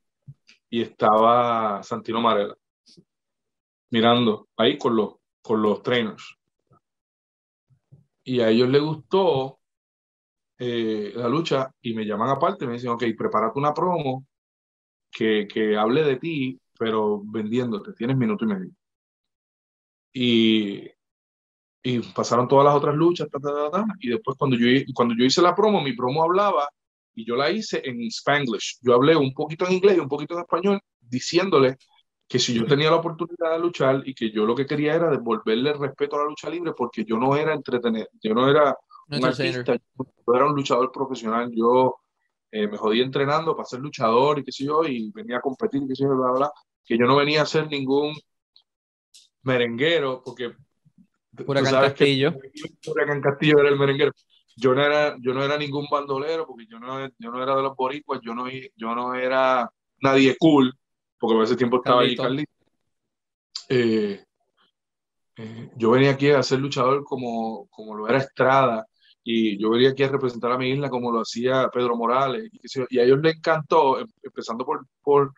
y 0.71 0.83
estaba 0.83 1.83
Santino 1.83 2.21
Marella 2.21 2.55
mirando 3.93 4.49
ahí 4.57 4.77
con 4.79 4.97
los, 4.97 5.17
con 5.43 5.63
los 5.63 5.83
trainers. 5.83 6.37
Y 8.25 8.41
a 8.41 8.49
ellos 8.49 8.69
les 8.69 8.81
gustó 8.81 9.61
eh, 10.59 11.13
la 11.15 11.29
lucha 11.29 11.71
y 11.83 11.95
me 11.95 12.05
llaman 12.05 12.31
aparte, 12.31 12.67
me 12.67 12.75
dicen, 12.75 12.91
ok, 12.91 13.05
prepárate 13.17 13.59
una 13.59 13.75
promo 13.75 14.27
que, 15.11 15.47
que 15.47 15.77
hable 15.77 16.05
de 16.05 16.17
ti, 16.17 16.61
pero 16.79 17.23
vendiéndote, 17.25 17.93
tienes 17.93 18.17
minuto 18.17 18.45
y 18.45 18.49
medio. 18.49 18.71
Y, 20.15 20.91
y 21.83 21.99
pasaron 22.15 22.49
todas 22.49 22.65
las 22.65 22.75
otras 22.75 22.95
luchas, 22.95 23.29
y 24.01 24.09
después 24.09 24.39
cuando 24.39 24.57
yo, 24.57 24.67
cuando 24.95 25.15
yo 25.19 25.25
hice 25.25 25.43
la 25.43 25.55
promo, 25.55 25.83
mi 25.83 25.95
promo 25.95 26.23
hablaba 26.23 26.69
y 27.15 27.27
yo 27.27 27.37
la 27.37 27.51
hice 27.51 27.83
en 27.85 28.01
Spanglish. 28.07 28.79
Yo 28.81 28.95
hablé 28.95 29.17
un 29.17 29.35
poquito 29.35 29.67
en 29.67 29.73
inglés 29.73 29.97
y 29.97 30.01
un 30.01 30.09
poquito 30.09 30.35
en 30.35 30.41
español, 30.41 30.81
diciéndole 31.01 31.77
que 32.33 32.39
si 32.39 32.55
yo 32.55 32.65
tenía 32.65 32.89
la 32.89 32.97
oportunidad 32.97 33.53
de 33.53 33.59
luchar 33.59 34.03
y 34.07 34.15
que 34.15 34.31
yo 34.31 34.47
lo 34.47 34.55
que 34.55 34.65
quería 34.65 34.95
era 34.95 35.11
devolverle 35.11 35.75
respeto 35.75 36.17
a 36.17 36.21
la 36.21 36.31
lucha 36.31 36.49
libre 36.49 36.73
porque 36.75 37.05
yo 37.05 37.19
no 37.19 37.37
era 37.37 37.53
entretener, 37.53 38.09
yo 38.23 38.33
no 38.33 38.49
era 38.49 38.75
un 39.11 39.23
artista, 39.23 39.77
yo 39.77 40.35
era 40.35 40.47
un 40.47 40.55
luchador 40.55 40.91
profesional, 40.91 41.51
yo 41.55 41.97
eh, 42.51 42.67
me 42.69 42.79
jodí 42.79 43.03
entrenando 43.03 43.55
para 43.55 43.69
ser 43.69 43.81
luchador 43.81 44.39
y 44.39 44.45
qué 44.45 44.51
sé 44.51 44.65
yo, 44.65 44.83
y 44.83 45.11
venía 45.11 45.37
a 45.37 45.41
competir 45.43 45.83
y 45.83 45.89
qué 45.89 45.95
sé 45.95 46.05
yo, 46.05 46.17
bla, 46.17 46.31
bla, 46.31 46.53
que 46.83 46.97
yo 46.97 47.05
no 47.05 47.17
venía 47.17 47.43
a 47.43 47.47
ser 47.47 47.69
ningún 47.69 48.15
merenguero 49.43 50.23
porque 50.25 50.55
Huracán 51.47 51.71
Castillo. 51.71 52.35
Huracán 52.87 53.21
Castillo 53.21 53.59
era 53.59 53.69
el 53.69 53.79
merenguero. 53.79 54.13
Yo 54.57 54.75
no 54.75 54.83
era, 54.83 55.19
yo 55.21 55.35
no 55.35 55.45
era 55.45 55.59
ningún 55.59 55.87
bandolero 55.91 56.47
porque 56.47 56.65
yo 56.67 56.79
no, 56.79 57.07
yo 57.19 57.31
no 57.31 57.43
era 57.43 57.55
de 57.55 57.63
los 57.63 57.77
boricuas, 57.77 58.23
yo 58.23 58.35
no, 58.35 58.47
yo 58.49 58.95
no 58.95 59.15
era 59.15 59.71
nadie 60.01 60.35
cool 60.39 60.73
porque 61.23 61.37
en 61.37 61.43
ese 61.45 61.57
tiempo 61.57 61.77
estaba 61.77 62.01
ahí 62.01 62.17
Carlito. 62.17 62.51
Eh, 63.69 64.25
eh, 65.37 65.71
yo 65.77 65.93
venía 65.93 66.11
aquí 66.11 66.29
a 66.31 66.43
ser 66.43 66.59
luchador 66.59 67.05
como, 67.05 67.69
como 67.69 67.95
lo 67.95 68.09
era 68.09 68.19
Estrada, 68.19 68.85
y 69.23 69.57
yo 69.57 69.71
venía 69.71 69.91
aquí 69.91 70.03
a 70.03 70.09
representar 70.09 70.51
a 70.51 70.59
mi 70.59 70.71
isla 70.71 70.91
como 70.91 71.13
lo 71.13 71.21
hacía 71.21 71.69
Pedro 71.73 71.95
Morales, 71.95 72.51
y, 72.51 72.99
a 72.99 73.05
ellos 73.05 73.21
les 73.23 73.37
encantó, 73.37 74.01
em, 74.01 74.09
empezando 74.21 74.67
por, 74.67 74.85
por 75.01 75.33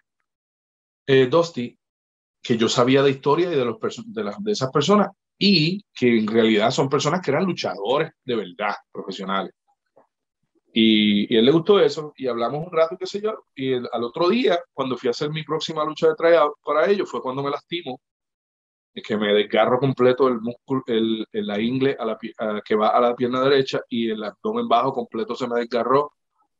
eh, 1.06 1.26
Dusty, 1.26 1.78
que 2.42 2.56
yo 2.56 2.70
sabía 2.70 3.02
de 3.02 3.10
historia 3.10 3.52
y 3.52 3.54
de, 3.54 3.64
los 3.66 3.76
de, 4.06 4.24
las, 4.24 4.42
de 4.42 4.52
esas 4.52 4.70
personas, 4.70 5.08
y 5.38 5.84
que 5.92 6.18
en 6.18 6.26
realidad 6.26 6.70
son 6.70 6.88
personas 6.88 7.20
que 7.20 7.30
eran 7.30 7.44
luchadores 7.44 8.10
de 8.24 8.36
verdad, 8.36 8.74
profesionales. 8.90 9.52
Y, 10.76 11.32
y, 11.32 11.38
él 11.38 11.44
le 11.44 11.52
gustó 11.52 11.78
eso 11.78 12.12
y 12.16 12.26
hablamos 12.26 12.66
un 12.66 12.72
rato, 12.72 12.96
qué 12.98 13.06
sé 13.06 13.20
yo. 13.20 13.44
Y 13.54 13.74
al 13.74 14.02
otro 14.02 14.28
día, 14.28 14.58
cuando 14.72 14.96
fui 14.96 15.06
a 15.08 15.10
hacer 15.12 15.30
mi 15.30 15.44
próxima 15.44 15.84
lucha 15.84 16.08
de 16.08 16.16
tryout 16.16 16.54
para 16.64 16.90
ellos, 16.90 17.08
fue 17.08 17.22
cuando 17.22 17.44
me 17.44 17.50
lastimo, 17.50 18.00
que 19.02 19.16
me 19.16 19.32
desgarro 19.32 19.78
completo 19.78 20.28
el 20.28 20.40
músculo, 20.40 20.82
el, 20.86 21.26
la 21.32 21.60
ingle 21.60 21.96
a 21.98 22.04
la, 22.04 22.18
que 22.64 22.74
va 22.74 22.88
a 22.88 23.00
la 23.00 23.14
pierna 23.16 23.40
derecha 23.42 23.80
y 23.88 24.10
el 24.10 24.22
abdomen 24.22 24.68
bajo 24.68 24.92
completo 24.92 25.34
se 25.34 25.48
me 25.48 25.60
desgarró. 25.60 26.12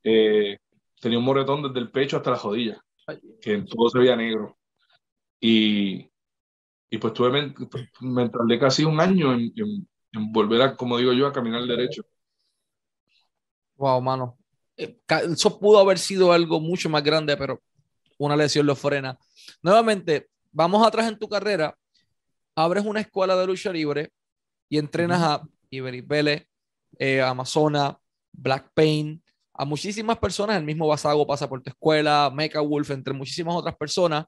Eh, 0.02 0.58
tenía 1.00 1.18
un 1.18 1.24
moretón 1.24 1.62
desde 1.62 1.78
el 1.80 1.90
pecho 1.90 2.16
hasta 2.16 2.30
la 2.32 2.38
rodilla, 2.38 2.84
que 3.40 3.52
en 3.52 3.66
todo 3.66 3.88
se 3.88 3.98
veía 3.98 4.16
negro. 4.16 4.56
Y, 5.40 6.10
y 6.90 6.98
pues 6.98 7.12
tuve, 7.12 7.30
me, 7.30 7.54
me, 8.00 8.28
tardé 8.28 8.58
casi 8.58 8.84
un 8.84 9.00
año 9.00 9.32
en, 9.34 9.52
en, 9.56 10.32
volver 10.32 10.62
a, 10.62 10.76
como 10.76 10.98
digo 10.98 11.12
yo, 11.12 11.26
a 11.26 11.32
caminar 11.32 11.64
derecho. 11.64 12.04
Wow, 13.76 14.00
mano. 14.00 14.38
Eh, 14.76 14.98
eso 15.32 15.58
pudo 15.58 15.78
haber 15.78 15.98
sido 15.98 16.32
algo 16.32 16.60
mucho 16.60 16.88
más 16.88 17.02
grande, 17.02 17.36
pero 17.36 17.62
una 18.18 18.36
lesión 18.36 18.66
lo 18.66 18.76
frena. 18.76 19.18
Nuevamente, 19.62 20.28
vamos 20.52 20.86
atrás 20.86 21.08
en 21.08 21.18
tu 21.18 21.28
carrera, 21.28 21.76
abres 22.54 22.84
una 22.84 23.00
escuela 23.00 23.36
de 23.36 23.46
lucha 23.46 23.72
libre 23.72 24.12
y 24.68 24.78
entrenas 24.78 25.20
a 25.22 25.42
Iberi 25.70 26.04
eh, 26.98 27.20
Amazona, 27.20 27.98
Black 28.32 28.70
Pain, 28.74 29.22
a 29.52 29.64
muchísimas 29.64 30.18
personas, 30.18 30.56
el 30.56 30.64
mismo 30.64 30.86
Basago 30.86 31.26
pasa 31.26 31.48
por 31.48 31.62
tu 31.62 31.70
escuela, 31.70 32.30
Mecha 32.34 32.60
Wolf, 32.60 32.90
entre 32.90 33.14
muchísimas 33.14 33.54
otras 33.54 33.76
personas. 33.76 34.26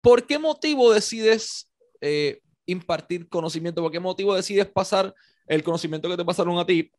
¿Por 0.00 0.24
qué 0.24 0.38
motivo 0.38 0.92
decides 0.92 1.68
eh, 2.00 2.40
impartir 2.66 3.28
conocimiento? 3.28 3.82
¿Por 3.82 3.90
qué 3.90 3.98
motivo 3.98 4.34
decides 4.34 4.66
pasar 4.66 5.12
el 5.48 5.64
conocimiento 5.64 6.08
que 6.08 6.16
te 6.16 6.24
pasaron 6.24 6.56
a 6.58 6.66
ti 6.66 6.90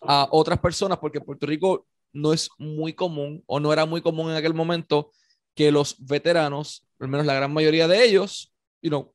a 0.00 0.28
otras 0.30 0.58
personas? 0.58 0.98
Porque 0.98 1.18
en 1.18 1.24
Puerto 1.24 1.46
Rico 1.46 1.86
no 2.12 2.32
es 2.32 2.50
muy 2.58 2.92
común 2.92 3.42
o 3.46 3.60
no 3.60 3.72
era 3.72 3.86
muy 3.86 4.00
común 4.00 4.30
en 4.30 4.36
aquel 4.36 4.54
momento 4.54 5.12
que 5.54 5.70
los 5.70 5.96
veteranos, 6.06 6.86
al 6.98 7.08
menos 7.08 7.26
la 7.26 7.34
gran 7.34 7.52
mayoría 7.52 7.88
de 7.88 8.04
ellos, 8.04 8.52
you 8.82 8.88
know, 8.88 9.14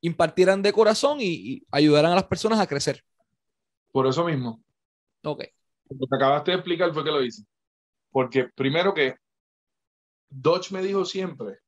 impartieran 0.00 0.62
de 0.62 0.72
corazón 0.72 1.18
y, 1.20 1.62
ayudaran 1.70 2.12
a 2.12 2.16
las 2.16 2.24
personas 2.24 2.60
a 2.60 2.66
crecer. 2.66 3.02
Por 3.92 4.06
eso 4.06 4.24
mismo. 4.24 4.62
Ok. 5.24 5.44
Lo 5.88 6.06
que 6.06 6.16
acabaste 6.16 6.50
de 6.50 6.56
explicar 6.58 6.92
fue 6.92 7.04
que 7.04 7.10
lo 7.10 7.22
hice. 7.22 7.44
Porque 8.10 8.48
primero 8.54 8.92
que 8.92 9.16
Dodge 10.28 10.72
me 10.72 10.82
dijo 10.82 11.04
siempre 11.04 11.58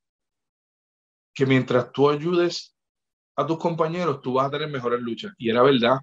que 1.35 1.47
mientras 1.47 1.93
tú 1.93 2.11
ayudes 2.11 2.77
a 3.37 3.47
tus 3.47 3.59
compañeros, 3.59 4.21
tú 4.21 4.35
vas 4.35 4.49
a 4.49 4.51
tener 4.51 4.69
mejores 4.69 5.01
luchas. 5.01 5.33
Y 5.39 5.51
era 5.51 5.63
verdad. 5.63 5.99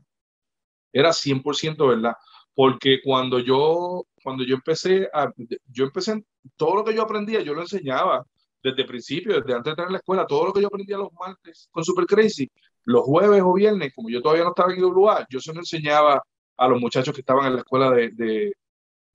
Era 0.93 1.11
100% 1.11 1.87
verdad. 1.87 2.13
Porque 2.55 3.01
cuando 3.03 3.39
yo, 3.39 4.05
cuando 4.23 4.43
yo 4.43 4.55
empecé 4.55 5.09
a, 5.13 5.31
yo 5.67 5.85
empecé, 5.85 6.23
todo 6.55 6.75
lo 6.75 6.83
que 6.85 6.95
yo 6.95 7.03
aprendía, 7.03 7.41
yo 7.41 7.53
lo 7.53 7.61
enseñaba 7.61 8.25
desde 8.63 8.81
el 8.81 8.87
principio, 8.87 9.35
desde 9.35 9.53
antes 9.53 9.65
de 9.65 9.69
entrar 9.71 9.87
en 9.87 9.93
la 9.93 9.99
escuela, 9.99 10.25
todo 10.25 10.47
lo 10.47 10.53
que 10.53 10.61
yo 10.61 10.67
aprendía 10.67 10.97
los 10.97 11.13
martes 11.13 11.67
con 11.71 11.83
Super 11.83 12.05
Crazy, 12.05 12.49
los 12.85 13.03
jueves 13.03 13.41
o 13.43 13.53
viernes, 13.53 13.93
como 13.93 14.09
yo 14.09 14.21
todavía 14.21 14.43
no 14.43 14.49
estaba 14.49 14.73
en 14.73 14.79
IWA, 14.79 15.27
yo 15.29 15.39
se 15.39 15.53
lo 15.53 15.59
enseñaba 15.59 16.23
a 16.57 16.67
los 16.67 16.79
muchachos 16.79 17.13
que 17.13 17.21
estaban 17.21 17.47
en 17.47 17.55
la 17.55 17.59
escuela 17.59 17.91
de, 17.91 18.09
de, 18.11 18.53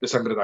de 0.00 0.08
Sangre 0.08 0.36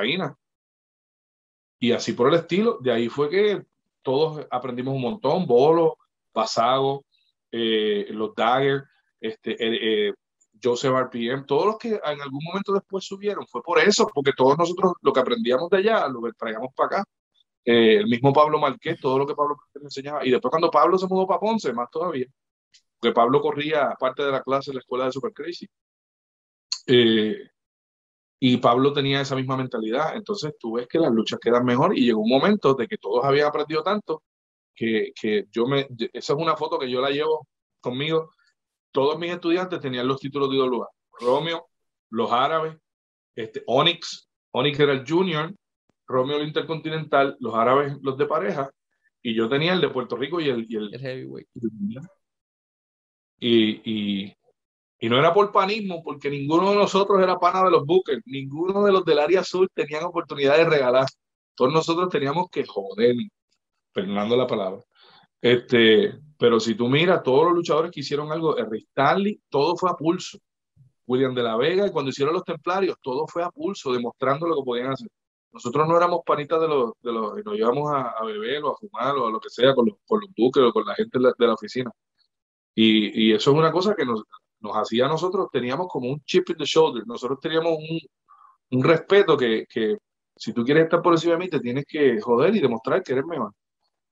Y 1.79 1.93
así 1.93 2.15
por 2.15 2.29
el 2.29 2.41
estilo, 2.41 2.79
de 2.81 2.93
ahí 2.93 3.09
fue 3.09 3.29
que 3.29 3.63
todos 4.03 4.47
aprendimos 4.51 4.95
un 4.95 5.03
montón, 5.03 5.47
Bolo, 5.47 5.99
Pasago, 6.33 7.05
eh, 7.51 8.07
los 8.11 8.35
Dagger, 8.35 8.85
este, 9.21 9.53
eh, 9.53 10.09
eh, 10.09 10.15
Joseph 10.67 10.93
RPM, 10.93 11.45
todos 11.47 11.67
los 11.67 11.79
que 11.79 11.91
en 11.95 12.21
algún 12.21 12.43
momento 12.45 12.73
después 12.73 13.05
subieron, 13.05 13.47
fue 13.47 13.63
por 13.63 13.79
eso, 13.79 14.09
porque 14.13 14.33
todos 14.37 14.59
nosotros 14.59 14.95
lo 15.01 15.13
que 15.13 15.21
aprendíamos 15.21 15.71
de 15.71 15.79
allá 15.79 16.09
lo 16.09 16.21
traíamos 16.37 16.75
para 16.75 17.01
acá. 17.01 17.05
Eh, 17.65 17.97
el 17.99 18.07
mismo 18.07 18.33
Pablo 18.33 18.59
Marqués, 18.59 18.99
todo 19.01 19.19
lo 19.19 19.27
que 19.27 19.35
Pablo 19.35 19.57
enseñaba. 19.83 20.27
Y 20.27 20.31
después 20.31 20.51
cuando 20.51 20.71
Pablo 20.71 20.99
se 20.99 21.07
mudó 21.07 21.27
para 21.27 21.41
Ponce, 21.41 21.73
más 21.73 21.91
todavía, 21.91 22.27
porque 22.99 23.15
Pablo 23.15 23.41
corría 23.41 23.95
parte 23.99 24.25
de 24.25 24.33
la 24.33 24.43
clase 24.43 24.71
en 24.71 24.77
la 24.77 24.81
escuela 24.81 25.07
de 25.07 25.13
Super 25.13 25.33
Crazy. 25.33 25.67
Eh, 26.87 27.37
y 28.39 28.57
Pablo 28.59 28.93
tenía 28.93 29.21
esa 29.21 29.37
misma 29.37 29.57
mentalidad. 29.57 30.17
Entonces 30.17 30.55
tú 30.59 30.75
ves 30.75 30.87
que 30.89 30.99
las 30.99 31.13
luchas 31.13 31.39
quedan 31.41 31.65
mejor 31.65 31.97
y 31.97 32.05
llegó 32.05 32.21
un 32.21 32.31
momento 32.31 32.75
de 32.75 32.87
que 32.89 32.99
todos 32.99 33.25
habían 33.25 33.49
aprendido 33.49 33.83
tanto 33.83 34.23
que, 34.75 35.13
que 35.21 35.47
yo 35.51 35.67
me... 35.67 35.89
Esa 36.13 36.33
es 36.35 36.39
una 36.39 36.57
foto 36.57 36.79
que 36.79 36.91
yo 36.91 37.01
la 37.01 37.11
llevo 37.11 37.47
conmigo. 37.81 38.31
Todos 38.97 39.19
mis 39.19 39.31
estudiantes 39.31 39.79
tenían 39.79 40.09
los 40.09 40.19
títulos 40.19 40.49
de 40.49 40.57
IWA. 40.57 40.89
Romeo, 41.21 41.67
los 42.09 42.33
árabes, 42.33 42.79
este, 43.35 43.63
Onyx, 43.67 44.27
Onyx 44.53 44.81
era 44.81 44.95
el 44.95 45.07
junior, 45.07 45.55
Romeo 46.07 46.39
el 46.39 46.49
Intercontinental, 46.49 47.37
los 47.39 47.55
árabes 47.55 47.93
los 48.01 48.17
de 48.17 48.25
pareja, 48.25 48.71
y 49.21 49.35
yo 49.35 49.51
tenía 49.51 49.75
el 49.75 49.83
de 49.83 49.91
Puerto 49.91 50.17
Rico 50.17 50.41
y 50.41 50.49
el, 50.49 50.65
y 50.67 50.77
el, 50.77 50.99
heavyweight. 50.99 51.47
Y, 53.39 53.83
y, 53.85 54.35
y, 54.99 55.09
no 55.11 55.19
era 55.19 55.35
por 55.35 55.53
panismo, 55.53 56.03
porque 56.03 56.31
ninguno 56.31 56.71
de 56.71 56.77
nosotros 56.77 57.23
era 57.23 57.39
pana 57.39 57.65
de 57.65 57.73
los 57.73 57.85
Bookers, 57.85 58.23
ninguno 58.25 58.83
de 58.83 58.93
los 58.93 59.05
del 59.05 59.19
área 59.19 59.45
sur 59.45 59.69
tenían 59.75 60.05
oportunidad 60.05 60.57
de 60.57 60.65
regalar. 60.65 61.07
Todos 61.55 61.71
nosotros 61.71 62.09
teníamos 62.09 62.49
que 62.49 62.65
joder, 62.65 63.15
perdonando 63.93 64.39
la 64.39 64.47
palabra. 64.47 64.83
Este, 65.43 66.15
pero 66.39 66.61
si 66.61 66.75
tú 66.75 66.89
miras, 66.89 67.23
todos 67.23 67.45
los 67.47 67.55
luchadores 67.55 67.91
que 67.91 68.01
hicieron 68.01 68.31
algo, 68.33 68.57
el 68.57 68.67
Stanley, 68.75 69.41
todo 69.49 69.77
fue 69.77 69.91
a 69.91 69.95
pulso. 69.95 70.39
William 71.07 71.35
de 71.35 71.43
la 71.43 71.57
Vega, 71.57 71.87
y 71.87 71.93
cuando 71.93 72.11
hicieron 72.11 72.35
los 72.35 72.45
templarios, 72.45 72.97
todo 73.01 73.27
fue 73.29 73.43
a 73.45 73.51
pulso, 73.51 73.93
demostrando 73.93 74.47
lo 74.47 74.57
que 74.57 74.63
podían 74.65 74.93
hacer. 74.93 75.09
Nosotros 75.53 75.89
no 75.89 75.97
éramos 75.97 76.21
panitas 76.27 76.61
de 76.61 76.69
los, 76.69 76.93
de 77.01 77.13
los, 77.13 77.45
nos 77.45 77.55
llevamos 77.55 77.91
a, 77.93 78.11
a, 78.11 78.25
beber 78.25 78.63
o 78.65 78.73
a 78.73 78.77
fumar 78.77 79.17
o 79.17 79.27
a 79.29 79.31
lo 79.31 79.41
que 79.41 79.49
sea 79.49 79.75
con 79.75 79.87
los, 79.87 79.97
con 80.07 80.21
los 80.21 80.31
buques 80.37 80.63
o 80.63 80.73
con 80.73 80.85
la 80.85 80.95
gente 80.95 81.19
de 81.19 81.47
la, 81.47 81.55
oficina. 81.55 81.91
Y, 82.75 83.31
y, 83.31 83.33
eso 83.33 83.53
es 83.53 83.57
una 83.57 83.73
cosa 83.73 83.95
que 83.95 84.05
nos, 84.05 84.25
nos 84.61 84.77
hacía 84.77 85.07
a 85.07 85.09
nosotros, 85.09 85.49
teníamos 85.51 85.87
como 85.89 86.11
un 86.11 86.21
chip 86.25 86.51
in 86.51 86.57
the 86.57 86.65
shoulder, 86.65 87.07
nosotros 87.07 87.39
teníamos 87.41 87.73
un, 87.79 88.01
un 88.71 88.85
respeto 88.85 89.37
que, 89.37 89.65
que, 89.69 89.97
si 90.37 90.53
tú 90.53 90.65
quieres 90.65 90.85
estar 90.85 91.01
por 91.01 91.15
encima 91.15 91.35
de 91.35 91.39
mí, 91.39 91.49
te 91.49 91.61
tienes 91.61 91.85
que 91.87 92.21
joder 92.21 92.55
y 92.55 92.61
demostrar 92.61 93.03
que 93.03 93.13
eres 93.13 93.25
mejor. 93.25 93.53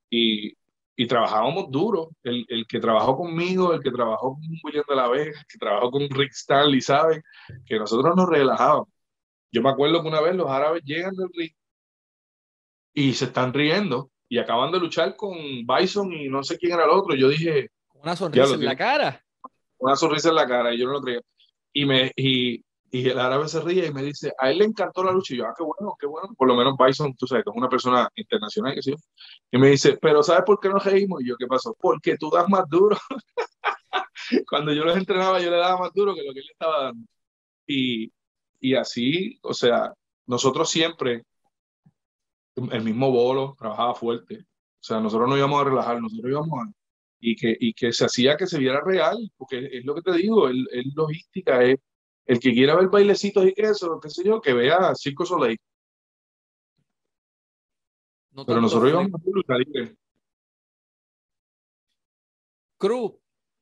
Y, 0.09 0.55
y 0.97 1.07
trabajábamos 1.07 1.71
duro. 1.71 2.11
El, 2.23 2.45
el, 2.49 2.67
que 2.67 2.81
trabajó 2.81 3.17
conmigo, 3.17 3.73
el 3.73 3.81
que 3.81 3.91
trabajó 3.91 4.35
con 4.35 4.43
William 4.63 4.85
de 4.89 4.97
la 4.97 5.09
Vega, 5.09 5.41
el 5.41 5.47
que 5.47 5.59
trabajó 5.59 5.91
con 5.91 6.09
Rick 6.11 6.33
Stanley, 6.33 6.81
sabe 6.81 7.23
que 7.67 7.79
nosotros 7.79 8.15
nos 8.17 8.29
relajábamos. 8.29 8.89
Yo 9.51 9.63
me 9.63 9.71
acuerdo 9.71 10.03
que 10.03 10.09
una 10.09 10.21
vez 10.21 10.35
los 10.35 10.51
árabes 10.51 10.83
llegan 10.85 11.15
del 11.15 11.29
ring 11.33 11.53
y 12.93 13.13
se 13.13 13.27
están 13.27 13.53
riendo 13.53 14.11
y 14.29 14.39
acaban 14.39 14.73
de 14.73 14.81
luchar 14.81 15.17
con 15.17 15.37
Bison 15.67 16.13
y 16.13 16.29
no 16.29 16.43
sé 16.43 16.59
quién 16.59 16.73
era 16.73 16.85
el 16.85 16.91
otro. 16.91 17.15
Yo 17.15 17.29
dije. 17.29 17.71
Una 17.95 18.17
sonrisa 18.17 18.55
en 18.55 18.65
la 18.65 18.77
cara. 18.77 19.25
Una 19.79 19.97
sonrisa 19.97 20.31
en 20.31 20.35
la 20.37 20.47
cara 20.47 20.75
y 20.75 20.79
yo 20.79 20.87
no 20.87 20.95
lo 20.95 21.01
creía. 21.01 21.21
Y, 21.73 21.85
me, 21.85 22.13
y, 22.17 22.65
y 22.95 23.09
el 23.09 23.19
árabe 23.19 23.49
se 23.49 23.61
ríe 23.61 23.87
y 23.87 23.93
me 23.93 24.05
dice, 24.05 24.33
a 24.39 24.53
él 24.53 24.59
le 24.59 24.67
encantó 24.67 25.03
la 25.03 25.11
lucha. 25.11 25.35
Y 25.35 25.39
yo, 25.39 25.47
ah, 25.47 25.55
qué 25.57 25.65
bueno, 25.65 25.97
qué 25.99 26.07
bueno. 26.07 26.33
Por 26.39 26.47
lo 26.47 26.55
menos 26.55 26.77
Bison, 26.79 27.13
tú 27.17 27.27
sabes, 27.27 27.45
es 27.45 27.53
una 27.53 27.69
persona 27.69 28.09
internacional. 28.15 28.73
Que 28.73 28.83
sí. 28.83 28.95
Y 29.51 29.59
me 29.59 29.71
dice, 29.71 29.99
pero 30.01 30.23
¿sabes 30.23 30.45
por 30.47 30.61
qué 30.61 30.69
nos 30.69 30.85
reímos? 30.85 31.21
Y 31.21 31.27
yo, 31.27 31.37
¿qué 31.37 31.49
pasó? 31.49 31.77
Porque 31.81 32.17
tú 32.17 32.31
das 32.31 32.49
más 32.49 32.69
duro. 32.69 32.97
Cuando 34.49 34.73
yo 34.73 34.85
los 34.85 34.97
entrenaba, 34.97 35.41
yo 35.41 35.51
le 35.51 35.57
daba 35.57 35.81
más 35.81 35.93
duro 35.93 36.15
que 36.15 36.23
lo 36.23 36.33
que 36.33 36.39
él 36.39 36.47
estaba 36.53 36.85
dando. 36.85 37.05
Y, 37.67 38.13
y 38.61 38.77
así, 38.77 39.41
o 39.43 39.55
sea, 39.55 39.93
nosotros 40.27 40.71
siempre, 40.71 41.25
el 42.55 42.85
mismo 42.85 43.11
bolo 43.11 43.57
trabajaba 43.59 43.97
fuerte. 43.97 44.39
O 44.39 44.83
sea, 44.87 45.01
nosotros 45.01 45.29
no 45.29 45.37
íbamos 45.37 45.61
a 45.61 45.65
relajar, 45.65 46.01
nosotros 46.01 46.31
íbamos 46.31 46.61
a... 46.61 46.73
Y 47.19 47.35
que, 47.35 47.57
y 47.59 47.75
que 47.75 47.93
se 47.93 48.05
hacía 48.05 48.37
que 48.37 48.47
se 48.47 48.61
viera 48.61 48.81
real, 48.85 49.19
porque 49.37 49.69
es 49.73 49.85
lo 49.85 49.97
que 49.97 50.03
te 50.03 50.13
digo, 50.13 50.49
es, 50.49 50.95
logística, 50.95 51.65
es 51.65 51.81
el 52.27 52.41
que 52.41 52.53
quiera 52.53 52.75
ver 52.77 52.89
bailecitos 52.89 53.45
y 53.45 53.55
eso, 53.57 54.01
qué 54.01 54.11
sé 54.11 54.25
yo, 54.25 54.41
que 54.41 54.53
vea 54.53 54.95
Circo 54.95 55.27
Soleil. 55.27 55.59
Pero 58.47 58.61
nosotros 58.61 58.91
íbamos 58.91 59.15
a 59.15 59.31
luchar 59.31 59.59
libre. 59.59 59.97
Cruz, 62.79 63.13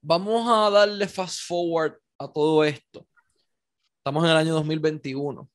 vamos 0.00 0.48
a 0.48 0.70
darle 0.70 1.06
fast 1.06 1.46
forward 1.46 1.98
a 2.18 2.28
todo 2.28 2.64
esto. 2.64 3.06
Estamos 3.98 4.24
en 4.24 4.30
el 4.30 4.36
año 4.36 4.54
2021. 4.54 5.48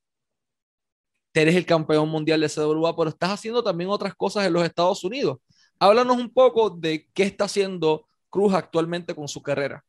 Eres 1.33 1.55
el 1.55 1.65
campeón 1.65 2.09
mundial 2.09 2.41
de 2.41 2.49
CWA, 2.49 2.95
pero 2.95 3.09
estás 3.09 3.31
haciendo 3.31 3.63
también 3.63 3.89
otras 3.89 4.15
cosas 4.15 4.45
en 4.45 4.53
los 4.53 4.63
Estados 4.63 5.03
Unidos. 5.03 5.37
Háblanos 5.79 6.17
un 6.17 6.33
poco 6.33 6.69
de 6.69 7.07
qué 7.13 7.23
está 7.23 7.45
haciendo 7.45 8.07
Cruz 8.29 8.53
actualmente 8.53 9.13
con 9.13 9.27
su 9.27 9.41
carrera. 9.41 9.83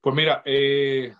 Pues 0.00 0.14
mira, 0.14 0.42
eh, 0.44 1.14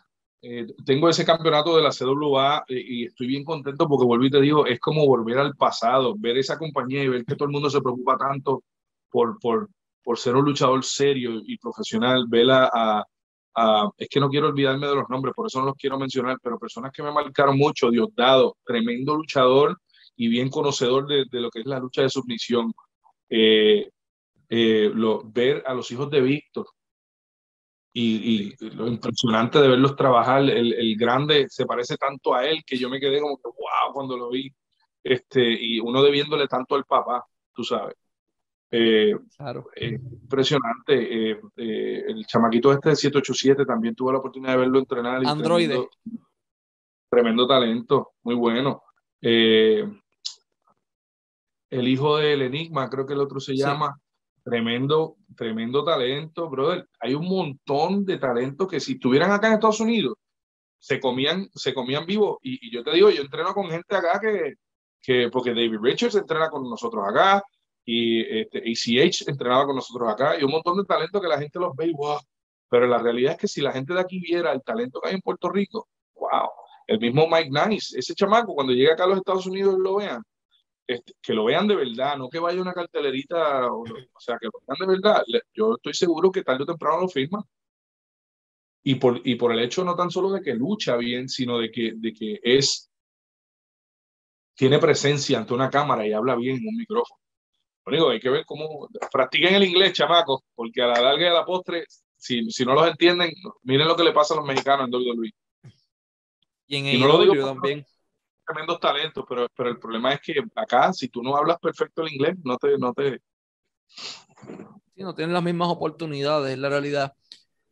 eh, 0.44 0.66
tengo 0.85 1.09
ese 1.09 1.24
campeonato 1.24 1.77
de 1.77 1.82
la 1.82 1.90
CWA 1.90 2.64
eh, 2.69 2.74
y 2.85 3.05
estoy 3.06 3.28
bien 3.28 3.44
contento 3.44 3.86
porque 3.89 4.05
vuelvo 4.05 4.24
y 4.24 4.31
te 4.31 4.40
digo, 4.40 4.66
es 4.66 4.81
como 4.81 5.06
volver 5.06 5.39
al 5.39 5.55
pasado, 5.55 6.16
ver 6.19 6.36
esa 6.36 6.59
compañía 6.59 7.05
y 7.05 7.09
ver 7.09 7.24
que 7.24 7.36
todo 7.36 7.47
el 7.47 7.52
mundo 7.52 7.70
se 7.70 7.81
preocupa 7.81 8.16
tanto 8.19 8.64
por, 9.09 9.39
por, 9.39 9.69
por 10.02 10.19
ser 10.19 10.35
un 10.35 10.44
luchador 10.44 10.85
serio 10.85 11.40
y 11.47 11.56
profesional, 11.59 12.27
ver 12.28 12.48
a, 12.51 13.05
es 13.97 14.09
que 14.09 14.19
no 14.19 14.28
quiero 14.28 14.48
olvidarme 14.48 14.89
de 14.89 14.97
los 14.97 15.09
nombres, 15.09 15.32
por 15.35 15.47
eso 15.47 15.60
no 15.60 15.66
los 15.66 15.77
quiero 15.77 15.97
mencionar, 15.97 16.39
pero 16.43 16.59
personas 16.59 16.90
que 16.90 17.05
me 17.05 17.12
marcaron 17.12 17.56
mucho, 17.56 17.90
Diosdado, 17.90 18.56
tremendo 18.64 19.14
luchador 19.14 19.78
y 20.16 20.27
bien 20.27 20.48
conocedor 20.48 21.06
de, 21.06 21.27
lo 21.40 21.51
que 21.51 21.60
es 21.60 21.66
la 21.66 21.78
lucha 21.78 22.02
de 22.02 22.10
submisión. 22.10 22.73
Eh, 23.28 23.90
ver 24.48 25.62
a 25.66 25.74
los 25.74 25.90
hijos 25.93 26.10
de 26.10 26.20
Víctor, 26.20 26.66
y, 27.93 28.55
lo 28.74 28.86
impresionante 28.86 29.60
de 29.60 29.69
verlos 29.69 29.97
trabajar, 29.97 30.43
el, 30.43 30.73
el, 30.73 30.97
grande 30.97 31.47
se 31.48 31.66
parece 31.66 31.97
tanto 31.97 32.35
a 32.35 32.47
él 32.47 32.62
que 32.66 32.78
yo 32.78 32.89
me 32.89 32.98
quedé 32.98 33.20
como 33.20 33.36
que, 33.36 33.48
wow, 33.48 33.93
cuando 33.93 34.16
lo 34.16 34.31
vi, 34.31 34.51
este, 35.05 35.43
y 35.43 35.81
uno 35.81 36.02
debiéndole 36.02 36.47
tanto 36.47 36.74
al 36.74 36.85
papá, 36.85 37.24
tú 37.52 37.64
sabes. 37.64 37.97
Eh, 38.74 39.14
claro. 39.36 39.69
Eh, 39.77 39.98
impresionante. 40.01 41.32
Eh, 41.32 41.40
el 42.09 42.24
chamaquito 42.27 42.73
este 42.73 42.89
de 42.90 42.97
787 42.97 43.66
también 43.66 43.94
tuve 43.94 44.12
la 44.12 44.19
oportunidad 44.19 44.52
de 44.52 44.59
verlo 44.59 44.78
entrenar. 44.78 45.23
Android. 45.27 45.70
Tremendo, 47.10 47.47
talento, 47.47 48.12
muy 48.23 48.35
bueno. 48.35 48.82
el 49.20 49.98
hijo 51.70 52.16
del 52.16 52.40
Enigma, 52.43 52.89
creo 52.89 53.05
que 53.05 53.12
el 53.12 53.20
otro 53.20 53.39
se 53.39 53.55
llama. 53.55 53.94
Tremendo, 54.44 55.16
tremendo 55.36 55.85
talento, 55.85 56.51
brother. 56.51 56.89
Hay 57.01 57.14
un 57.14 57.27
montón 57.28 58.05
de 58.05 58.19
talento 58.19 58.66
que 58.66 58.81
si 58.81 58.94
estuvieran 58.94 59.31
acá 59.31 59.48
en 59.48 59.55
Estados 59.55 59.81
Unidos, 59.81 60.14
se 60.78 60.98
comían, 60.98 61.48
se 61.55 61.73
comían 61.73 62.06
vivo. 62.06 62.40
Y, 62.43 62.70
yo 62.73 62.82
te 62.82 62.93
digo, 62.93 63.10
yo 63.10 63.23
entreno 63.23 63.55
con 63.55 63.70
gente 63.70 63.94
acá 63.94 64.19
que, 64.20 64.55
que, 65.01 65.31
porque 65.31 65.51
David 65.51 65.78
Richards 65.81 66.16
entrena 66.16 66.51
con 66.51 66.69
nosotros 66.69 67.05
acá, 67.06 67.43
y 67.85 68.20
este, 68.40 68.59
ACH 68.59 69.28
entrenaba 69.28 69.66
con 69.66 69.77
nosotros 69.77 70.09
acá, 70.10 70.39
y 70.39 70.43
un 70.44 70.51
montón 70.51 70.77
de 70.78 70.85
talento 70.85 71.20
que 71.20 71.28
la 71.28 71.39
gente 71.39 71.60
los 71.60 71.74
ve 71.77 71.86
y 71.86 71.93
wow. 71.93 72.19
Pero 72.69 72.86
la 72.86 72.98
realidad 72.98 73.32
es 73.32 73.39
que 73.39 73.48
si 73.48 73.60
la 73.60 73.73
gente 73.73 73.94
de 73.94 74.01
aquí 74.01 74.19
viera 74.19 74.52
el 74.52 74.62
talento 74.62 75.01
que 75.01 75.10
hay 75.10 75.14
en 75.14 75.20
Puerto 75.20 75.51
Rico, 75.51 75.89
wow. 76.16 76.48
El 76.89 76.98
mismo 76.98 77.28
Mike 77.28 77.51
Nice, 77.51 77.97
ese 77.97 78.14
chamaco, 78.14 78.55
cuando 78.55 78.73
llega 78.73 78.94
acá 78.94 79.05
a 79.05 79.09
los 79.09 79.19
Estados 79.19 79.47
Unidos 79.47 79.77
lo 79.78 79.97
vean, 79.97 80.23
este, 80.86 81.14
que 81.22 81.34
lo 81.34 81.44
vean 81.44 81.66
de 81.68 81.76
verdad, 81.76 82.16
no 82.16 82.28
que 82.28 82.38
vaya 82.38 82.60
una 82.60 82.72
cartelerita, 82.72 83.72
o, 83.72 83.84
sea, 84.18 84.38
que 84.38 84.46
lo 84.46 84.52
vean 84.66 84.78
de 84.80 85.00
verdad. 85.00 85.22
Yo 85.54 85.76
estoy 85.76 85.94
seguro 85.94 86.30
que 86.30 86.42
tarde 86.42 86.64
o 86.64 86.66
temprano 86.66 87.00
lo 87.02 87.09
firman. 87.09 87.42
Y 88.84 88.96
por, 88.96 89.20
y 89.24 89.36
por 89.36 89.52
el 89.52 89.60
hecho 89.60 89.84
no 89.84 89.94
tan 89.94 90.10
solo 90.10 90.30
de 90.30 90.42
que 90.42 90.54
lucha 90.54 90.96
bien, 90.96 91.28
sino 91.28 91.59
de 91.59 91.70
que, 91.70 91.92
de 91.94 92.12
que 92.12 92.40
es, 92.42 92.90
tiene 94.54 94.78
presencia 94.78 95.38
ante 95.38 95.54
una 95.54 95.70
cámara 95.70 96.06
y 96.06 96.12
habla 96.12 96.34
bien 96.34 96.56
en 96.56 96.68
un 96.68 96.76
micrófono. 96.76 97.20
Lo 97.84 97.90
único 97.92 98.10
hay 98.10 98.20
que 98.20 98.30
ver 98.30 98.44
cómo 98.44 98.88
practiquen 99.10 99.54
el 99.54 99.64
inglés, 99.64 99.92
chamacos, 99.92 100.40
porque 100.54 100.82
a 100.82 100.88
la 100.88 101.00
larga 101.00 101.26
de 101.26 101.32
la 101.32 101.44
postre, 101.44 101.84
si, 102.16 102.50
si 102.50 102.64
no 102.64 102.74
los 102.74 102.88
entienden, 102.88 103.32
miren 103.62 103.88
lo 103.88 103.96
que 103.96 104.04
le 104.04 104.12
pasa 104.12 104.34
a 104.34 104.38
los 104.38 104.46
mexicanos 104.46 104.86
en 104.86 104.94
WWE. 104.94 105.30
Y 106.66 106.76
en 106.76 106.86
el 106.86 107.00
no 107.00 107.46
también 107.46 107.84
tremendos 108.52 108.80
talentos, 108.80 109.24
pero, 109.28 109.48
pero 109.56 109.70
el 109.70 109.78
problema 109.78 110.12
es 110.12 110.20
que 110.20 110.34
acá, 110.54 110.92
si 110.92 111.08
tú 111.08 111.22
no 111.22 111.36
hablas 111.36 111.58
perfecto 111.58 112.02
el 112.02 112.12
inglés, 112.12 112.36
no 112.44 112.56
te... 112.56 112.78
No, 112.78 112.92
te... 112.92 113.20
Sí, 114.94 115.02
no 115.02 115.14
tienen 115.14 115.32
las 115.32 115.42
mismas 115.42 115.68
oportunidades, 115.68 116.52
es 116.52 116.58
la 116.58 116.68
realidad. 116.68 117.12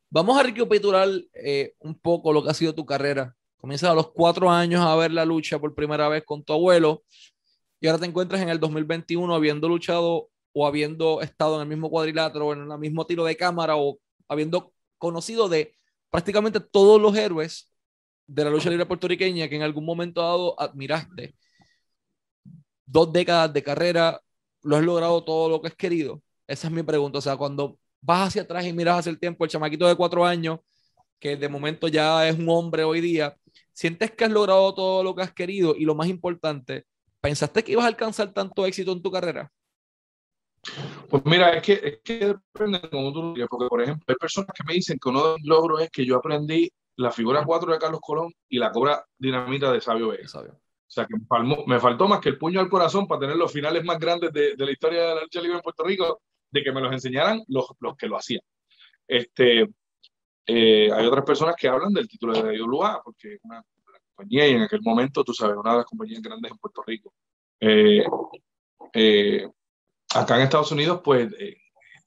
Vamos 0.09 0.39
a 0.39 0.43
recapitular 0.43 1.09
eh, 1.35 1.75
un 1.79 1.99
poco 1.99 2.33
lo 2.33 2.43
que 2.43 2.51
ha 2.51 2.55
sido 2.55 2.75
tu 2.75 2.85
carrera. 2.85 3.37
Comienzas 3.59 3.91
a 3.91 3.95
los 3.95 4.11
cuatro 4.11 4.51
años 4.51 4.85
a 4.85 4.97
ver 4.97 5.13
la 5.13 5.25
lucha 5.25 5.59
por 5.59 5.75
primera 5.75 6.09
vez 6.09 6.25
con 6.25 6.43
tu 6.43 6.53
abuelo 6.53 7.05
y 7.79 7.87
ahora 7.87 8.01
te 8.01 8.07
encuentras 8.07 8.41
en 8.41 8.49
el 8.49 8.59
2021 8.59 9.35
habiendo 9.35 9.69
luchado 9.69 10.31
o 10.53 10.67
habiendo 10.67 11.21
estado 11.21 11.57
en 11.57 11.63
el 11.63 11.69
mismo 11.69 11.91
cuadrilátero 11.91 12.47
o 12.49 12.53
en 12.55 12.71
el 12.71 12.79
mismo 12.79 13.07
tiro 13.07 13.25
de 13.25 13.37
cámara 13.37 13.77
o 13.77 13.99
habiendo 14.29 14.73
conocido 14.99 15.49
de 15.49 15.75
prácticamente 16.11 16.59
todos 16.59 17.01
los 17.01 17.15
héroes 17.17 17.70
de 18.31 18.45
la 18.45 18.51
lucha 18.51 18.71
libre 18.71 18.87
puertorriqueña 18.87 19.49
que 19.49 19.57
en 19.57 19.63
algún 19.63 19.85
momento 19.85 20.21
dado 20.21 20.61
admiraste. 20.61 21.35
Dos 22.87 23.13
décadas 23.13 23.53
de 23.53 23.63
carrera, 23.63 24.21
lo 24.63 24.77
has 24.77 24.85
logrado 24.85 25.25
todo 25.25 25.49
lo 25.49 25.61
que 25.61 25.69
has 25.69 25.75
querido. 25.75 26.23
Esa 26.47 26.69
es 26.69 26.73
mi 26.73 26.83
pregunta. 26.85 27.19
O 27.19 27.21
sea, 27.21 27.37
cuando 27.37 27.79
vas 28.01 28.29
hacia 28.29 28.43
atrás 28.43 28.65
y 28.65 28.73
miras 28.73 29.01
hacia 29.01 29.11
el 29.11 29.19
tiempo, 29.19 29.45
el 29.45 29.51
chamaquito 29.51 29.87
de 29.89 29.97
cuatro 29.97 30.25
años, 30.25 30.61
que 31.19 31.37
de 31.37 31.49
momento 31.49 31.89
ya 31.89 32.29
es 32.29 32.39
un 32.39 32.49
hombre 32.49 32.85
hoy 32.85 33.01
día, 33.01 33.37
sientes 33.73 34.13
que 34.13 34.25
has 34.25 34.31
logrado 34.31 34.75
todo 34.75 35.03
lo 35.03 35.15
que 35.15 35.23
has 35.23 35.33
querido 35.33 35.75
y 35.77 35.85
lo 35.85 35.97
más 35.97 36.07
importante, 36.07 36.85
¿pensaste 37.21 37.65
que 37.65 37.73
ibas 37.73 37.85
a 37.85 37.89
alcanzar 37.89 38.33
tanto 38.33 38.65
éxito 38.65 38.93
en 38.93 39.03
tu 39.03 39.11
carrera? 39.11 39.51
Pues 41.09 41.23
mira, 41.25 41.51
es 41.57 41.63
que, 41.63 41.73
es 41.73 41.99
que 42.05 42.27
depende 42.27 42.79
de 42.79 42.91
cómo 42.91 43.13
tú 43.13 43.35
lo 43.35 43.49
porque 43.49 43.69
por 43.69 43.83
ejemplo, 43.83 44.05
hay 44.07 44.15
personas 44.15 44.51
que 44.55 44.63
me 44.65 44.75
dicen 44.75 44.99
que 45.03 45.09
uno 45.09 45.21
de 45.21 45.31
los 45.31 45.43
logros 45.43 45.83
es 45.83 45.91
que 45.91 46.07
yo 46.07 46.17
aprendí 46.17 46.71
la 46.97 47.11
figura 47.11 47.45
4 47.45 47.73
de 47.73 47.79
Carlos 47.79 48.01
Colón 48.03 48.33
y 48.49 48.59
la 48.59 48.71
cobra 48.71 49.05
dinamita 49.19 49.73
de 49.73 49.81
Sabio 49.81 50.09
Vega. 50.09 50.25
O 50.25 50.93
sea, 50.93 51.07
que 51.07 51.15
me, 51.67 51.79
faltó 51.79 52.09
más 52.09 52.21
que 52.21 52.31
el 52.31 52.39
puño 52.39 52.61
al 52.61 52.69
corazón 52.69 53.07
para 53.07 53.21
tener 53.21 53.37
los 53.37 53.53
finales 53.53 53.85
más 53.85 53.99
grandes 53.99 54.33
de, 54.33 54.55
la 54.57 54.73
historia 54.73 55.03
de 55.03 55.15
la 55.15 55.21
lucha 55.23 55.41
libre 55.41 55.57
en 55.57 55.63
Puerto 55.63 55.85
Rico, 55.85 56.21
de 56.51 56.65
que 56.65 56.73
me 56.73 56.81
los 56.81 56.93
enseñaran 56.93 57.45
los, 57.47 57.67
los 57.79 57.97
que 57.97 58.09
lo 58.09 58.17
hacían. 58.17 58.43
Este, 59.07 59.69
eh, 60.47 60.91
hay 60.93 61.07
otras 61.07 61.25
personas 61.25 61.55
que 61.57 61.69
hablan 61.69 61.93
del 61.93 62.09
título 62.09 62.43
de 62.43 62.57
IWA, 62.57 63.03
porque 63.05 63.35
es 63.35 63.41
una, 63.45 63.63
compañía 64.17 64.49
y 64.49 64.53
en 64.55 64.63
aquel 64.63 64.81
momento, 64.83 65.23
tú 65.23 65.33
sabes, 65.33 65.57
una 65.57 65.71
de 65.71 65.77
las 65.79 65.87
compañías 65.87 66.21
grandes 66.21 66.51
en 66.51 66.59
Puerto 66.59 66.83
Rico. 66.85 67.15
Eh, 67.61 68.05
eh, 68.93 69.49
acá 70.13 70.37
en 70.37 70.43
Estados 70.43 70.73
Unidos, 70.73 71.01
pues 71.05 71.33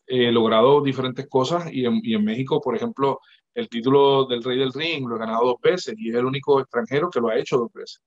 he 0.05 0.31
logrado 0.31 0.81
diferentes 0.81 1.25
cosas 1.29 1.71
y 1.71 1.85
en, 1.85 2.01
y 2.03 2.15
en 2.15 2.25
México, 2.25 2.59
por 2.59 2.75
ejemplo, 2.75 3.21
el 3.53 3.69
título 3.69 4.25
del 4.25 4.43
Rey 4.43 4.57
del 4.57 4.73
Ring 4.73 5.07
lo 5.07 5.15
he 5.15 5.19
ganado 5.19 5.45
dos 5.45 5.61
veces 5.61 5.95
y 5.97 6.09
es 6.09 6.15
el 6.15 6.25
único 6.25 6.59
extranjero 6.59 7.09
que 7.09 7.19
lo 7.19 7.29
ha 7.29 7.37
hecho 7.37 7.57
dos 7.57 7.71
veces. 7.71 8.01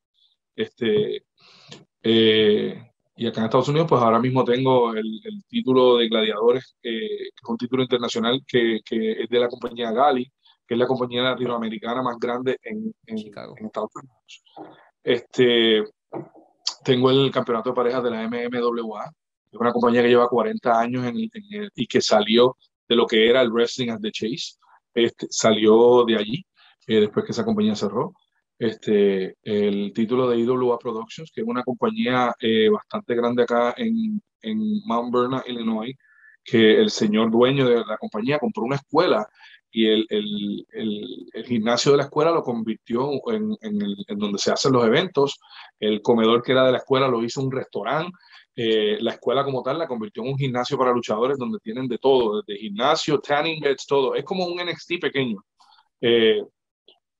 Este, 0.55 1.24
eh, 2.02 2.93
y 3.16 3.27
acá 3.27 3.40
en 3.40 3.44
Estados 3.47 3.68
Unidos, 3.68 3.89
pues 3.89 4.02
ahora 4.02 4.18
mismo 4.18 4.44
tengo 4.44 4.93
el, 4.93 5.20
el 5.24 5.44
título 5.48 5.97
de 5.97 6.09
Gladiadores, 6.09 6.77
que 6.82 7.06
es 7.06 7.48
un 7.48 7.56
título 7.56 7.82
internacional 7.82 8.43
que, 8.47 8.81
que, 8.85 9.23
es 9.23 9.28
de 9.28 9.40
la 9.40 9.48
compañía 9.48 9.93
Gali, 9.93 10.31
que 10.66 10.74
es 10.74 10.78
la 10.78 10.86
compañía 10.86 11.23
latinoamericana 11.23 12.02
más 12.02 12.16
grande 12.18 12.59
en, 12.62 12.93
en, 13.06 13.18
en 13.18 13.66
Estados 13.66 13.90
Unidos. 13.94 14.44
Este, 15.02 15.85
tengo 16.85 17.10
el 17.10 17.31
campeonato 17.31 17.70
de 17.70 17.77
parejas 17.77 18.02
de 18.02 18.10
la 18.10 18.28
MMWA, 18.28 19.05
que 19.51 19.56
es 19.56 19.60
una 19.60 19.73
compañía 19.73 20.02
que 20.02 20.09
lleva 20.09 20.28
40 20.28 20.78
años 20.78 21.06
en, 21.06 21.16
y 21.74 21.86
que 21.86 22.01
salió 22.01 22.56
de 22.89 22.97
lo 22.97 23.06
que 23.06 23.28
era 23.28 23.40
el 23.40 23.51
Wrestling 23.51 23.90
at 23.90 24.01
the 24.01 24.10
Chase 24.10 24.56
este, 24.97 25.27
salió 25.31 26.05
de 26.06 26.16
allí, 26.16 26.47
eh, 26.86 27.01
después 27.01 27.24
que 27.24 27.32
esa 27.32 27.44
compañía 27.44 27.77
cerró. 27.77 28.14
Este, 28.59 29.36
el 29.43 29.93
título 29.94 30.28
de 30.28 30.39
IWA 30.39 30.78
Productions, 30.78 31.31
que 31.32 31.43
es 31.43 31.47
una 31.47 31.62
compañía 31.62 32.32
eh, 32.40 32.70
bastante 32.70 33.14
grande 33.14 33.43
acá 33.43 33.74
en, 33.77 34.20
en 34.43 34.59
Mount 34.86 35.12
Vernon, 35.14 35.43
Illinois, 35.47 35.94
que 36.43 36.81
el 36.81 36.90
señor 36.90 37.31
dueño 37.31 37.68
de 37.68 37.85
la 37.85 37.98
compañía 37.98 38.39
compró 38.39 38.64
una 38.64 38.77
escuela 38.77 39.27
y 39.70 39.86
el, 39.89 40.06
el, 40.09 40.66
el, 41.35 41.44
gimnasio 41.44 41.93
de 41.93 41.98
la 41.98 42.05
escuela 42.05 42.31
lo 42.31 42.43
convirtió 42.43 43.10
en, 43.31 43.55
en, 43.60 43.78
en, 44.09 44.18
donde 44.18 44.39
se 44.39 44.51
hacen 44.51 44.73
los 44.73 44.86
eventos. 44.86 45.39
El 45.78 46.01
comedor 46.01 46.43
que 46.43 46.52
era 46.52 46.64
de 46.64 46.73
la 46.73 46.78
escuela 46.78 47.09
lo 47.09 47.23
hizo 47.23 47.43
un 47.43 47.52
restaurante. 47.52 48.10
Eh, 48.59 48.97
la 49.03 49.12
escuela 49.12 49.45
como 49.45 49.62
tal 49.62 49.78
la 49.78 49.87
convirtió 49.87 50.23
en 50.23 50.31
un 50.31 50.39
gimnasio 50.39 50.78
para 50.78 50.91
luchadores 50.91 51.37
donde 51.37 51.59
tienen 51.59 51.87
de 51.89 51.99
todo, 51.99 52.41
desde 52.41 52.59
gimnasio, 52.59 53.20
tanning 53.20 53.61
beds, 53.61 53.87
todo. 53.87 54.15
Es 54.15 54.24
como 54.24 54.47
un 54.47 54.59
NXT 54.59 54.99
pequeño. 54.99 55.45
Eh, 56.01 56.43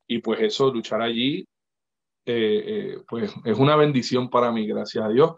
y 0.07 0.19
pues 0.21 0.41
eso, 0.41 0.73
luchar 0.73 1.03
allí, 1.03 1.47
eh, 2.25 2.97
pues 3.07 3.35
es 3.45 3.59
una 3.59 3.77
bendición 3.77 4.31
para 4.31 4.51
mí, 4.51 4.67
gracias 4.67 5.05
a 5.05 5.09
Dios. 5.11 5.33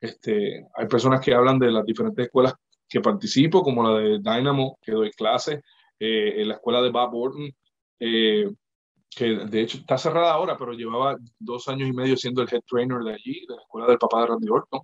Este, 0.00 0.66
hay 0.74 0.86
personas 0.88 1.20
que 1.20 1.34
hablan 1.34 1.58
de 1.58 1.70
las 1.70 1.86
diferentes 1.86 2.26
escuelas 2.26 2.54
que 2.88 3.00
participo, 3.00 3.62
como 3.62 3.88
la 3.88 3.98
de 3.98 4.18
Dynamo, 4.18 4.78
que 4.82 4.92
doy 4.92 5.10
clases, 5.12 5.60
en 5.98 6.48
la 6.48 6.54
escuela 6.54 6.82
de 6.82 6.90
Bob 6.90 7.14
Orton, 7.14 7.50
que 7.98 9.26
de 9.26 9.60
hecho 9.60 9.78
está 9.78 9.96
cerrada 9.96 10.32
ahora, 10.32 10.56
pero 10.58 10.72
llevaba 10.72 11.16
dos 11.38 11.68
años 11.68 11.88
y 11.88 11.92
medio 11.92 12.16
siendo 12.16 12.42
el 12.42 12.48
head 12.52 12.62
trainer 12.66 12.98
de 12.98 13.14
allí, 13.14 13.46
de 13.46 13.54
la 13.54 13.62
escuela 13.62 13.86
del 13.86 13.98
papá 13.98 14.20
de 14.20 14.26
Randy 14.26 14.48
Orton. 14.50 14.80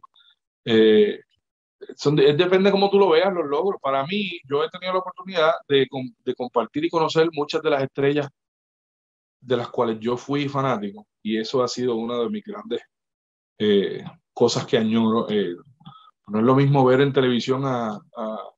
Eh, 0.64 1.20
son, 1.96 2.16
depende 2.16 2.70
cómo 2.70 2.90
tú 2.90 2.98
lo 2.98 3.10
veas, 3.10 3.32
los 3.32 3.46
logros. 3.46 3.80
Para 3.80 4.04
mí, 4.06 4.40
yo 4.48 4.62
he 4.64 4.68
tenido 4.68 4.92
la 4.92 4.98
oportunidad 5.00 5.52
de, 5.68 5.86
de, 6.24 6.34
compartir 6.34 6.84
y 6.84 6.90
conocer 6.90 7.28
muchas 7.32 7.62
de 7.62 7.70
las 7.70 7.82
estrellas 7.82 8.28
de 9.40 9.56
las 9.56 9.68
cuales 9.68 9.98
yo 10.00 10.16
fui 10.16 10.48
fanático. 10.48 11.06
Y 11.22 11.38
eso 11.38 11.62
ha 11.62 11.68
sido 11.68 11.96
una 11.96 12.18
de 12.18 12.28
mis 12.28 12.44
grandes 12.44 12.82
eh, 13.58 14.04
cosas 14.32 14.66
que 14.66 14.76
añoro. 14.76 15.28
Eh, 15.30 15.54
no 16.28 16.38
es 16.38 16.44
lo 16.44 16.54
mismo 16.54 16.84
ver 16.84 17.00
en 17.00 17.12
televisión 17.12 17.64
a, 17.64 17.94
a 18.16 18.50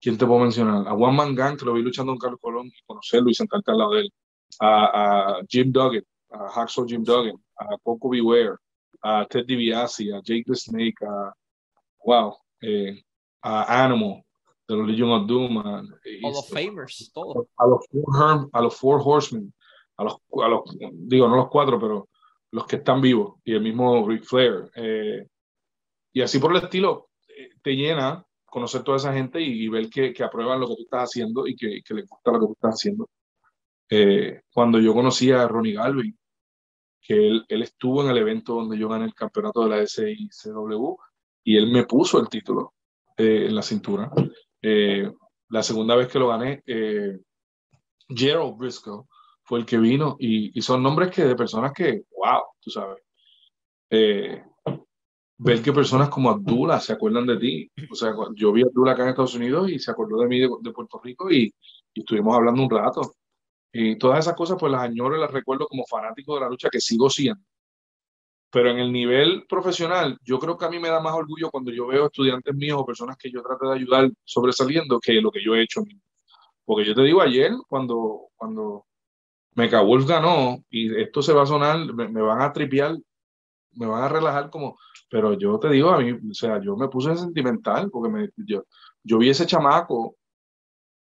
¿quién 0.00 0.18
te 0.18 0.26
puedo 0.26 0.40
mencionar? 0.40 0.86
A 0.86 0.94
Juan 0.94 1.14
Mangan, 1.14 1.56
que 1.56 1.64
lo 1.64 1.74
vi 1.74 1.82
luchando 1.82 2.12
con 2.12 2.18
Carlos 2.18 2.40
Colón, 2.42 2.66
y 2.66 2.82
conocerlo 2.84 3.30
y 3.30 3.34
sentarte 3.34 3.70
al 3.70 3.78
lado 3.78 3.92
de 3.92 4.00
él. 4.00 4.12
A, 4.60 5.38
a 5.38 5.40
Jim 5.48 5.72
Duggan, 5.72 6.04
a 6.30 6.48
Hacksaw 6.50 6.86
Jim 6.86 7.04
Duggan, 7.04 7.36
a 7.56 7.76
Coco 7.82 8.10
Beware, 8.10 8.56
a 9.02 9.26
Ted 9.26 9.44
DiBiase, 9.46 10.12
a 10.12 10.20
Jake 10.22 10.44
the 10.46 10.54
Snake, 10.54 11.02
a, 11.02 11.32
wow, 12.04 12.36
eh, 12.60 13.02
a 13.42 13.84
Animal, 13.84 14.22
de 14.68 14.76
los 14.76 14.88
Legion 14.88 15.10
of 15.10 15.26
Doom. 15.26 15.58
A, 15.58 15.82
los 16.22 16.48
famers, 16.48 17.10
todo. 17.12 17.48
A 17.56 17.66
los, 17.66 17.86
four, 17.88 18.48
a 18.52 18.60
los 18.60 18.76
Four 18.76 19.00
Horsemen, 19.04 19.52
a 19.96 20.04
los, 20.04 20.16
a 20.42 20.48
los, 20.48 20.62
digo, 20.92 21.28
no 21.28 21.36
los 21.36 21.48
cuatro, 21.48 21.78
pero 21.80 22.08
los 22.52 22.66
que 22.66 22.76
están 22.76 23.00
vivos, 23.00 23.40
y 23.44 23.54
el 23.54 23.62
mismo 23.62 24.06
Ric 24.08 24.24
Flair. 24.24 24.70
Eh, 24.76 25.26
y 26.12 26.20
así 26.20 26.38
por 26.38 26.52
el 26.52 26.62
estilo, 26.62 27.08
eh, 27.28 27.50
te 27.62 27.74
llena 27.74 28.24
conocer 28.44 28.82
toda 28.82 28.98
esa 28.98 29.14
gente 29.14 29.40
y, 29.40 29.66
ver 29.68 29.88
que, 29.88 30.12
que, 30.12 30.22
aprueban 30.22 30.60
lo 30.60 30.68
que 30.68 30.76
tú 30.76 30.82
estás 30.82 31.04
haciendo 31.04 31.46
y 31.46 31.56
que, 31.56 31.80
que 31.82 31.94
les 31.94 32.06
gusta 32.06 32.32
lo 32.32 32.40
que 32.40 32.46
tú 32.46 32.52
estás 32.52 32.74
haciendo. 32.74 33.08
Eh, 33.88 34.42
cuando 34.52 34.78
yo 34.78 34.92
conocí 34.92 35.30
a 35.32 35.48
Ronnie 35.48 35.72
Galvin, 35.72 36.16
que 37.02 37.14
él, 37.14 37.44
él, 37.48 37.62
estuvo 37.62 38.02
en 38.02 38.10
el 38.10 38.18
evento 38.18 38.54
donde 38.54 38.78
yo 38.78 38.88
gané 38.88 39.06
el 39.06 39.14
campeonato 39.14 39.64
de 39.64 39.70
la 39.70 39.86
SICW 39.86 40.96
y 41.44 41.56
él 41.56 41.72
me 41.72 41.84
puso 41.84 42.20
el 42.20 42.28
título 42.28 42.74
eh, 43.16 43.46
en 43.48 43.54
la 43.54 43.62
cintura. 43.62 44.10
Eh, 44.60 45.10
la 45.48 45.62
segunda 45.62 45.96
vez 45.96 46.08
que 46.08 46.18
lo 46.18 46.28
gané, 46.28 46.62
Gerald 48.08 48.56
Briscoe 48.56 49.04
fue 49.42 49.58
el 49.58 49.66
que 49.66 49.78
vino 49.78 50.16
y, 50.18 50.56
y, 50.56 50.62
son 50.62 50.82
nombres 50.82 51.10
que 51.10 51.24
de 51.24 51.34
personas 51.34 51.72
que, 51.72 52.04
wow, 52.16 52.42
tú 52.60 52.70
sabes. 52.70 53.02
Eh, 53.90 54.42
ver 55.36 55.60
que 55.60 55.72
personas 55.72 56.08
como 56.08 56.30
Abdullah 56.30 56.80
se 56.80 56.94
acuerdan 56.94 57.26
de 57.26 57.36
ti. 57.36 57.70
O 57.90 57.94
sea, 57.94 58.14
yo 58.34 58.52
vi 58.52 58.62
a 58.62 58.66
Abdullah 58.66 58.92
acá 58.92 59.02
en 59.02 59.10
Estados 59.10 59.34
Unidos 59.34 59.70
y 59.70 59.78
se 59.78 59.90
acordó 59.90 60.18
de 60.20 60.28
mí 60.28 60.40
de, 60.40 60.72
Puerto 60.72 61.00
Rico 61.02 61.30
y, 61.30 61.52
estuvimos 61.94 62.34
hablando 62.34 62.62
un 62.62 62.70
rato. 62.70 63.14
Y 63.72 63.96
todas 63.96 64.20
esas 64.20 64.36
cosas, 64.36 64.56
pues 64.60 64.70
las 64.70 64.82
añoro 64.82 65.16
y 65.16 65.20
las 65.20 65.30
recuerdo 65.30 65.66
como 65.66 65.84
fanático 65.86 66.34
de 66.34 66.40
la 66.42 66.48
lucha 66.48 66.68
que 66.70 66.80
sigo 66.80 67.08
siendo. 67.08 67.42
Pero 68.50 68.70
en 68.70 68.78
el 68.78 68.92
nivel 68.92 69.46
profesional, 69.48 70.18
yo 70.22 70.38
creo 70.38 70.58
que 70.58 70.66
a 70.66 70.70
mí 70.70 70.78
me 70.78 70.90
da 70.90 71.00
más 71.00 71.14
orgullo 71.14 71.50
cuando 71.50 71.70
yo 71.72 71.86
veo 71.86 72.06
estudiantes 72.06 72.54
míos 72.54 72.78
o 72.78 72.84
personas 72.84 73.16
que 73.16 73.30
yo 73.30 73.42
trato 73.42 73.70
de 73.70 73.76
ayudar 73.76 74.10
sobresaliendo 74.24 75.00
que 75.00 75.14
lo 75.14 75.30
que 75.30 75.42
yo 75.42 75.54
he 75.54 75.62
hecho. 75.62 75.82
Porque 76.64 76.84
yo 76.84 76.94
te 76.94 77.02
digo, 77.02 77.22
ayer, 77.22 77.52
cuando, 77.66 78.28
cuando 78.36 78.84
Mecha 79.54 79.80
Wolf 79.80 80.06
ganó, 80.06 80.62
y 80.68 80.94
esto 81.00 81.22
se 81.22 81.32
va 81.32 81.42
a 81.42 81.46
sonar, 81.46 81.94
me, 81.94 82.08
me 82.08 82.20
van 82.20 82.42
a 82.42 82.52
tripear, 82.52 82.98
me 83.72 83.86
van 83.86 84.02
a 84.02 84.08
relajar 84.08 84.50
como, 84.50 84.78
pero 85.08 85.32
yo 85.34 85.58
te 85.58 85.70
digo, 85.70 85.90
a 85.90 85.98
mí, 85.98 86.12
o 86.12 86.34
sea, 86.34 86.60
yo 86.60 86.76
me 86.76 86.88
puse 86.88 87.16
sentimental 87.16 87.90
porque 87.90 88.10
me, 88.10 88.28
yo, 88.36 88.64
yo 89.02 89.18
vi 89.18 89.30
ese 89.30 89.46
chamaco 89.46 90.16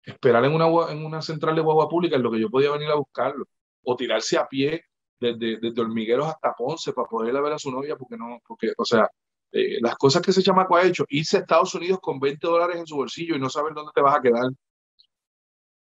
esperar 0.06 0.46
en 0.46 0.54
una, 0.54 0.68
en 0.92 1.06
una 1.06 1.22
central 1.22 1.56
de 1.56 1.62
guagua 1.62 1.90
pública 1.90 2.16
en 2.16 2.24
lo 2.24 2.32
que 2.32 2.40
yo 2.40 2.50
podía 2.50 2.72
venir 2.72 2.90
a 2.90 2.96
buscarlo, 2.96 3.46
o 3.84 3.96
tirarse 3.96 4.38
a 4.38 4.48
pie 4.48 4.86
desde, 5.20 5.60
desde 5.60 5.82
Hormigueros 5.82 6.28
hasta 6.28 6.54
Ponce 6.54 6.94
para 6.94 7.08
poder 7.08 7.36
a 7.36 7.42
ver 7.42 7.54
a 7.54 7.60
su 7.60 7.72
novia, 7.72 7.96
porque 7.96 8.18
no, 8.18 8.40
porque, 8.48 8.74
o 8.78 8.86
sea, 8.86 9.10
eh, 9.52 9.80
las 9.82 9.96
cosas 9.96 10.22
que 10.22 10.32
ese 10.32 10.44
chamaco 10.44 10.76
ha 10.76 10.84
hecho, 10.84 11.06
irse 11.10 11.38
a 11.38 11.40
Estados 11.42 11.74
Unidos 11.76 12.00
con 12.02 12.20
20 12.20 12.46
dólares 12.46 12.78
en 12.78 12.88
su 12.88 12.96
bolsillo 12.96 13.36
y 13.36 13.40
no 13.40 13.50
saber 13.50 13.74
dónde 13.74 13.92
te 13.94 14.02
vas 14.02 14.16
a 14.18 14.22
quedar, 14.22 14.50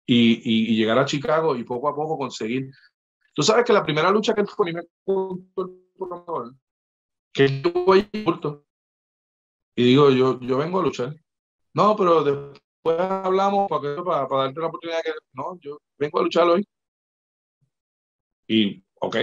y, 0.07 0.73
y, 0.73 0.74
llegar 0.74 0.99
a 0.99 1.05
Chicago 1.05 1.55
y 1.55 1.65
poco 1.65 1.86
a 1.86 1.95
poco 1.95 2.16
conseguir. 2.16 2.70
Tú 3.35 3.43
sabes 3.43 3.66
que 3.66 3.74
la 3.74 3.85
primera 3.85 4.11
lucha 4.11 4.32
que 4.32 4.40
él 4.40 4.49
fue, 4.49 4.73
me 4.73 4.82
que 7.31 7.61
yo 7.62 7.73
voy 7.85 8.09
y 9.77 9.85
digo, 9.85 10.11
yo, 10.11 10.40
yo 10.40 10.57
vengo 10.57 10.81
a 10.81 10.82
luchar. 10.82 11.15
No, 11.73 11.95
pero 11.95 12.24
después 12.24 12.61
hablamos 12.84 13.68
para, 13.68 14.02
para, 14.02 14.28
para 14.28 14.42
darte 14.44 14.60
la 14.60 14.66
oportunidad 14.66 15.02
que... 15.02 15.12
No, 15.32 15.59
yo 15.60 15.78
vengo 15.98 16.18
a 16.18 16.22
luchar 16.22 16.48
hoy. 16.48 16.66
Y, 18.46 18.82
ok, 19.00 19.16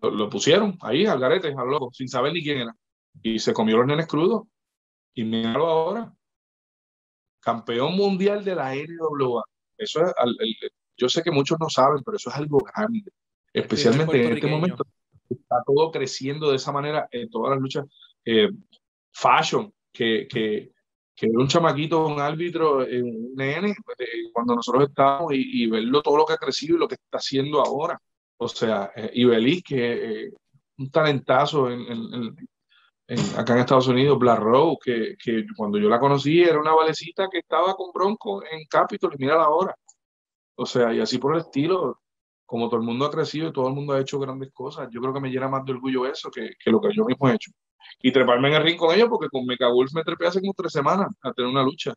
lo, 0.00 0.30
pusieron 0.30 0.78
ahí 0.80 1.06
al 1.06 1.20
garete, 1.20 1.54
al 1.56 1.68
loco, 1.68 1.90
sin 1.92 2.08
saber 2.08 2.32
ni 2.32 2.42
quién 2.42 2.60
era. 2.60 2.76
Y 3.22 3.38
se 3.38 3.52
comió 3.52 3.76
los 3.76 3.86
nenes 3.86 4.06
crudos. 4.06 4.44
Y 5.14 5.24
míralo 5.24 5.66
ahora. 5.66 6.12
Campeón 7.40 7.96
mundial 7.96 8.44
de 8.44 8.54
la 8.54 8.74
NWA. 8.74 9.42
Eso 9.76 10.02
es, 10.02 10.12
yo 10.96 11.08
sé 11.08 11.22
que 11.22 11.30
muchos 11.30 11.58
no 11.60 11.68
saben, 11.68 12.02
pero 12.04 12.16
eso 12.16 12.30
es 12.30 12.36
algo 12.36 12.58
grande. 12.58 13.10
Especialmente 13.52 14.24
en 14.24 14.32
este 14.32 14.46
momento 14.46 14.84
está 15.28 15.62
todo 15.66 15.90
creciendo 15.90 16.50
de 16.50 16.56
esa 16.56 16.72
manera 16.72 17.08
en 17.10 17.28
todas 17.28 17.50
las 17.50 17.60
luchas. 17.60 17.86
Eh, 18.24 18.48
fashion, 19.12 19.72
que, 19.92 20.26
que, 20.28 20.72
que 21.14 21.26
un 21.26 21.48
chamaquito, 21.48 22.06
un 22.06 22.20
árbitro, 22.20 22.78
un 22.78 23.34
nene, 23.34 23.74
cuando 24.32 24.54
nosotros 24.54 24.88
estamos 24.88 25.32
y, 25.34 25.66
verlo 25.66 26.02
todo 26.02 26.16
lo 26.16 26.24
que 26.26 26.34
ha 26.34 26.38
crecido 26.38 26.76
y 26.76 26.80
lo 26.80 26.88
que 26.88 26.94
está 26.94 27.18
haciendo 27.18 27.60
ahora. 27.60 28.00
O 28.38 28.48
sea, 28.48 28.92
eh, 28.96 29.10
y 29.14 29.62
que 29.62 30.24
eh, 30.26 30.32
un 30.78 30.90
talentazo 30.90 31.70
en, 31.70 32.34
acá 33.36 33.54
en 33.54 33.60
Estados 33.60 33.88
Unidos, 33.88 34.18
Black 34.18 34.38
Rose, 34.40 34.78
que, 34.82 35.16
que, 35.22 35.46
cuando 35.56 35.78
yo 35.78 35.88
la 35.88 36.00
conocí 36.00 36.42
era 36.42 36.60
una 36.60 36.74
valecita 36.74 37.28
que 37.30 37.38
estaba 37.38 37.74
con 37.74 37.92
Bronco 37.92 38.42
en 38.44 38.64
Capitol 38.68 39.12
y 39.14 39.22
mira 39.22 39.36
la 39.36 39.48
hora. 39.50 39.76
O 40.56 40.66
sea, 40.66 40.92
y 40.94 41.00
así 41.00 41.18
por 41.18 41.34
el 41.34 41.40
estilo, 41.42 42.00
como 42.46 42.68
todo 42.68 42.80
el 42.80 42.86
mundo 42.86 43.06
ha 43.06 43.10
crecido 43.10 43.48
y 43.48 43.52
todo 43.52 43.68
el 43.68 43.74
mundo 43.74 43.94
ha 43.94 44.00
hecho 44.00 44.18
grandes 44.18 44.52
cosas, 44.52 44.88
yo 44.90 45.00
creo 45.00 45.12
que 45.14 45.20
me 45.20 45.30
llena 45.30 45.48
más 45.48 45.64
de 45.64 45.72
orgullo 45.72 46.06
eso 46.06 46.30
que, 46.30 46.50
que 46.62 46.70
lo 46.70 46.80
que 46.80 46.94
yo 46.94 47.04
mismo 47.04 47.28
he 47.28 47.34
hecho. 47.34 47.50
Y 48.00 48.12
treparme 48.12 48.48
en 48.48 48.54
el 48.54 48.62
ring 48.62 48.76
con 48.76 48.94
ellos, 48.94 49.08
porque 49.08 49.28
con 49.28 49.44
Mecha 49.46 49.68
Wolf 49.68 49.92
me 49.94 50.02
trepé 50.02 50.26
hace 50.26 50.40
como 50.40 50.54
tres 50.54 50.72
semanas 50.72 51.08
a 51.22 51.32
tener 51.32 51.50
una 51.50 51.62
lucha. 51.62 51.94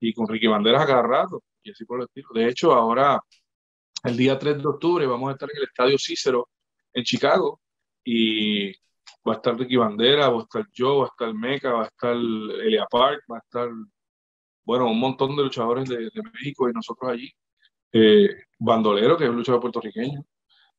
Y 0.00 0.12
con 0.12 0.28
Ricky 0.28 0.46
Banderas 0.46 0.82
a 0.82 0.86
cada 0.86 1.02
rato, 1.02 1.42
y 1.62 1.70
así 1.70 1.84
por 1.84 2.00
el 2.00 2.06
estilo. 2.06 2.28
De 2.32 2.48
hecho, 2.48 2.72
ahora, 2.72 3.20
el 4.04 4.16
día 4.16 4.38
3 4.38 4.58
de 4.58 4.68
octubre, 4.68 5.06
vamos 5.06 5.28
a 5.30 5.32
estar 5.32 5.48
en 5.50 5.58
el 5.58 5.64
Estadio 5.64 5.98
Cícero 5.98 6.48
en 6.92 7.04
Chicago. 7.04 7.60
Y 8.04 8.72
va 9.28 9.34
a 9.34 9.36
estar 9.36 9.56
Ricky 9.58 9.76
Banderas, 9.76 10.30
va 10.30 10.38
a 10.38 10.42
estar 10.42 10.66
yo, 10.72 10.98
va 10.98 11.04
a 11.06 11.08
estar 11.08 11.34
Mecha, 11.34 11.72
va 11.72 11.82
a 11.82 11.86
estar 11.86 12.14
Elia 12.14 12.86
Park, 12.90 13.22
va 13.30 13.36
a 13.36 13.40
estar, 13.40 13.68
bueno, 14.64 14.90
un 14.90 15.00
montón 15.00 15.36
de 15.36 15.42
luchadores 15.42 15.88
de, 15.88 15.96
de 15.96 16.22
México 16.32 16.68
y 16.68 16.72
nosotros 16.72 17.10
allí. 17.10 17.30
Eh, 17.92 18.28
Bandolero, 18.58 19.16
que 19.16 19.24
es 19.24 19.30
un 19.30 19.36
luchador 19.36 19.60
puertorriqueño, 19.60 20.24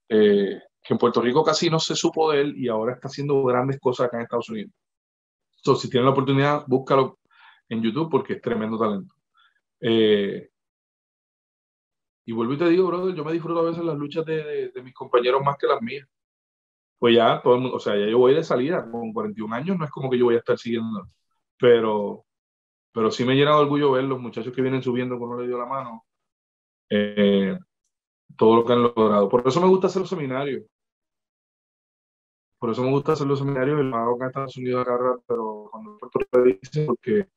eh, 0.09 0.61
que 0.89 0.95
en 0.95 0.97
Puerto 0.97 1.21
Rico 1.21 1.43
casi 1.43 1.69
no 1.69 1.79
se 1.79 1.95
supo 1.95 2.31
de 2.31 2.41
él 2.41 2.57
y 2.57 2.67
ahora 2.67 2.93
está 2.93 3.09
haciendo 3.09 3.43
grandes 3.43 3.79
cosas 3.79 4.07
acá 4.07 4.17
en 4.17 4.23
Estados 4.23 4.49
Unidos. 4.49 4.73
Entonces, 5.57 5.83
si 5.83 5.87
tienen 5.91 6.05
la 6.05 6.13
oportunidad, 6.13 6.63
búscalo 6.65 7.19
en 7.69 7.83
YouTube 7.83 8.09
porque 8.09 8.33
es 8.33 8.41
tremendo 8.41 8.79
talento. 8.79 9.13
Eh, 9.81 10.49
y 12.25 12.31
vuelvo 12.31 12.53
y 12.53 12.57
te 12.57 12.69
digo, 12.69 12.87
brother, 12.87 13.13
yo 13.13 13.23
me 13.23 13.33
disfruto 13.33 13.59
a 13.59 13.69
veces 13.69 13.83
las 13.83 13.95
luchas 13.99 14.25
de, 14.25 14.71
mis 14.83 14.95
compañeros 14.95 15.43
más 15.43 15.57
que 15.59 15.67
las 15.67 15.79
mías. 15.79 16.07
Pues 16.97 17.15
ya 17.15 17.39
todo 17.39 17.53
el 17.53 17.61
mundo, 17.61 17.77
o 17.77 17.79
sea, 17.79 17.95
ya 17.95 18.07
yo 18.07 18.17
voy 18.17 18.33
de 18.33 18.43
salida 18.43 18.89
con 18.89 19.13
41 19.13 19.55
años, 19.55 19.77
no 19.77 19.85
es 19.85 19.91
como 19.91 20.09
que 20.09 20.17
yo 20.17 20.25
voy 20.25 20.35
a 20.35 20.39
estar 20.39 20.57
siguiendo, 20.57 21.07
pero, 21.59 22.25
pero 22.91 23.11
sí 23.11 23.25
me 23.25 23.35
llena 23.35 23.51
de 23.51 23.57
orgullo 23.57 23.91
ver 23.91 24.05
los 24.05 24.19
muchachos 24.19 24.53
que 24.55 24.63
vienen 24.63 24.81
subiendo 24.81 25.19
con 25.19 25.29
uno 25.29 25.41
le 25.41 25.47
dio 25.47 25.59
la 25.59 25.67
mano 25.67 26.03
eh, 26.89 27.59
todo 28.35 28.55
lo 28.55 28.65
que 28.65 28.73
han 28.73 28.81
logrado. 28.81 29.29
Por 29.29 29.47
eso 29.47 29.61
me 29.61 29.67
gusta 29.67 29.85
hacer 29.85 30.01
los 30.01 30.09
seminarios. 30.09 30.63
Por 32.59 32.71
eso 32.71 32.83
me 32.83 32.89
gusta 32.89 33.13
hacer 33.13 33.25
los 33.25 33.39
seminarios, 33.39 33.79
lo 33.79 33.95
hago 33.95 34.15
acá 34.15 34.25
en 34.25 34.29
Estados 34.29 34.57
Unidos 34.57 34.81
acá, 34.81 34.97
pero 35.25 35.69
cuando 35.71 35.97
Puerto 35.97 36.43
Rico 36.43 36.59
porque 36.87 37.27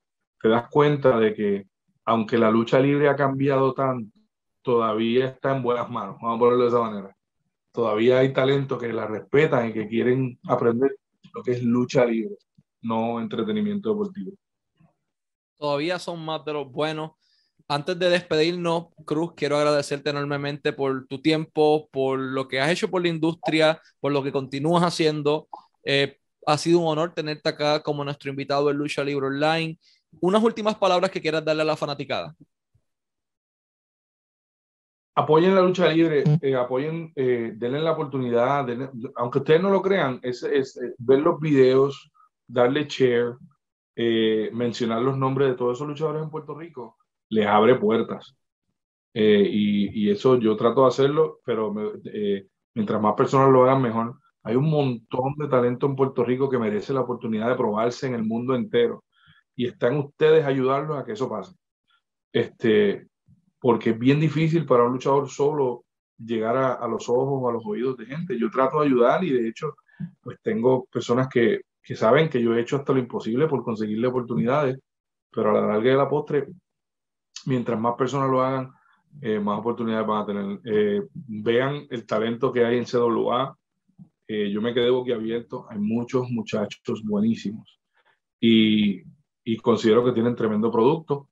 te 0.41 0.49
das 0.49 0.69
cuenta 0.69 1.19
de 1.19 1.33
que 1.33 1.67
aunque 2.05 2.37
la 2.37 2.51
lucha 2.51 2.81
libre 2.81 3.09
ha 3.09 3.15
cambiado 3.15 3.73
tanto, 3.73 4.19
todavía 4.63 5.27
está 5.27 5.57
en 5.57 5.63
buenas 5.63 5.89
manos, 5.89 6.17
vamos 6.21 6.37
a 6.37 6.39
ponerlo 6.41 6.63
de 6.65 6.69
esa 6.69 6.81
manera. 6.81 7.17
Todavía 7.71 8.19
hay 8.19 8.33
talentos 8.33 8.81
que 8.81 8.93
la 8.93 9.07
respetan 9.07 9.69
y 9.69 9.73
que 9.73 9.87
quieren 9.87 10.39
aprender 10.49 10.97
lo 11.33 11.43
que 11.43 11.53
es 11.53 11.63
lucha 11.63 12.05
libre, 12.05 12.37
no 12.83 13.21
entretenimiento 13.21 13.91
deportivo. 13.91 14.33
Todavía 15.57 16.01
son 16.01 16.25
más 16.25 16.45
de 16.45 16.53
los 16.53 16.71
buenos 16.71 17.13
antes 17.69 17.99
de 17.99 18.11
despedirnos, 18.11 18.89
Cruz, 19.05 19.33
quiero 19.37 19.57
agradecerte 19.57 20.11
enormemente 20.11 20.73
por 20.73 21.07
tu 21.07 21.21
tiempo, 21.21 21.89
por 21.91 22.19
lo 22.19 22.49
que 22.49 22.61
has 22.61 22.71
hecho 22.71 22.91
por 22.91 23.03
la 23.03 23.09
industria, 23.09 23.81
por 24.01 24.13
lo 24.13 24.23
que 24.23 24.33
continúas 24.33 24.83
haciendo. 24.83 25.49
Eh, 25.85 26.19
ha 26.47 26.59
sido 26.59 26.81
un 26.81 26.89
honor 26.89 27.15
tenerte 27.15 27.49
acá 27.49 27.83
como 27.83 28.05
nuestro 28.05 28.31
invitado 28.31 28.71
en 28.71 28.77
Lucha 28.77 29.05
Libre 29.05 29.27
Online. 29.27 29.79
Unas 30.21 30.43
últimas 30.43 30.77
palabras 30.77 31.11
que 31.11 31.21
quieras 31.21 31.45
darle 31.45 31.63
a 31.63 31.67
la 31.67 31.77
fanaticada. 31.77 32.35
Apoyen 35.15 35.55
la 35.55 35.61
lucha 35.61 35.89
libre, 35.89 36.25
eh, 36.41 36.55
apoyen, 36.55 37.13
eh, 37.15 37.53
denle 37.55 37.81
la 37.81 37.93
oportunidad, 37.93 38.67
aunque 39.17 39.39
ustedes 39.41 39.61
no 39.61 39.69
lo 39.69 39.83
crean, 39.83 40.19
es, 40.23 40.43
es, 40.43 40.81
ver 40.97 41.19
los 41.19 41.39
videos, 41.39 42.11
darle 42.47 42.87
share, 42.89 43.37
mencionar 44.53 45.03
los 45.03 45.19
nombres 45.19 45.51
de 45.51 45.55
todos 45.55 45.77
esos 45.77 45.87
luchadores 45.87 46.23
en 46.23 46.31
Puerto 46.31 46.55
Rico 46.55 46.97
les 47.33 47.47
abre 47.47 47.77
puertas. 47.77 48.37
Eh, 49.15 49.49
y, 49.51 50.07
y, 50.07 50.11
eso 50.11 50.39
yo 50.39 50.57
trato 50.57 50.83
de 50.83 50.89
hacerlo, 50.89 51.41
pero 51.45 51.75
eh, 52.05 52.47
mientras 52.75 53.01
más 53.01 53.15
personas 53.15 53.51
lo 53.51 53.65
hagan, 53.65 53.83
mejor. 53.83 54.19
Hay 54.43 54.57
un 54.57 54.69
montón 54.71 55.35
de 55.39 55.49
talento 55.49 55.87
en 55.87 55.97
Puerto 55.97 56.25
Rico 56.25 56.51
que 56.51 56.59
merece 56.59 56.93
la 56.93 57.03
oportunidad 57.03 57.49
de 57.49 57.57
probarse 57.57 58.07
en 58.07 58.15
el 58.15 58.25
mundo 58.25 58.55
entero. 58.55 59.05
Y 59.57 59.67
están 59.67 59.97
ustedes 59.99 60.45
ayudarlos 60.45 60.99
a 60.99 61.05
que 61.05 61.13
eso 61.13 61.29
pase. 61.29 61.55
Este, 62.33 63.09
porque 63.61 63.91
es 63.91 63.99
bien 63.99 64.21
difícil 64.21 64.67
para 64.67 64.85
un 64.85 64.93
luchador 64.93 65.29
solo 65.29 65.85
llegar 66.19 66.57
a, 66.57 66.75
a 66.75 66.89
los 66.89 67.09
ojos 67.09 67.41
o 67.43 67.49
a 67.49 67.53
los 67.53 67.65
oídos 67.65 67.97
de 67.97 68.07
gente. 68.07 68.39
Yo 68.39 68.51
trato 68.51 68.81
de 68.81 68.87
ayudar 68.87 69.25
y 69.25 69.31
de 69.31 69.49
hecho, 69.49 69.75
pues 70.21 70.39
tengo 70.43 70.87
personas 70.87 71.29
que, 71.29 71.63
que 71.83 71.97
saben 71.97 72.29
que 72.29 72.43
yo 72.43 72.55
he 72.55 72.61
hecho 72.61 72.77
hasta 72.77 72.93
lo 72.93 72.99
imposible 72.99 73.47
por 73.49 73.63
conseguirle 73.65 74.09
oportunidades, 74.09 74.79
pero 75.31 75.51
a 75.51 75.61
la 75.61 75.67
larga 75.67 75.91
de 75.91 75.97
la 75.97 76.09
postre 76.09 76.47
mientras 77.47 77.79
más 77.79 77.95
personas 77.97 78.31
lo 78.31 78.43
hagan, 78.43 78.73
eh, 79.21 79.39
más 79.39 79.59
oportunidades 79.59 80.07
van 80.07 80.23
a 80.23 80.27
tener. 80.27 80.61
Eh, 80.65 81.03
vean 81.13 81.87
el 81.91 82.07
talento 82.07 82.53
que 82.53 82.65
hay 82.65 82.79
en 82.79 82.85
CWA. 82.85 83.57
Eh, 84.27 84.51
yo 84.51 84.63
me 84.63 84.73
quedé 84.73 84.91
boquiabierto. 84.91 85.67
Hay 85.69 85.79
muchos 85.79 86.31
muchachos 86.31 87.03
buenísimos. 87.05 87.81
Y, 88.41 89.03
y 89.45 89.57
considero 89.59 90.05
que 90.05 90.13
tienen 90.13 90.37
tremendo 90.37 90.71
producto. 90.71 91.29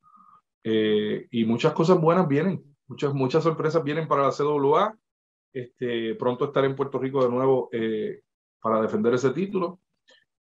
Y 0.63 1.45
muchas 1.47 1.73
cosas 1.73 1.99
buenas 1.99 2.29
vienen, 2.29 2.63
muchas, 2.87 3.15
muchas 3.15 3.43
sorpresas 3.43 3.83
vienen 3.83 4.07
para 4.07 4.25
la 4.25 4.31
CWA. 4.31 4.95
Este, 5.55 6.15
pronto 6.17 6.45
estaré 6.45 6.67
en 6.67 6.77
Puerto 6.77 6.99
Rico 6.99 7.25
de 7.25 7.31
nuevo 7.31 7.71
para 8.61 8.83
defender 8.83 9.15
ese 9.15 9.31
título. 9.31 9.81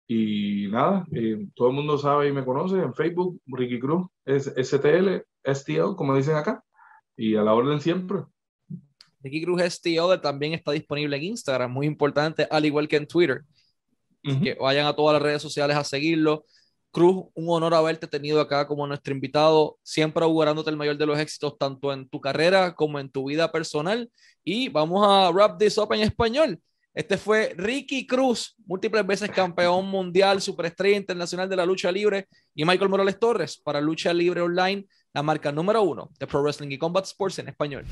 Y 0.08 0.68
nada, 0.70 1.06
todo 1.54 1.68
el 1.70 1.76
mundo 1.76 2.00
sabe 2.00 2.30
y 2.30 2.32
me 2.32 2.44
conoce 2.44 2.78
en 2.78 2.96
Facebook, 2.96 3.40
Ricky 3.46 3.80
Cruz, 3.80 4.08
STL, 4.26 5.22
STL, 5.48 5.96
como 5.96 6.16
dicen 6.16 6.36
acá, 6.36 6.64
y 7.16 7.36
a 7.36 7.42
la 7.42 7.54
orden 7.54 7.82
siempre. 7.82 8.20
Ricky 9.22 9.44
Cruz 9.44 9.62
STL 9.64 10.22
también 10.22 10.54
está 10.54 10.72
disponible 10.72 11.18
en 11.18 11.24
Instagram, 11.24 11.72
muy 11.72 11.88
importante, 11.88 12.48
al 12.50 12.66
igual 12.66 12.88
que 12.88 12.98
en 12.98 13.08
Twitter. 13.08 13.44
Que 14.44 14.58
vayan 14.60 14.86
a 14.88 14.94
todas 14.94 15.14
las 15.14 15.22
redes 15.22 15.42
sociales 15.42 15.78
a 15.78 15.86
seguirlo. 15.86 16.44
Cruz, 16.92 17.28
un 17.34 17.46
honor 17.48 17.74
haberte 17.74 18.08
tenido 18.08 18.42
acá 18.42 18.68
como 18.68 18.86
nuestro 18.86 19.14
invitado, 19.14 19.78
siempre 19.84 20.22
augurándote 20.22 20.70
el 20.70 20.76
mayor 20.76 20.98
de 20.98 21.06
los 21.06 21.18
éxitos, 21.18 21.58
tanto 21.58 21.94
en 21.94 22.10
tu 22.10 22.20
carrera 22.20 22.76
como 22.76 23.00
en 23.00 23.10
tu 23.10 23.30
vida 23.30 23.50
personal. 23.54 24.12
Y 24.44 24.68
vamos 24.68 25.06
a 25.08 25.32
wrap 25.32 25.58
this 25.58 25.78
up 25.78 25.94
en 25.94 26.02
español. 26.02 26.60
Este 26.94 27.16
fue 27.16 27.54
Ricky 27.56 28.08
Cruz, 28.08 28.56
múltiples 28.66 29.06
veces 29.06 29.30
campeón 29.30 29.86
mundial, 29.86 30.42
superestrella 30.42 30.98
internacional 30.98 31.48
de 31.48 31.56
la 31.56 31.66
lucha 31.66 31.92
libre, 31.92 32.28
y 32.56 32.66
Michael 32.66 32.90
Morales 32.90 33.20
Torres 33.20 33.62
para 33.64 33.80
Lucha 33.80 34.12
Libre 34.12 34.42
Online, 34.42 34.86
la 35.18 35.24
marca 35.24 35.52
número 35.52 35.82
uno 35.82 36.12
de 36.20 36.28
Pro 36.28 36.44
Wrestling 36.44 36.70
y 36.70 36.78
Combat 36.78 37.04
Sports 37.06 37.40
en 37.40 37.48
español. 37.48 37.86